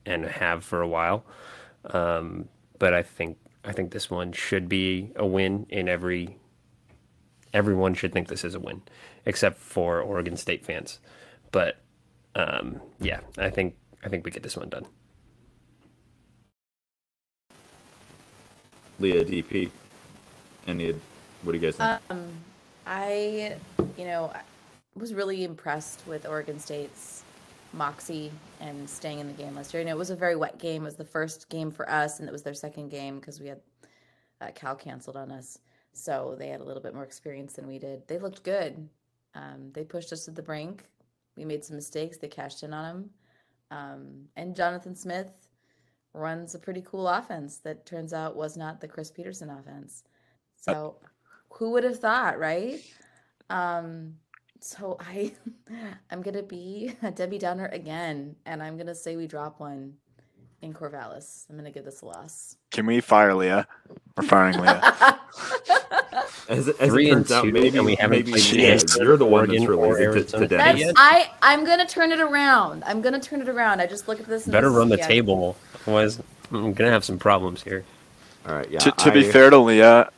and 0.06 0.26
have 0.26 0.64
for 0.64 0.82
a 0.82 0.88
while. 0.88 1.24
Um, 1.86 2.50
but 2.80 2.94
I 2.94 3.04
think 3.04 3.38
I 3.64 3.72
think 3.72 3.92
this 3.92 4.10
one 4.10 4.32
should 4.32 4.70
be 4.70 5.12
a 5.16 5.26
win 5.26 5.66
in 5.70 5.88
every. 5.88 6.38
Everyone 7.56 7.94
should 7.94 8.12
think 8.12 8.28
this 8.28 8.44
is 8.44 8.54
a 8.54 8.60
win, 8.60 8.82
except 9.26 9.58
for 9.58 10.02
Oregon 10.02 10.36
State 10.36 10.66
fans. 10.66 11.00
But 11.52 11.78
um, 12.36 12.82
yeah, 13.00 13.22
I 13.38 13.50
think 13.50 13.76
I 14.04 14.10
think 14.10 14.26
we 14.26 14.32
get 14.32 14.44
this 14.44 14.58
one 14.58 14.68
done. 14.68 14.86
Leah 19.00 19.24
DP. 19.24 19.72
Any? 20.68 20.94
What 21.44 21.54
do 21.54 21.58
you 21.58 21.60
guys 21.60 21.78
think? 21.78 22.02
Um, 22.10 22.28
I, 22.86 23.56
you 23.98 24.06
know, 24.06 24.32
I 24.34 24.42
was 24.98 25.14
really 25.14 25.46
impressed 25.46 26.04
with 26.06 26.26
Oregon 26.28 26.60
State's 26.60 27.24
moxie 27.74 28.32
and 28.60 28.90
staying 28.90 29.20
in 29.20 29.28
the 29.28 29.34
game 29.34 29.56
last 29.56 29.74
year. 29.74 29.82
You 29.82 29.88
know, 29.88 29.96
it 29.96 29.98
was 30.00 30.10
a 30.10 30.16
very 30.16 30.36
wet 30.36 30.58
game. 30.58 30.84
It 30.84 30.86
was 30.86 30.96
the 30.96 31.06
first 31.06 31.50
game 31.50 31.72
for 31.72 31.90
us, 31.90 32.20
and 32.20 32.28
it 32.28 32.32
was 32.32 32.44
their 32.44 32.54
second 32.54 32.90
game 32.90 33.20
because 33.20 33.40
we 33.40 33.48
had 33.48 33.62
uh, 34.42 34.52
Cal 34.56 34.76
canceled 34.76 35.18
on 35.18 35.32
us. 35.32 35.60
So 35.98 36.36
they 36.38 36.50
had 36.50 36.62
a 36.62 36.64
little 36.64 36.84
bit 36.84 36.94
more 36.94 37.04
experience 37.06 37.54
than 37.54 37.68
we 37.68 37.80
did. 37.80 38.08
They 38.08 38.20
looked 38.20 38.44
good. 38.44 38.90
Um, 39.34 39.72
they 39.74 39.84
pushed 39.84 40.12
us 40.14 40.26
to 40.26 40.32
the 40.32 40.44
brink. 40.44 40.84
We 41.38 41.46
made 41.46 41.64
some 41.64 41.78
mistakes. 41.78 42.18
They 42.18 42.28
cashed 42.28 42.64
in 42.64 42.74
on 42.74 42.84
them. 42.84 43.10
Um, 43.72 44.26
and 44.36 44.56
Jonathan 44.56 44.96
Smith 44.96 45.32
runs 46.14 46.54
a 46.54 46.60
pretty 46.60 46.82
cool 46.82 47.08
offense 47.08 47.58
that 47.60 47.86
turns 47.86 48.14
out 48.14 48.36
was 48.36 48.58
not 48.58 48.82
the 48.82 48.88
Chris 48.88 49.10
Peterson 49.10 49.50
offense. 49.50 50.04
So 50.56 50.98
who 51.50 51.72
would 51.72 51.84
have 51.84 52.00
thought, 52.00 52.40
right? 52.40 52.82
Um, 53.50 54.16
So 54.62 54.98
I, 55.00 55.34
I'm 56.12 56.22
gonna 56.22 56.44
be 56.44 56.96
a 57.04 57.12
Debbie 57.20 57.38
Downer 57.38 57.68
again, 57.68 58.36
and 58.46 58.64
I'm 58.64 58.78
gonna 58.78 58.96
say 58.96 59.16
we 59.16 59.28
drop 59.28 59.60
one 59.60 59.94
in 60.62 60.74
Corvallis. 60.74 61.46
I'm 61.50 61.56
gonna 61.56 61.72
give 61.72 61.86
this 61.86 62.02
a 62.02 62.06
loss. 62.06 62.58
Can 62.72 62.86
we 62.86 63.02
fire 63.02 63.34
Leah? 63.34 63.68
We're 64.18 64.24
firing 64.24 64.60
Leah. 64.60 65.20
As, 66.48 66.70
as 66.70 66.90
Three 66.92 67.10
it 67.10 67.14
and 67.14 67.28
turns 67.28 67.32
out, 67.32 67.44
two, 67.44 67.52
maybe, 67.52 67.76
and 67.76 67.86
we 67.86 67.96
haven't 67.96 68.18
maybe 68.20 68.32
played 68.32 68.46
yeah, 68.54 68.70
Kansas, 68.70 68.98
you're 68.98 69.18
the 69.18 69.26
one 69.26 69.50
that's 69.50 69.62
Oregon, 69.62 69.80
or 69.80 69.96
related 69.96 70.28
to, 70.28 70.32
to 70.32 70.38
Arizona. 70.38 70.48
Denny. 70.48 70.64
That's 70.64 70.80
yet? 70.80 70.94
I. 70.96 71.32
I'm 71.42 71.66
gonna 71.66 71.88
turn 71.88 72.12
it 72.12 72.20
around. 72.20 72.84
I'm 72.86 73.02
gonna 73.02 73.20
turn 73.20 73.42
it 73.42 73.50
around. 73.50 73.82
I 73.82 73.88
just 73.88 74.08
look 74.08 74.20
at 74.20 74.28
this. 74.28 74.46
And 74.46 74.52
Better 74.52 74.70
this- 74.70 74.78
run 74.78 74.90
the 74.90 74.98
yeah. 74.98 75.08
table, 75.08 75.58
otherwise 75.82 76.22
I'm 76.52 76.74
gonna 76.74 76.92
have 76.92 77.04
some 77.04 77.18
problems 77.18 77.64
here. 77.64 77.84
All 78.48 78.54
right, 78.54 78.70
yeah. 78.70 78.78
to, 78.78 78.92
to 78.92 79.12
be 79.12 79.24
fair 79.24 79.50
to 79.50 79.58
Leah, 79.58 80.12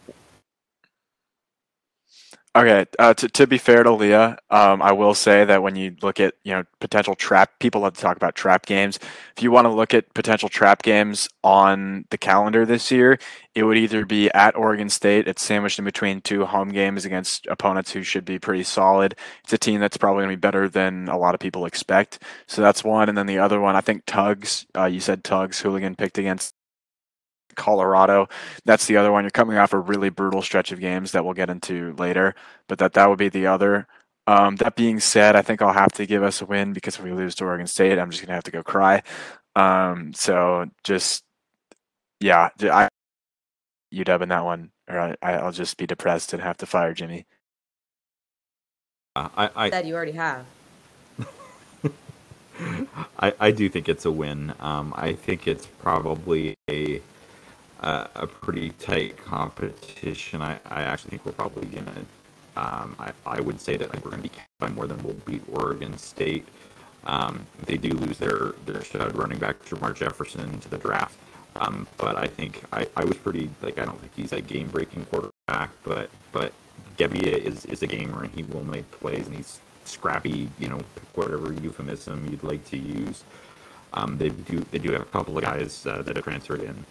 okay. 2.55 2.85
Uh, 2.99 3.13
to 3.13 3.27
to 3.29 3.47
be 3.47 3.57
fair 3.57 3.83
to 3.83 3.91
Leah, 3.91 4.37
um, 4.49 4.81
I 4.81 4.91
will 4.91 5.13
say 5.13 5.45
that 5.45 5.63
when 5.63 5.75
you 5.75 5.95
look 6.01 6.19
at 6.19 6.35
you 6.43 6.53
know 6.53 6.63
potential 6.79 7.15
trap, 7.15 7.59
people 7.59 7.81
love 7.81 7.93
to 7.95 8.01
talk 8.01 8.17
about 8.17 8.35
trap 8.35 8.65
games. 8.65 8.99
If 9.35 9.43
you 9.43 9.51
want 9.51 9.65
to 9.65 9.71
look 9.71 9.93
at 9.93 10.13
potential 10.13 10.49
trap 10.49 10.81
games 10.83 11.29
on 11.43 12.05
the 12.09 12.17
calendar 12.17 12.65
this 12.65 12.91
year, 12.91 13.19
it 13.55 13.63
would 13.63 13.77
either 13.77 14.05
be 14.05 14.31
at 14.31 14.55
Oregon 14.55 14.89
State. 14.89 15.27
It's 15.27 15.43
sandwiched 15.43 15.79
in 15.79 15.85
between 15.85 16.21
two 16.21 16.45
home 16.45 16.69
games 16.69 17.05
against 17.05 17.47
opponents 17.47 17.91
who 17.91 18.03
should 18.03 18.25
be 18.25 18.39
pretty 18.39 18.63
solid. 18.63 19.15
It's 19.43 19.53
a 19.53 19.57
team 19.57 19.79
that's 19.79 19.97
probably 19.97 20.23
going 20.23 20.31
to 20.31 20.37
be 20.37 20.41
better 20.41 20.69
than 20.69 21.07
a 21.07 21.17
lot 21.17 21.33
of 21.35 21.39
people 21.39 21.65
expect. 21.65 22.21
So 22.47 22.61
that's 22.61 22.83
one, 22.83 23.09
and 23.09 23.17
then 23.17 23.27
the 23.27 23.39
other 23.39 23.59
one, 23.59 23.75
I 23.75 23.81
think 23.81 24.03
Tugs. 24.05 24.65
Uh, 24.75 24.85
you 24.85 24.99
said 24.99 25.23
Tugs 25.23 25.61
hooligan 25.61 25.95
picked 25.95 26.17
against 26.17 26.53
Colorado. 27.57 28.29
That's 28.65 28.87
the 28.87 28.97
other 28.97 29.11
one. 29.11 29.25
You're 29.25 29.31
coming 29.31 29.57
off 29.57 29.73
a 29.73 29.79
really 29.79 30.09
brutal 30.09 30.41
stretch 30.41 30.71
of 30.71 30.79
games 30.79 31.11
that 31.13 31.25
we'll 31.25 31.35
get 31.35 31.49
into 31.51 31.93
later, 31.97 32.35
but 32.69 32.79
that 32.79 32.93
that 32.93 33.09
would 33.09 33.19
be 33.19 33.29
the 33.29 33.47
other. 33.47 33.87
Um, 34.27 34.57
that 34.57 34.75
being 34.77 34.99
said, 35.01 35.35
I 35.35 35.43
think 35.43 35.61
I'll 35.61 35.73
have 35.73 35.93
to 35.93 36.05
give 36.05 36.23
us 36.23 36.41
a 36.41 36.45
win 36.45 36.73
because 36.73 36.97
if 36.97 37.03
we 37.03 37.13
lose 37.13 37.35
to 37.35 37.45
Oregon 37.45 37.67
State, 37.67 37.99
I'm 37.99 38.11
just 38.11 38.23
gonna 38.23 38.35
have 38.35 38.43
to 38.45 38.51
go 38.51 38.63
cry. 38.63 39.03
Um, 39.55 40.13
so 40.13 40.67
just 40.85 41.23
yeah, 42.21 42.49
j- 42.59 42.69
I 42.69 42.89
UW 43.93 44.21
in 44.23 44.29
that 44.29 44.45
one, 44.45 44.71
or 44.89 44.99
I, 44.99 45.15
I'll 45.33 45.51
just 45.51 45.77
be 45.77 45.87
depressed 45.87 46.33
and 46.33 46.41
have 46.41 46.57
to 46.57 46.65
fire 46.65 46.93
Jimmy. 46.93 47.25
I, 49.15 49.49
I, 49.55 49.69
That 49.71 49.85
you 49.85 49.95
already 49.95 50.11
have. 50.13 50.45
I, 53.19 53.33
I 53.39 53.51
do 53.51 53.69
think 53.69 53.89
it's 53.89 54.05
a 54.05 54.11
win. 54.11 54.53
Um, 54.59 54.93
I 54.95 55.13
think 55.13 55.47
it's 55.47 55.65
probably 55.65 56.55
a 56.69 57.01
a, 57.81 58.09
a 58.15 58.27
pretty 58.27 58.71
tight 58.71 59.17
competition. 59.17 60.41
I, 60.41 60.59
I 60.69 60.83
actually 60.83 61.11
think 61.11 61.25
we're 61.25 61.31
probably 61.33 61.67
gonna. 61.67 62.05
Um, 62.55 62.95
I, 62.99 63.11
I 63.25 63.39
would 63.39 63.61
say 63.61 63.77
that 63.77 63.93
like, 63.93 64.03
we're 64.03 64.11
gonna 64.11 64.23
be 64.23 64.31
by 64.59 64.69
more 64.69 64.87
than 64.87 65.01
we'll 65.03 65.13
beat 65.25 65.43
Oregon 65.51 65.97
State. 65.97 66.47
Um, 67.05 67.45
they 67.65 67.77
do 67.77 67.89
lose 67.89 68.17
their 68.17 68.53
their 68.65 68.83
stud 68.83 69.15
running 69.15 69.39
back 69.39 69.63
Jermar 69.65 69.95
Jefferson 69.95 70.59
to 70.59 70.69
the 70.69 70.77
draft. 70.77 71.17
Um, 71.55 71.87
but 71.97 72.17
I 72.17 72.27
think 72.27 72.63
I, 72.71 72.87
I 72.95 73.03
was 73.03 73.17
pretty 73.17 73.49
like 73.61 73.79
I 73.79 73.85
don't 73.85 73.99
think 73.99 74.13
he's 74.15 74.33
a 74.33 74.41
game 74.41 74.67
breaking 74.67 75.05
quarterback, 75.05 75.71
but 75.83 76.09
but 76.31 76.53
Gebbia 76.97 77.37
is, 77.37 77.65
is 77.65 77.83
a 77.83 77.87
gamer 77.87 78.23
and 78.23 78.33
he 78.33 78.43
will 78.43 78.63
make 78.63 78.89
plays 78.91 79.27
and 79.27 79.35
he's 79.35 79.59
scrappy, 79.85 80.49
you 80.59 80.67
know, 80.67 80.81
whatever 81.13 81.53
euphemism 81.53 82.27
you'd 82.29 82.43
like 82.43 82.65
to 82.65 82.77
use. 82.77 83.23
Um, 83.93 84.17
they 84.17 84.29
do 84.29 84.65
they 84.71 84.79
do 84.79 84.91
have 84.91 85.01
a 85.01 85.05
couple 85.05 85.37
of 85.37 85.43
guys 85.43 85.85
uh, 85.85 86.01
that 86.01 86.15
have 86.15 86.25
transferred 86.25 86.61
in 86.61 86.85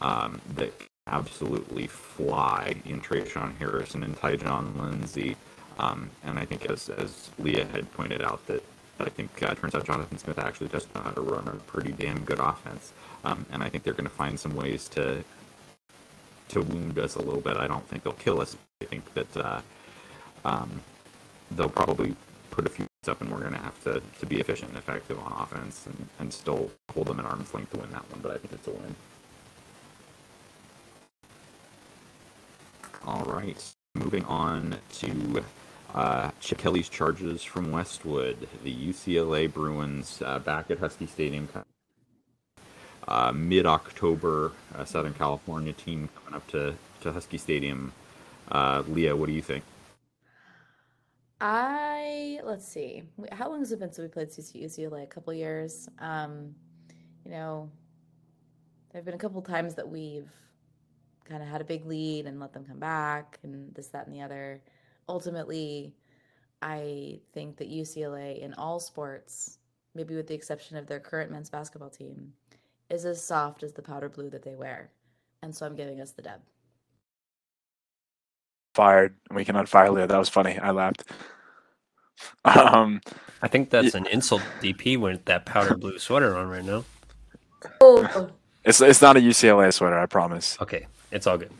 um, 0.00 0.40
that 0.56 0.72
absolutely 1.06 1.86
fly 1.86 2.74
in 2.84 3.00
Tre'Shaun 3.00 3.56
Harrison 3.58 4.02
and 4.02 4.16
Tyjon 4.16 4.78
Lindsey. 4.80 5.36
Um, 5.78 6.10
and 6.24 6.38
I 6.38 6.44
think 6.44 6.66
as 6.66 6.88
as 6.90 7.30
Leah 7.38 7.66
had 7.66 7.90
pointed 7.92 8.22
out 8.22 8.46
that 8.46 8.62
I 8.98 9.08
think 9.08 9.42
uh, 9.42 9.54
turns 9.54 9.74
out 9.74 9.86
Jonathan 9.86 10.18
Smith 10.18 10.38
actually 10.38 10.68
does 10.68 10.86
know 10.94 11.00
how 11.00 11.10
to 11.10 11.20
run 11.20 11.48
a 11.48 11.52
pretty 11.52 11.92
damn 11.92 12.22
good 12.24 12.38
offense. 12.38 12.92
Um, 13.24 13.46
and 13.50 13.62
I 13.62 13.68
think 13.68 13.84
they're 13.84 13.94
going 13.94 14.04
to 14.04 14.10
find 14.10 14.38
some 14.38 14.54
ways 14.54 14.88
to 14.90 15.24
to 16.48 16.60
wound 16.62 16.98
us 16.98 17.14
a 17.14 17.22
little 17.22 17.40
bit. 17.40 17.56
I 17.56 17.66
don't 17.66 17.86
think 17.88 18.02
they'll 18.02 18.12
kill 18.14 18.40
us. 18.40 18.56
I 18.82 18.84
think 18.86 19.14
that 19.14 19.36
uh, 19.36 19.60
um, 20.44 20.80
they'll 21.52 21.68
probably 21.68 22.16
put 22.50 22.66
a 22.66 22.68
few 22.68 22.86
up, 23.08 23.20
and 23.22 23.30
we're 23.30 23.40
going 23.40 23.52
to 23.52 23.58
have 23.58 23.82
to, 23.84 24.02
to 24.18 24.26
be 24.26 24.40
efficient 24.40 24.70
and 24.70 24.78
effective 24.78 25.18
on 25.18 25.32
offense 25.40 25.86
and, 25.86 26.06
and 26.18 26.32
still 26.32 26.70
hold 26.92 27.06
them 27.06 27.18
at 27.18 27.24
arm's 27.24 27.54
length 27.54 27.70
to 27.72 27.78
win 27.78 27.90
that 27.92 28.04
one. 28.10 28.20
But 28.20 28.32
I 28.32 28.36
think 28.36 28.52
it's 28.52 28.66
a 28.66 28.72
win. 28.72 28.94
All 33.06 33.24
right, 33.24 33.74
moving 33.94 34.24
on 34.26 34.76
to 34.94 35.42
uh, 35.94 36.30
Chip 36.40 36.58
Kelly's 36.58 36.88
charges 36.88 37.42
from 37.42 37.72
Westwood. 37.72 38.46
The 38.62 38.74
UCLA 38.74 39.50
Bruins 39.52 40.22
uh, 40.24 40.38
back 40.38 40.70
at 40.70 40.78
Husky 40.78 41.06
Stadium. 41.06 41.48
Uh, 43.08 43.32
Mid 43.32 43.64
October, 43.64 44.52
uh, 44.76 44.84
Southern 44.84 45.14
California 45.14 45.72
team 45.72 46.10
coming 46.14 46.36
up 46.36 46.46
to, 46.48 46.74
to 47.00 47.10
Husky 47.10 47.38
Stadium. 47.38 47.92
Uh, 48.52 48.82
Leah, 48.86 49.16
what 49.16 49.26
do 49.26 49.32
you 49.32 49.42
think? 49.42 49.64
I 51.40 52.40
let's 52.44 52.68
see. 52.68 53.04
How 53.32 53.48
long 53.48 53.60
has 53.60 53.72
it 53.72 53.78
been 53.78 53.90
since 53.90 54.04
we 54.04 54.08
played 54.08 54.28
UCLA? 54.28 55.04
A 55.04 55.06
couple 55.06 55.32
years. 55.32 55.88
Um, 55.98 56.54
you 57.24 57.30
know, 57.30 57.70
there've 58.92 59.06
been 59.06 59.14
a 59.14 59.18
couple 59.18 59.40
times 59.40 59.74
that 59.76 59.88
we've 59.88 60.28
kind 61.30 61.42
of 61.42 61.48
had 61.48 61.60
a 61.60 61.64
big 61.64 61.86
lead 61.86 62.26
and 62.26 62.40
let 62.40 62.52
them 62.52 62.64
come 62.64 62.78
back, 62.78 63.38
and 63.42 63.74
this, 63.74 63.88
that, 63.88 64.06
and 64.06 64.14
the 64.14 64.20
other. 64.20 64.60
Ultimately, 65.08 65.94
I 66.60 67.20
think 67.32 67.56
that 67.58 67.70
UCLA 67.70 68.40
in 68.40 68.52
all 68.54 68.80
sports, 68.80 69.58
maybe 69.94 70.14
with 70.14 70.26
the 70.26 70.34
exception 70.34 70.76
of 70.76 70.86
their 70.86 71.00
current 71.00 71.30
men's 71.30 71.48
basketball 71.48 71.90
team, 71.90 72.32
is 72.90 73.04
as 73.04 73.22
soft 73.22 73.62
as 73.62 73.72
the 73.72 73.82
powder 73.82 74.08
blue 74.08 74.28
that 74.30 74.42
they 74.42 74.56
wear, 74.56 74.90
and 75.42 75.54
so 75.54 75.64
I'm 75.64 75.76
giving 75.76 76.00
us 76.00 76.10
the 76.10 76.22
dub. 76.22 76.40
Fired. 78.74 79.14
We 79.32 79.44
can 79.44 79.56
unfire 79.56 79.92
Leah. 79.92 80.06
That 80.06 80.18
was 80.18 80.28
funny. 80.28 80.58
I 80.58 80.72
laughed. 80.72 81.04
Um, 82.44 83.00
I 83.40 83.48
think 83.48 83.70
that's 83.70 83.94
an 83.94 84.06
insult 84.06 84.42
DP 84.60 84.98
with 84.98 85.24
that 85.24 85.46
powder 85.46 85.74
blue 85.74 85.98
sweater 85.98 86.36
on 86.36 86.50
right 86.50 86.64
now. 86.64 86.84
Oh, 87.80 88.30
it's 88.62 88.80
it's 88.82 89.00
not 89.00 89.16
a 89.16 89.20
UCLA 89.20 89.72
sweater. 89.72 89.98
I 89.98 90.04
promise. 90.04 90.58
Okay, 90.60 90.86
it's 91.10 91.26
all 91.26 91.38
good. 91.38 91.50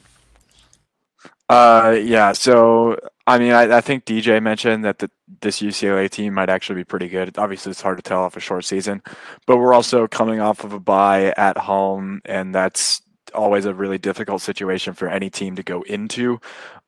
Uh, 1.51 1.99
yeah. 2.01 2.33
So, 2.33 2.97
I 3.27 3.39
mean, 3.39 3.51
I, 3.51 3.79
I 3.79 3.81
think 3.81 4.05
DJ 4.05 4.41
mentioned 4.41 4.85
that 4.85 5.01
the, 5.01 5.11
this 5.41 5.61
UCLA 5.61 6.09
team 6.09 6.35
might 6.35 6.49
actually 6.49 6.77
be 6.77 6.85
pretty 6.85 7.09
good. 7.09 7.37
Obviously, 7.39 7.71
it's 7.71 7.83
hard 7.83 7.99
to 7.99 8.03
tell 8.03 8.23
off 8.23 8.37
a 8.37 8.41
short 8.41 8.65
season, 8.65 9.03
but 9.47 9.57
we're 9.57 9.75
also 9.75 10.07
coming 10.07 10.39
off 10.39 10.63
of 10.63 10.73
a 10.73 10.79
bye 10.79 11.35
at 11.37 11.59
home, 11.59 12.21
and 12.25 12.55
that's 12.55 13.03
always 13.35 13.65
a 13.65 13.75
really 13.75 13.99
difficult 13.99 14.43
situation 14.43 14.95
for 14.95 15.09
any 15.09 15.29
team 15.29 15.57
to 15.57 15.65
go 15.65 15.83
into, 15.83 16.41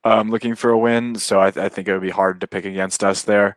um, 0.05 0.31
looking 0.31 0.55
for 0.55 0.71
a 0.71 0.79
win. 0.79 1.17
So 1.17 1.41
I, 1.41 1.49
I 1.49 1.69
think 1.69 1.89
it 1.89 1.93
would 1.93 2.01
be 2.03 2.11
hard 2.11 2.41
to 2.41 2.47
pick 2.47 2.65
against 2.65 3.03
us 3.03 3.23
there. 3.23 3.57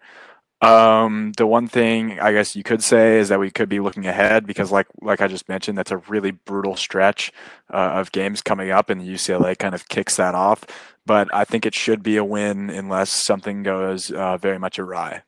Um, 0.65 1.31
the 1.37 1.45
one 1.45 1.67
thing 1.67 2.19
I 2.19 2.31
guess 2.31 2.55
you 2.55 2.63
could 2.63 2.81
say 2.81 3.19
is 3.19 3.29
that 3.29 3.39
we 3.39 3.51
could 3.51 3.69
be 3.69 3.79
looking 3.79 4.07
ahead 4.07 4.47
because, 4.47 4.71
like 4.71 4.87
like 4.99 5.21
I 5.21 5.27
just 5.27 5.47
mentioned, 5.47 5.77
that's 5.77 5.91
a 5.91 5.97
really 5.97 6.31
brutal 6.31 6.75
stretch 6.75 7.31
uh, 7.71 7.91
of 7.99 8.11
games 8.11 8.41
coming 8.41 8.71
up, 8.71 8.89
and 8.89 8.99
UCLA 9.01 9.55
kind 9.59 9.75
of 9.75 9.87
kicks 9.89 10.15
that 10.15 10.33
off. 10.33 10.63
But 11.05 11.31
I 11.31 11.45
think 11.45 11.67
it 11.67 11.75
should 11.75 12.01
be 12.01 12.17
a 12.17 12.23
win 12.23 12.71
unless 12.71 13.11
something 13.11 13.61
goes 13.61 14.09
uh, 14.11 14.37
very 14.37 14.57
much 14.57 14.79
awry. 14.79 15.21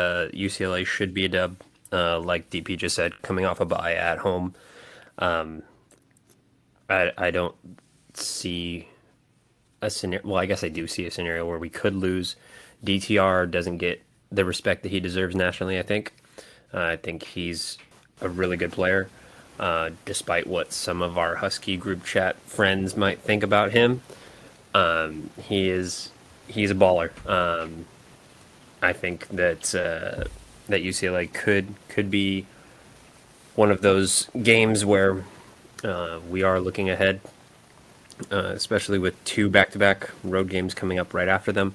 Uh, 0.00 0.26
UCLA 0.34 0.84
should 0.84 1.14
be 1.14 1.24
a 1.24 1.28
dub, 1.28 1.56
uh, 1.92 2.18
like 2.18 2.50
DP 2.50 2.76
just 2.76 2.96
said, 2.96 3.22
coming 3.22 3.44
off 3.44 3.60
a 3.60 3.64
bye 3.64 3.94
at 3.94 4.18
home. 4.18 4.54
Um, 5.18 5.62
I 6.90 7.12
I 7.16 7.30
don't 7.30 7.54
see 8.14 8.88
a 9.82 9.90
scenario. 9.90 10.26
Well, 10.26 10.38
I 10.38 10.46
guess 10.46 10.64
I 10.64 10.68
do 10.68 10.86
see 10.86 11.04
a 11.04 11.10
scenario 11.10 11.46
where 11.46 11.58
we 11.58 11.68
could 11.68 11.94
lose. 11.94 12.36
DTR 12.84 13.50
doesn't 13.50 13.78
get 13.78 14.02
the 14.30 14.44
respect 14.44 14.82
that 14.84 14.88
he 14.88 15.00
deserves 15.00 15.36
nationally. 15.36 15.78
I 15.78 15.82
think. 15.82 16.12
Uh, 16.72 16.80
I 16.80 16.96
think 16.96 17.24
he's 17.24 17.76
a 18.22 18.28
really 18.28 18.56
good 18.56 18.72
player, 18.72 19.08
uh, 19.60 19.90
despite 20.06 20.46
what 20.46 20.72
some 20.72 21.02
of 21.02 21.18
our 21.18 21.36
Husky 21.36 21.76
group 21.76 22.04
chat 22.04 22.36
friends 22.46 22.96
might 22.96 23.18
think 23.18 23.42
about 23.42 23.72
him. 23.72 24.00
Um, 24.74 25.28
he 25.42 25.68
is 25.68 26.10
he's 26.48 26.70
a 26.70 26.74
baller. 26.74 27.10
Um, 27.28 27.84
I 28.80 28.92
think 28.92 29.28
that 29.28 29.74
uh, 29.74 30.24
that 30.68 30.82
UCLA 30.82 31.32
could 31.32 31.74
could 31.88 32.10
be 32.10 32.46
one 33.54 33.70
of 33.70 33.82
those 33.82 34.28
games 34.42 34.84
where 34.84 35.24
uh, 35.84 36.20
we 36.28 36.42
are 36.42 36.58
looking 36.58 36.88
ahead, 36.88 37.20
uh, 38.30 38.52
especially 38.54 38.98
with 38.98 39.22
two 39.24 39.48
back-to-back 39.48 40.10
road 40.24 40.48
games 40.48 40.74
coming 40.74 40.98
up 40.98 41.14
right 41.14 41.28
after 41.28 41.52
them. 41.52 41.74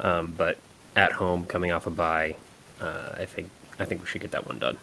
Um, 0.00 0.34
but 0.36 0.58
at 0.96 1.12
home, 1.12 1.46
coming 1.46 1.72
off 1.72 1.86
a 1.86 1.90
bye, 1.90 2.36
uh, 2.80 3.10
I 3.16 3.24
think 3.24 3.50
I 3.78 3.84
think 3.84 4.00
we 4.02 4.06
should 4.06 4.20
get 4.20 4.32
that 4.32 4.46
one 4.46 4.58
done. 4.58 4.78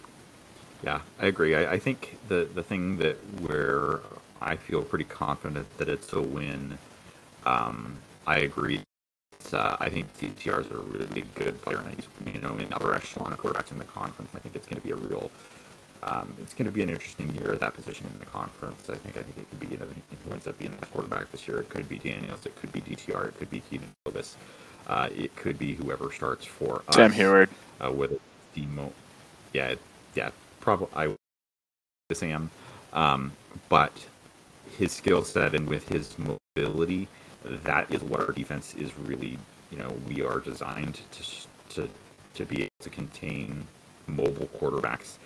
Yeah, 0.84 1.02
I 1.20 1.28
agree. 1.28 1.56
I, 1.56 1.74
I 1.74 1.80
think 1.80 2.18
the 2.28 2.48
the 2.54 2.64
thing 2.64 2.98
that 2.98 3.18
where 3.42 4.00
I 4.42 4.56
feel 4.56 4.82
pretty 4.82 5.06
confident 5.06 5.68
that 5.78 5.90
it's 5.90 6.14
a 6.14 6.22
win. 6.22 6.78
Um, 7.46 7.98
I 8.26 8.40
agree. 8.40 8.82
Uh, 9.52 9.78
I 9.80 9.90
think 9.90 10.14
DTR 10.20 10.62
is 10.62 10.72
a 10.72 10.78
really 10.78 11.24
good 11.36 11.62
player, 11.62 11.80
and 11.80 11.96
he's 11.96 12.34
you 12.34 12.42
know 12.42 12.56
in 12.58 12.72
upper 12.74 12.94
echelon 12.94 13.36
quarterbacks 13.36 13.72
in 13.72 13.78
the 13.78 13.86
conference. 13.86 14.32
I 14.36 14.40
think 14.40 14.56
it's 14.56 14.68
going 14.68 14.82
to 14.82 14.86
be 14.86 14.92
a 14.92 14.96
real. 14.96 15.32
Um, 16.04 16.34
it's 16.42 16.54
going 16.54 16.66
to 16.66 16.72
be 16.72 16.82
an 16.84 16.90
interesting 16.90 17.34
year 17.36 17.54
at 17.54 17.60
that 17.62 17.74
position 17.74 18.08
in 18.14 18.20
the 18.20 18.26
conference. 18.26 18.90
I 18.90 18.96
think 18.96 19.18
I 19.18 19.22
think 19.24 19.38
it 19.38 19.50
could 19.50 19.60
be 19.60 19.68
you 19.68 19.78
know 19.78 19.88
who 20.26 20.32
ends 20.34 20.48
up 20.48 20.58
being 20.60 20.74
the 20.80 20.86
quarterback 20.88 21.32
this 21.32 21.48
year. 21.48 21.60
It 21.60 21.70
could 21.70 21.90
be 21.90 21.98
Daniels. 22.00 22.46
It 22.46 22.56
could 22.56 22.72
be 22.72 22.82
DTR. 22.82 23.30
It 23.30 23.40
could 23.40 23.50
be 23.50 23.62
Kedon 23.70 23.90
Slovis. 24.08 24.36
Uh, 24.88 25.10
it 25.16 25.36
could 25.36 25.60
be 25.60 25.76
whoever 25.76 26.12
starts 26.12 26.46
for 26.46 26.84
us. 26.88 26.96
Sam 26.96 27.12
Huard. 27.14 27.50
Uh, 27.82 27.92
whether 27.92 28.18
the 28.56 28.66
mo- 28.68 28.94
yeah, 29.54 29.76
yeah, 30.16 30.32
probably 30.62 30.88
I 30.96 31.16
Sam, 32.14 32.50
um, 32.94 33.34
but 33.70 33.94
his 34.78 34.92
skill 34.94 35.24
set 35.24 35.56
and 35.56 35.68
with 35.68 35.88
his 35.90 36.16
mobility, 36.18 37.08
that 37.44 37.92
is 37.94 38.02
what 38.02 38.22
our 38.22 38.32
defense 38.32 38.74
is 38.76 38.98
really. 39.00 39.38
You 39.72 39.80
know, 39.80 39.94
we 40.08 40.24
are 40.24 40.40
designed 40.40 41.00
to 41.12 41.76
to 41.76 41.90
to 42.36 42.46
be 42.46 42.62
able 42.64 42.70
to 42.82 42.90
contain 42.90 43.68
mobile 44.08 44.48
quarterbacks, 44.60 45.18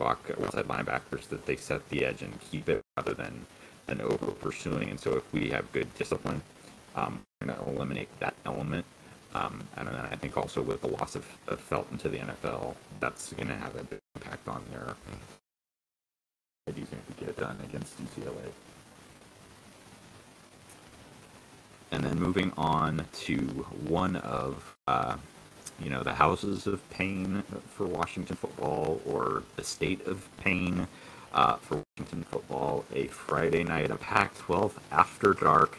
outside 0.00 0.66
linebackers 0.66 1.28
that 1.28 1.46
they 1.46 1.56
set 1.56 1.88
the 1.88 2.04
edge 2.04 2.22
and 2.22 2.38
keep 2.50 2.68
it 2.68 2.82
rather 2.96 3.14
than 3.14 3.46
than 3.86 4.00
over 4.00 4.32
pursuing. 4.32 4.90
And 4.90 5.00
so, 5.00 5.16
if 5.16 5.32
we 5.32 5.50
have 5.50 5.70
good 5.72 5.92
discipline, 5.94 6.42
um, 6.96 7.20
we're 7.40 7.48
going 7.48 7.58
to 7.58 7.70
eliminate 7.70 8.08
that 8.20 8.34
element. 8.44 8.84
Um, 9.34 9.66
and 9.76 9.86
then 9.88 9.94
I 9.94 10.16
think 10.16 10.36
also 10.36 10.62
with 10.62 10.80
the 10.80 10.88
loss 10.88 11.14
of, 11.14 11.26
of 11.46 11.60
Felton 11.60 11.98
to 11.98 12.08
the 12.08 12.18
NFL, 12.18 12.74
that's 13.00 13.32
going 13.34 13.48
to 13.48 13.54
have 13.54 13.76
a 13.76 13.84
big 13.84 13.98
impact 14.14 14.48
on 14.48 14.62
their. 14.70 14.96
I 16.68 16.72
do 16.72 16.84
think 16.84 17.02
we 17.08 17.26
get 17.26 17.36
done 17.36 17.58
against 17.64 17.94
UCLA. 18.02 18.50
And 21.92 22.02
then 22.02 22.18
moving 22.18 22.52
on 22.56 23.06
to 23.12 23.36
one 23.86 24.16
of, 24.16 24.76
uh, 24.88 25.16
you 25.82 25.90
know, 25.90 26.02
the 26.02 26.14
houses 26.14 26.66
of 26.66 26.88
pain 26.90 27.42
for 27.70 27.86
Washington 27.86 28.36
football, 28.36 29.00
or 29.06 29.42
the 29.56 29.64
state 29.64 30.06
of 30.06 30.28
pain 30.38 30.86
uh, 31.32 31.56
for 31.56 31.82
Washington 31.96 32.24
football. 32.24 32.84
A 32.94 33.06
Friday 33.08 33.64
night, 33.64 33.90
a 33.90 33.96
Pac-12 33.96 34.72
after 34.90 35.34
dark 35.34 35.78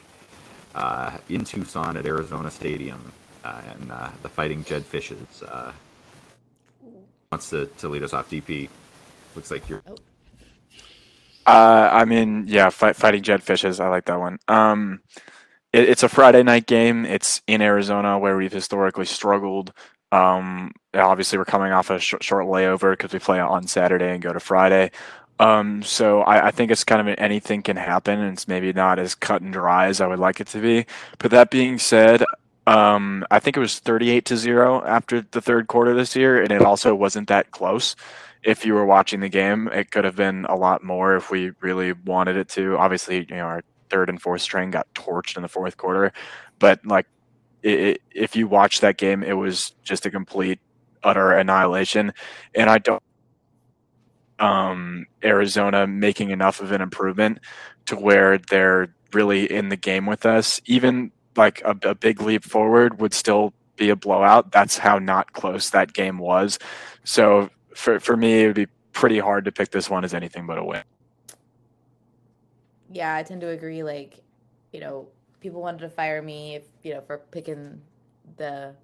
uh, 0.76 1.18
in 1.30 1.44
Tucson 1.44 1.98
at 1.98 2.06
Arizona 2.06 2.52
Stadium, 2.52 3.12
uh, 3.44 3.62
and 3.72 3.92
uh, 3.92 4.10
the 4.22 4.30
Fighting 4.30 4.64
Jedfishes 4.64 5.44
uh, 5.48 5.72
wants 7.32 7.50
to, 7.50 7.66
to 7.78 7.88
lead 7.88 8.04
us 8.04 8.14
off. 8.14 8.30
DP, 8.30 8.70
looks 9.36 9.52
like 9.52 9.68
you're. 9.68 9.82
Uh, 11.46 11.90
I 11.92 12.06
mean, 12.06 12.44
yeah, 12.48 12.70
fight, 12.70 12.96
fighting 12.96 13.24
Jedfishes. 13.24 13.80
I 13.80 13.88
like 13.88 14.06
that 14.06 14.20
one. 14.20 14.38
Um, 14.48 15.02
it, 15.74 15.90
it's 15.90 16.04
a 16.04 16.10
Friday 16.10 16.44
night 16.44 16.66
game. 16.66 17.06
It's 17.06 17.42
in 17.48 17.62
Arizona 17.62 18.20
where 18.20 18.38
we've 18.38 18.52
historically 18.52 19.06
struggled. 19.06 19.74
Um, 20.12 20.72
obviously, 20.94 21.38
we're 21.38 21.46
coming 21.46 21.72
off 21.72 21.90
a 21.90 22.00
sh- 22.00 22.16
short 22.22 22.46
layover 22.46 22.94
because 22.94 23.14
we 23.14 23.20
play 23.20 23.40
on 23.40 23.68
Saturday 23.68 24.14
and 24.14 24.22
go 24.22 24.34
to 24.34 24.40
Friday. 24.40 24.92
Um, 25.40 25.84
so 25.84 26.22
I, 26.22 26.48
I, 26.48 26.52
think 26.52 26.72
it's 26.72 26.84
kind 26.84 27.00
of 27.00 27.08
an 27.08 27.16
anything 27.16 27.62
can 27.62 27.78
happen, 27.78 28.20
and 28.20 28.34
it's 28.34 28.48
maybe 28.48 28.74
not 28.74 28.98
as 28.98 29.14
cut 29.14 29.42
and 29.42 29.54
dry 29.54 29.88
as 29.88 30.02
I 30.02 30.08
would 30.08 30.18
like 30.18 30.40
it 30.40 30.48
to 30.48 30.60
be. 30.60 30.88
But 31.20 31.30
that 31.32 31.52
being 31.52 31.78
said, 31.78 32.24
um, 32.66 33.24
I 33.30 33.40
think 33.40 33.56
it 33.56 33.60
was 33.60 33.78
38 33.80 34.26
to 34.26 34.38
zero 34.38 34.84
after 34.84 35.22
the 35.22 35.42
third 35.42 35.68
quarter 35.68 35.94
this 35.94 36.16
year, 36.16 36.42
and 36.42 36.52
it 36.52 36.64
also 36.64 36.96
wasn't 36.96 37.28
that 37.28 37.52
close. 37.52 37.96
If 38.44 38.66
you 38.66 38.74
were 38.74 38.86
watching 38.86 39.20
the 39.20 39.30
game, 39.30 39.68
it 39.68 39.92
could 39.92 40.06
have 40.06 40.16
been 40.16 40.46
a 40.46 40.56
lot 40.56 40.84
more 40.84 41.16
if 41.16 41.30
we 41.30 41.52
really 41.62 41.94
wanted 41.94 42.36
it 42.36 42.50
to. 42.50 42.78
Obviously, 42.78 43.28
you 43.30 43.36
know, 43.36 43.44
our 43.44 43.64
third 43.90 44.10
and 44.10 44.22
fourth 44.22 44.42
string 44.42 44.72
got 44.72 44.92
torched 44.94 45.36
in 45.36 45.42
the 45.42 45.48
fourth 45.48 45.78
quarter, 45.78 46.14
but 46.60 46.86
like, 46.86 47.08
it, 47.64 47.80
it, 47.80 48.02
if 48.12 48.36
you 48.36 48.48
watch 48.48 48.82
that 48.82 48.98
game, 48.98 49.24
it 49.24 49.34
was 49.34 49.74
just 49.84 50.06
a 50.06 50.12
complete, 50.12 50.60
utter 51.04 51.32
annihilation. 51.32 52.14
And 52.54 52.70
I 52.70 52.78
don't 52.78 53.02
um, 54.40 55.06
Arizona 55.24 55.88
making 55.88 56.30
enough 56.30 56.62
of 56.62 56.72
an 56.72 56.82
improvement 56.82 57.40
to 57.86 57.96
where 57.96 58.38
they're 58.38 58.94
really 59.14 59.52
in 59.52 59.70
the 59.70 59.78
game 59.78 60.06
with 60.06 60.26
us. 60.26 60.62
Even 60.66 61.12
like 61.36 61.62
a, 61.64 61.76
a, 61.84 61.96
big 61.96 62.22
leap 62.22 62.44
forward 62.44 63.00
would 63.00 63.14
still 63.14 63.54
be 63.76 63.90
a 63.90 63.96
blowout. 63.96 64.52
That's 64.52 64.78
how 64.78 65.00
not 65.00 65.34
close 65.34 65.70
that 65.70 65.94
game 65.94 66.18
was. 66.18 66.60
So 67.04 67.50
for 67.76 68.00
for 68.00 68.18
me, 68.18 68.44
it 68.44 68.48
would 68.48 68.56
be 68.56 68.68
pretty 68.92 69.20
hard 69.20 69.46
to 69.46 69.52
pick 69.52 69.72
this 69.72 69.90
one 69.90 70.04
as 70.04 70.14
anything 70.14 70.46
but 70.46 70.58
a 70.58 70.64
win. 70.64 70.84
Yeah, 72.92 73.16
I 73.16 73.24
tend 73.24 73.42
to 73.42 73.50
agree. 73.50 73.84
Like, 73.84 74.24
you 74.72 74.80
know, 74.80 75.08
people 75.40 75.62
wanted 75.62 75.80
to 75.80 75.90
fire 75.90 76.22
me 76.22 76.56
if 76.56 76.64
you 76.84 76.94
know 76.94 77.02
for 77.02 77.20
picking 77.32 77.82
the 78.38 78.76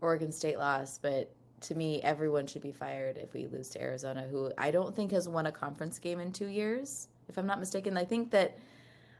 Oregon 0.00 0.32
State 0.32 0.58
loss, 0.58 0.98
but 0.98 1.32
to 1.62 1.74
me, 1.74 2.00
everyone 2.02 2.46
should 2.46 2.62
be 2.62 2.72
fired 2.72 3.16
if 3.16 3.34
we 3.34 3.46
lose 3.46 3.68
to 3.70 3.82
Arizona, 3.82 4.26
who 4.30 4.52
I 4.56 4.70
don't 4.70 4.94
think 4.94 5.10
has 5.12 5.28
won 5.28 5.46
a 5.46 5.52
conference 5.52 5.98
game 5.98 6.20
in 6.20 6.32
two 6.32 6.46
years, 6.46 7.08
if 7.28 7.36
I'm 7.36 7.46
not 7.46 7.58
mistaken. 7.58 7.96
I 7.96 8.04
think 8.04 8.30
that 8.30 8.56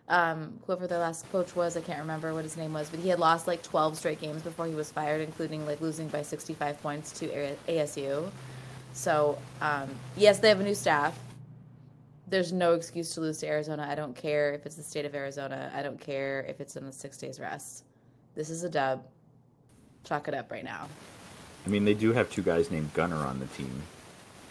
um, 0.08 0.58
whoever 0.66 0.86
their 0.86 0.98
last 0.98 1.30
coach 1.30 1.54
was, 1.56 1.76
I 1.76 1.80
can't 1.80 1.98
remember 1.98 2.32
what 2.32 2.44
his 2.44 2.56
name 2.56 2.72
was, 2.72 2.88
but 2.88 3.00
he 3.00 3.08
had 3.08 3.18
lost 3.18 3.46
like 3.46 3.62
12 3.62 3.98
straight 3.98 4.20
games 4.20 4.42
before 4.42 4.66
he 4.66 4.74
was 4.74 4.90
fired, 4.90 5.20
including 5.20 5.66
like 5.66 5.80
losing 5.80 6.08
by 6.08 6.22
65 6.22 6.80
points 6.82 7.12
to 7.18 7.56
ASU. 7.68 8.30
So, 8.92 9.38
um, 9.60 9.90
yes, 10.16 10.38
they 10.38 10.48
have 10.48 10.60
a 10.60 10.64
new 10.64 10.74
staff. 10.74 11.18
There's 12.28 12.52
no 12.52 12.74
excuse 12.74 13.14
to 13.14 13.20
lose 13.20 13.38
to 13.38 13.48
Arizona. 13.48 13.86
I 13.88 13.94
don't 13.94 14.14
care 14.14 14.52
if 14.52 14.66
it's 14.66 14.76
the 14.76 14.82
state 14.82 15.04
of 15.04 15.14
Arizona. 15.14 15.70
I 15.74 15.82
don't 15.82 15.98
care 15.98 16.44
if 16.48 16.60
it's 16.60 16.76
in 16.76 16.84
the 16.84 16.92
six 16.92 17.16
days 17.16 17.40
rest. 17.40 17.84
This 18.34 18.50
is 18.50 18.64
a 18.64 18.68
dub. 18.68 19.02
Chalk 20.04 20.28
it 20.28 20.34
up 20.34 20.50
right 20.52 20.64
now. 20.64 20.88
I 21.66 21.70
mean, 21.70 21.84
they 21.84 21.94
do 21.94 22.12
have 22.12 22.30
two 22.30 22.42
guys 22.42 22.70
named 22.70 22.92
Gunner 22.94 23.16
on 23.16 23.38
the 23.38 23.46
team. 23.46 23.82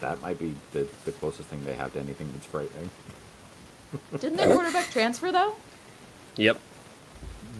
That 0.00 0.20
might 0.22 0.38
be 0.38 0.54
the, 0.72 0.86
the 1.04 1.12
closest 1.12 1.48
thing 1.48 1.64
they 1.64 1.74
have 1.74 1.92
to 1.94 2.00
anything 2.00 2.30
that's 2.32 2.46
frightening. 2.46 2.90
Didn't 4.12 4.36
their 4.36 4.54
quarterback 4.54 4.90
transfer 4.90 5.32
though? 5.32 5.56
Yep. 6.36 6.60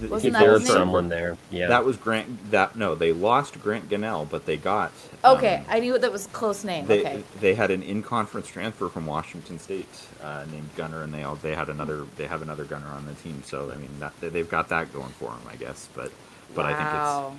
Wasn't 0.06 0.32
there 0.34 0.52
was 0.52 0.66
someone 0.66 1.08
there. 1.08 1.36
Yeah. 1.50 1.68
That 1.68 1.84
was 1.84 1.96
Grant. 1.96 2.50
That 2.50 2.76
no, 2.76 2.94
they 2.94 3.12
lost 3.12 3.60
Grant 3.60 3.88
Gunnell, 3.88 4.28
but 4.28 4.46
they 4.46 4.56
got. 4.56 4.92
Okay, 5.24 5.56
um, 5.56 5.64
I 5.68 5.80
knew 5.80 5.98
that 5.98 6.12
was 6.12 6.26
a 6.26 6.28
close 6.30 6.64
name. 6.64 6.86
They, 6.86 7.00
okay. 7.00 7.24
They 7.40 7.54
had 7.54 7.70
an 7.70 7.82
in-conference 7.82 8.46
transfer 8.48 8.88
from 8.88 9.06
Washington 9.06 9.58
State 9.58 9.88
uh, 10.22 10.44
named 10.50 10.70
Gunner, 10.76 11.02
and 11.02 11.12
they 11.12 11.22
all 11.22 11.36
they 11.36 11.54
had 11.54 11.68
another 11.68 12.06
they 12.16 12.26
have 12.26 12.42
another 12.42 12.64
Gunner 12.64 12.88
on 12.88 13.06
the 13.06 13.14
team. 13.14 13.42
So 13.44 13.70
I 13.72 13.76
mean, 13.76 13.90
that, 13.98 14.12
they've 14.20 14.48
got 14.48 14.68
that 14.68 14.92
going 14.92 15.10
for 15.10 15.30
them, 15.30 15.40
I 15.50 15.56
guess. 15.56 15.88
But 15.94 16.12
but 16.54 16.64
wow. 16.64 16.70
I 16.70 16.74
think 16.74 17.38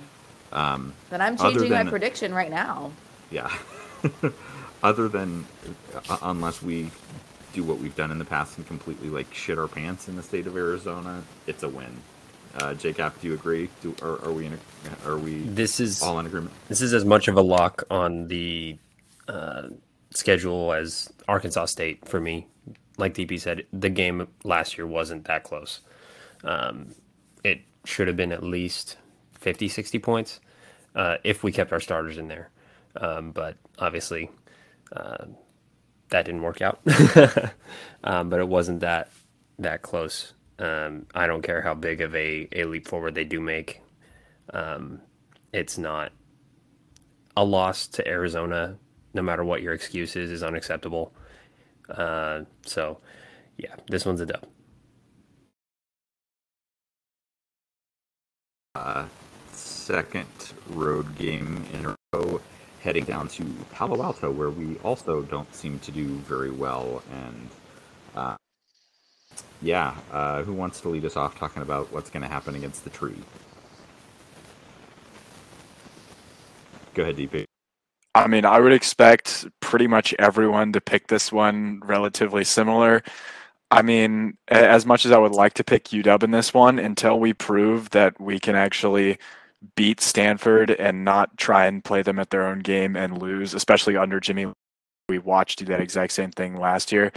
um, 0.52 0.94
then 1.10 1.20
I'm 1.20 1.36
changing 1.36 1.70
than, 1.70 1.86
my 1.86 1.90
prediction 1.90 2.34
right 2.34 2.50
now. 2.50 2.92
Yeah. 3.30 3.52
other 4.82 5.08
than 5.08 5.46
uh, 6.08 6.18
unless 6.22 6.62
we 6.62 6.90
do 7.52 7.62
what 7.62 7.78
we've 7.78 7.96
done 7.96 8.10
in 8.10 8.18
the 8.18 8.24
past 8.24 8.56
and 8.58 8.66
completely 8.66 9.08
like 9.08 9.32
shit 9.34 9.58
our 9.58 9.68
pants 9.68 10.08
in 10.08 10.16
the 10.16 10.22
state 10.22 10.46
of 10.46 10.56
Arizona, 10.56 11.22
it's 11.46 11.62
a 11.62 11.68
win. 11.68 11.96
Uh, 12.56 12.74
Jacob, 12.74 13.18
do 13.20 13.28
you 13.28 13.34
agree? 13.34 13.68
Do, 13.80 13.94
are, 14.02 14.24
are 14.24 14.32
we 14.32 14.46
in? 14.46 14.54
A, 14.54 15.08
are 15.08 15.18
we? 15.18 15.40
This 15.40 15.78
is 15.80 16.02
all 16.02 16.18
in 16.18 16.26
agreement. 16.26 16.52
This 16.68 16.80
is 16.80 16.92
as 16.92 17.04
much 17.04 17.28
of 17.28 17.36
a 17.36 17.42
lock 17.42 17.84
on 17.90 18.26
the 18.28 18.76
uh, 19.28 19.68
schedule 20.10 20.72
as 20.72 21.12
Arkansas 21.28 21.66
State 21.66 22.06
for 22.08 22.20
me. 22.20 22.46
Like 22.98 23.14
DP 23.14 23.40
said, 23.40 23.66
the 23.72 23.88
game 23.88 24.26
last 24.44 24.76
year 24.76 24.86
wasn't 24.86 25.24
that 25.24 25.44
close. 25.44 25.80
Um, 26.44 26.94
it 27.44 27.60
should 27.84 28.08
have 28.08 28.16
been 28.16 28.32
at 28.32 28.42
least 28.42 28.96
50, 29.34 29.68
60 29.68 29.98
points 30.00 30.40
uh, 30.94 31.16
if 31.24 31.42
we 31.42 31.52
kept 31.52 31.72
our 31.72 31.80
starters 31.80 32.18
in 32.18 32.28
there. 32.28 32.50
Um, 32.96 33.30
but 33.30 33.56
obviously, 33.78 34.30
uh, 34.94 35.26
that 36.10 36.24
didn't 36.24 36.42
work 36.42 36.60
out. 36.60 36.80
um, 38.04 38.28
but 38.28 38.40
it 38.40 38.48
wasn't 38.48 38.80
that 38.80 39.10
that 39.58 39.82
close. 39.82 40.32
Um, 40.60 41.06
I 41.14 41.26
don't 41.26 41.42
care 41.42 41.62
how 41.62 41.74
big 41.74 42.02
of 42.02 42.14
a, 42.14 42.46
a 42.52 42.64
leap 42.64 42.86
forward 42.86 43.14
they 43.14 43.24
do 43.24 43.40
make. 43.40 43.80
Um, 44.52 45.00
it's 45.52 45.78
not 45.78 46.12
a 47.36 47.44
loss 47.44 47.86
to 47.88 48.06
Arizona, 48.06 48.76
no 49.14 49.22
matter 49.22 49.42
what 49.42 49.62
your 49.62 49.72
excuse 49.72 50.16
is, 50.16 50.30
is 50.30 50.42
unacceptable. 50.42 51.14
Uh, 51.88 52.42
so, 52.66 52.98
yeah, 53.56 53.74
this 53.88 54.04
one's 54.04 54.20
a 54.20 54.26
dub. 54.26 54.46
Uh, 58.74 59.06
second 59.52 60.26
road 60.68 61.16
game 61.16 61.64
in 61.72 61.86
a 61.86 61.96
row, 62.12 62.40
heading 62.82 63.04
down 63.04 63.28
to 63.28 63.44
Palo 63.72 64.02
Alto, 64.02 64.30
where 64.30 64.50
we 64.50 64.76
also 64.78 65.22
don't 65.22 65.52
seem 65.54 65.78
to 65.80 65.90
do 65.90 66.06
very 66.18 66.50
well. 66.50 67.02
And 67.10 67.48
uh, 68.14 68.36
yeah, 69.62 69.94
uh, 70.10 70.42
who 70.42 70.52
wants 70.52 70.80
to 70.80 70.88
lead 70.88 71.04
us 71.04 71.16
off 71.16 71.38
talking 71.38 71.62
about 71.62 71.92
what's 71.92 72.10
going 72.10 72.22
to 72.22 72.28
happen 72.28 72.54
against 72.54 72.84
the 72.84 72.90
tree? 72.90 73.16
Go 76.94 77.02
ahead, 77.02 77.16
DP. 77.16 77.44
I 78.14 78.26
mean, 78.26 78.44
I 78.44 78.58
would 78.58 78.72
expect 78.72 79.46
pretty 79.60 79.86
much 79.86 80.14
everyone 80.18 80.72
to 80.72 80.80
pick 80.80 81.06
this 81.06 81.30
one 81.30 81.80
relatively 81.84 82.42
similar. 82.44 83.02
I 83.70 83.82
mean, 83.82 84.36
as 84.48 84.84
much 84.84 85.06
as 85.06 85.12
I 85.12 85.18
would 85.18 85.32
like 85.32 85.54
to 85.54 85.64
pick 85.64 85.84
UW 85.84 86.24
in 86.24 86.32
this 86.32 86.52
one, 86.52 86.78
until 86.80 87.20
we 87.20 87.32
prove 87.32 87.90
that 87.90 88.20
we 88.20 88.40
can 88.40 88.56
actually 88.56 89.18
beat 89.76 90.00
Stanford 90.00 90.70
and 90.72 91.04
not 91.04 91.36
try 91.36 91.66
and 91.66 91.84
play 91.84 92.02
them 92.02 92.18
at 92.18 92.30
their 92.30 92.46
own 92.46 92.60
game 92.60 92.96
and 92.96 93.22
lose, 93.22 93.54
especially 93.54 93.96
under 93.96 94.18
Jimmy, 94.18 94.52
we 95.08 95.18
watched 95.18 95.60
do 95.60 95.64
that 95.66 95.80
exact 95.80 96.12
same 96.12 96.32
thing 96.32 96.56
last 96.56 96.90
year. 96.90 97.12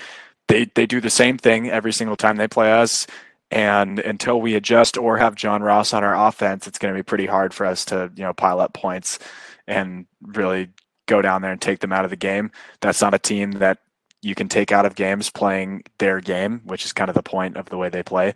They 0.47 0.65
they 0.75 0.85
do 0.85 1.01
the 1.01 1.09
same 1.09 1.37
thing 1.37 1.69
every 1.69 1.93
single 1.93 2.15
time 2.15 2.37
they 2.37 2.47
play 2.47 2.71
us. 2.71 3.07
And 3.51 3.99
until 3.99 4.41
we 4.41 4.55
adjust 4.55 4.97
or 4.97 5.17
have 5.17 5.35
John 5.35 5.61
Ross 5.61 5.93
on 5.93 6.03
our 6.03 6.27
offense, 6.27 6.65
it's 6.65 6.79
going 6.79 6.93
to 6.93 6.97
be 6.97 7.03
pretty 7.03 7.27
hard 7.27 7.53
for 7.53 7.67
us 7.67 7.85
to, 7.85 8.11
you 8.15 8.23
know, 8.23 8.33
pile 8.33 8.59
up 8.59 8.73
points 8.73 9.19
and 9.67 10.07
really 10.21 10.69
go 11.05 11.21
down 11.21 11.43
there 11.43 11.51
and 11.51 11.61
take 11.61 11.79
them 11.79 11.93
out 11.93 12.03
of 12.03 12.09
the 12.09 12.17
game. 12.17 12.49
That's 12.81 13.01
not 13.01 13.13
a 13.13 13.19
team 13.19 13.51
that 13.53 13.77
you 14.23 14.33
can 14.33 14.47
take 14.47 14.71
out 14.71 14.85
of 14.85 14.95
games 14.95 15.29
playing 15.29 15.83
their 15.99 16.19
game, 16.19 16.61
which 16.63 16.85
is 16.85 16.93
kind 16.93 17.09
of 17.09 17.15
the 17.15 17.21
point 17.21 17.57
of 17.57 17.69
the 17.69 17.77
way 17.77 17.89
they 17.89 18.01
play. 18.01 18.33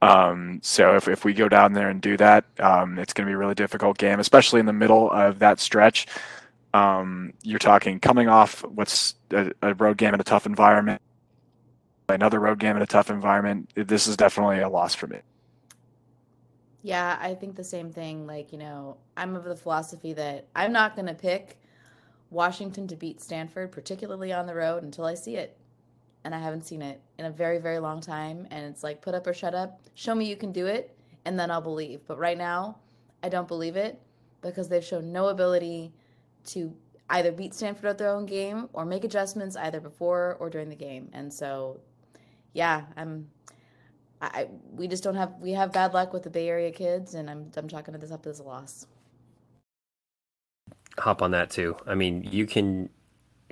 Um, 0.00 0.60
so 0.62 0.94
if, 0.96 1.08
if 1.08 1.24
we 1.24 1.34
go 1.34 1.48
down 1.48 1.72
there 1.72 1.88
and 1.88 2.00
do 2.00 2.16
that, 2.16 2.44
um, 2.60 2.98
it's 2.98 3.12
going 3.12 3.26
to 3.26 3.30
be 3.30 3.34
a 3.34 3.38
really 3.38 3.54
difficult 3.54 3.98
game, 3.98 4.20
especially 4.20 4.60
in 4.60 4.66
the 4.66 4.72
middle 4.72 5.10
of 5.10 5.40
that 5.40 5.58
stretch. 5.58 6.06
Um, 6.74 7.32
you're 7.42 7.58
talking 7.58 8.00
coming 8.00 8.28
off 8.28 8.62
what's 8.64 9.14
a, 9.30 9.52
a, 9.62 9.74
road 9.74 9.96
game 9.96 10.14
in 10.14 10.20
a 10.20 10.24
tough 10.24 10.46
environment, 10.46 11.00
another 12.08 12.40
road 12.40 12.58
game 12.58 12.76
in 12.76 12.82
a 12.82 12.86
tough 12.86 13.10
environment. 13.10 13.70
This 13.74 14.06
is 14.06 14.16
definitely 14.16 14.60
a 14.60 14.68
loss 14.68 14.94
for 14.94 15.06
me. 15.06 15.18
Yeah, 16.82 17.18
I 17.20 17.34
think 17.34 17.56
the 17.56 17.64
same 17.64 17.90
thing. 17.90 18.26
Like, 18.26 18.52
you 18.52 18.58
know, 18.58 18.96
I'm 19.16 19.34
of 19.34 19.44
the 19.44 19.56
philosophy 19.56 20.12
that 20.12 20.46
I'm 20.54 20.72
not 20.72 20.94
going 20.94 21.08
to 21.08 21.14
pick 21.14 21.58
Washington 22.30 22.86
to 22.88 22.96
beat 22.96 23.20
Stanford, 23.20 23.72
particularly 23.72 24.32
on 24.32 24.46
the 24.46 24.54
road, 24.54 24.84
until 24.84 25.04
I 25.04 25.14
see 25.14 25.36
it. 25.36 25.56
And 26.24 26.34
I 26.34 26.38
haven't 26.38 26.66
seen 26.66 26.82
it 26.82 27.00
in 27.18 27.26
a 27.26 27.30
very, 27.30 27.58
very 27.58 27.78
long 27.78 28.00
time. 28.00 28.46
And 28.50 28.64
it's 28.66 28.82
like, 28.84 29.02
put 29.02 29.14
up 29.14 29.26
or 29.26 29.34
shut 29.34 29.54
up. 29.54 29.80
Show 29.94 30.14
me 30.14 30.26
you 30.26 30.36
can 30.36 30.52
do 30.52 30.66
it, 30.66 30.96
and 31.24 31.38
then 31.38 31.50
I'll 31.50 31.60
believe. 31.60 32.00
But 32.06 32.18
right 32.18 32.38
now, 32.38 32.78
I 33.22 33.28
don't 33.28 33.48
believe 33.48 33.76
it 33.76 34.00
because 34.40 34.68
they've 34.68 34.84
shown 34.84 35.12
no 35.12 35.28
ability 35.28 35.92
to 36.46 36.72
either 37.10 37.32
beat 37.32 37.54
Stanford 37.54 37.86
at 37.86 37.98
their 37.98 38.08
own 38.08 38.26
game 38.26 38.68
or 38.72 38.84
make 38.84 39.04
adjustments 39.04 39.56
either 39.56 39.80
before 39.80 40.36
or 40.38 40.50
during 40.50 40.68
the 40.68 40.76
game. 40.76 41.08
And 41.12 41.32
so, 41.32 41.80
yeah, 42.56 42.84
I'm. 42.96 43.28
I, 44.22 44.48
we 44.72 44.88
just 44.88 45.04
don't 45.04 45.16
have 45.16 45.34
we 45.40 45.52
have 45.52 45.72
bad 45.72 45.92
luck 45.94 46.12
with 46.14 46.22
the 46.22 46.30
Bay 46.30 46.48
Area 46.48 46.72
kids, 46.72 47.14
and 47.14 47.30
I'm 47.30 47.50
I'm 47.56 47.68
chalking 47.68 47.94
this 47.98 48.10
up 48.10 48.26
as 48.26 48.40
a 48.40 48.44
loss 48.44 48.86
hop 50.98 51.22
on 51.22 51.32
that 51.32 51.50
too. 51.50 51.76
I 51.86 51.94
mean, 51.94 52.28
you 52.30 52.46
can 52.46 52.88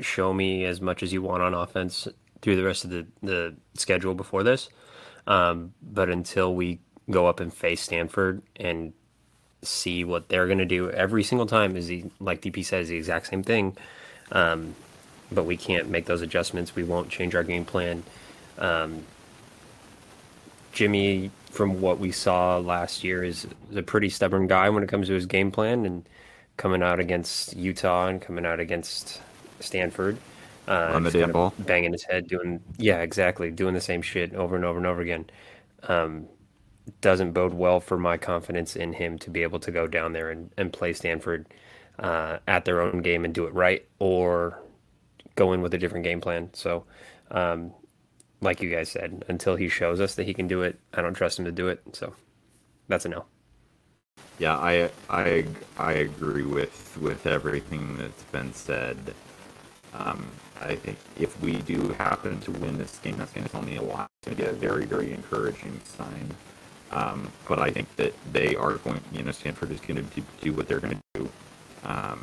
show 0.01 0.33
me 0.33 0.65
as 0.65 0.81
much 0.81 1.03
as 1.03 1.13
you 1.13 1.23
want 1.23 1.43
on 1.43 1.55
offense 1.55 2.09
through 2.41 2.57
the 2.57 2.65
rest 2.65 2.85
of 2.85 2.91
the, 2.91 3.07
the 3.23 3.57
schedule 3.75 4.15
before 4.15 4.43
this. 4.43 4.69
Um, 5.27 5.75
but 5.83 6.11
until 6.11 6.55
we 6.55 6.81
go 7.11 7.27
up 7.27 7.41
and 7.41 7.53
face 7.53 7.81
Stanford 7.81 8.43
and 8.57 8.93
see 9.63 10.05
what 10.05 10.29
they're 10.29 10.47
going 10.47 10.59
to 10.59 10.67
do 10.67 10.91
every 10.91 11.23
single 11.23 11.47
time 11.47 11.77
is 11.77 11.87
the, 11.87 12.05
like 12.21 12.43
DP 12.43 12.65
says, 12.65 12.89
the 12.89 12.97
exact 12.97 13.29
same 13.29 13.43
thing. 13.43 13.77
Um, 14.33 14.75
but 15.33 15.45
we 15.45 15.57
can't 15.57 15.89
make 15.89 16.07
those 16.07 16.23
adjustments. 16.23 16.75
We 16.75 16.85
won't 16.85 17.09
change 17.09 17.35
our 17.35 17.45
game 17.45 17.65
plan. 17.65 18.03
Um, 18.59 19.05
Jimmy, 20.73 21.31
from 21.51 21.81
what 21.81 21.99
we 21.99 22.11
saw 22.13 22.59
last 22.59 23.05
year, 23.05 23.23
is, 23.23 23.47
is 23.71 23.77
a 23.77 23.83
pretty 23.83 24.09
stubborn 24.09 24.47
guy 24.47 24.69
when 24.71 24.83
it 24.83 24.89
comes 24.89 25.09
to 25.09 25.15
his 25.15 25.27
game 25.27 25.51
plan, 25.51 25.87
and 25.87 26.09
coming 26.57 26.83
out 26.83 27.01
against 27.01 27.57
Utah 27.57 28.09
and 28.09 28.21
coming 28.21 28.47
out 28.47 28.61
against 28.61 29.21
Stanford. 29.61 30.19
Uh, 30.67 30.93
on 30.95 31.03
the 31.03 31.11
damn 31.11 31.31
ball, 31.31 31.53
banging 31.59 31.93
his 31.93 32.05
head, 32.05 32.27
doing 32.27 32.59
yeah, 32.79 33.01
exactly, 33.01 33.51
doing 33.51 33.75
the 33.75 33.81
same 33.81 34.01
shit 34.01 34.35
over 34.35 34.57
and 34.57 34.65
over 34.65 34.79
and 34.79 34.87
over 34.87 35.03
again. 35.03 35.27
Um, 35.83 36.27
doesn't 37.01 37.33
bode 37.33 37.53
well 37.55 37.81
for 37.81 37.99
my 37.99 38.17
confidence 38.17 38.77
in 38.77 38.93
him 38.93 39.19
to 39.19 39.31
be 39.31 39.43
able 39.43 39.59
to 39.61 39.71
go 39.71 39.87
down 39.87 40.13
there 40.13 40.31
and, 40.31 40.51
and 40.57 40.73
play 40.73 40.93
Stanford 40.93 41.47
uh, 41.99 42.39
at 42.47 42.65
their 42.65 42.81
own 42.81 43.03
game 43.03 43.25
and 43.25 43.35
do 43.35 43.47
it 43.47 43.55
right, 43.55 43.87
or 43.99 44.59
go 45.35 45.53
in 45.53 45.61
with 45.61 45.75
a 45.75 45.79
different 45.79 46.05
game 46.05 46.21
plan. 46.21 46.49
So, 46.55 46.85
um, 47.31 47.73
like 48.41 48.63
you 48.63 48.71
guys 48.71 48.91
said, 48.91 49.25
until 49.29 49.57
he 49.57 49.69
shows 49.69 50.01
us 50.01 50.15
that 50.17 50.25
he 50.25 50.35
can 50.35 50.49
do 50.49 50.63
it, 50.63 50.79
I 50.93 51.03
don't 51.03 51.15
trust 51.15 51.39
him 51.39 51.45
to 51.45 51.53
do 51.53 51.69
it. 51.69 51.83
So, 51.93 52.15
that's 52.89 53.05
a 53.05 53.09
no. 53.09 53.25
Yeah, 54.39 54.57
I 54.57 54.91
I 55.09 55.47
I 55.79 55.93
agree 55.93 56.43
with 56.45 56.99
with 57.01 57.27
everything 57.27 57.97
that's 57.97 58.25
been 58.25 58.53
said. 58.53 59.15
Um, 59.93 60.27
I 60.61 60.75
think 60.75 60.99
if 61.19 61.41
we 61.41 61.57
do 61.63 61.91
happen 61.91 62.41
to 62.41 62.51
win 62.51 62.77
this 62.77 62.99
game, 62.99 63.17
that's 63.17 63.33
going 63.33 63.47
to 63.47 63.53
tell 63.53 63.63
me 63.63 63.77
a 63.77 63.83
lot. 63.83 64.09
It's 64.23 64.35
going 64.35 64.37
to 64.37 64.43
be 64.43 64.49
a 64.49 64.71
very 64.71 64.87
very 64.87 65.13
encouraging 65.13 65.81
sign. 65.85 66.35
Um, 66.91 67.31
but 67.49 67.59
I 67.61 67.71
think 67.71 67.95
that 67.97 68.13
they 68.33 68.57
are 68.57 68.75
going. 68.75 69.01
You 69.13 69.23
know, 69.23 69.33
Stanford 69.33 69.71
is 69.71 69.81
going 69.81 70.05
to 70.05 70.23
do 70.41 70.53
what 70.53 70.67
they're 70.67 70.81
going 70.81 70.97
to 71.15 71.21
do. 71.21 71.29
Um, 71.85 72.21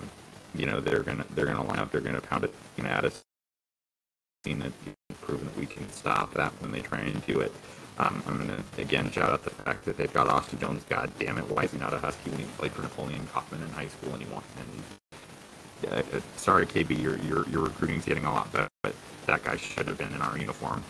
you 0.54 0.66
know, 0.66 0.82
they're 0.82 1.04
going 1.04 1.20
to 1.20 1.26
they're 1.34 1.46
going 1.46 1.58
to 1.58 1.64
line 1.64 1.80
up. 1.80 1.92
They're 1.92 2.02
going 2.02 2.16
to 2.16 2.22
pound 2.22 2.44
it 2.44 2.54
you 2.78 2.84
know, 2.84 2.90
at 2.90 3.06
us. 3.06 3.24
Seen 4.44 4.60
that, 4.60 4.72
proven 5.22 5.46
that 5.46 5.58
we 5.58 5.68
can 5.68 5.88
stop 5.92 6.34
that 6.34 6.52
when 6.62 6.72
they 6.72 6.82
try 6.82 7.00
and 7.00 7.26
do 7.28 7.40
it. 7.42 7.52
Um, 8.00 8.24
I'm 8.26 8.38
going 8.38 8.50
to 8.50 8.82
again 8.82 9.12
shout 9.12 9.30
out 9.30 9.44
the 9.44 9.52
fact 9.52 9.86
that 9.86 9.98
they've 9.98 10.12
got 10.12 10.28
Austin 10.28 10.58
Jones. 10.58 10.84
God 10.90 11.12
damn 11.20 11.38
it, 11.38 11.48
why 11.48 11.64
is 11.64 11.72
he 11.72 11.78
not 11.78 11.94
a 11.94 12.00
Husky 12.00 12.32
when 12.32 12.40
he 12.40 12.46
played 12.58 12.72
for 12.72 12.82
Napoleon 12.82 13.28
Kaufman 13.32 13.62
in 13.62 13.70
high 13.70 13.88
school 13.88 14.14
and 14.14 14.24
he 14.24 14.34
won? 14.34 14.42
And 14.58 15.94
uh, 15.94 16.20
sorry, 16.38 16.66
KB, 16.66 17.00
your 17.00 17.18
your 17.20 17.48
your 17.50 17.64
recruiting's 17.64 18.06
getting 18.06 18.26
a 18.26 18.34
lot 18.34 18.52
better, 18.52 18.70
but 18.82 18.96
that 19.28 19.44
guy 19.44 19.58
should 19.58 19.88
have 19.88 20.00
been 20.00 20.14
in 20.14 20.22
our 20.22 20.38
uniform. 20.38 20.84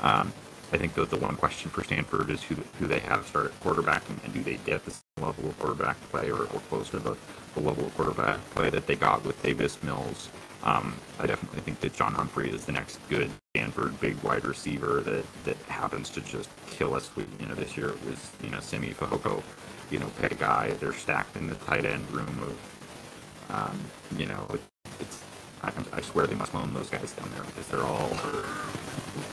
Um, 0.00 0.32
I 0.72 0.78
think 0.78 0.94
that 0.94 1.10
the 1.10 1.16
one 1.16 1.36
question 1.36 1.70
for 1.70 1.82
Stanford 1.82 2.30
is 2.30 2.42
who 2.44 2.54
who 2.78 2.86
they 2.86 3.00
have 3.00 3.26
start 3.26 3.46
at 3.46 3.60
quarterback 3.60 4.08
and, 4.08 4.20
and 4.24 4.32
do 4.32 4.42
they 4.44 4.58
get 4.64 4.84
the 4.84 4.94
level 5.20 5.48
of 5.48 5.58
quarterback 5.58 6.00
play 6.10 6.30
or, 6.30 6.42
or 6.42 6.60
close 6.68 6.88
to 6.90 7.00
the, 7.00 7.16
the 7.54 7.60
level 7.60 7.86
of 7.86 7.94
quarterback 7.96 8.38
play 8.50 8.70
that 8.70 8.86
they 8.86 8.94
got 8.94 9.24
with 9.24 9.42
Davis 9.42 9.82
Mills 9.82 10.28
um, 10.64 10.94
I 11.18 11.26
definitely 11.26 11.60
think 11.60 11.80
that 11.80 11.92
John 11.92 12.14
Humphreys 12.14 12.54
is 12.54 12.64
the 12.66 12.72
next 12.72 12.98
good 13.08 13.30
Stanford 13.50 14.00
big 14.00 14.20
wide 14.22 14.44
receiver 14.44 15.00
that, 15.00 15.24
that 15.44 15.56
happens 15.68 16.08
to 16.10 16.20
just 16.20 16.48
kill 16.68 16.94
us. 16.94 17.10
You 17.16 17.46
know, 17.46 17.54
this 17.54 17.76
year 17.76 17.88
it 17.88 18.06
was, 18.06 18.30
you 18.42 18.50
know, 18.50 18.60
Simi 18.60 18.90
Fehoko, 18.90 19.42
you 19.90 19.98
know, 19.98 20.06
pick 20.20 20.32
a 20.32 20.36
guy. 20.36 20.70
They're 20.78 20.92
stacked 20.92 21.36
in 21.36 21.48
the 21.48 21.56
tight 21.56 21.84
end 21.84 22.08
room 22.12 22.38
of, 22.42 23.50
um, 23.50 23.80
you 24.16 24.26
know, 24.26 24.46
it, 24.54 24.60
it's, 25.00 25.22
I, 25.62 25.72
I, 25.92 26.00
swear 26.00 26.26
they 26.26 26.34
must 26.34 26.54
loan 26.54 26.72
those 26.74 26.90
guys 26.90 27.12
down 27.12 27.28
there 27.34 27.42
because 27.44 27.66
they're 27.66 27.82
all, 27.82 28.08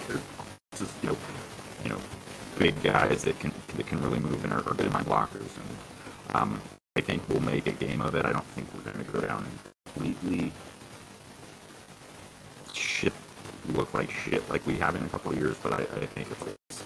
they're 0.07 0.21
just, 0.75 0.91
you 1.03 1.09
know, 1.09 1.17
you 1.83 1.89
know, 1.89 1.99
big 2.57 2.81
guys 2.81 3.23
that 3.23 3.39
can, 3.39 3.53
that 3.75 3.85
can 3.85 4.01
really 4.01 4.19
move 4.19 4.43
and 4.43 4.51
are, 4.51 4.67
are 4.67 4.73
good 4.73 4.91
mind 4.91 5.05
blockers. 5.05 5.55
And, 5.57 6.35
um, 6.35 6.61
I 6.95 7.01
think 7.01 7.21
we'll 7.29 7.39
make 7.39 7.67
a 7.67 7.71
game 7.71 8.01
of 8.01 8.15
it. 8.15 8.25
I 8.25 8.33
don't 8.33 8.45
think 8.47 8.67
we're 8.73 8.91
going 8.91 9.05
to 9.05 9.11
go 9.11 9.21
down 9.21 9.45
completely 9.93 10.51
shit 12.73 13.13
look 13.69 13.93
like 13.93 14.11
shit 14.11 14.47
like 14.49 14.65
we 14.65 14.75
have 14.75 14.95
in 14.95 15.03
a 15.03 15.09
couple 15.09 15.31
of 15.31 15.37
years, 15.37 15.57
but 15.61 15.73
I, 15.73 15.77
I 15.77 16.05
think 16.05 16.27
it's 16.31 16.83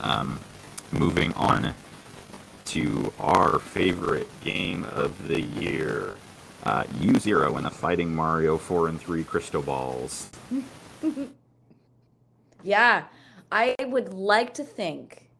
um, 0.00 0.38
moving 0.92 1.32
on 1.34 1.74
to 2.66 3.12
our 3.18 3.58
favorite 3.58 4.28
game 4.42 4.84
of 4.84 5.28
the 5.28 5.40
year. 5.40 6.16
Uh, 6.64 6.84
U 7.00 7.18
Zero 7.18 7.56
and 7.56 7.64
the 7.64 7.70
Fighting 7.70 8.14
Mario 8.14 8.58
four 8.58 8.88
and 8.88 9.00
three 9.00 9.24
crystal 9.24 9.62
balls. 9.62 10.28
yeah, 12.62 13.04
I 13.50 13.74
would 13.80 14.12
like 14.12 14.54
to 14.54 14.64
think 14.64 15.30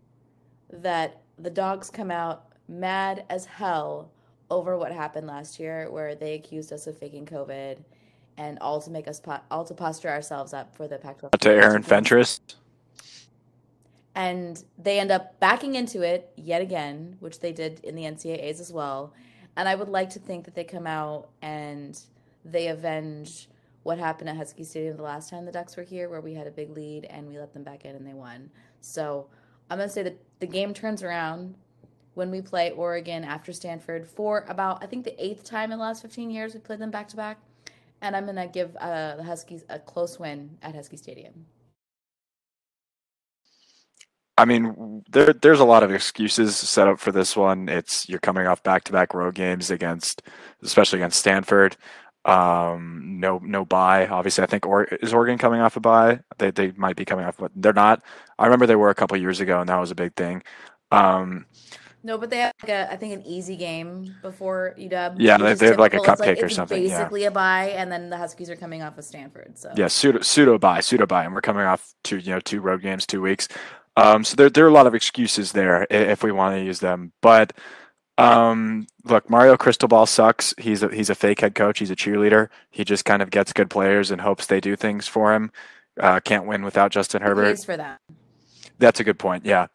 that 0.71 1.21
the 1.39 1.51
dogs 1.51 1.91
come 1.91 2.11
out 2.11 2.47
mad 2.69 3.25
as 3.29 3.47
hell 3.47 4.11
over 4.51 4.79
what 4.79 4.93
happened 4.93 5.27
last 5.27 5.61
year, 5.61 5.91
where 5.91 6.15
they 6.15 6.35
accused 6.35 6.73
us 6.73 6.87
of 6.87 6.97
faking 6.97 7.27
COVID 7.27 7.79
and 8.39 8.57
all 8.61 8.81
to 8.81 8.91
make 8.91 9.09
us 9.09 9.21
po- 9.21 9.41
all 9.51 9.65
to 9.65 9.75
posture 9.75 10.09
ourselves 10.09 10.55
up 10.55 10.75
for 10.75 10.89
the 10.89 10.97
Pac-12. 10.97 11.33
To 11.41 11.51
Aaron 11.51 11.83
Fentress. 11.83 12.41
And 14.15 14.63
they 14.79 14.99
end 14.99 15.11
up 15.11 15.39
backing 15.41 15.75
into 15.75 16.03
it 16.03 16.33
yet 16.37 16.63
again, 16.63 17.17
which 17.21 17.41
they 17.41 17.53
did 17.53 17.81
in 17.85 17.95
the 17.95 18.05
NCAAs 18.05 18.61
as 18.61 18.73
well. 18.73 19.13
And 19.57 19.69
I 19.69 19.75
would 19.75 19.89
like 19.89 20.11
to 20.11 20.19
think 20.19 20.45
that 20.45 20.55
they 20.55 20.65
come 20.65 20.87
out 20.87 21.29
and 21.43 22.01
they 22.45 22.69
avenge 22.69 23.49
what 23.83 23.99
happened 23.99 24.29
at 24.29 24.37
Husky 24.37 24.65
Stadium 24.65 24.97
the 24.97 25.03
last 25.03 25.31
time 25.31 25.45
the 25.45 25.53
Ducks 25.53 25.77
were 25.77 25.83
here, 25.83 26.09
where 26.09 26.21
we 26.21 26.35
had 26.35 26.47
a 26.47 26.51
big 26.51 26.71
lead 26.71 27.05
and 27.07 27.29
we 27.29 27.39
let 27.39 27.53
them 27.53 27.63
back 27.63 27.85
in 27.85 27.95
and 27.95 28.07
they 28.07 28.15
won. 28.15 28.51
So 28.81 29.27
I'm 29.71 29.79
going 29.79 29.89
to 29.89 29.93
say 29.93 30.03
that 30.03 30.19
the 30.41 30.47
game 30.47 30.75
turns 30.75 31.03
around 31.03 31.55
when 32.15 32.31
we 32.31 32.41
play 32.41 32.71
Oregon 32.71 33.25
after 33.25 33.53
Stanford 33.53 34.07
for 34.07 34.45
about, 34.49 34.83
I 34.83 34.87
think, 34.87 35.05
the 35.05 35.25
eighth 35.25 35.45
time 35.45 35.71
in 35.71 35.79
the 35.79 35.85
last 35.85 36.03
15 36.03 36.31
years 36.31 36.55
we 36.55 36.61
played 36.61 36.81
them 36.81 36.91
back 36.91 37.09
to 37.09 37.17
back 37.17 37.39
and 38.03 38.17
I'm 38.17 38.27
gonna 38.27 38.49
give 38.49 38.77
uh, 38.77 39.17
the 39.17 39.25
Huskies 39.25 39.65
a 39.69 39.79
close 39.79 40.19
win 40.19 40.59
at 40.63 40.75
Husky 40.75 40.97
Stadium. 40.97 41.47
I 44.39 44.45
mean, 44.45 45.03
there 45.11 45.33
there's 45.33 45.61
a 45.61 45.65
lot 45.65 45.83
of 45.83 45.93
excuses 45.93 46.57
set 46.57 46.89
up 46.89 47.01
for 47.01 47.13
this 47.13 47.37
one. 47.37 47.69
It's 47.69 48.09
you're 48.09 48.21
coming 48.21 48.47
off 48.47 48.63
back 48.63 48.85
to 48.85 48.93
back 48.93 49.15
road 49.15 49.35
games 49.35 49.71
against, 49.71 50.23
especially 50.63 51.01
against 51.01 51.19
Stanford. 51.21 51.77
Um, 52.25 53.19
no, 53.21 53.41
no 53.43 53.65
buy. 53.65 54.07
Obviously, 54.07 54.45
I 54.45 54.47
think 54.49 54.67
or 54.67 54.85
is 54.85 55.13
Oregon 55.15 55.39
coming 55.39 55.61
off 55.61 55.77
a 55.77 55.81
buy? 55.81 56.21
They 56.39 56.51
they 56.53 56.73
might 56.73 56.97
be 56.97 57.05
coming 57.05 57.25
off, 57.27 57.37
but 57.39 57.53
they're 57.57 57.73
not. 57.73 58.03
I 58.39 58.45
remember 58.47 58.67
they 58.67 58.77
were 58.77 58.91
a 58.91 58.95
couple 58.95 59.17
years 59.19 59.41
ago, 59.41 59.61
and 59.61 59.69
that 59.69 59.79
was 59.81 59.91
a 59.91 59.97
big 59.97 60.15
thing. 60.17 60.43
Um, 60.93 61.47
No, 62.09 62.17
but 62.19 62.31
they 62.31 62.39
have 62.39 62.53
like 62.63 62.71
a, 62.71 62.91
I 62.93 62.97
think 62.97 63.13
an 63.13 63.23
easy 63.27 63.55
game 63.57 64.15
before 64.23 64.75
UW. 64.79 65.17
Yeah, 65.19 65.37
they- 65.37 65.55
they 65.55 65.67
have 65.67 65.79
like 65.79 65.93
a 65.93 65.99
cupcake 65.99 66.43
or 66.43 66.47
it's 66.47 66.55
something, 66.57 66.83
yeah. 66.83 66.99
Basically 66.99 67.25
a 67.25 67.31
bye, 67.31 67.67
and 67.77 67.93
then 67.93 68.09
the 68.09 68.17
Huskies 68.17 68.49
are 68.49 68.57
coming 68.57 68.83
off 68.83 68.97
of 68.97 69.05
Stanford. 69.05 69.59
So 69.59 69.71
yeah, 69.77 69.89
pseudo 69.89 70.21
pseudo 70.23 70.59
buy, 70.59 70.81
pseudo 70.81 71.07
buy, 71.07 71.25
and 71.25 71.35
we're 71.35 71.43
coming 71.43 71.65
off 71.67 71.93
two 72.03 72.17
you 72.17 72.33
know 72.33 72.41
two 72.41 72.61
road 72.61 72.81
games, 72.83 73.07
two 73.07 73.21
weeks. 73.21 73.47
Um, 73.97 74.25
so 74.25 74.37
there 74.37 74.49
there 74.49 74.65
are 74.65 74.69
a 74.69 74.73
lot 74.73 74.87
of 74.87 74.95
excuses 74.95 75.53
there 75.53 75.87
if 75.91 76.23
we 76.25 76.33
want 76.33 76.57
to 76.57 76.65
use 76.65 76.81
them. 76.81 77.13
But 77.21 77.53
um, 78.17 78.87
look, 79.05 79.29
Mario 79.31 79.57
Cristobal 79.57 80.07
sucks. 80.07 80.55
He's 80.59 80.83
a, 80.83 80.89
he's 80.89 81.11
a 81.11 81.15
fake 81.15 81.41
head 81.41 81.55
coach. 81.55 81.79
He's 81.79 81.91
a 81.91 81.97
cheerleader. 81.97 82.49
He 82.71 82.85
just 82.85 83.05
kind 83.05 83.23
of 83.23 83.31
gets 83.31 83.53
good 83.53 83.71
players 83.71 84.11
and 84.11 84.21
hopes 84.23 84.47
they 84.47 84.61
do 84.61 84.77
things 84.77 85.07
for 85.07 85.35
him. 85.35 85.53
Uh, 86.01 86.21
can't 86.21 86.47
win 86.47 86.63
without 86.65 86.91
Justin 86.91 87.23
Herbert. 87.23 87.59
for 87.65 87.77
that. 87.77 88.01
That's 88.79 88.99
a 89.01 89.05
good 89.05 89.19
point. 89.19 89.45
Yeah, 89.45 89.67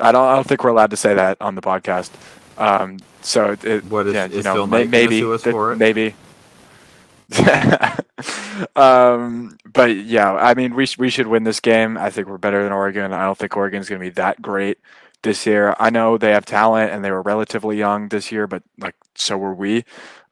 I 0.00 0.12
don't 0.12 0.24
I 0.26 0.34
don't 0.34 0.46
think 0.46 0.64
we're 0.64 0.70
allowed 0.70 0.90
to 0.90 0.96
say 0.96 1.14
that 1.14 1.38
on 1.40 1.54
the 1.54 1.62
podcast. 1.62 2.10
Um, 2.58 2.98
so 3.22 3.56
it, 3.62 3.84
What 3.86 4.06
is- 4.06 4.14
yeah, 4.14 4.26
you 4.26 4.42
know, 4.42 4.54
Phil 4.54 4.66
may- 4.66 4.84
maybe 4.84 5.20
sue 5.20 5.32
us 5.32 5.42
that- 5.42 5.50
for 5.52 5.72
it? 5.72 5.76
maybe. 5.76 6.14
um, 8.76 9.56
but 9.72 9.96
yeah, 9.96 10.32
I 10.34 10.54
mean, 10.54 10.74
we 10.74 10.86
sh- 10.86 10.98
we 10.98 11.10
should 11.10 11.26
win 11.26 11.44
this 11.44 11.60
game. 11.60 11.96
I 11.96 12.10
think 12.10 12.28
we're 12.28 12.38
better 12.38 12.62
than 12.62 12.72
Oregon. 12.72 13.12
I 13.12 13.24
don't 13.24 13.36
think 13.38 13.56
Oregon's 13.56 13.88
going 13.88 14.00
to 14.00 14.06
be 14.06 14.10
that 14.10 14.40
great 14.42 14.78
this 15.22 15.46
year. 15.46 15.74
I 15.78 15.90
know 15.90 16.18
they 16.18 16.32
have 16.32 16.44
talent 16.44 16.92
and 16.92 17.04
they 17.04 17.10
were 17.10 17.22
relatively 17.22 17.78
young 17.78 18.08
this 18.08 18.30
year, 18.30 18.46
but 18.46 18.62
like 18.78 18.94
so 19.14 19.36
were 19.38 19.54
we. 19.54 19.84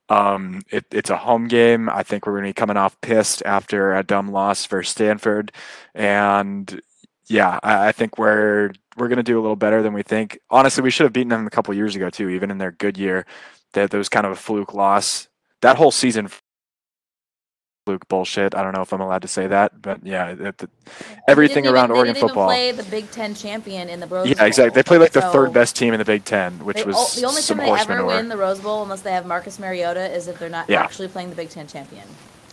Um, 0.09 0.61
it, 0.71 0.85
it's 0.91 1.09
a 1.11 1.17
home 1.17 1.49
game. 1.49 1.89
I 1.89 2.03
think 2.03 2.27
we're 2.27 2.35
going 2.35 2.45
to 2.45 2.49
be 2.51 2.55
coming 2.55 2.77
off 2.77 3.01
pissed 3.01 3.43
after 3.47 3.95
a 3.95 4.03
dumb 4.03 4.31
loss 4.31 4.67
for 4.67 4.83
Stanford, 4.83 5.51
and 5.95 6.81
yeah, 7.33 7.59
I, 7.63 7.89
I 7.89 7.93
think 7.93 8.19
we're 8.19 8.73
we're 8.97 9.09
going 9.09 9.17
to 9.17 9.23
do 9.23 9.39
a 9.39 9.43
little 9.43 9.57
better 9.57 9.83
than 9.83 9.95
we 9.95 10.03
think. 10.03 10.39
Honestly, 10.51 10.83
we 10.83 10.91
should 10.91 11.05
have 11.05 11.13
beaten 11.13 11.31
them 11.31 11.47
a 11.47 11.51
couple 11.51 11.73
years 11.75 11.97
ago 11.97 12.11
too, 12.11 12.29
even 12.29 12.51
in 12.51 12.59
their 12.59 12.73
good 12.73 12.99
year. 12.99 13.25
That 13.73 13.91
that 13.91 13.99
was 13.99 14.09
kind 14.11 14.27
of 14.27 14.33
a 14.33 14.37
fluke 14.37 14.75
loss. 14.75 15.29
That 15.63 15.77
whole 15.77 15.91
season, 15.91 16.29
fluke 17.87 18.07
bullshit. 18.09 18.55
I 18.55 18.63
don't 18.63 18.75
know 18.75 18.83
if 18.83 18.93
I'm 18.93 19.01
allowed 19.01 19.23
to 19.23 19.29
say 19.29 19.47
that, 19.47 19.81
but 19.81 20.05
yeah, 20.05 20.29
it, 20.33 20.41
it- 20.41 20.59
They 20.59 20.69
everything 21.29 21.67
around 21.67 21.87
even, 21.87 21.97
Oregon 21.97 22.15
they 22.15 22.21
didn't 22.21 22.29
football. 22.31 22.47
Play 22.49 22.73
the 22.73 22.83
Big 22.85 23.11
Ten 23.11 23.35
champion 23.35 23.89
in 23.89 23.99
the 24.01 24.07
Rose 24.07 24.29
Yeah, 24.29 24.35
Bowl. 24.35 24.47
exactly. 24.47 24.75
They 24.75 24.83
play 24.83 24.99
like 24.99 25.13
the 25.13 25.23
third 25.23 25.53
best 25.53 25.75
team 25.77 25.95
in 25.95 25.99
the 25.99 26.05
Big 26.05 26.25
Ten, 26.25 26.53
which 26.65 26.77
they- 26.79 26.85
was 26.85 27.17
the 27.17 27.27
only 27.27 27.41
some 27.41 27.59
time 27.59 27.67
they 27.67 27.81
ever 27.81 27.95
manure. 27.95 28.07
win 28.09 28.29
the 28.29 28.37
Rose 28.37 28.61
Bowl, 28.61 28.83
unless 28.83 29.01
they 29.03 29.13
have 29.13 29.25
Marcus 29.27 29.59
Mariota, 29.59 30.05
is 30.15 30.29
if 30.29 30.39
they're 30.39 30.49
not 30.51 30.69
Yeah. 30.69 30.83
actually 30.83 31.09
playing 31.09 31.31
the 31.31 31.37
Big 31.37 31.49
Ten 31.51 31.67
champion. 31.67 32.05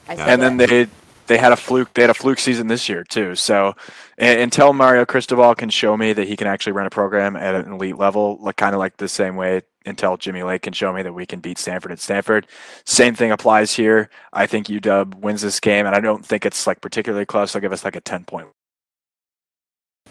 I 0.08 0.16
say 0.16 0.22
and 0.24 0.42
then 0.42 0.58
that. 0.58 0.70
they 0.70 0.88
they 1.30 1.38
had 1.38 1.52
a 1.52 1.56
fluke 1.56 1.94
they 1.94 2.02
had 2.02 2.10
a 2.10 2.16
fluke 2.16 2.40
season 2.40 2.68
this 2.68 2.90
year 2.90 3.04
too. 3.04 3.36
So 3.36 3.76
until 4.18 4.74
Mario 4.74 5.06
Cristobal 5.06 5.56
can 5.56 5.70
show 5.70 5.96
me 5.96 6.12
that 6.12 6.28
he 6.28 6.36
can 6.36 6.48
actually 6.48 6.74
run 6.74 6.88
a 6.88 6.90
program 6.90 7.36
at 7.36 7.56
an 7.56 7.72
elite 7.72 7.98
level, 7.98 8.38
like 8.42 8.58
kind 8.58 8.74
of 8.74 8.80
like 8.80 8.98
the 8.98 9.08
same 9.08 9.36
way 9.36 9.62
until 9.86 10.18
Jimmy 10.18 10.42
Lake 10.44 10.64
can 10.64 10.74
show 10.74 10.92
me 10.92 11.04
that 11.04 11.14
we 11.14 11.28
can 11.28 11.40
beat 11.40 11.60
Stanford 11.60 11.92
at 11.92 12.00
Stanford. 12.00 12.48
Same 12.84 13.14
thing 13.14 13.32
applies 13.32 13.76
here. 13.76 14.10
I 14.34 14.48
think 14.48 14.68
UW 14.68 15.16
wins 15.16 15.42
this 15.42 15.60
game, 15.60 15.86
and 15.86 15.96
I 15.96 16.00
don't 16.00 16.26
think 16.26 16.46
it's 16.46 16.66
like 16.66 16.82
particularly 16.82 17.26
close. 17.26 17.56
I'll 17.56 17.62
give 17.62 17.72
us 17.72 17.86
like 17.86 17.96
a 17.96 18.02
ten 18.02 18.26
point. 18.26 18.48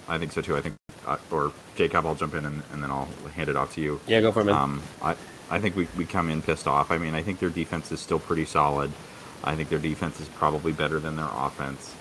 I 0.09 0.19
think 0.19 0.33
so 0.33 0.41
too. 0.41 0.57
I 0.57 0.61
think, 0.61 0.77
uh, 1.05 1.19
or 1.33 1.53
Jacob, 1.75 2.07
I'll 2.07 2.15
jump 2.15 2.35
in 2.35 2.47
and, 2.47 2.63
and 2.73 2.83
then 2.83 2.91
I'll 2.91 3.09
hand 3.35 3.51
it 3.51 3.57
off 3.57 3.75
to 3.75 3.81
you. 3.81 4.01
Yeah, 4.07 4.21
go 4.21 4.33
for 4.33 4.41
it, 4.41 4.45
man. 4.45 4.55
Um, 4.55 4.83
I, 5.03 5.17
I 5.51 5.59
think 5.59 5.77
we, 5.77 5.89
we 5.97 6.07
come 6.07 6.31
in 6.31 6.41
pissed 6.41 6.67
off. 6.67 6.91
I 6.91 6.97
mean, 6.97 7.15
I 7.15 7.23
think 7.23 7.41
their 7.41 7.51
defense 7.51 7.93
is 7.93 8.01
still 8.01 8.19
pretty 8.19 8.47
solid. 8.47 8.91
I 9.45 9.55
think 9.57 9.69
their 9.69 9.79
defense 9.79 10.21
is 10.21 10.29
probably 10.29 10.73
better 10.73 10.99
than 10.99 11.17
their 11.17 11.29
offense. 11.33 11.95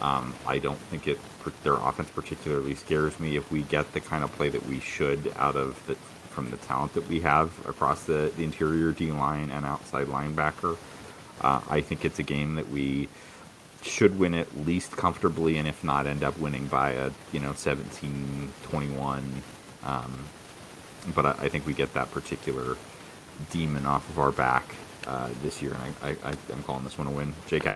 Um, 0.00 0.34
I 0.46 0.58
don't 0.58 0.78
think 0.78 1.06
it 1.06 1.18
their 1.64 1.74
offense 1.74 2.08
particularly 2.10 2.74
scares 2.74 3.18
me. 3.18 3.36
If 3.36 3.50
we 3.50 3.62
get 3.62 3.92
the 3.92 4.00
kind 4.00 4.22
of 4.22 4.32
play 4.32 4.48
that 4.48 4.64
we 4.66 4.80
should 4.80 5.32
out 5.36 5.56
of 5.56 5.84
the 5.86 5.94
from 6.30 6.50
the 6.50 6.56
talent 6.58 6.94
that 6.94 7.06
we 7.08 7.20
have 7.20 7.50
across 7.66 8.04
the, 8.04 8.32
the 8.36 8.44
interior 8.44 8.92
D 8.92 9.12
line 9.12 9.50
and 9.50 9.66
outside 9.66 10.06
linebacker, 10.06 10.78
uh, 11.40 11.60
I 11.68 11.80
think 11.80 12.04
it's 12.04 12.18
a 12.18 12.22
game 12.22 12.54
that 12.54 12.70
we 12.70 13.08
should 13.82 14.18
win 14.18 14.34
at 14.34 14.56
least 14.56 14.92
comfortably, 14.92 15.58
and 15.58 15.66
if 15.68 15.82
not, 15.82 16.06
end 16.06 16.22
up 16.22 16.38
winning 16.38 16.66
by 16.66 16.92
a 16.92 17.10
you 17.32 17.40
know 17.40 17.52
17-21. 17.52 19.22
Um, 19.84 20.18
but 21.14 21.26
I, 21.26 21.30
I 21.32 21.48
think 21.48 21.66
we 21.66 21.74
get 21.74 21.94
that 21.94 22.10
particular 22.12 22.76
demon 23.50 23.86
off 23.86 24.08
of 24.08 24.18
our 24.18 24.30
back 24.30 24.74
uh, 25.06 25.28
this 25.42 25.62
year, 25.62 25.72
and 25.72 25.94
I, 26.02 26.08
I, 26.08 26.30
I, 26.30 26.34
I'm 26.52 26.62
calling 26.62 26.84
this 26.84 26.98
one 26.98 27.06
a 27.06 27.10
win. 27.10 27.34
Jake, 27.46 27.66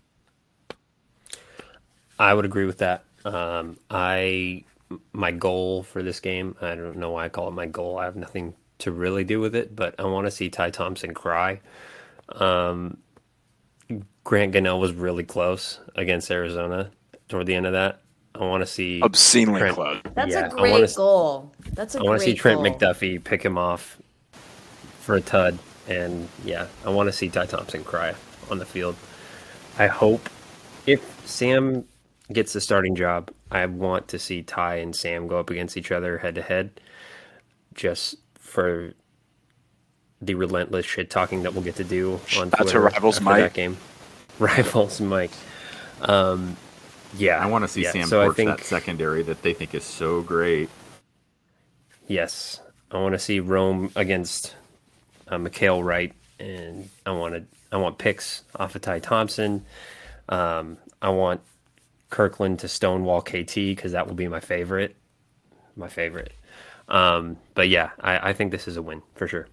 I 2.18 2.34
would 2.34 2.44
agree 2.44 2.66
with 2.66 2.78
that. 2.78 3.04
Um, 3.24 3.76
I 3.90 4.64
my 5.12 5.32
goal 5.32 5.82
for 5.82 6.02
this 6.02 6.20
game. 6.20 6.56
I 6.60 6.74
don't 6.74 6.96
know 6.96 7.10
why 7.10 7.24
I 7.24 7.28
call 7.28 7.48
it 7.48 7.52
my 7.52 7.66
goal. 7.66 7.98
I 7.98 8.04
have 8.04 8.16
nothing 8.16 8.54
to 8.78 8.92
really 8.92 9.24
do 9.24 9.40
with 9.40 9.54
it, 9.54 9.74
but 9.74 9.94
I 9.98 10.04
want 10.04 10.26
to 10.26 10.30
see 10.30 10.48
Ty 10.48 10.70
Thompson 10.70 11.14
cry. 11.14 11.60
Um, 12.28 12.98
Grant 14.24 14.54
Gunnell 14.54 14.80
was 14.80 14.92
really 14.92 15.24
close 15.24 15.80
against 15.94 16.30
Arizona 16.30 16.90
toward 17.28 17.46
the 17.46 17.54
end 17.54 17.66
of 17.66 17.72
that. 17.72 18.00
I 18.34 18.40
want 18.44 18.62
to 18.62 18.66
see 18.66 19.00
Obscenely 19.02 19.60
Trent- 19.60 19.74
close. 19.74 20.00
That's 20.14 20.32
yeah, 20.32 20.48
a 20.48 20.50
I 20.50 20.60
wanna 20.60 20.78
great 20.78 20.94
goal. 20.94 21.52
That's 21.72 21.94
a 21.94 22.00
I 22.00 22.02
want 22.02 22.20
to 22.20 22.24
see 22.24 22.34
Trent 22.34 22.62
goal. 22.62 22.66
McDuffie 22.66 23.22
pick 23.22 23.42
him 23.42 23.56
off 23.56 23.98
for 25.00 25.14
a 25.14 25.20
tud, 25.20 25.58
and 25.88 26.28
yeah, 26.44 26.66
I 26.84 26.90
want 26.90 27.08
to 27.08 27.12
see 27.12 27.28
Ty 27.28 27.46
Thompson 27.46 27.84
cry 27.84 28.14
on 28.50 28.58
the 28.58 28.66
field. 28.66 28.96
I 29.78 29.86
hope 29.86 30.28
if 30.86 31.02
Sam 31.26 31.84
gets 32.32 32.52
the 32.52 32.60
starting 32.60 32.94
job, 32.94 33.30
I 33.50 33.66
want 33.66 34.08
to 34.08 34.18
see 34.18 34.42
Ty 34.42 34.76
and 34.76 34.94
Sam 34.94 35.26
go 35.26 35.38
up 35.38 35.50
against 35.50 35.76
each 35.76 35.92
other 35.92 36.18
head 36.18 36.34
to 36.36 36.42
head, 36.42 36.80
just 37.74 38.16
for 38.34 38.94
the 40.20 40.34
relentless 40.34 40.86
shit 40.86 41.10
talking 41.10 41.42
that 41.42 41.52
we'll 41.52 41.62
get 41.62 41.76
to 41.76 41.84
do 41.84 42.20
on 42.38 42.50
to 42.50 42.56
Twitter 42.56 42.80
Rivals 42.80 43.20
Mike. 43.20 43.42
that 43.42 43.54
game. 43.54 43.76
Rivals 44.38 45.00
Mike. 45.00 45.30
Um, 46.00 46.56
yeah, 47.16 47.38
I 47.38 47.46
want 47.46 47.62
to 47.64 47.68
see 47.68 47.82
yeah, 47.82 47.92
Sam 47.92 48.08
so 48.08 48.32
think, 48.32 48.50
that 48.50 48.64
secondary 48.64 49.22
that 49.22 49.42
they 49.42 49.54
think 49.54 49.74
is 49.74 49.84
so 49.84 50.22
great. 50.22 50.68
Yes, 52.08 52.60
I 52.90 52.98
want 52.98 53.14
to 53.14 53.18
see 53.18 53.40
Rome 53.40 53.90
against 53.96 54.55
uh, 55.28 55.36
Mykael 55.36 55.84
Wright, 55.84 56.12
and 56.38 56.88
I 57.04 57.12
want 57.12 57.34
to 57.34 57.44
I 57.72 57.78
want 57.78 57.98
picks 57.98 58.42
off 58.54 58.74
of 58.74 58.82
Ty 58.82 59.00
Thompson. 59.00 59.64
Um, 60.28 60.78
I 61.00 61.10
want 61.10 61.40
Kirkland 62.10 62.60
to 62.60 62.68
stonewall 62.68 63.20
KT 63.22 63.54
because 63.54 63.92
that 63.92 64.06
will 64.06 64.14
be 64.14 64.28
my 64.28 64.40
favorite, 64.40 64.96
my 65.76 65.88
favorite. 65.88 66.32
Um, 66.88 67.36
but 67.54 67.68
yeah, 67.68 67.90
I, 68.00 68.30
I 68.30 68.32
think 68.32 68.52
this 68.52 68.68
is 68.68 68.76
a 68.76 68.82
win 68.82 69.02
for 69.14 69.26
sure. 69.26 69.48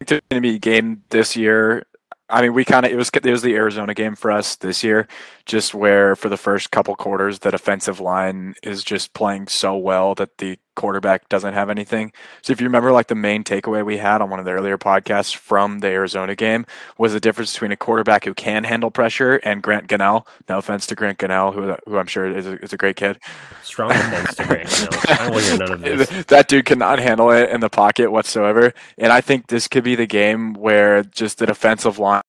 it's 0.00 0.10
going 0.10 0.22
to 0.30 0.40
be 0.40 0.56
a 0.56 0.58
game 0.58 1.02
this 1.10 1.36
year. 1.36 1.86
I 2.28 2.42
mean, 2.42 2.54
we 2.54 2.64
kind 2.64 2.86
of 2.86 2.92
it 2.92 2.96
was 2.96 3.10
it 3.10 3.24
was 3.24 3.42
the 3.42 3.54
Arizona 3.54 3.94
game 3.94 4.14
for 4.14 4.30
us 4.30 4.56
this 4.56 4.82
year, 4.82 5.06
just 5.44 5.74
where 5.74 6.16
for 6.16 6.28
the 6.28 6.36
first 6.36 6.70
couple 6.70 6.94
quarters 6.96 7.40
the 7.40 7.50
defensive 7.50 8.00
line 8.00 8.54
is 8.62 8.84
just 8.84 9.12
playing 9.12 9.48
so 9.48 9.76
well 9.76 10.14
that 10.14 10.38
the 10.38 10.58
quarterback 10.74 11.28
doesn't 11.28 11.54
have 11.54 11.70
anything. 11.70 12.12
So 12.42 12.52
if 12.52 12.60
you 12.60 12.66
remember, 12.66 12.92
like 12.92 13.08
the 13.08 13.14
main 13.14 13.44
takeaway 13.44 13.84
we 13.84 13.98
had 13.98 14.20
on 14.20 14.30
one 14.30 14.38
of 14.38 14.44
the 14.44 14.52
earlier 14.52 14.78
podcasts 14.78 15.34
from 15.34 15.80
the 15.80 15.88
Arizona 15.88 16.34
game 16.34 16.66
was 16.98 17.12
the 17.12 17.20
difference 17.20 17.52
between 17.52 17.72
a 17.72 17.76
quarterback 17.76 18.24
who 18.24 18.34
can 18.34 18.64
handle 18.64 18.90
pressure 18.90 19.36
and 19.36 19.62
Grant 19.62 19.88
Gunnell. 19.88 20.26
No 20.48 20.58
offense 20.58 20.86
to 20.86 20.94
Grant 20.94 21.18
Gunnell, 21.18 21.54
who 21.54 21.76
who 21.90 21.98
I'm 21.98 22.06
sure 22.06 22.26
is 22.26 22.46
a, 22.46 22.58
is 22.62 22.72
a 22.72 22.76
great 22.76 22.96
kid. 22.96 23.18
Strong 23.62 23.92
offense 23.92 24.34
to 24.36 24.44
Grant. 24.44 24.88
I 25.08 25.16
don't 25.16 25.32
want 25.32 25.44
to 25.44 25.50
hear 25.50 25.58
none 25.58 25.72
of 25.72 25.80
this. 25.82 26.24
that 26.26 26.48
dude 26.48 26.64
cannot 26.64 26.98
handle 26.98 27.30
it 27.30 27.50
in 27.50 27.60
the 27.60 27.70
pocket 27.70 28.10
whatsoever. 28.10 28.72
And 28.98 29.12
I 29.12 29.20
think 29.20 29.48
this 29.48 29.68
could 29.68 29.84
be 29.84 29.94
the 29.94 30.06
game 30.06 30.54
where 30.54 31.02
just 31.02 31.38
the 31.38 31.46
defensive 31.46 31.98
line 31.98 32.22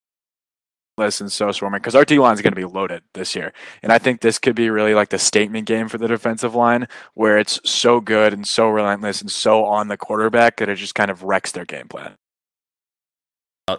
listen 0.97 1.29
so 1.29 1.51
swarming 1.51 1.79
because 1.79 1.95
our 1.95 2.05
D 2.05 2.19
line 2.19 2.33
is 2.33 2.41
going 2.41 2.53
to 2.53 2.59
be 2.59 2.65
loaded 2.65 3.03
this 3.13 3.35
year. 3.35 3.53
And 3.81 3.91
I 3.91 3.97
think 3.97 4.21
this 4.21 4.39
could 4.39 4.55
be 4.55 4.69
really 4.69 4.93
like 4.93 5.09
the 5.09 5.17
statement 5.17 5.67
game 5.67 5.87
for 5.87 5.97
the 5.97 6.07
defensive 6.07 6.55
line 6.55 6.87
where 7.13 7.37
it's 7.37 7.59
so 7.63 7.99
good 7.99 8.33
and 8.33 8.47
so 8.47 8.69
relentless 8.69 9.21
and 9.21 9.31
so 9.31 9.65
on 9.65 9.87
the 9.87 9.97
quarterback 9.97 10.57
that 10.57 10.69
it 10.69 10.75
just 10.75 10.95
kind 10.95 11.11
of 11.11 11.23
wrecks 11.23 11.51
their 11.51 11.65
game 11.65 11.87
plan. 11.87 12.15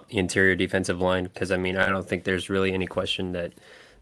interior 0.08 0.56
defensive 0.56 1.00
line 1.00 1.24
because 1.24 1.52
I 1.52 1.56
mean 1.56 1.76
I 1.76 1.88
don't 1.88 2.08
think 2.08 2.24
there's 2.24 2.50
really 2.50 2.72
any 2.72 2.86
question 2.86 3.32
that 3.32 3.52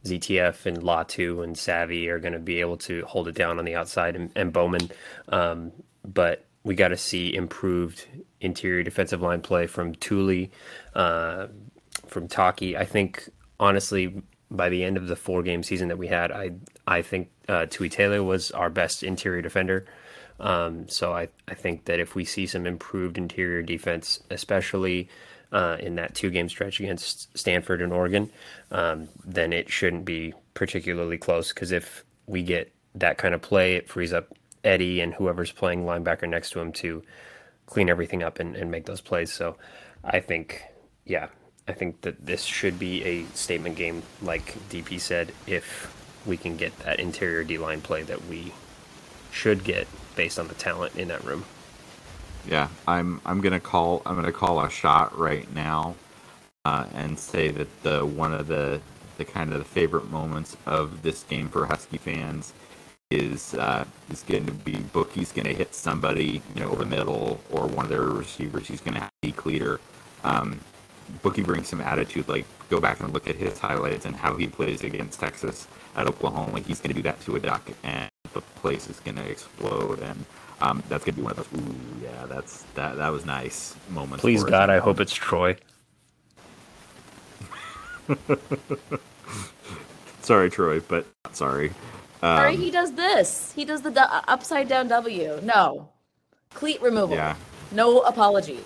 ZTF 0.04 0.66
and 0.66 0.78
Latu 0.78 1.44
and 1.44 1.56
Savvy 1.56 2.08
are 2.08 2.18
going 2.18 2.32
to 2.32 2.38
be 2.38 2.60
able 2.60 2.76
to 2.78 3.04
hold 3.06 3.28
it 3.28 3.34
down 3.34 3.58
on 3.58 3.64
the 3.64 3.74
outside 3.74 4.16
and, 4.16 4.30
and 4.34 4.52
Bowman, 4.52 4.90
um, 5.28 5.70
but 6.04 6.44
we 6.64 6.74
got 6.74 6.88
to 6.88 6.96
see 6.96 7.34
improved 7.34 8.06
interior 8.40 8.82
defensive 8.82 9.22
line 9.22 9.40
play 9.40 9.66
from 9.66 9.94
Tuli, 9.96 10.50
uh, 10.94 11.48
from 12.12 12.28
Taki. 12.28 12.76
I 12.76 12.84
think 12.84 13.28
honestly 13.58 14.22
by 14.50 14.68
the 14.68 14.84
end 14.84 14.96
of 14.96 15.08
the 15.08 15.16
four 15.16 15.42
game 15.42 15.62
season 15.62 15.88
that 15.88 15.98
we 15.98 16.08
had, 16.08 16.30
I 16.30 16.52
I 16.86 17.02
think 17.02 17.30
uh, 17.48 17.66
Tui 17.68 17.88
Taylor 17.88 18.22
was 18.22 18.50
our 18.50 18.70
best 18.70 19.02
interior 19.02 19.42
defender. 19.42 19.86
Um, 20.40 20.88
so 20.88 21.12
I, 21.12 21.28
I 21.46 21.54
think 21.54 21.84
that 21.84 22.00
if 22.00 22.14
we 22.14 22.24
see 22.24 22.46
some 22.46 22.66
improved 22.66 23.16
interior 23.16 23.62
defense, 23.62 24.20
especially 24.30 25.08
uh, 25.52 25.76
in 25.80 25.94
that 25.96 26.14
two 26.14 26.30
game 26.30 26.48
stretch 26.48 26.80
against 26.80 27.36
Stanford 27.36 27.80
and 27.80 27.92
Oregon, 27.92 28.30
um, 28.70 29.08
then 29.24 29.52
it 29.52 29.70
shouldn't 29.70 30.04
be 30.04 30.34
particularly 30.54 31.18
close. 31.18 31.52
Because 31.52 31.72
if 31.72 32.04
we 32.26 32.42
get 32.42 32.72
that 32.94 33.18
kind 33.18 33.34
of 33.34 33.42
play, 33.42 33.76
it 33.76 33.88
frees 33.88 34.12
up 34.12 34.36
Eddie 34.64 35.00
and 35.00 35.14
whoever's 35.14 35.52
playing 35.52 35.84
linebacker 35.84 36.28
next 36.28 36.50
to 36.50 36.60
him 36.60 36.72
to 36.72 37.02
clean 37.66 37.88
everything 37.88 38.22
up 38.22 38.38
and, 38.38 38.56
and 38.56 38.70
make 38.70 38.86
those 38.86 39.00
plays. 39.00 39.32
So 39.32 39.56
I 40.04 40.20
think, 40.20 40.62
yeah, 41.04 41.28
I 41.72 41.74
think 41.74 42.02
that 42.02 42.26
this 42.26 42.44
should 42.44 42.78
be 42.78 43.02
a 43.02 43.24
statement 43.34 43.76
game, 43.76 44.02
like 44.20 44.54
DP 44.68 45.00
said, 45.00 45.32
if 45.46 45.90
we 46.26 46.36
can 46.36 46.58
get 46.58 46.78
that 46.80 47.00
interior 47.00 47.44
D 47.44 47.56
line 47.56 47.80
play 47.80 48.02
that 48.02 48.26
we 48.26 48.52
should 49.30 49.64
get 49.64 49.88
based 50.14 50.38
on 50.38 50.48
the 50.48 50.54
talent 50.54 50.94
in 50.96 51.08
that 51.08 51.24
room. 51.24 51.46
Yeah, 52.46 52.68
I'm 52.86 53.22
I'm 53.24 53.40
gonna 53.40 53.58
call 53.58 54.02
I'm 54.04 54.16
gonna 54.16 54.32
call 54.32 54.62
a 54.62 54.68
shot 54.68 55.18
right 55.18 55.50
now, 55.54 55.94
uh, 56.66 56.84
and 56.92 57.18
say 57.18 57.48
that 57.48 57.82
the 57.82 58.04
one 58.04 58.34
of 58.34 58.48
the 58.48 58.82
the 59.16 59.24
kind 59.24 59.50
of 59.50 59.58
the 59.58 59.64
favorite 59.64 60.10
moments 60.10 60.58
of 60.66 61.00
this 61.00 61.22
game 61.22 61.48
for 61.48 61.64
Husky 61.64 61.96
fans 61.96 62.52
is 63.10 63.54
uh, 63.54 63.86
is 64.10 64.22
going 64.24 64.44
to 64.44 64.52
be 64.52 64.76
Bookie's 64.92 65.32
going 65.32 65.46
to 65.46 65.54
hit 65.54 65.74
somebody 65.74 66.42
you 66.54 66.60
know 66.60 66.68
over 66.68 66.84
the 66.84 66.90
middle 66.90 67.40
or 67.50 67.66
one 67.66 67.86
of 67.86 67.88
their 67.88 68.02
receivers. 68.02 68.68
He's 68.68 68.82
going 68.82 68.94
to 68.94 69.00
have 69.00 69.12
a 69.22 69.48
leader. 69.48 69.80
Um, 70.22 70.60
Bookie 71.22 71.42
brings 71.42 71.68
some 71.68 71.80
attitude. 71.80 72.28
Like 72.28 72.46
go 72.70 72.80
back 72.80 73.00
and 73.00 73.12
look 73.12 73.28
at 73.28 73.36
his 73.36 73.58
highlights 73.58 74.06
and 74.06 74.16
how 74.16 74.36
he 74.36 74.46
plays 74.46 74.82
against 74.82 75.20
Texas 75.20 75.66
at 75.96 76.06
Oklahoma. 76.06 76.52
Like 76.52 76.66
he's 76.66 76.80
going 76.80 76.90
to 76.90 76.94
do 76.96 77.02
that 77.02 77.20
to 77.22 77.36
a 77.36 77.40
duck, 77.40 77.68
and 77.82 78.08
the 78.32 78.40
place 78.40 78.88
is 78.88 78.98
going 79.00 79.16
to 79.16 79.28
explode. 79.28 80.00
And 80.00 80.24
um, 80.60 80.82
that's 80.88 81.04
going 81.04 81.14
to 81.14 81.20
be 81.20 81.22
one 81.22 81.32
of 81.32 81.36
those. 81.50 81.60
Ooh, 81.60 81.74
yeah, 82.02 82.26
that's 82.26 82.62
that. 82.74 82.96
That 82.96 83.10
was 83.10 83.26
nice 83.26 83.74
moments. 83.90 84.22
Please 84.22 84.40
for 84.40 84.46
us. 84.46 84.50
God, 84.50 84.70
I 84.70 84.78
hope 84.78 85.00
it's 85.00 85.12
Troy. 85.14 85.56
Sorry, 90.22 90.50
Troy, 90.50 90.80
but 90.80 91.06
not 91.24 91.36
sorry. 91.36 91.72
Sorry, 92.20 92.54
Um, 92.54 92.60
he 92.60 92.70
does 92.70 92.92
this. 92.92 93.52
He 93.56 93.64
does 93.64 93.82
the 93.82 93.90
du- 93.90 94.22
upside 94.28 94.68
down 94.68 94.86
W. 94.88 95.40
No. 95.42 95.88
Cleat 96.54 96.80
removal. 96.80 97.16
Yeah. 97.16 97.34
No 97.72 98.00
apology. 98.00 98.60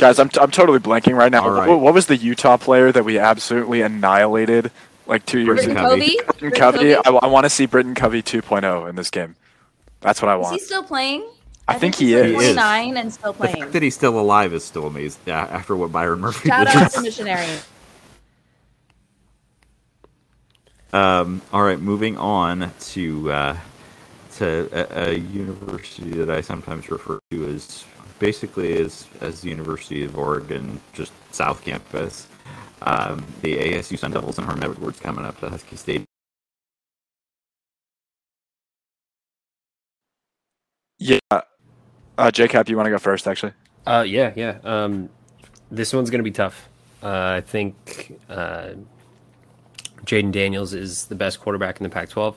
Guys, 0.00 0.18
I'm, 0.18 0.30
I'm 0.40 0.50
totally 0.50 0.78
blanking 0.78 1.14
right 1.14 1.30
now. 1.30 1.42
All 1.42 1.50
right. 1.50 1.68
What, 1.68 1.80
what 1.80 1.92
was 1.92 2.06
the 2.06 2.16
Utah 2.16 2.56
player 2.56 2.90
that 2.90 3.04
we 3.04 3.18
absolutely 3.18 3.82
annihilated 3.82 4.70
like 5.06 5.26
two 5.26 5.40
years 5.40 5.56
Britton 5.56 5.72
ago? 5.72 5.90
Covey. 5.90 6.00
Covey? 6.00 6.16
Britton 6.16 6.38
Britton 6.38 6.58
Covey. 6.58 6.94
Covey? 6.94 7.18
I, 7.22 7.26
want 7.26 7.44
to 7.44 7.50
see 7.50 7.66
Britton 7.66 7.94
Covey 7.94 8.22
2.0 8.22 8.88
in 8.88 8.96
this 8.96 9.10
game. 9.10 9.36
That's 10.00 10.22
what 10.22 10.30
I 10.30 10.36
want. 10.36 10.56
Is 10.56 10.62
he 10.62 10.66
still 10.66 10.82
playing? 10.82 11.28
I 11.68 11.78
think 11.78 11.96
he 11.96 12.06
he's 12.06 12.14
is. 12.14 12.22
like 12.22 12.42
He 12.42 12.48
is. 12.48 12.54
29 12.56 12.96
and 12.96 13.12
still 13.12 13.34
playing. 13.34 13.54
the 13.56 13.60
fact 13.60 13.72
that 13.74 13.82
he's 13.82 13.94
still 13.94 14.18
alive 14.18 14.54
is 14.54 14.64
still 14.64 14.86
amazing. 14.86 15.20
Yeah, 15.26 15.42
after 15.42 15.76
what 15.76 15.92
Byron 15.92 16.20
Murphy 16.20 16.48
Shout 16.48 16.66
did. 16.66 16.76
out 16.76 16.90
to 16.92 17.02
missionary. 17.02 17.46
Um, 20.92 21.40
all 21.52 21.62
right, 21.62 21.78
moving 21.78 22.16
on 22.16 22.72
to 22.80 23.30
uh, 23.30 23.56
to 24.38 24.68
a, 24.72 25.10
a 25.10 25.14
university 25.14 26.10
that 26.10 26.28
I 26.28 26.40
sometimes 26.40 26.90
refer 26.90 27.20
to 27.30 27.46
as 27.46 27.84
basically 28.20 28.78
as 28.78 29.08
as 29.20 29.40
the 29.40 29.48
University 29.48 30.04
of 30.04 30.16
Oregon, 30.16 30.80
just 30.92 31.12
South 31.32 31.64
Campus. 31.64 32.28
Um, 32.82 33.26
the 33.42 33.56
ASU 33.56 33.98
Sun 33.98 34.12
Devils 34.12 34.38
and 34.38 34.46
Herm 34.46 34.62
Edwards 34.62 35.00
coming 35.00 35.24
up 35.24 35.38
to 35.40 35.50
Husky 35.50 35.76
State. 35.76 36.04
Yeah. 40.98 41.18
Uh, 42.16 42.30
Jacob, 42.30 42.68
you 42.68 42.76
want 42.76 42.86
to 42.86 42.90
go 42.90 42.98
first, 42.98 43.26
actually? 43.26 43.52
Uh, 43.86 44.04
yeah, 44.06 44.32
yeah. 44.36 44.58
Um, 44.62 45.08
this 45.70 45.92
one's 45.92 46.10
gonna 46.10 46.22
be 46.22 46.30
tough. 46.30 46.68
Uh, 47.02 47.34
I 47.36 47.40
think 47.40 48.18
uh, 48.28 48.70
Jayden 50.04 50.32
Daniels 50.32 50.74
is 50.74 51.06
the 51.06 51.14
best 51.14 51.40
quarterback 51.40 51.78
in 51.78 51.84
the 51.84 51.90
Pac-12. 51.90 52.34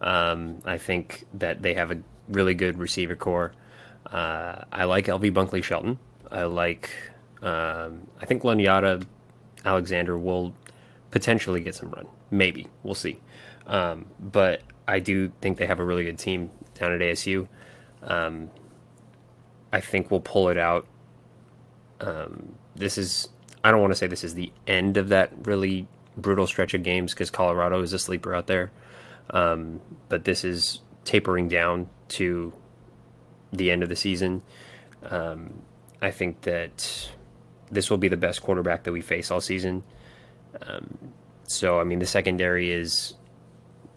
Um, 0.00 0.62
I 0.64 0.78
think 0.78 1.26
that 1.34 1.62
they 1.62 1.74
have 1.74 1.90
a 1.90 1.98
really 2.28 2.54
good 2.54 2.78
receiver 2.78 3.16
corps. 3.16 3.52
Uh, 4.06 4.64
I 4.72 4.84
like 4.84 5.06
LV 5.06 5.32
Bunkley 5.32 5.62
Shelton. 5.62 5.98
I 6.30 6.44
like. 6.44 6.90
Um, 7.42 8.06
I 8.20 8.26
think 8.26 8.42
Lunyata 8.42 9.04
Alexander 9.64 10.18
will 10.18 10.54
potentially 11.10 11.60
get 11.60 11.74
some 11.74 11.90
run. 11.90 12.06
Maybe 12.30 12.66
we'll 12.82 12.94
see. 12.94 13.20
Um, 13.66 14.06
but 14.20 14.62
I 14.86 14.98
do 14.98 15.32
think 15.40 15.58
they 15.58 15.66
have 15.66 15.80
a 15.80 15.84
really 15.84 16.04
good 16.04 16.18
team 16.18 16.50
down 16.74 16.92
at 16.92 17.00
ASU. 17.00 17.48
Um, 18.02 18.50
I 19.72 19.80
think 19.80 20.10
we'll 20.10 20.20
pull 20.20 20.48
it 20.48 20.58
out. 20.58 20.86
Um, 22.00 22.54
this 22.74 22.98
is, 22.98 23.28
I 23.62 23.70
don't 23.70 23.80
want 23.80 23.92
to 23.92 23.96
say 23.96 24.06
this 24.06 24.24
is 24.24 24.34
the 24.34 24.52
end 24.66 24.96
of 24.96 25.08
that 25.08 25.32
really 25.46 25.88
brutal 26.16 26.46
stretch 26.46 26.74
of 26.74 26.82
games 26.82 27.12
because 27.12 27.30
Colorado 27.30 27.80
is 27.82 27.92
a 27.92 27.98
sleeper 27.98 28.34
out 28.34 28.46
there. 28.46 28.70
Um, 29.30 29.80
but 30.08 30.24
this 30.24 30.44
is 30.44 30.80
tapering 31.04 31.48
down 31.48 31.88
to 32.08 32.52
the 33.56 33.70
end 33.70 33.82
of 33.82 33.88
the 33.88 33.96
season. 33.96 34.42
Um, 35.02 35.62
I 36.00 36.10
think 36.10 36.42
that 36.42 37.08
this 37.70 37.90
will 37.90 37.98
be 37.98 38.08
the 38.08 38.16
best 38.16 38.42
quarterback 38.42 38.84
that 38.84 38.92
we 38.92 39.00
face 39.00 39.30
all 39.30 39.40
season. 39.40 39.82
Um, 40.62 40.98
so, 41.46 41.80
I 41.80 41.84
mean, 41.84 41.98
the 41.98 42.06
secondary 42.06 42.70
is 42.70 43.14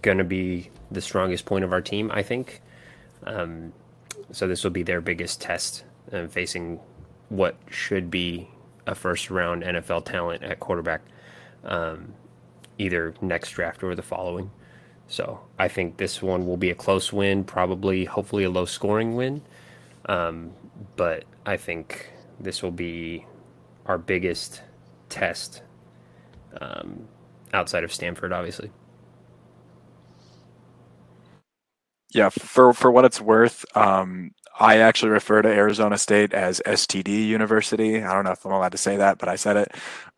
going 0.01 0.17
to 0.17 0.23
be 0.23 0.69
the 0.91 1.01
strongest 1.01 1.45
point 1.45 1.63
of 1.63 1.73
our 1.73 1.81
team, 1.81 2.11
I 2.13 2.23
think. 2.23 2.61
Um, 3.25 3.73
so 4.31 4.47
this 4.47 4.63
will 4.63 4.71
be 4.71 4.83
their 4.83 5.01
biggest 5.01 5.41
test 5.41 5.83
uh, 6.11 6.27
facing 6.27 6.79
what 7.29 7.57
should 7.69 8.09
be 8.09 8.47
a 8.85 8.95
first 8.95 9.29
round 9.29 9.63
NFL 9.63 10.05
talent 10.05 10.43
at 10.43 10.59
quarterback, 10.59 11.01
um, 11.63 12.13
either 12.77 13.13
next 13.21 13.51
draft 13.51 13.83
or 13.83 13.95
the 13.95 14.01
following. 14.01 14.49
So 15.07 15.41
I 15.59 15.67
think 15.69 15.97
this 15.97 16.21
one 16.21 16.47
will 16.47 16.57
be 16.57 16.71
a 16.71 16.75
close 16.75 17.13
win, 17.13 17.43
probably, 17.45 18.05
hopefully, 18.05 18.45
a 18.45 18.49
low 18.49 18.65
scoring 18.65 19.15
win. 19.15 19.41
Um, 20.07 20.51
but 20.97 21.25
I 21.45 21.57
think 21.57 22.11
this 22.39 22.63
will 22.63 22.71
be 22.71 23.25
our 23.87 23.97
biggest 23.97 24.63
test 25.09 25.63
um, 26.61 27.07
outside 27.53 27.83
of 27.83 27.93
Stanford, 27.93 28.33
obviously. 28.33 28.71
Yeah, 32.13 32.29
for 32.29 32.73
for 32.73 32.91
what 32.91 33.05
it's 33.05 33.21
worth, 33.21 33.65
um, 33.77 34.31
I 34.59 34.77
actually 34.77 35.11
refer 35.11 35.41
to 35.43 35.49
Arizona 35.49 35.97
State 35.97 36.33
as 36.33 36.61
STD 36.65 37.27
University. 37.27 38.03
I 38.03 38.13
don't 38.13 38.23
know 38.23 38.31
if 38.31 38.45
I'm 38.45 38.51
allowed 38.51 38.71
to 38.71 38.77
say 38.77 38.97
that, 38.97 39.17
but 39.19 39.29
I 39.29 39.35
said 39.35 39.55
it. 39.57 39.71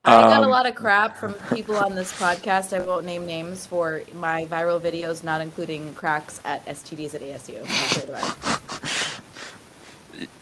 I 0.05 0.21
got 0.21 0.41
a 0.41 0.45
Um, 0.45 0.49
lot 0.49 0.65
of 0.65 0.75
crap 0.75 1.17
from 1.17 1.33
people 1.53 1.75
on 1.75 1.93
this 1.95 2.13
podcast. 2.13 2.71
I 2.75 2.79
won't 2.85 3.05
name 3.05 3.25
names 3.25 3.65
for 3.65 4.01
my 4.13 4.45
viral 4.45 4.79
videos, 4.79 5.23
not 5.25 5.41
including 5.41 5.93
cracks 5.93 6.39
at 6.45 6.65
STDs 6.65 7.13
at 7.15 7.21
ASU. 7.21 7.59
I'll 7.59 7.65
say 7.89 8.05
that. 8.05 9.11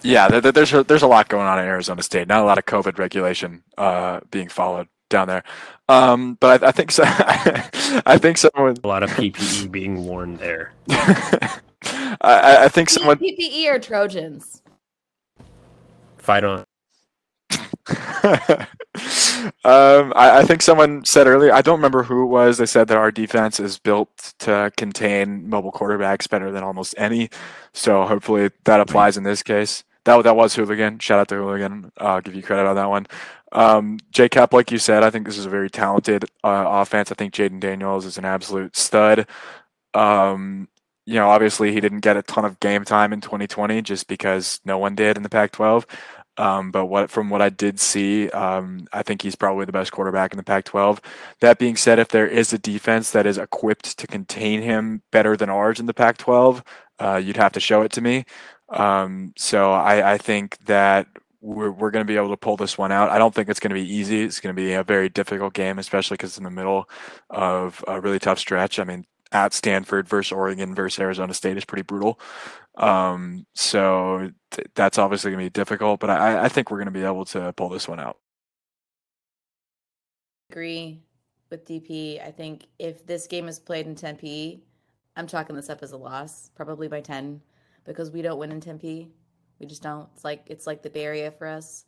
Yeah, 0.03 0.27
there, 0.27 0.41
there- 0.41 0.51
there's 0.51 0.73
a, 0.73 0.83
there's 0.83 1.03
a 1.03 1.07
lot 1.07 1.27
going 1.27 1.47
on 1.47 1.57
in 1.59 1.65
Arizona 1.65 2.03
State. 2.03 2.27
Not 2.27 2.41
a 2.41 2.45
lot 2.45 2.57
of 2.59 2.65
COVID 2.65 2.99
regulation 2.99 3.63
uh, 3.77 4.19
being 4.31 4.47
followed 4.47 4.87
down 5.09 5.27
there. 5.27 5.43
Um, 5.89 6.35
but 6.39 6.63
I, 6.63 6.67
I 6.67 6.71
think 6.71 6.91
so. 6.91 7.03
I 7.07 8.17
think 8.19 8.37
someone. 8.37 8.77
A 8.83 8.87
lot 8.87 9.01
of 9.03 9.09
PPE 9.11 9.71
being 9.71 10.05
worn 10.05 10.37
there. 10.37 10.73
I, 11.83 12.17
I 12.21 12.63
I 12.65 12.67
think 12.69 12.89
someone. 12.89 13.17
PPE 13.17 13.67
or 13.67 13.79
Trojans? 13.79 14.61
Fight 16.17 16.43
on. 16.43 16.65
um, 19.63 20.11
I, 20.15 20.39
I 20.39 20.43
think 20.43 20.61
someone 20.61 21.05
said 21.05 21.27
earlier. 21.27 21.53
I 21.53 21.61
don't 21.61 21.77
remember 21.77 22.03
who 22.03 22.23
it 22.23 22.27
was. 22.27 22.57
They 22.57 22.65
said 22.65 22.87
that 22.89 22.97
our 22.97 23.11
defense 23.11 23.59
is 23.59 23.79
built 23.79 24.33
to 24.39 24.71
contain 24.75 25.49
mobile 25.49 25.71
quarterbacks 25.71 26.29
better 26.29 26.51
than 26.51 26.63
almost 26.63 26.95
any. 26.97 27.29
So 27.73 28.05
hopefully 28.05 28.49
that 28.65 28.81
applies 28.81 29.15
in 29.15 29.23
this 29.23 29.43
case. 29.43 29.83
That 30.03 30.23
that 30.23 30.35
was 30.35 30.55
Hooligan. 30.55 30.99
Shout 30.99 31.19
out 31.19 31.27
to 31.29 31.35
Hooligan. 31.35 31.91
I'll 31.97 32.21
give 32.21 32.35
you 32.35 32.43
credit 32.43 32.67
on 32.67 32.75
that 32.75 32.89
one. 32.89 33.07
Um, 33.51 33.99
J 34.11 34.27
Cap, 34.27 34.53
like 34.53 34.71
you 34.71 34.79
said, 34.79 35.03
I 35.03 35.09
think 35.09 35.25
this 35.25 35.37
is 35.37 35.45
a 35.45 35.49
very 35.49 35.69
talented 35.69 36.25
uh, 36.43 36.65
offense. 36.67 37.11
I 37.11 37.15
think 37.15 37.33
Jayden 37.33 37.59
Daniels 37.59 38.05
is 38.05 38.17
an 38.17 38.25
absolute 38.25 38.75
stud. 38.75 39.27
Um, 39.93 40.67
you 41.07 41.13
know, 41.13 41.29
obviously 41.29 41.71
he 41.71 41.79
didn't 41.79 42.01
get 42.01 42.17
a 42.17 42.21
ton 42.21 42.43
of 42.43 42.59
game 42.59 42.83
time 42.83 43.13
in 43.13 43.21
2020 43.21 43.81
just 43.81 44.07
because 44.09 44.59
no 44.65 44.77
one 44.77 44.93
did 44.93 45.15
in 45.15 45.23
the 45.23 45.29
Pac-12. 45.29 45.85
Um, 46.35 46.69
but 46.69 46.87
what 46.87 47.09
from 47.09 47.29
what 47.29 47.41
I 47.41 47.47
did 47.49 47.79
see, 47.79 48.29
um, 48.31 48.87
I 48.91 49.03
think 49.03 49.21
he's 49.21 49.35
probably 49.35 49.65
the 49.65 49.71
best 49.71 49.93
quarterback 49.93 50.33
in 50.33 50.37
the 50.37 50.43
Pac-12. 50.43 50.99
That 51.39 51.59
being 51.59 51.77
said, 51.77 51.97
if 51.97 52.09
there 52.09 52.27
is 52.27 52.51
a 52.51 52.59
defense 52.59 53.11
that 53.11 53.25
is 53.25 53.37
equipped 53.37 53.97
to 53.97 54.05
contain 54.05 54.61
him 54.61 55.01
better 55.11 55.37
than 55.37 55.49
ours 55.49 55.79
in 55.79 55.85
the 55.85 55.93
Pac-12, 55.93 56.61
uh, 56.99 57.21
you'd 57.23 57.37
have 57.37 57.53
to 57.53 57.61
show 57.61 57.83
it 57.83 57.91
to 57.93 58.01
me. 58.01 58.25
Um, 58.69 59.33
so 59.37 59.71
I, 59.71 60.13
I 60.13 60.17
think 60.17 60.57
that 60.65 61.07
we're, 61.39 61.71
we're 61.71 61.91
going 61.91 62.05
to 62.05 62.11
be 62.11 62.17
able 62.17 62.31
to 62.31 62.37
pull 62.37 62.57
this 62.57 62.77
one 62.77 62.91
out. 62.91 63.11
I 63.11 63.17
don't 63.17 63.33
think 63.33 63.47
it's 63.47 63.61
going 63.61 63.73
to 63.73 63.81
be 63.81 63.89
easy. 63.89 64.23
It's 64.23 64.41
going 64.41 64.53
to 64.53 64.61
be 64.61 64.73
a 64.73 64.83
very 64.83 65.07
difficult 65.07 65.53
game, 65.53 65.79
especially 65.79 66.15
because 66.15 66.31
it's 66.31 66.37
in 66.37 66.43
the 66.43 66.51
middle 66.51 66.89
of 67.29 67.81
a 67.87 68.01
really 68.01 68.19
tough 68.19 68.39
stretch. 68.39 68.77
I 68.77 68.83
mean, 68.83 69.05
at 69.31 69.53
Stanford 69.53 70.07
versus 70.07 70.31
Oregon 70.31 70.75
versus 70.75 70.99
Arizona 70.99 71.33
State 71.33 71.57
is 71.57 71.65
pretty 71.65 71.83
brutal. 71.83 72.19
Um, 72.77 73.45
so 73.55 74.31
th- 74.51 74.67
that's 74.75 74.97
obviously 74.97 75.31
going 75.31 75.43
to 75.43 75.45
be 75.45 75.49
difficult, 75.49 75.99
but 75.99 76.09
I, 76.09 76.45
I 76.45 76.49
think 76.49 76.69
we're 76.69 76.77
going 76.77 76.85
to 76.85 76.91
be 76.91 77.03
able 77.03 77.25
to 77.25 77.51
pull 77.53 77.69
this 77.69 77.87
one 77.87 77.99
out. 77.99 78.17
agree 80.49 81.01
with 81.49 81.65
DP. 81.65 82.25
I 82.25 82.31
think 82.31 82.65
if 82.79 83.05
this 83.05 83.27
game 83.27 83.47
is 83.47 83.59
played 83.59 83.87
in 83.87 83.95
Tempe, 83.95 84.63
I'm 85.15 85.27
chalking 85.27 85.55
this 85.55 85.69
up 85.69 85.81
as 85.81 85.91
a 85.91 85.97
loss, 85.97 86.51
probably 86.55 86.87
by 86.87 87.01
10, 87.01 87.41
because 87.85 88.11
we 88.11 88.21
don't 88.21 88.39
win 88.39 88.51
in 88.51 88.61
Tempe. 88.61 89.09
We 89.59 89.65
just 89.65 89.81
don't. 89.81 90.07
It's 90.13 90.23
like 90.23 90.43
it's 90.47 90.67
like 90.67 90.83
the 90.83 90.95
Area 90.95 91.31
for 91.31 91.47
us. 91.47 91.85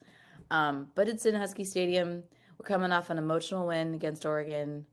Um, 0.49 0.87
but 0.95 1.07
it's 1.07 1.25
in 1.25 1.35
Husky 1.35 1.63
Stadium. 1.63 2.23
We're 2.57 2.65
coming 2.65 2.91
off 2.91 3.09
an 3.09 3.19
emotional 3.19 3.67
win 3.67 3.93
against 3.93 4.25
Oregon. 4.25 4.85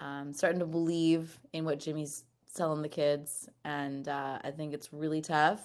Um, 0.00 0.32
starting 0.32 0.60
to 0.60 0.66
believe 0.66 1.38
in 1.52 1.64
what 1.64 1.80
Jimmy's 1.80 2.24
telling 2.54 2.82
the 2.82 2.88
kids, 2.88 3.48
and 3.64 4.08
uh, 4.08 4.38
I 4.44 4.50
think 4.52 4.74
it's 4.74 4.92
really 4.92 5.22
tough. 5.22 5.62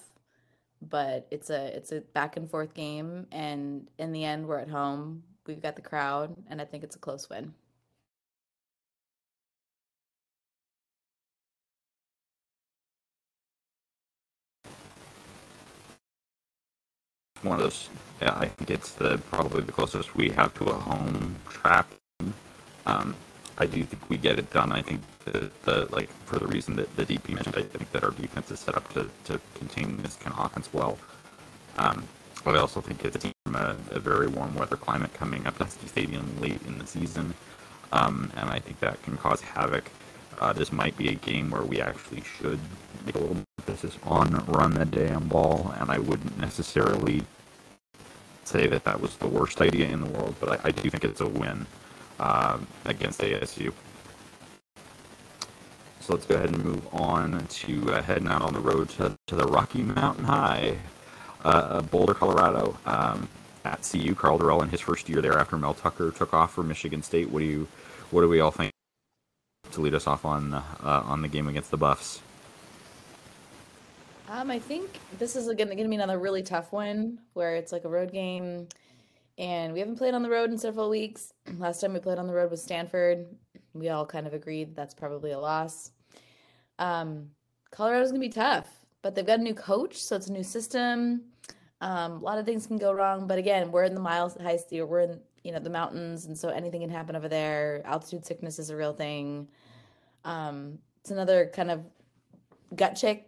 But 0.81 1.27
it's 1.31 1.49
a 1.49 1.75
it's 1.75 1.91
a 1.91 2.01
back 2.01 2.37
and 2.37 2.49
forth 2.49 2.73
game, 2.73 3.27
and 3.31 3.89
in 3.99 4.13
the 4.13 4.25
end, 4.25 4.47
we're 4.47 4.59
at 4.59 4.69
home. 4.69 5.23
We've 5.47 5.61
got 5.61 5.75
the 5.75 5.81
crowd, 5.81 6.35
and 6.49 6.61
I 6.61 6.65
think 6.65 6.83
it's 6.83 6.95
a 6.95 6.99
close 6.99 7.29
win. 7.29 7.53
one 17.43 17.57
of 17.57 17.63
those. 17.63 17.89
Yeah, 18.21 18.35
I 18.37 18.47
think 18.47 18.69
it's 18.71 18.91
the 18.93 19.17
probably 19.31 19.61
the 19.61 19.71
closest 19.71 20.15
we 20.15 20.29
have 20.31 20.53
to 20.55 20.65
a 20.65 20.73
home 20.73 21.35
trap. 21.49 21.89
Um, 22.85 23.15
I 23.59 23.65
do 23.65 23.83
think 23.83 24.09
we 24.09 24.17
get 24.17 24.39
it 24.39 24.49
done. 24.51 24.71
I 24.71 24.81
think 24.81 25.01
the, 25.25 25.51
the 25.65 25.87
like 25.91 26.09
for 26.25 26.39
the 26.39 26.47
reason 26.47 26.77
that 26.77 26.95
the 26.95 27.05
DP 27.05 27.35
mentioned, 27.35 27.55
I 27.57 27.63
think 27.63 27.91
that 27.91 28.03
our 28.03 28.11
defense 28.11 28.49
is 28.51 28.59
set 28.59 28.75
up 28.75 28.91
to, 28.93 29.09
to 29.25 29.39
contain 29.55 29.97
this 30.01 30.15
kind 30.15 30.33
of 30.33 30.45
offense 30.45 30.69
well. 30.71 30.97
Um, 31.77 32.03
but 32.45 32.55
I 32.55 32.59
also 32.59 32.79
think 32.79 33.03
it's 33.03 33.17
from 33.45 33.55
a, 33.55 33.75
a, 33.91 33.99
very 33.99 34.27
warm 34.27 34.55
weather 34.55 34.77
climate 34.77 35.13
coming 35.13 35.45
up 35.45 35.57
to 35.57 35.67
Stadium 35.87 36.25
late 36.39 36.61
in 36.65 36.79
the 36.79 36.87
season, 36.87 37.33
um, 37.91 38.31
and 38.37 38.49
I 38.49 38.59
think 38.59 38.79
that 38.79 39.01
can 39.03 39.17
cause 39.17 39.41
havoc. 39.41 39.91
Uh, 40.39 40.53
this 40.53 40.71
might 40.71 40.95
be 40.97 41.09
a 41.09 41.15
game 41.15 41.49
where 41.49 41.63
we 41.63 41.81
actually 41.81 42.21
should 42.21 42.59
make 43.05 43.15
a 43.15 43.19
little 43.19 43.37
emphasis 43.59 43.97
on 44.03 44.45
run 44.47 44.71
the 44.71 44.85
damn 44.85 45.27
ball, 45.27 45.73
and 45.79 45.91
I 45.91 45.99
wouldn't 45.99 46.39
necessarily 46.39 47.23
say 48.45 48.67
that 48.67 48.85
that 48.85 49.01
was 49.01 49.17
the 49.17 49.27
worst 49.27 49.59
idea 49.59 49.89
in 49.89 49.99
the 49.99 50.09
world, 50.09 50.35
but 50.39 50.49
I, 50.65 50.69
I 50.69 50.71
do 50.71 50.89
think 50.89 51.03
it's 51.03 51.21
a 51.21 51.27
win 51.27 51.67
uh, 52.19 52.57
against 52.85 53.19
ASU. 53.21 53.73
So 56.01 56.13
let's 56.13 56.25
go 56.25 56.35
ahead 56.35 56.49
and 56.49 56.63
move 56.63 56.87
on 56.93 57.45
to 57.47 57.93
uh, 57.93 58.01
heading 58.01 58.27
out 58.27 58.41
on 58.41 58.53
the 58.53 58.59
road 58.59 58.89
to, 58.89 59.15
to 59.27 59.35
the 59.35 59.45
Rocky 59.45 59.83
Mountain 59.83 60.25
High, 60.25 60.77
uh, 61.43 61.81
Boulder, 61.83 62.13
Colorado. 62.13 62.77
Um, 62.85 63.29
at 63.65 63.87
CU, 63.89 64.15
Karl 64.15 64.39
Dorrell 64.39 64.63
in 64.63 64.69
his 64.69 64.79
first 64.79 65.09
year 65.09 65.21
there 65.21 65.37
after 65.37 65.57
Mel 65.57 65.73
Tucker 65.73 66.11
took 66.11 66.33
off 66.33 66.53
for 66.53 66.63
Michigan 66.63 67.03
State. 67.03 67.29
What 67.29 67.39
do 67.39 67.45
you, 67.45 67.67
what 68.09 68.21
do 68.21 68.29
we 68.29 68.39
all 68.39 68.51
think 68.51 68.71
to 69.71 69.81
lead 69.81 69.93
us 69.93 70.07
off 70.07 70.25
on 70.25 70.53
uh, 70.53 70.63
on 70.83 71.21
the 71.21 71.27
game 71.27 71.47
against 71.47 71.71
the 71.71 71.77
Buffs? 71.77 72.21
Um, 74.29 74.51
I 74.51 74.59
think 74.59 74.99
this 75.17 75.35
is 75.35 75.45
going 75.47 75.69
to 75.69 75.75
be 75.75 75.95
another 75.95 76.19
really 76.19 76.43
tough 76.43 76.71
one 76.71 77.19
where 77.33 77.55
it's 77.55 77.71
like 77.71 77.83
a 77.83 77.89
road 77.89 78.11
game, 78.11 78.67
and 79.39 79.71
we 79.71 79.79
haven't 79.79 79.95
played 79.95 80.13
on 80.13 80.21
the 80.21 80.29
road 80.29 80.51
in 80.51 80.57
several 80.57 80.89
weeks. 80.89 81.33
Last 81.57 81.79
time 81.79 81.93
we 81.93 81.99
played 81.99 82.19
on 82.19 82.27
the 82.27 82.33
road 82.33 82.51
was 82.51 82.61
Stanford. 82.61 83.25
We 83.73 83.89
all 83.89 84.05
kind 84.05 84.27
of 84.27 84.33
agreed 84.33 84.75
that's 84.75 84.93
probably 84.93 85.31
a 85.31 85.39
loss. 85.39 85.91
Um, 86.77 87.29
Colorado's 87.71 88.11
to 88.11 88.19
be 88.19 88.29
tough, 88.29 88.67
but 89.01 89.15
they've 89.15 89.25
got 89.25 89.39
a 89.39 89.43
new 89.43 89.53
coach, 89.53 89.95
so 89.95 90.15
it's 90.15 90.27
a 90.27 90.33
new 90.33 90.43
system. 90.43 91.21
Um, 91.81 92.13
a 92.13 92.19
lot 92.19 92.37
of 92.37 92.45
things 92.45 92.67
can 92.67 92.77
go 92.77 92.91
wrong, 92.91 93.27
but 93.27 93.37
again, 93.37 93.71
we're 93.71 93.83
in 93.83 93.93
the 93.93 94.01
miles 94.01 94.35
high 94.35 94.59
we're 94.71 95.01
in 95.01 95.19
you 95.43 95.53
know 95.53 95.59
the 95.59 95.69
mountains, 95.69 96.25
and 96.25 96.37
so 96.37 96.49
anything 96.49 96.81
can 96.81 96.89
happen 96.89 97.15
over 97.15 97.29
there. 97.29 97.81
Altitude 97.85 98.25
sickness 98.25 98.59
is 98.59 98.69
a 98.69 98.75
real 98.75 98.91
thing. 98.91 99.47
Um, 100.25 100.79
it's 100.99 101.11
another 101.11 101.49
kind 101.53 101.71
of 101.71 101.85
gut 102.75 102.97
check 102.97 103.25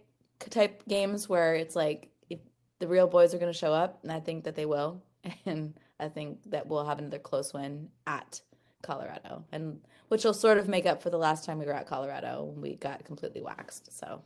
type 0.49 0.83
games 0.89 1.29
where 1.29 1.55
it's 1.55 1.75
like 1.75 2.09
if 2.29 2.39
the 2.79 2.87
real 2.87 3.07
boys 3.07 3.33
are 3.33 3.37
to 3.53 3.57
show 3.57 3.73
up, 3.73 3.99
and 4.03 4.11
I 4.11 4.19
think 4.19 4.43
that 4.43 4.55
they 4.55 4.65
will, 4.65 5.01
and 5.45 5.73
I 6.01 6.09
think 6.09 6.39
that 6.51 6.67
we'll 6.67 6.85
have 6.85 6.99
another 6.99 7.19
close 7.19 7.53
win 7.53 7.89
at 8.07 8.41
Colorado, 8.81 9.45
and 9.51 9.79
which 10.07 10.23
will 10.23 10.33
sort 10.33 10.57
of 10.57 10.67
make 10.67 10.85
up 10.85 11.01
for 11.01 11.09
the 11.09 11.17
last 11.17 11.45
time 11.45 11.59
we 11.59 11.65
were 11.65 11.73
at 11.73 11.87
Colorado 11.87 12.43
when 12.43 12.61
we 12.61 12.75
got 12.75 13.05
completely 13.05 13.41
waxed. 13.41 13.97
So, 13.97 14.21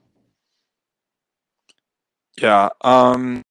yeah, 2.41 2.69
um, 2.81 3.41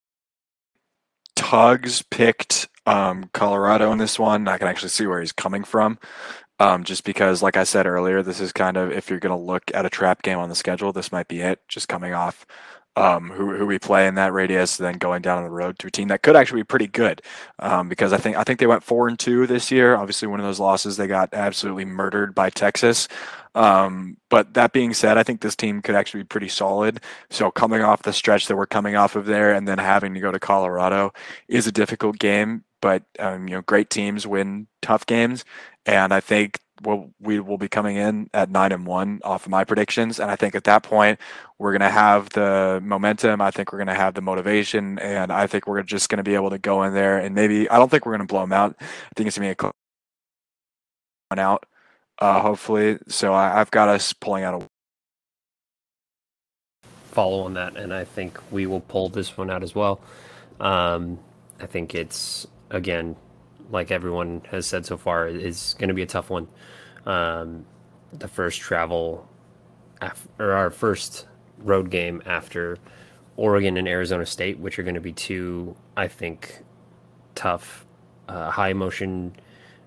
Tugs 1.37 2.03
picked 2.11 2.69
um, 2.87 3.31
Colorado 3.33 3.93
in 3.93 3.99
this 3.99 4.19
one. 4.19 4.49
I 4.49 4.59
can 4.59 4.69
actually 4.69 4.89
see 4.91 5.07
where 5.07 5.21
he's 5.21 5.33
coming 5.33 5.65
from. 5.65 5.99
Um, 6.61 6.85
just 6.85 7.05
because, 7.05 7.43
like 7.43 7.57
I 7.57 7.65
said 7.65 7.87
earlier, 7.87 8.23
this 8.23 8.41
is 8.41 8.53
kind 8.53 8.77
of 8.77 8.93
if 8.93 9.11
you're 9.11 9.19
going 9.19 9.37
to 9.37 9.45
look 9.45 9.65
at 9.75 9.87
a 9.87 9.91
trap 9.91 10.23
game 10.23 10.39
on 10.39 10.49
the 10.49 10.55
schedule, 10.55 10.93
this 10.93 11.11
might 11.11 11.27
be 11.27 11.41
it. 11.41 11.61
Just 11.69 11.89
coming 11.89 12.15
off 12.15 12.47
um, 12.97 13.31
who 13.31 13.57
who 13.57 13.67
we 13.67 13.79
play 13.79 14.07
in 14.07 14.15
that 14.15 14.33
radius, 14.33 14.77
then 14.77 14.99
going 14.99 15.23
down 15.23 15.39
on 15.39 15.45
the 15.45 15.51
road 15.51 15.79
to 15.81 15.89
a 15.89 15.91
team 15.91 16.09
that 16.09 16.23
could 16.23 16.37
actually 16.37 16.61
be 16.61 16.67
pretty 16.67 16.87
good. 16.87 17.23
Um, 17.59 17.89
because 17.89 18.13
I 18.13 18.19
think 18.19 18.37
I 18.37 18.45
think 18.45 18.61
they 18.61 18.67
went 18.67 18.85
four 18.85 19.09
and 19.09 19.19
two 19.19 19.47
this 19.47 19.71
year. 19.71 19.97
Obviously, 19.97 20.29
one 20.29 20.41
of 20.41 20.47
those 20.47 20.61
losses 20.61 20.97
they 20.97 21.07
got 21.07 21.35
absolutely 21.35 21.85
murdered 21.85 22.35
by 22.35 22.51
Texas. 22.51 23.09
Um, 23.57 24.17
but 24.31 24.55
that 24.55 24.73
being 24.73 24.95
said, 24.95 25.17
I 25.17 25.23
think 25.23 25.41
this 25.41 25.55
team 25.57 25.81
could 25.81 25.95
actually 25.95 26.25
be 26.25 26.29
pretty 26.29 26.49
solid. 26.49 27.01
So 27.31 27.51
coming 27.51 27.83
off 27.83 28.03
the 28.03 28.13
stretch 28.13 28.49
that 28.49 28.57
we're 28.57 28.67
coming 28.67 28.97
off 28.97 29.17
of 29.17 29.27
there, 29.27 29.53
and 29.53 29.67
then 29.67 29.79
having 29.79 30.15
to 30.15 30.21
go 30.21 30.33
to 30.33 30.41
Colorado 30.41 31.13
is 31.49 31.67
a 31.67 31.73
difficult 31.73 32.19
game. 32.19 32.65
But 32.81 33.05
um, 33.19 33.49
you 33.49 33.55
know, 33.55 33.63
great 33.63 33.91
teams 33.91 34.27
win 34.27 34.69
tough 34.83 35.07
games, 35.07 35.45
and 35.87 36.13
I 36.13 36.21
think 36.21 36.59
we'll, 36.83 37.11
we 37.21 37.41
will 37.41 37.59
be 37.59 37.69
coming 37.69 37.97
in 37.97 38.29
at 38.35 38.51
nine 38.51 38.73
and 38.73 38.87
one 38.87 39.21
off 39.25 39.47
of 39.47 39.51
my 39.51 39.65
predictions. 39.65 40.19
And 40.19 40.31
I 40.31 40.37
think 40.37 40.55
at 40.55 40.65
that 40.65 40.83
point, 40.83 41.21
we're 41.59 41.73
going 41.73 41.81
to 41.81 41.91
have 41.91 42.31
the 42.31 42.81
momentum. 42.83 43.41
I 43.41 43.51
think 43.51 43.73
we're 43.73 43.79
going 43.79 43.89
to 43.89 43.95
have 43.95 44.15
the 44.15 44.21
motivation. 44.21 44.99
And 44.99 45.33
I 45.33 45.47
think 45.47 45.67
we're 45.67 45.83
just 45.83 46.09
going 46.09 46.19
to 46.19 46.25
be 46.25 46.35
able 46.35 46.51
to 46.51 46.59
go 46.59 46.83
in 46.83 46.95
there 46.95 47.19
and 47.19 47.35
maybe, 47.35 47.69
I 47.71 47.79
don't 47.79 47.91
think 47.91 48.05
we're 48.05 48.17
going 48.17 48.27
to 48.27 48.33
blow 48.33 48.41
them 48.41 48.53
out. 48.53 48.77
I 48.81 48.85
think 49.15 49.29
it's 49.29 49.39
going 49.39 49.55
to 49.55 49.57
be 49.57 49.69
a 49.69 49.73
one 51.29 51.39
out, 51.39 51.67
uh, 52.19 52.41
hopefully. 52.41 52.99
So 53.09 53.33
I, 53.33 53.61
I've 53.61 53.71
got 53.71 53.89
us 53.89 54.13
pulling 54.13 54.45
out 54.45 54.63
a 54.63 54.67
follow 57.13 57.43
on 57.45 57.55
that. 57.55 57.77
And 57.77 57.95
I 57.95 58.05
think 58.05 58.39
we 58.51 58.67
will 58.67 58.81
pull 58.81 59.09
this 59.09 59.37
one 59.37 59.51
out 59.51 59.63
as 59.63 59.75
well. 59.75 60.01
Um, 60.61 61.19
I 61.61 61.67
think 61.67 61.95
it's, 61.95 62.47
again, 62.71 63.17
like 63.75 63.91
everyone 63.91 64.41
has 64.51 64.67
said 64.67 64.87
so 64.87 64.97
far, 64.97 65.29
is 65.29 65.75
going 65.79 65.89
to 65.89 65.95
be 65.95 66.03
a 66.03 66.07
tough 66.07 66.31
one. 66.31 66.49
Um, 67.05 67.67
the 68.13 68.29
first 68.29 68.61
travel, 68.61 69.29
af- 70.01 70.29
or 70.39 70.53
our 70.53 70.71
first 70.71 71.27
road 71.59 71.91
game 71.91 72.23
after 72.25 72.79
Oregon 73.37 73.77
and 73.77 73.89
Arizona 73.89 74.25
State, 74.25 74.59
which 74.59 74.79
are 74.79 74.85
going 74.85 74.95
to 74.95 75.01
be 75.01 75.13
two, 75.13 75.77
I 75.97 76.09
think, 76.09 76.63
tough, 77.35 77.85
uh, 78.29 78.51
high 78.51 78.71
emotion 78.71 79.35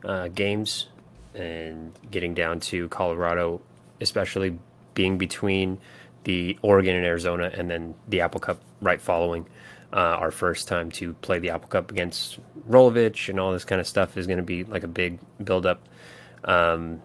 uh, 0.03 0.27
games, 0.27 0.87
and 1.33 1.93
getting 2.11 2.33
down 2.33 2.59
to 2.59 2.89
Colorado, 2.89 3.61
especially 4.01 4.59
being 4.93 5.17
between 5.17 5.79
the 6.25 6.59
Oregon 6.61 6.95
and 6.95 7.05
Arizona, 7.05 7.49
and 7.53 7.69
then 7.69 7.95
the 8.07 8.21
Apple 8.21 8.41
Cup 8.41 8.59
right 8.81 9.01
following 9.01 9.47
uh, 9.93 9.95
our 9.95 10.31
first 10.31 10.67
time 10.67 10.91
to 10.91 11.13
play 11.13 11.39
the 11.39 11.49
Apple 11.49 11.69
Cup 11.69 11.91
against 11.91 12.39
Rolovich 12.69 13.29
and 13.29 13.39
all 13.39 13.51
this 13.51 13.65
kind 13.65 13.79
of 13.79 13.87
stuff 13.87 14.17
is 14.17 14.27
going 14.27 14.37
to 14.37 14.43
be 14.43 14.63
like 14.63 14.83
a 14.83 14.87
big 14.87 15.19
build-up. 15.43 15.81
Um, 16.43 17.01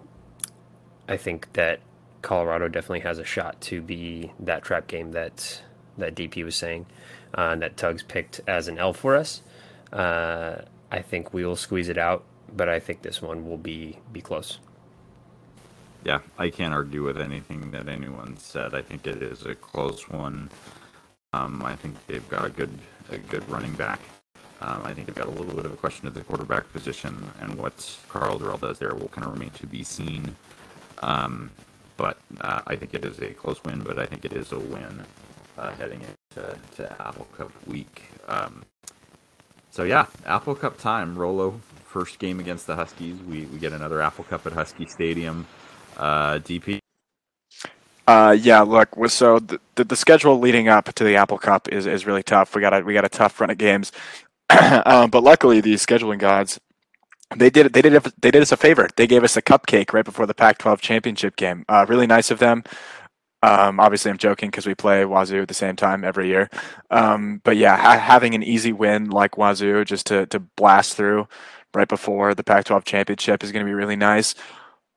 I 1.09 1.16
think 1.16 1.52
that 1.54 1.80
Colorado 2.22 2.68
definitely 2.68 3.00
has 3.00 3.18
a 3.18 3.24
shot 3.24 3.60
to 3.62 3.82
be 3.82 4.32
that 4.40 4.62
trap 4.62 4.86
game 4.86 5.12
that 5.12 5.62
that 5.98 6.14
DP 6.14 6.44
was 6.44 6.56
saying, 6.56 6.86
uh, 7.36 7.50
and 7.52 7.62
that 7.62 7.76
Tugs 7.76 8.02
picked 8.02 8.40
as 8.46 8.66
an 8.68 8.78
L 8.78 8.92
for 8.92 9.14
us. 9.16 9.42
Uh, 9.92 10.62
I 10.90 11.02
think 11.02 11.34
we 11.34 11.44
will 11.44 11.56
squeeze 11.56 11.88
it 11.88 11.98
out, 11.98 12.24
but 12.54 12.68
I 12.68 12.80
think 12.80 13.02
this 13.02 13.20
one 13.20 13.46
will 13.46 13.59
be 13.59 13.98
be 14.12 14.20
close. 14.20 14.59
Yeah, 16.04 16.20
I 16.38 16.50
can't 16.50 16.74
argue 16.74 17.04
with 17.04 17.20
anything 17.20 17.70
that 17.72 17.88
anyone 17.88 18.36
said. 18.36 18.74
I 18.74 18.82
think 18.82 19.06
it 19.06 19.22
is 19.22 19.44
a 19.44 19.54
close 19.54 20.09
one. 20.09 20.50
Um, 21.32 21.62
I 21.64 21.76
think 21.76 21.96
they've 22.06 22.28
got 22.28 22.44
a 22.44 22.50
good 22.50 22.70
a 23.10 23.18
good 23.18 23.48
running 23.48 23.72
back. 23.74 24.00
Um, 24.60 24.82
I 24.84 24.94
think 24.94 25.06
they've 25.06 25.16
got 25.16 25.26
a 25.26 25.30
little 25.30 25.54
bit 25.54 25.64
of 25.64 25.72
a 25.72 25.76
question 25.76 26.06
at 26.06 26.14
the 26.14 26.22
quarterback 26.22 26.72
position, 26.72 27.30
and 27.40 27.54
what 27.56 27.98
Karl 28.09 28.38
Dorrell 28.38 28.60
does 28.60 28.78
there 28.78 28.94
will 28.94 29.09
kind 29.09 29.26
of 29.26 29.32
remain 29.32 29.50
to 29.50 29.66
be 29.66 29.82
seen. 29.82 30.36
Um, 31.00 31.50
but 31.96 32.18
uh, 32.40 32.62
I 32.66 32.76
think 32.76 32.94
it 32.94 33.04
is 33.04 33.18
a 33.18 33.32
close 33.34 33.62
win, 33.64 33.80
but 33.80 33.98
I 33.98 34.06
think 34.06 34.24
it 34.24 34.32
is 34.32 34.52
a 34.52 34.59
win 34.59 35.04
uh, 35.59 35.72
heading 35.72 36.00
into 36.00 36.56
to 36.76 37.02
Apple 37.02 37.26
Cup 37.36 37.50
week. 37.66 38.04
Um, 38.28 38.64
so 39.70 39.82
yeah, 39.82 40.06
Apple 40.26 40.54
Cup 40.54 40.78
time. 40.78 41.16
Rolo 41.16 41.60
first 41.86 42.18
game 42.18 42.40
against 42.40 42.66
the 42.66 42.76
Huskies. 42.76 43.18
We 43.22 43.46
we 43.46 43.59
get 43.59 43.72
another 43.72 44.00
Apple 44.00 44.24
Cup 44.24 44.46
at 44.46 44.52
Husky 44.52 44.86
Stadium. 44.86 45.46
Uh, 45.96 46.38
DP, 46.38 46.81
uh, 48.07 48.37
yeah, 48.39 48.61
look, 48.62 48.89
so 49.09 49.39
the, 49.39 49.61
the, 49.74 49.97
schedule 49.97 50.39
leading 50.39 50.69
up 50.69 50.93
to 50.93 51.05
the 51.05 51.16
Apple 51.16 51.39
Cup 51.39 51.69
is, 51.69 51.87
is 51.87 52.07
really 52.07 52.23
tough. 52.23 52.55
We 52.55 52.61
got 52.61 52.74
a 52.74 52.81
we 52.85 52.95
got 52.95 53.05
a 53.05 53.09
tough 53.09 53.41
run 53.41 53.51
of 53.51 53.59
games, 53.59 53.93
um, 54.51 55.11
but 55.11 55.23
luckily 55.23 55.61
the 55.61 55.74
scheduling 55.74 56.19
gods 56.19 56.59
they 57.37 57.51
did 57.51 57.73
they 57.73 57.83
did 57.83 58.03
they 58.20 58.31
did 58.31 58.43
us 58.43 58.53
a 58.53 58.57
favor. 58.57 58.89
They 58.97 59.07
gave 59.07 59.24
us 59.24 59.37
a 59.37 59.43
cupcake 59.43 59.93
right 59.93 60.05
before 60.05 60.27
the 60.27 60.35
Pac-12 60.35 60.81
championship 60.81 61.37
game. 61.37 61.65
Uh, 61.69 61.87
really 61.89 62.07
nice 62.07 62.31
of 62.31 62.39
them. 62.39 62.65
Um, 63.43 63.81
obviously, 63.81 64.11
I'm 64.11 64.19
joking 64.19 64.51
because 64.51 64.66
we 64.66 64.74
play 64.74 65.05
Wazoo 65.05 65.43
at 65.43 65.49
the 65.49 65.55
same 65.55 65.74
time 65.74 66.05
every 66.05 66.29
year. 66.29 66.49
Um, 66.91 67.41
but 67.43 67.57
yeah, 67.57 67.77
ha- 67.77 67.99
having 67.99 68.35
an 68.35 68.43
easy 68.43 68.73
win 68.73 69.11
like 69.11 69.37
Wazoo 69.37 69.85
just 69.85 70.07
to 70.07 70.27
to 70.27 70.41
blast 70.41 70.97
through 70.97 71.29
right 71.74 71.89
before 71.89 72.35
the 72.35 72.45
Pac-12 72.45 72.85
championship 72.85 73.43
is 73.43 73.51
going 73.51 73.65
to 73.65 73.69
be 73.70 73.74
really 73.74 73.97
nice. 73.97 74.35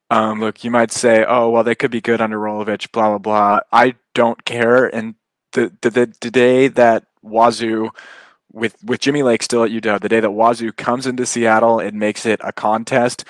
Um, 0.10 0.40
look, 0.40 0.64
you 0.64 0.72
might 0.72 0.92
say, 0.92 1.26
"Oh, 1.28 1.50
well, 1.50 1.64
they 1.64 1.76
could 1.76 1.92
be 1.92 2.02
good 2.02 2.22
under 2.22 2.38
Rolovich." 2.38 2.92
Blah 2.92 3.10
blah 3.10 3.18
blah. 3.18 3.60
I 3.72 3.96
don't 4.14 4.44
care. 4.46 4.94
And 4.94 5.16
the 5.54 5.72
the, 5.82 5.90
the, 5.90 6.14
the 6.22 6.32
day 6.32 6.68
that 6.68 7.06
Wazoo 7.24 7.90
with 8.54 8.76
with 8.84 9.02
Jimmy 9.02 9.24
Lake 9.24 9.44
still 9.44 9.64
at 9.64 9.72
UW, 9.72 10.00
the 10.00 10.10
day 10.10 10.20
that 10.20 10.32
Wazoo 10.32 10.72
comes 10.72 11.08
into 11.08 11.26
Seattle 11.26 11.80
and 11.80 12.00
makes 12.00 12.26
it 12.26 12.40
a 12.44 12.54
contest, 12.54 13.26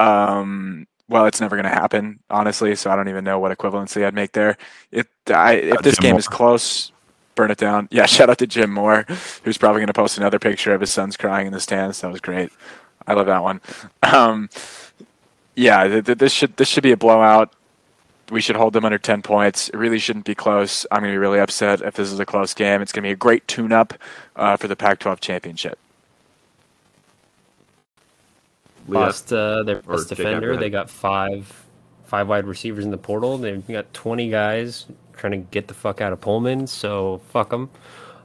um, 0.00 0.86
well, 1.08 1.26
it's 1.26 1.40
never 1.40 1.56
going 1.56 1.64
to 1.64 1.70
happen, 1.70 2.20
honestly. 2.30 2.74
So 2.74 2.90
I 2.90 2.96
don't 2.96 3.08
even 3.08 3.24
know 3.24 3.38
what 3.38 3.56
equivalency 3.56 4.04
I'd 4.04 4.14
make 4.14 4.32
there. 4.32 4.56
If 4.90 5.06
I, 5.28 5.54
if 5.54 5.82
this 5.82 5.96
Jim 5.96 6.02
game 6.02 6.12
Moore. 6.12 6.18
is 6.18 6.28
close, 6.28 6.92
burn 7.34 7.50
it 7.50 7.58
down. 7.58 7.88
Yeah, 7.90 8.06
shout 8.06 8.30
out 8.30 8.38
to 8.38 8.46
Jim 8.46 8.72
Moore, 8.72 9.04
who's 9.44 9.58
probably 9.58 9.80
going 9.80 9.88
to 9.88 9.92
post 9.92 10.18
another 10.18 10.38
picture 10.38 10.74
of 10.74 10.80
his 10.80 10.92
sons 10.92 11.16
crying 11.16 11.46
in 11.46 11.52
the 11.52 11.60
stands. 11.60 12.00
That 12.00 12.10
was 12.10 12.20
great. 12.20 12.50
I 13.06 13.12
love 13.12 13.26
that 13.26 13.42
one. 13.42 13.60
Um, 14.02 14.48
yeah, 15.56 15.88
th- 15.88 16.04
th- 16.04 16.18
this 16.18 16.32
should 16.32 16.56
this 16.56 16.68
should 16.68 16.82
be 16.82 16.92
a 16.92 16.96
blowout. 16.96 17.52
We 18.30 18.40
should 18.40 18.56
hold 18.56 18.72
them 18.72 18.84
under 18.84 18.98
10 18.98 19.22
points. 19.22 19.68
It 19.68 19.76
really 19.76 20.00
shouldn't 20.00 20.24
be 20.24 20.34
close. 20.34 20.84
I'm 20.90 21.00
going 21.00 21.12
to 21.12 21.14
be 21.14 21.18
really 21.18 21.38
upset 21.38 21.80
if 21.80 21.94
this 21.94 22.10
is 22.10 22.18
a 22.18 22.26
close 22.26 22.54
game. 22.54 22.82
It's 22.82 22.90
going 22.90 23.04
to 23.04 23.08
be 23.08 23.12
a 23.12 23.16
great 23.16 23.46
tune 23.46 23.72
up 23.72 23.94
uh, 24.34 24.56
for 24.56 24.66
the 24.66 24.74
Pac 24.74 24.98
12 24.98 25.20
championship. 25.20 25.78
Leah? 28.88 29.00
Lost 29.00 29.32
uh, 29.32 29.62
their 29.62 29.78
Or 29.86 29.96
best 29.96 30.08
defender. 30.08 30.56
They 30.56 30.70
got 30.70 30.90
five 30.90 31.64
five 32.04 32.28
wide 32.28 32.46
receivers 32.46 32.84
in 32.84 32.90
the 32.90 32.98
portal. 32.98 33.38
They've 33.38 33.66
got 33.66 33.92
20 33.94 34.30
guys 34.30 34.86
trying 35.16 35.32
to 35.32 35.38
get 35.38 35.68
the 35.68 35.74
fuck 35.74 36.00
out 36.00 36.12
of 36.12 36.20
Pullman. 36.20 36.66
So 36.66 37.20
fuck 37.30 37.50
them. 37.50 37.70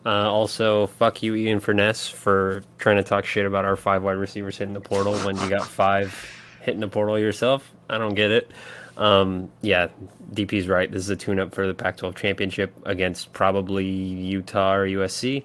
Uh, 0.05 0.31
also, 0.31 0.87
fuck 0.87 1.21
you, 1.21 1.35
Ian 1.35 1.59
Furness, 1.59 2.09
for 2.09 2.63
trying 2.79 2.97
to 2.97 3.03
talk 3.03 3.23
shit 3.23 3.45
about 3.45 3.65
our 3.65 3.75
five 3.75 4.01
wide 4.03 4.13
receivers 4.13 4.57
hitting 4.57 4.73
the 4.73 4.81
portal 4.81 5.13
when 5.19 5.37
you 5.37 5.47
got 5.47 5.67
five 5.67 6.40
hitting 6.61 6.79
the 6.79 6.87
portal 6.87 7.19
yourself. 7.19 7.71
I 7.89 7.97
don't 7.97 8.15
get 8.15 8.31
it. 8.31 8.51
Um, 8.97 9.51
yeah, 9.61 9.87
DP's 10.33 10.67
right. 10.67 10.91
This 10.91 11.03
is 11.03 11.09
a 11.09 11.15
tune-up 11.15 11.53
for 11.55 11.65
the 11.67 11.73
Pac-12 11.73 12.15
championship 12.15 12.73
against 12.85 13.33
probably 13.33 13.85
Utah 13.85 14.73
or 14.75 14.87
USC. 14.87 15.43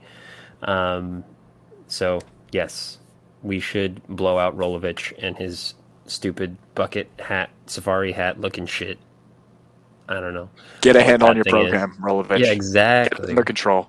Um, 0.62 1.24
so 1.88 2.20
yes, 2.52 2.98
we 3.43 3.60
should 3.60 4.06
blow 4.09 4.38
out 4.38 4.56
Rolovich 4.56 5.12
and 5.18 5.36
his 5.36 5.74
stupid 6.06 6.56
bucket 6.74 7.10
hat, 7.18 7.51
safari 7.66 8.12
hat 8.12 8.40
looking 8.40 8.66
shit. 8.66 8.98
I 10.09 10.20
don't 10.20 10.34
know. 10.34 10.48
Get 10.82 10.97
a 10.97 11.02
handle 11.02 11.28
on 11.28 11.36
your 11.36 11.44
thing 11.44 11.56
is. 11.56 11.70
program, 11.70 11.97
Rolovich. 12.01 12.38
Yeah, 12.38 12.47
Get 12.47 12.52
exactly. 12.52 13.30
under 13.30 13.43
control. 13.43 13.88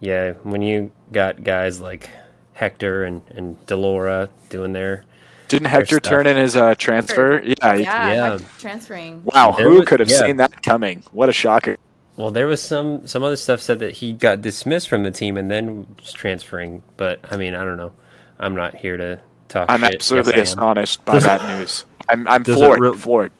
Yeah, 0.00 0.32
when 0.42 0.62
you 0.62 0.92
got 1.12 1.44
guys 1.44 1.80
like 1.80 2.08
Hector 2.54 3.04
and 3.04 3.22
and 3.30 3.66
de 3.66 3.76
Laura 3.76 4.28
doing 4.48 4.72
their 4.72 5.04
Didn't 5.48 5.68
Hector 5.68 6.00
turn 6.00 6.26
in 6.26 6.36
his 6.36 6.56
uh, 6.56 6.74
transfer? 6.76 7.40
Yeah. 7.44 7.54
Yeah, 7.74 7.76
Yeah. 7.76 8.38
transferring. 8.58 9.22
Wow, 9.24 9.52
There 9.56 9.68
who 9.68 9.80
was- 9.80 9.88
could 9.88 10.00
have 10.00 10.10
yeah. 10.10 10.18
seen 10.20 10.36
that 10.38 10.62
coming? 10.62 11.02
What 11.12 11.28
a 11.28 11.32
shocker. 11.32 11.76
well, 12.16 12.30
there 12.30 12.46
was 12.46 12.62
some 12.62 13.06
some 13.06 13.22
other 13.22 13.36
stuff 13.36 13.60
said 13.60 13.78
that 13.80 13.92
he 13.92 14.12
got 14.12 14.40
dismissed 14.40 14.88
from 14.88 15.02
the 15.02 15.10
team 15.10 15.36
and 15.36 15.50
then 15.50 15.86
was 15.98 16.12
transferring. 16.12 16.82
But 16.96 17.20
I 17.30 17.36
mean, 17.36 17.54
I 17.54 17.64
don't 17.64 17.76
know. 17.76 17.92
I'm 18.38 18.54
not 18.54 18.74
here 18.74 18.96
to 18.96 19.20
talk. 19.48 19.66
I'm 19.70 19.80
shit. 19.82 19.94
absolutely 19.96 20.34
Yes, 20.36 20.48
astonished 20.50 21.04
by 21.04 21.18
that 21.20 21.58
news. 21.58 21.84
I'm, 22.08 22.26
I'm 22.28 22.42
Does 22.42 22.56
floored. 22.56 22.80
real- 22.80 22.94
floored. 22.94 23.32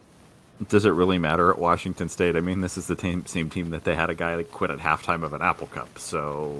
Does 0.68 0.84
it 0.86 0.90
really 0.90 1.18
matter 1.18 1.50
at 1.50 1.58
Washington 1.58 2.08
State? 2.08 2.36
I 2.36 2.40
mean, 2.40 2.60
this 2.60 2.78
is 2.78 2.86
the 2.86 2.94
team, 2.94 3.26
same 3.26 3.50
team 3.50 3.70
that 3.70 3.82
they 3.84 3.94
had 3.96 4.08
a 4.08 4.14
guy 4.14 4.36
that 4.36 4.52
quit 4.52 4.70
at 4.70 4.78
halftime 4.78 5.24
of 5.24 5.32
an 5.32 5.42
Apple 5.42 5.66
Cup, 5.66 5.98
so 5.98 6.56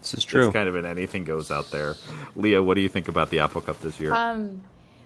This 0.00 0.14
is 0.14 0.24
true. 0.24 0.46
it's 0.46 0.52
kind 0.54 0.68
of 0.68 0.76
an 0.76 0.86
anything 0.86 1.24
goes 1.24 1.50
out 1.50 1.70
there. 1.70 1.96
Leah, 2.34 2.62
what 2.62 2.74
do 2.74 2.80
you 2.80 2.88
think 2.88 3.08
about 3.08 3.30
the 3.30 3.38
Apple 3.40 3.60
Cup 3.60 3.80
this 3.80 4.00
year? 4.00 4.14
Um, 4.14 4.62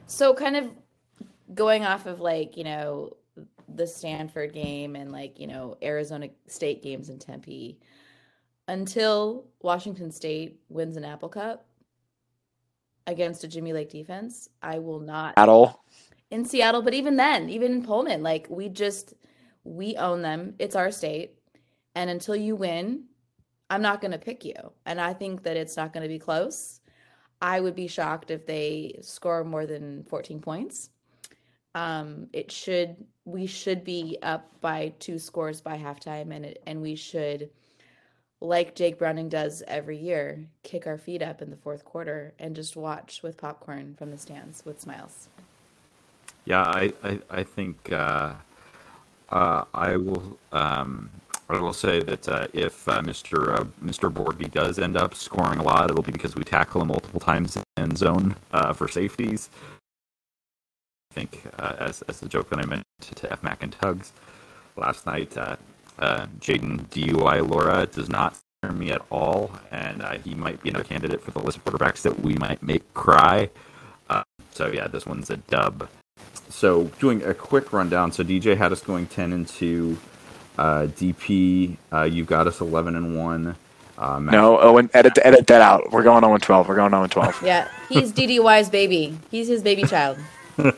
so 0.07 0.35
kind 0.35 0.57
of 0.57 0.71
going 1.55 1.85
off 1.85 2.07
of 2.07 2.21
like 2.21 2.57
you 2.57 2.65
know 2.65 3.16
the 3.69 3.87
Stanford 3.87 4.53
game 4.53 4.95
and 4.97 5.11
like 5.11 5.41
you 5.41 5.47
know 5.47 5.77
Arizona 5.83 6.29
State 6.47 6.83
games 6.83 7.09
in 7.09 7.19
Tempe, 7.19 7.79
until 8.69 9.47
Washington 9.62 10.11
State 10.11 10.61
wins 10.69 10.97
an 10.97 11.05
Apple 11.05 11.29
Cup 11.29 11.66
against 13.07 13.45
a 13.45 13.49
Jimmy 13.49 13.73
Lake 13.73 13.91
defense, 13.91 14.49
I 14.62 14.79
will 14.79 15.01
not 15.01 15.35
Battle. 15.37 15.83
in 16.31 16.45
Seattle, 16.45 16.83
but 16.83 16.95
even 16.95 17.16
then, 17.16 17.51
even 17.51 17.73
in 17.73 17.83
Pullman, 17.83 18.23
like 18.23 18.47
we 18.49 18.69
just 18.69 19.15
we 19.65 19.97
own 19.97 20.23
them. 20.23 20.55
It's 20.59 20.77
our 20.77 20.91
state. 20.91 21.33
And 21.97 22.11
until 22.11 22.35
you 22.37 22.57
win, 22.57 23.05
I'm 23.70 23.82
not 23.82 24.01
going 24.01 24.12
to 24.12 24.19
pick 24.19 24.45
you. 24.45 24.55
And 24.86 25.01
I 25.01 25.12
think 25.12 25.43
that 25.45 25.57
it's 25.57 25.77
not 25.77 25.93
going 25.93 26.03
to 26.03 26.09
be 26.09 26.19
close. 26.19 26.81
I 27.41 27.61
would 27.61 27.74
be 27.74 27.89
shocked 27.89 28.31
if 28.31 28.47
they 28.47 28.99
score 29.03 29.45
more 29.45 29.66
than 29.66 30.05
14 30.05 30.41
points. 30.41 30.91
Um, 31.74 32.28
it 32.32 32.53
should 32.53 32.97
we 33.24 33.47
should 33.47 33.85
be 33.85 34.19
up 34.23 34.61
by 34.61 34.93
two 34.99 35.19
scores 35.19 35.61
by 35.61 35.78
halftime, 35.78 36.31
and 36.35 36.45
it, 36.45 36.62
and 36.66 36.82
we 36.82 36.95
should, 36.95 37.51
like 38.41 38.74
Jake 38.74 38.99
Browning 38.99 39.28
does 39.28 39.62
every 39.66 39.97
year, 39.97 40.47
kick 40.62 40.86
our 40.86 40.99
feet 40.99 41.23
up 41.23 41.41
in 41.41 41.51
the 41.51 41.57
fourth 41.57 41.85
quarter 41.85 42.35
and 42.39 42.55
just 42.55 42.77
watch 42.77 43.23
with 43.23 43.39
popcorn 43.39 43.95
from 43.99 44.11
the 44.11 44.19
stands 44.19 44.65
with 44.65 44.81
smiles. 44.81 45.28
Yeah, 46.45 46.62
I 46.62 46.93
I, 47.03 47.20
I 47.31 47.43
think 47.43 47.91
uh, 47.91 48.35
uh, 49.31 49.65
I 49.73 49.97
will 49.97 50.39
um, 50.53 51.11
I 51.49 51.61
will 51.61 51.75
say 51.75 52.01
that 52.01 52.29
uh, 52.29 52.49
if 52.55 52.89
uh, 52.89 53.03
Mr. 53.03 53.61
Uh, 53.61 53.65
Mr. 53.85 54.12
Borghi 54.12 54.51
does 54.51 54.79
end 54.79 54.97
up 54.97 55.15
scoring 55.15 55.61
a 55.61 55.62
lot, 55.62 55.91
it'll 55.91 56.03
be 56.03 56.12
because 56.12 56.35
we 56.37 56.45
tackle 56.45 56.83
him 56.83 56.89
multiple 56.89 57.21
times 57.21 57.59
in 57.77 57.97
zone 57.97 58.37
uh, 58.53 58.73
for 58.73 58.89
safeties. 58.89 59.51
I 61.12 61.15
think 61.15 61.43
uh, 61.59 61.77
as 61.79 62.03
as 62.03 62.21
the 62.21 62.29
joke 62.29 62.51
that 62.51 62.61
I 62.61 62.66
mentioned 62.66 62.85
to 63.16 63.33
F 63.33 63.43
Mac 63.43 63.62
and 63.62 63.73
Tugs 63.73 64.12
last 64.77 65.07
night, 65.07 65.37
uh, 65.39 65.57
Jaden 66.41 66.87
DUI 66.89 67.49
Laura 67.49 67.87
does 67.87 68.09
not 68.09 68.37
scare 68.37 68.73
me 68.73 68.91
at 68.93 69.03
all, 69.11 69.53
and 69.71 70.03
he 70.25 70.35
might 70.35 70.62
be 70.62 70.71
another 70.71 70.85
candidate 70.85 71.23
for 71.23 71.33
the 71.33 71.41
list 71.41 71.59
of 71.59 71.65
quarterbacks 71.65 72.03
that 72.03 72.21
we 72.21 72.35
might 72.37 72.62
make 72.62 72.93
cry. 72.95 73.51
So 74.53 74.69
yeah, 74.69 74.89
this 74.89 75.07
one's 75.07 75.31
a 75.31 75.39
dub. 75.39 75.89
So 76.49 76.87
doing 77.01 77.23
a 77.25 77.35
quick 77.35 77.73
rundown. 77.73 78.12
So 78.12 78.25
DJ 78.25 78.57
had 78.57 78.73
us 78.73 78.83
going 78.83 79.07
ten 79.07 79.33
and 79.33 79.47
two. 79.49 79.99
Uh, 80.57 80.87
DP, 80.87 81.77
uh, 81.93 82.03
you 82.03 82.25
got 82.25 82.47
us 82.47 82.61
eleven 82.61 82.95
and 82.97 83.19
one. 83.19 83.57
Uh, 83.99 84.21
Matt- 84.21 84.33
No, 84.33 84.59
Owen, 84.59 84.91
edit 84.95 85.19
edit 85.23 85.47
that 85.47 85.63
out. 85.63 85.91
We're 85.93 86.03
going 86.03 86.23
0 86.25 86.37
12. 86.39 86.69
We're 86.69 86.75
going 86.77 86.91
0 86.91 87.07
12. 87.07 87.43
Yeah, 87.45 87.69
he's 87.89 88.13
DDY's 88.17 88.69
baby. 88.69 89.17
He's 89.31 89.49
his 89.49 89.63
baby 89.63 89.85
child. 89.85 90.19
uh, 90.59 90.71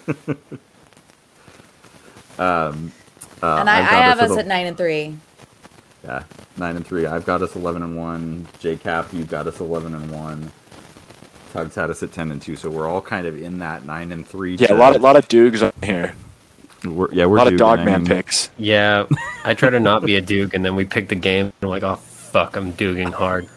and 2.39 2.93
I, 3.43 3.79
I've 3.81 3.85
I 3.87 3.91
got 3.91 4.03
have 4.03 4.19
us 4.21 4.31
us 4.31 4.33
at 4.33 4.39
at 4.41 4.47
nine 4.47 4.67
and 4.67 4.77
three. 4.77 5.17
Yeah, 6.05 6.25
nine 6.57 6.77
and 6.77 6.87
three. 6.87 7.07
I've 7.07 7.27
got 7.27 7.43
us 7.43 7.55
eleven 7.57 7.83
and 7.83 7.97
one. 7.97 8.47
J 8.61 8.77
Cap, 8.77 9.09
you've 9.13 9.29
got 9.31 9.47
us 9.47 9.61
eleven 9.61 9.95
and 9.95 10.11
one. 10.11 10.51
Tugs 11.53 11.75
had 11.75 11.91
us 11.91 12.03
at 12.03 12.13
ten 12.13 12.31
and 12.31 12.41
two, 12.41 12.57
so 12.57 12.69
we're 12.71 12.89
all 12.89 13.01
kind 13.01 13.27
of 13.27 13.41
in 13.41 13.59
that 13.61 13.85
nine 13.85 14.13
and 14.13 14.27
three. 14.27 14.57
Yeah, 14.57 14.73
a 14.73 14.75
lot 14.75 14.95
of 14.97 15.03
lot 15.03 15.17
of 15.17 15.27
Dukes 15.29 15.63
on 15.63 15.73
here. 15.83 16.15
We're, 16.95 17.13
yeah, 17.13 17.25
A 17.25 17.29
we're 17.29 17.39
lot 17.39 17.47
of 17.47 17.53
Duke, 17.55 17.59
dog 17.59 17.79
and 17.81 17.89
I 17.89 17.93
man 17.93 18.03
mean, 18.03 18.09
picks. 18.09 18.51
Yeah, 18.59 19.07
I 19.45 19.55
try 19.55 19.71
to 19.71 19.81
not 19.81 20.05
be 20.05 20.17
a 20.17 20.21
Duke, 20.35 20.55
and 20.55 20.65
then 20.65 20.77
we 20.77 20.85
pick 20.85 21.09
the 21.09 21.15
game, 21.17 21.47
and 21.47 21.53
I'm 21.63 21.69
like, 21.71 21.83
oh 21.83 21.97
fuck, 21.97 22.57
I'm 22.57 22.73
duging 22.75 23.13
hard. 23.13 23.49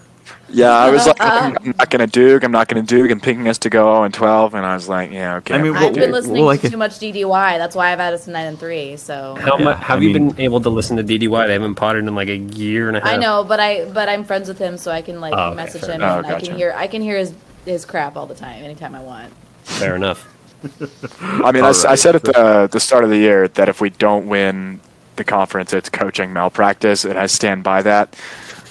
Yeah, 0.52 0.72
I 0.72 0.90
was 0.90 1.06
like, 1.06 1.20
uh-huh. 1.22 1.56
I'm 1.64 1.76
not 1.78 1.90
gonna 1.92 2.08
Duke. 2.08 2.44
I'm 2.44 2.52
not 2.52 2.68
gonna 2.68 2.82
Duke. 2.82 3.12
I'm 3.12 3.20
picking 3.20 3.48
us 3.48 3.60
to 3.60 3.70
go 3.70 3.84
0 3.94 4.04
and 4.06 4.14
12, 4.14 4.56
and 4.56 4.66
I 4.66 4.74
was 4.74 4.90
like, 4.90 5.12
yeah, 5.12 5.36
okay. 5.38 5.54
I 5.54 5.58
mean, 5.62 5.76
I've 5.76 5.82
Well, 5.82 5.92
been 5.94 6.02
well, 6.02 6.22
listening 6.22 6.44
like- 6.46 6.62
to 6.62 6.70
too 6.72 6.78
much 6.78 6.94
DDY. 7.00 7.58
That's 7.60 7.76
why 7.76 7.92
I've 7.92 8.00
had 8.00 8.16
us 8.16 8.28
at 8.28 8.34
nine 8.34 8.48
and 8.48 8.60
three. 8.60 8.98
So 8.98 9.36
How 9.40 9.58
Yeah, 9.60 9.64
much 9.66 9.78
have 9.80 10.00
I 10.00 10.02
you 10.02 10.14
mean- 10.14 10.30
been 10.32 10.42
able 10.46 10.60
to 10.62 10.70
listen 10.70 10.98
to 10.98 11.04
DDY? 11.04 11.46
They 11.48 11.54
haven't 11.54 11.76
potted 11.76 12.04
in 12.08 12.16
like 12.16 12.30
a 12.30 12.38
year 12.38 12.88
and 12.88 12.98
a 12.98 13.00
half. 13.00 13.10
I 13.10 13.18
know, 13.18 13.44
but 13.44 13.60
I 13.60 13.86
but 13.86 14.10
I'm 14.10 14.24
friends 14.24 14.48
with 14.48 14.58
him, 14.58 14.78
so 14.78 14.90
I 14.92 15.04
can 15.04 15.22
like 15.22 15.34
Oh, 15.36 15.48
okay, 15.50 15.56
message 15.56 15.84
him 15.84 15.92
enough. 15.92 16.26
and 16.26 16.34
Oh, 16.34 16.36
I 16.36 16.40
can 16.40 16.56
hear 16.56 16.74
I 16.76 16.88
can 16.88 17.02
hear 17.04 17.18
his 17.18 17.32
his 17.66 17.86
crap 17.86 18.16
all 18.18 18.26
the 18.26 18.34
time, 18.36 18.64
anytime 18.64 18.96
I 18.96 19.02
want. 19.02 19.32
Fair 19.66 19.96
enough. 19.96 20.28
I 21.22 21.52
mean, 21.52 21.64
I, 21.64 21.70
s- 21.70 21.84
I 21.86 21.90
Alright. 21.90 22.00
said 22.00 22.16
at 22.16 22.24
the 22.24 22.70
the 22.72 22.80
start 22.80 23.04
of 23.04 23.10
the 23.10 23.18
year 23.18 23.48
that 23.50 23.70
if 23.70 23.80
we 23.82 23.90
don't 23.90 24.28
win 24.28 24.80
the 25.16 25.24
conference, 25.24 25.74
it's 25.74 25.90
coaching 25.90 26.34
malpractice, 26.34 27.06
and 27.06 27.18
I 27.18 27.28
stand 27.28 27.64
by 27.64 27.82
that. 27.84 28.16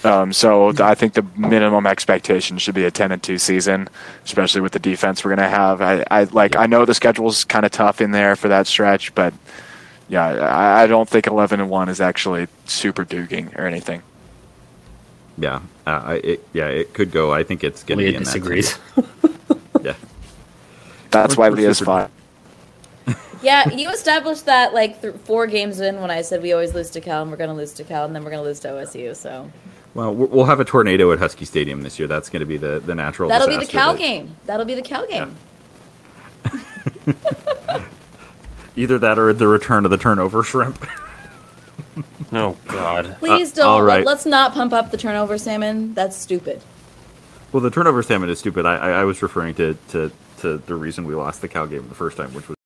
Um, 0.05 0.33
so 0.33 0.73
I 0.79 0.95
think 0.95 1.15
the 1.15 1.27
minimum 1.37 1.85
expectation 1.87 2.57
should 2.59 2.75
be 2.75 2.85
a 2.85 2.91
ten 2.91 3.11
and 3.11 3.23
two 3.23 3.37
season, 3.39 3.89
especially 4.25 4.61
with 4.61 4.73
the 4.73 4.79
defense 4.79 5.25
we're 5.25 5.35
gonna 5.35 5.49
have. 5.49 5.81
I, 5.83 6.05
I 6.11 6.25
like 6.25 6.57
I 6.57 6.67
know 6.67 6.85
the 6.85 6.95
schedule's 6.95 7.45
kind 7.45 7.65
of 7.67 7.73
tough 7.73 8.01
in 8.01 8.11
there 8.13 8.37
for 8.37 8.49
that 8.49 8.67
stretch, 8.67 9.15
but 9.15 9.35
yeah, 10.09 10.25
I, 10.27 10.83
I 10.83 10.87
don't 10.87 11.09
think 11.09 11.27
eleven 11.27 11.61
and 11.61 11.69
one 11.71 11.89
is 11.89 12.01
actually 12.01 12.47
super 12.67 13.05
duking 13.05 13.57
or 13.59 13.67
anything. 13.67 14.03
Yeah, 15.37 15.61
uh, 15.87 16.03
I- 16.05 16.15
it, 16.23 16.49
yeah, 16.53 16.67
it 16.69 16.93
could 16.95 17.11
go. 17.11 17.33
I 17.33 17.43
think 17.45 17.65
it's 17.65 17.83
going 17.83 17.99
to 17.99 18.05
be 18.05 18.15
in 18.15 18.23
disagrees. 18.23 18.79
that. 18.97 19.05
Yeah. 19.83 19.95
That's 21.11 21.37
We're- 21.37 21.51
why 21.51 21.57
we're 21.57 21.63
Leah's 21.67 21.81
fine. 21.81 22.09
Yeah, 23.41 23.69
you 23.71 23.89
established 23.91 24.47
that 24.47 24.75
like 24.75 25.01
th- 25.01 25.15
four 25.25 25.47
games 25.47 25.79
in 25.79 26.01
when 26.01 26.11
I 26.11 26.23
said 26.23 26.43
we 26.43 26.53
always 26.53 26.75
lose 26.75 26.91
to 26.91 27.01
Cal 27.01 27.23
and 27.23 27.31
we're 27.31 27.37
going 27.37 27.51
to 27.51 27.55
lose 27.55 27.73
to 27.75 27.85
Cal 27.85 28.05
and 28.05 28.13
then 28.13 28.25
we're 28.25 28.31
going 28.31 28.43
to 28.43 28.49
lose 28.49 28.59
to 28.61 28.69
OSU. 28.69 29.15
So 29.15 29.49
Well, 29.95 30.13
we'll 30.13 30.27
we'll 30.27 30.45
have 30.47 30.59
a 30.59 30.65
tornado 30.65 31.13
at 31.13 31.21
Husky 31.21 31.45
Stadium 31.45 31.83
this 31.83 32.01
year. 32.01 32.09
That's 32.09 32.29
going 32.31 32.41
to 32.41 32.47
be 32.47 32.57
the, 32.57 32.81
the 32.85 32.97
natural. 32.97 33.29
that'll 33.29 33.47
be 33.47 33.55
the 33.55 33.61
disaster 33.61 33.79
Cal 33.79 33.93
that- 33.93 33.99
game. 34.01 34.37
That'll 34.47 34.67
be 34.67 34.75
the 34.75 34.83
Cal 34.83 35.07
game. 35.07 35.37
Either 38.77 38.99
that 38.99 39.19
or 39.19 39.33
the 39.33 39.49
return 39.49 39.85
of 39.85 39.91
the 39.91 39.99
turnover 39.99 40.43
shrimp. 40.43 40.87
Oh 42.31 42.57
God. 42.67 43.17
Please 43.21 43.53
Uh, 43.53 43.63
don't. 43.63 43.67
all 43.69 43.83
right. 43.83 44.05
Let's 44.05 44.27
not 44.27 44.53
pump 44.53 44.75
up 44.75 44.91
the 44.91 44.99
turnover 44.99 45.39
salmon. 45.39 45.95
That's 45.95 46.15
stupid. 46.15 46.61
well, 47.53 47.63
the 47.63 47.71
turnover 47.71 48.03
salmon 48.03 48.29
is 48.29 48.39
stupid. 48.39 48.67
I, 48.67 48.77
I, 48.77 48.91
I 49.01 49.05
was 49.05 49.23
referring 49.23 49.55
to, 49.55 49.79
to, 49.91 50.13
to 50.39 50.59
the 50.59 50.75
reason 50.75 51.05
we 51.05 51.15
lost 51.15 51.41
the 51.41 51.49
Cal 51.49 51.67
game 51.67 51.89
the 51.89 51.95
first 51.95 52.17
time, 52.17 52.33
which 52.35 52.49
was 52.49 52.57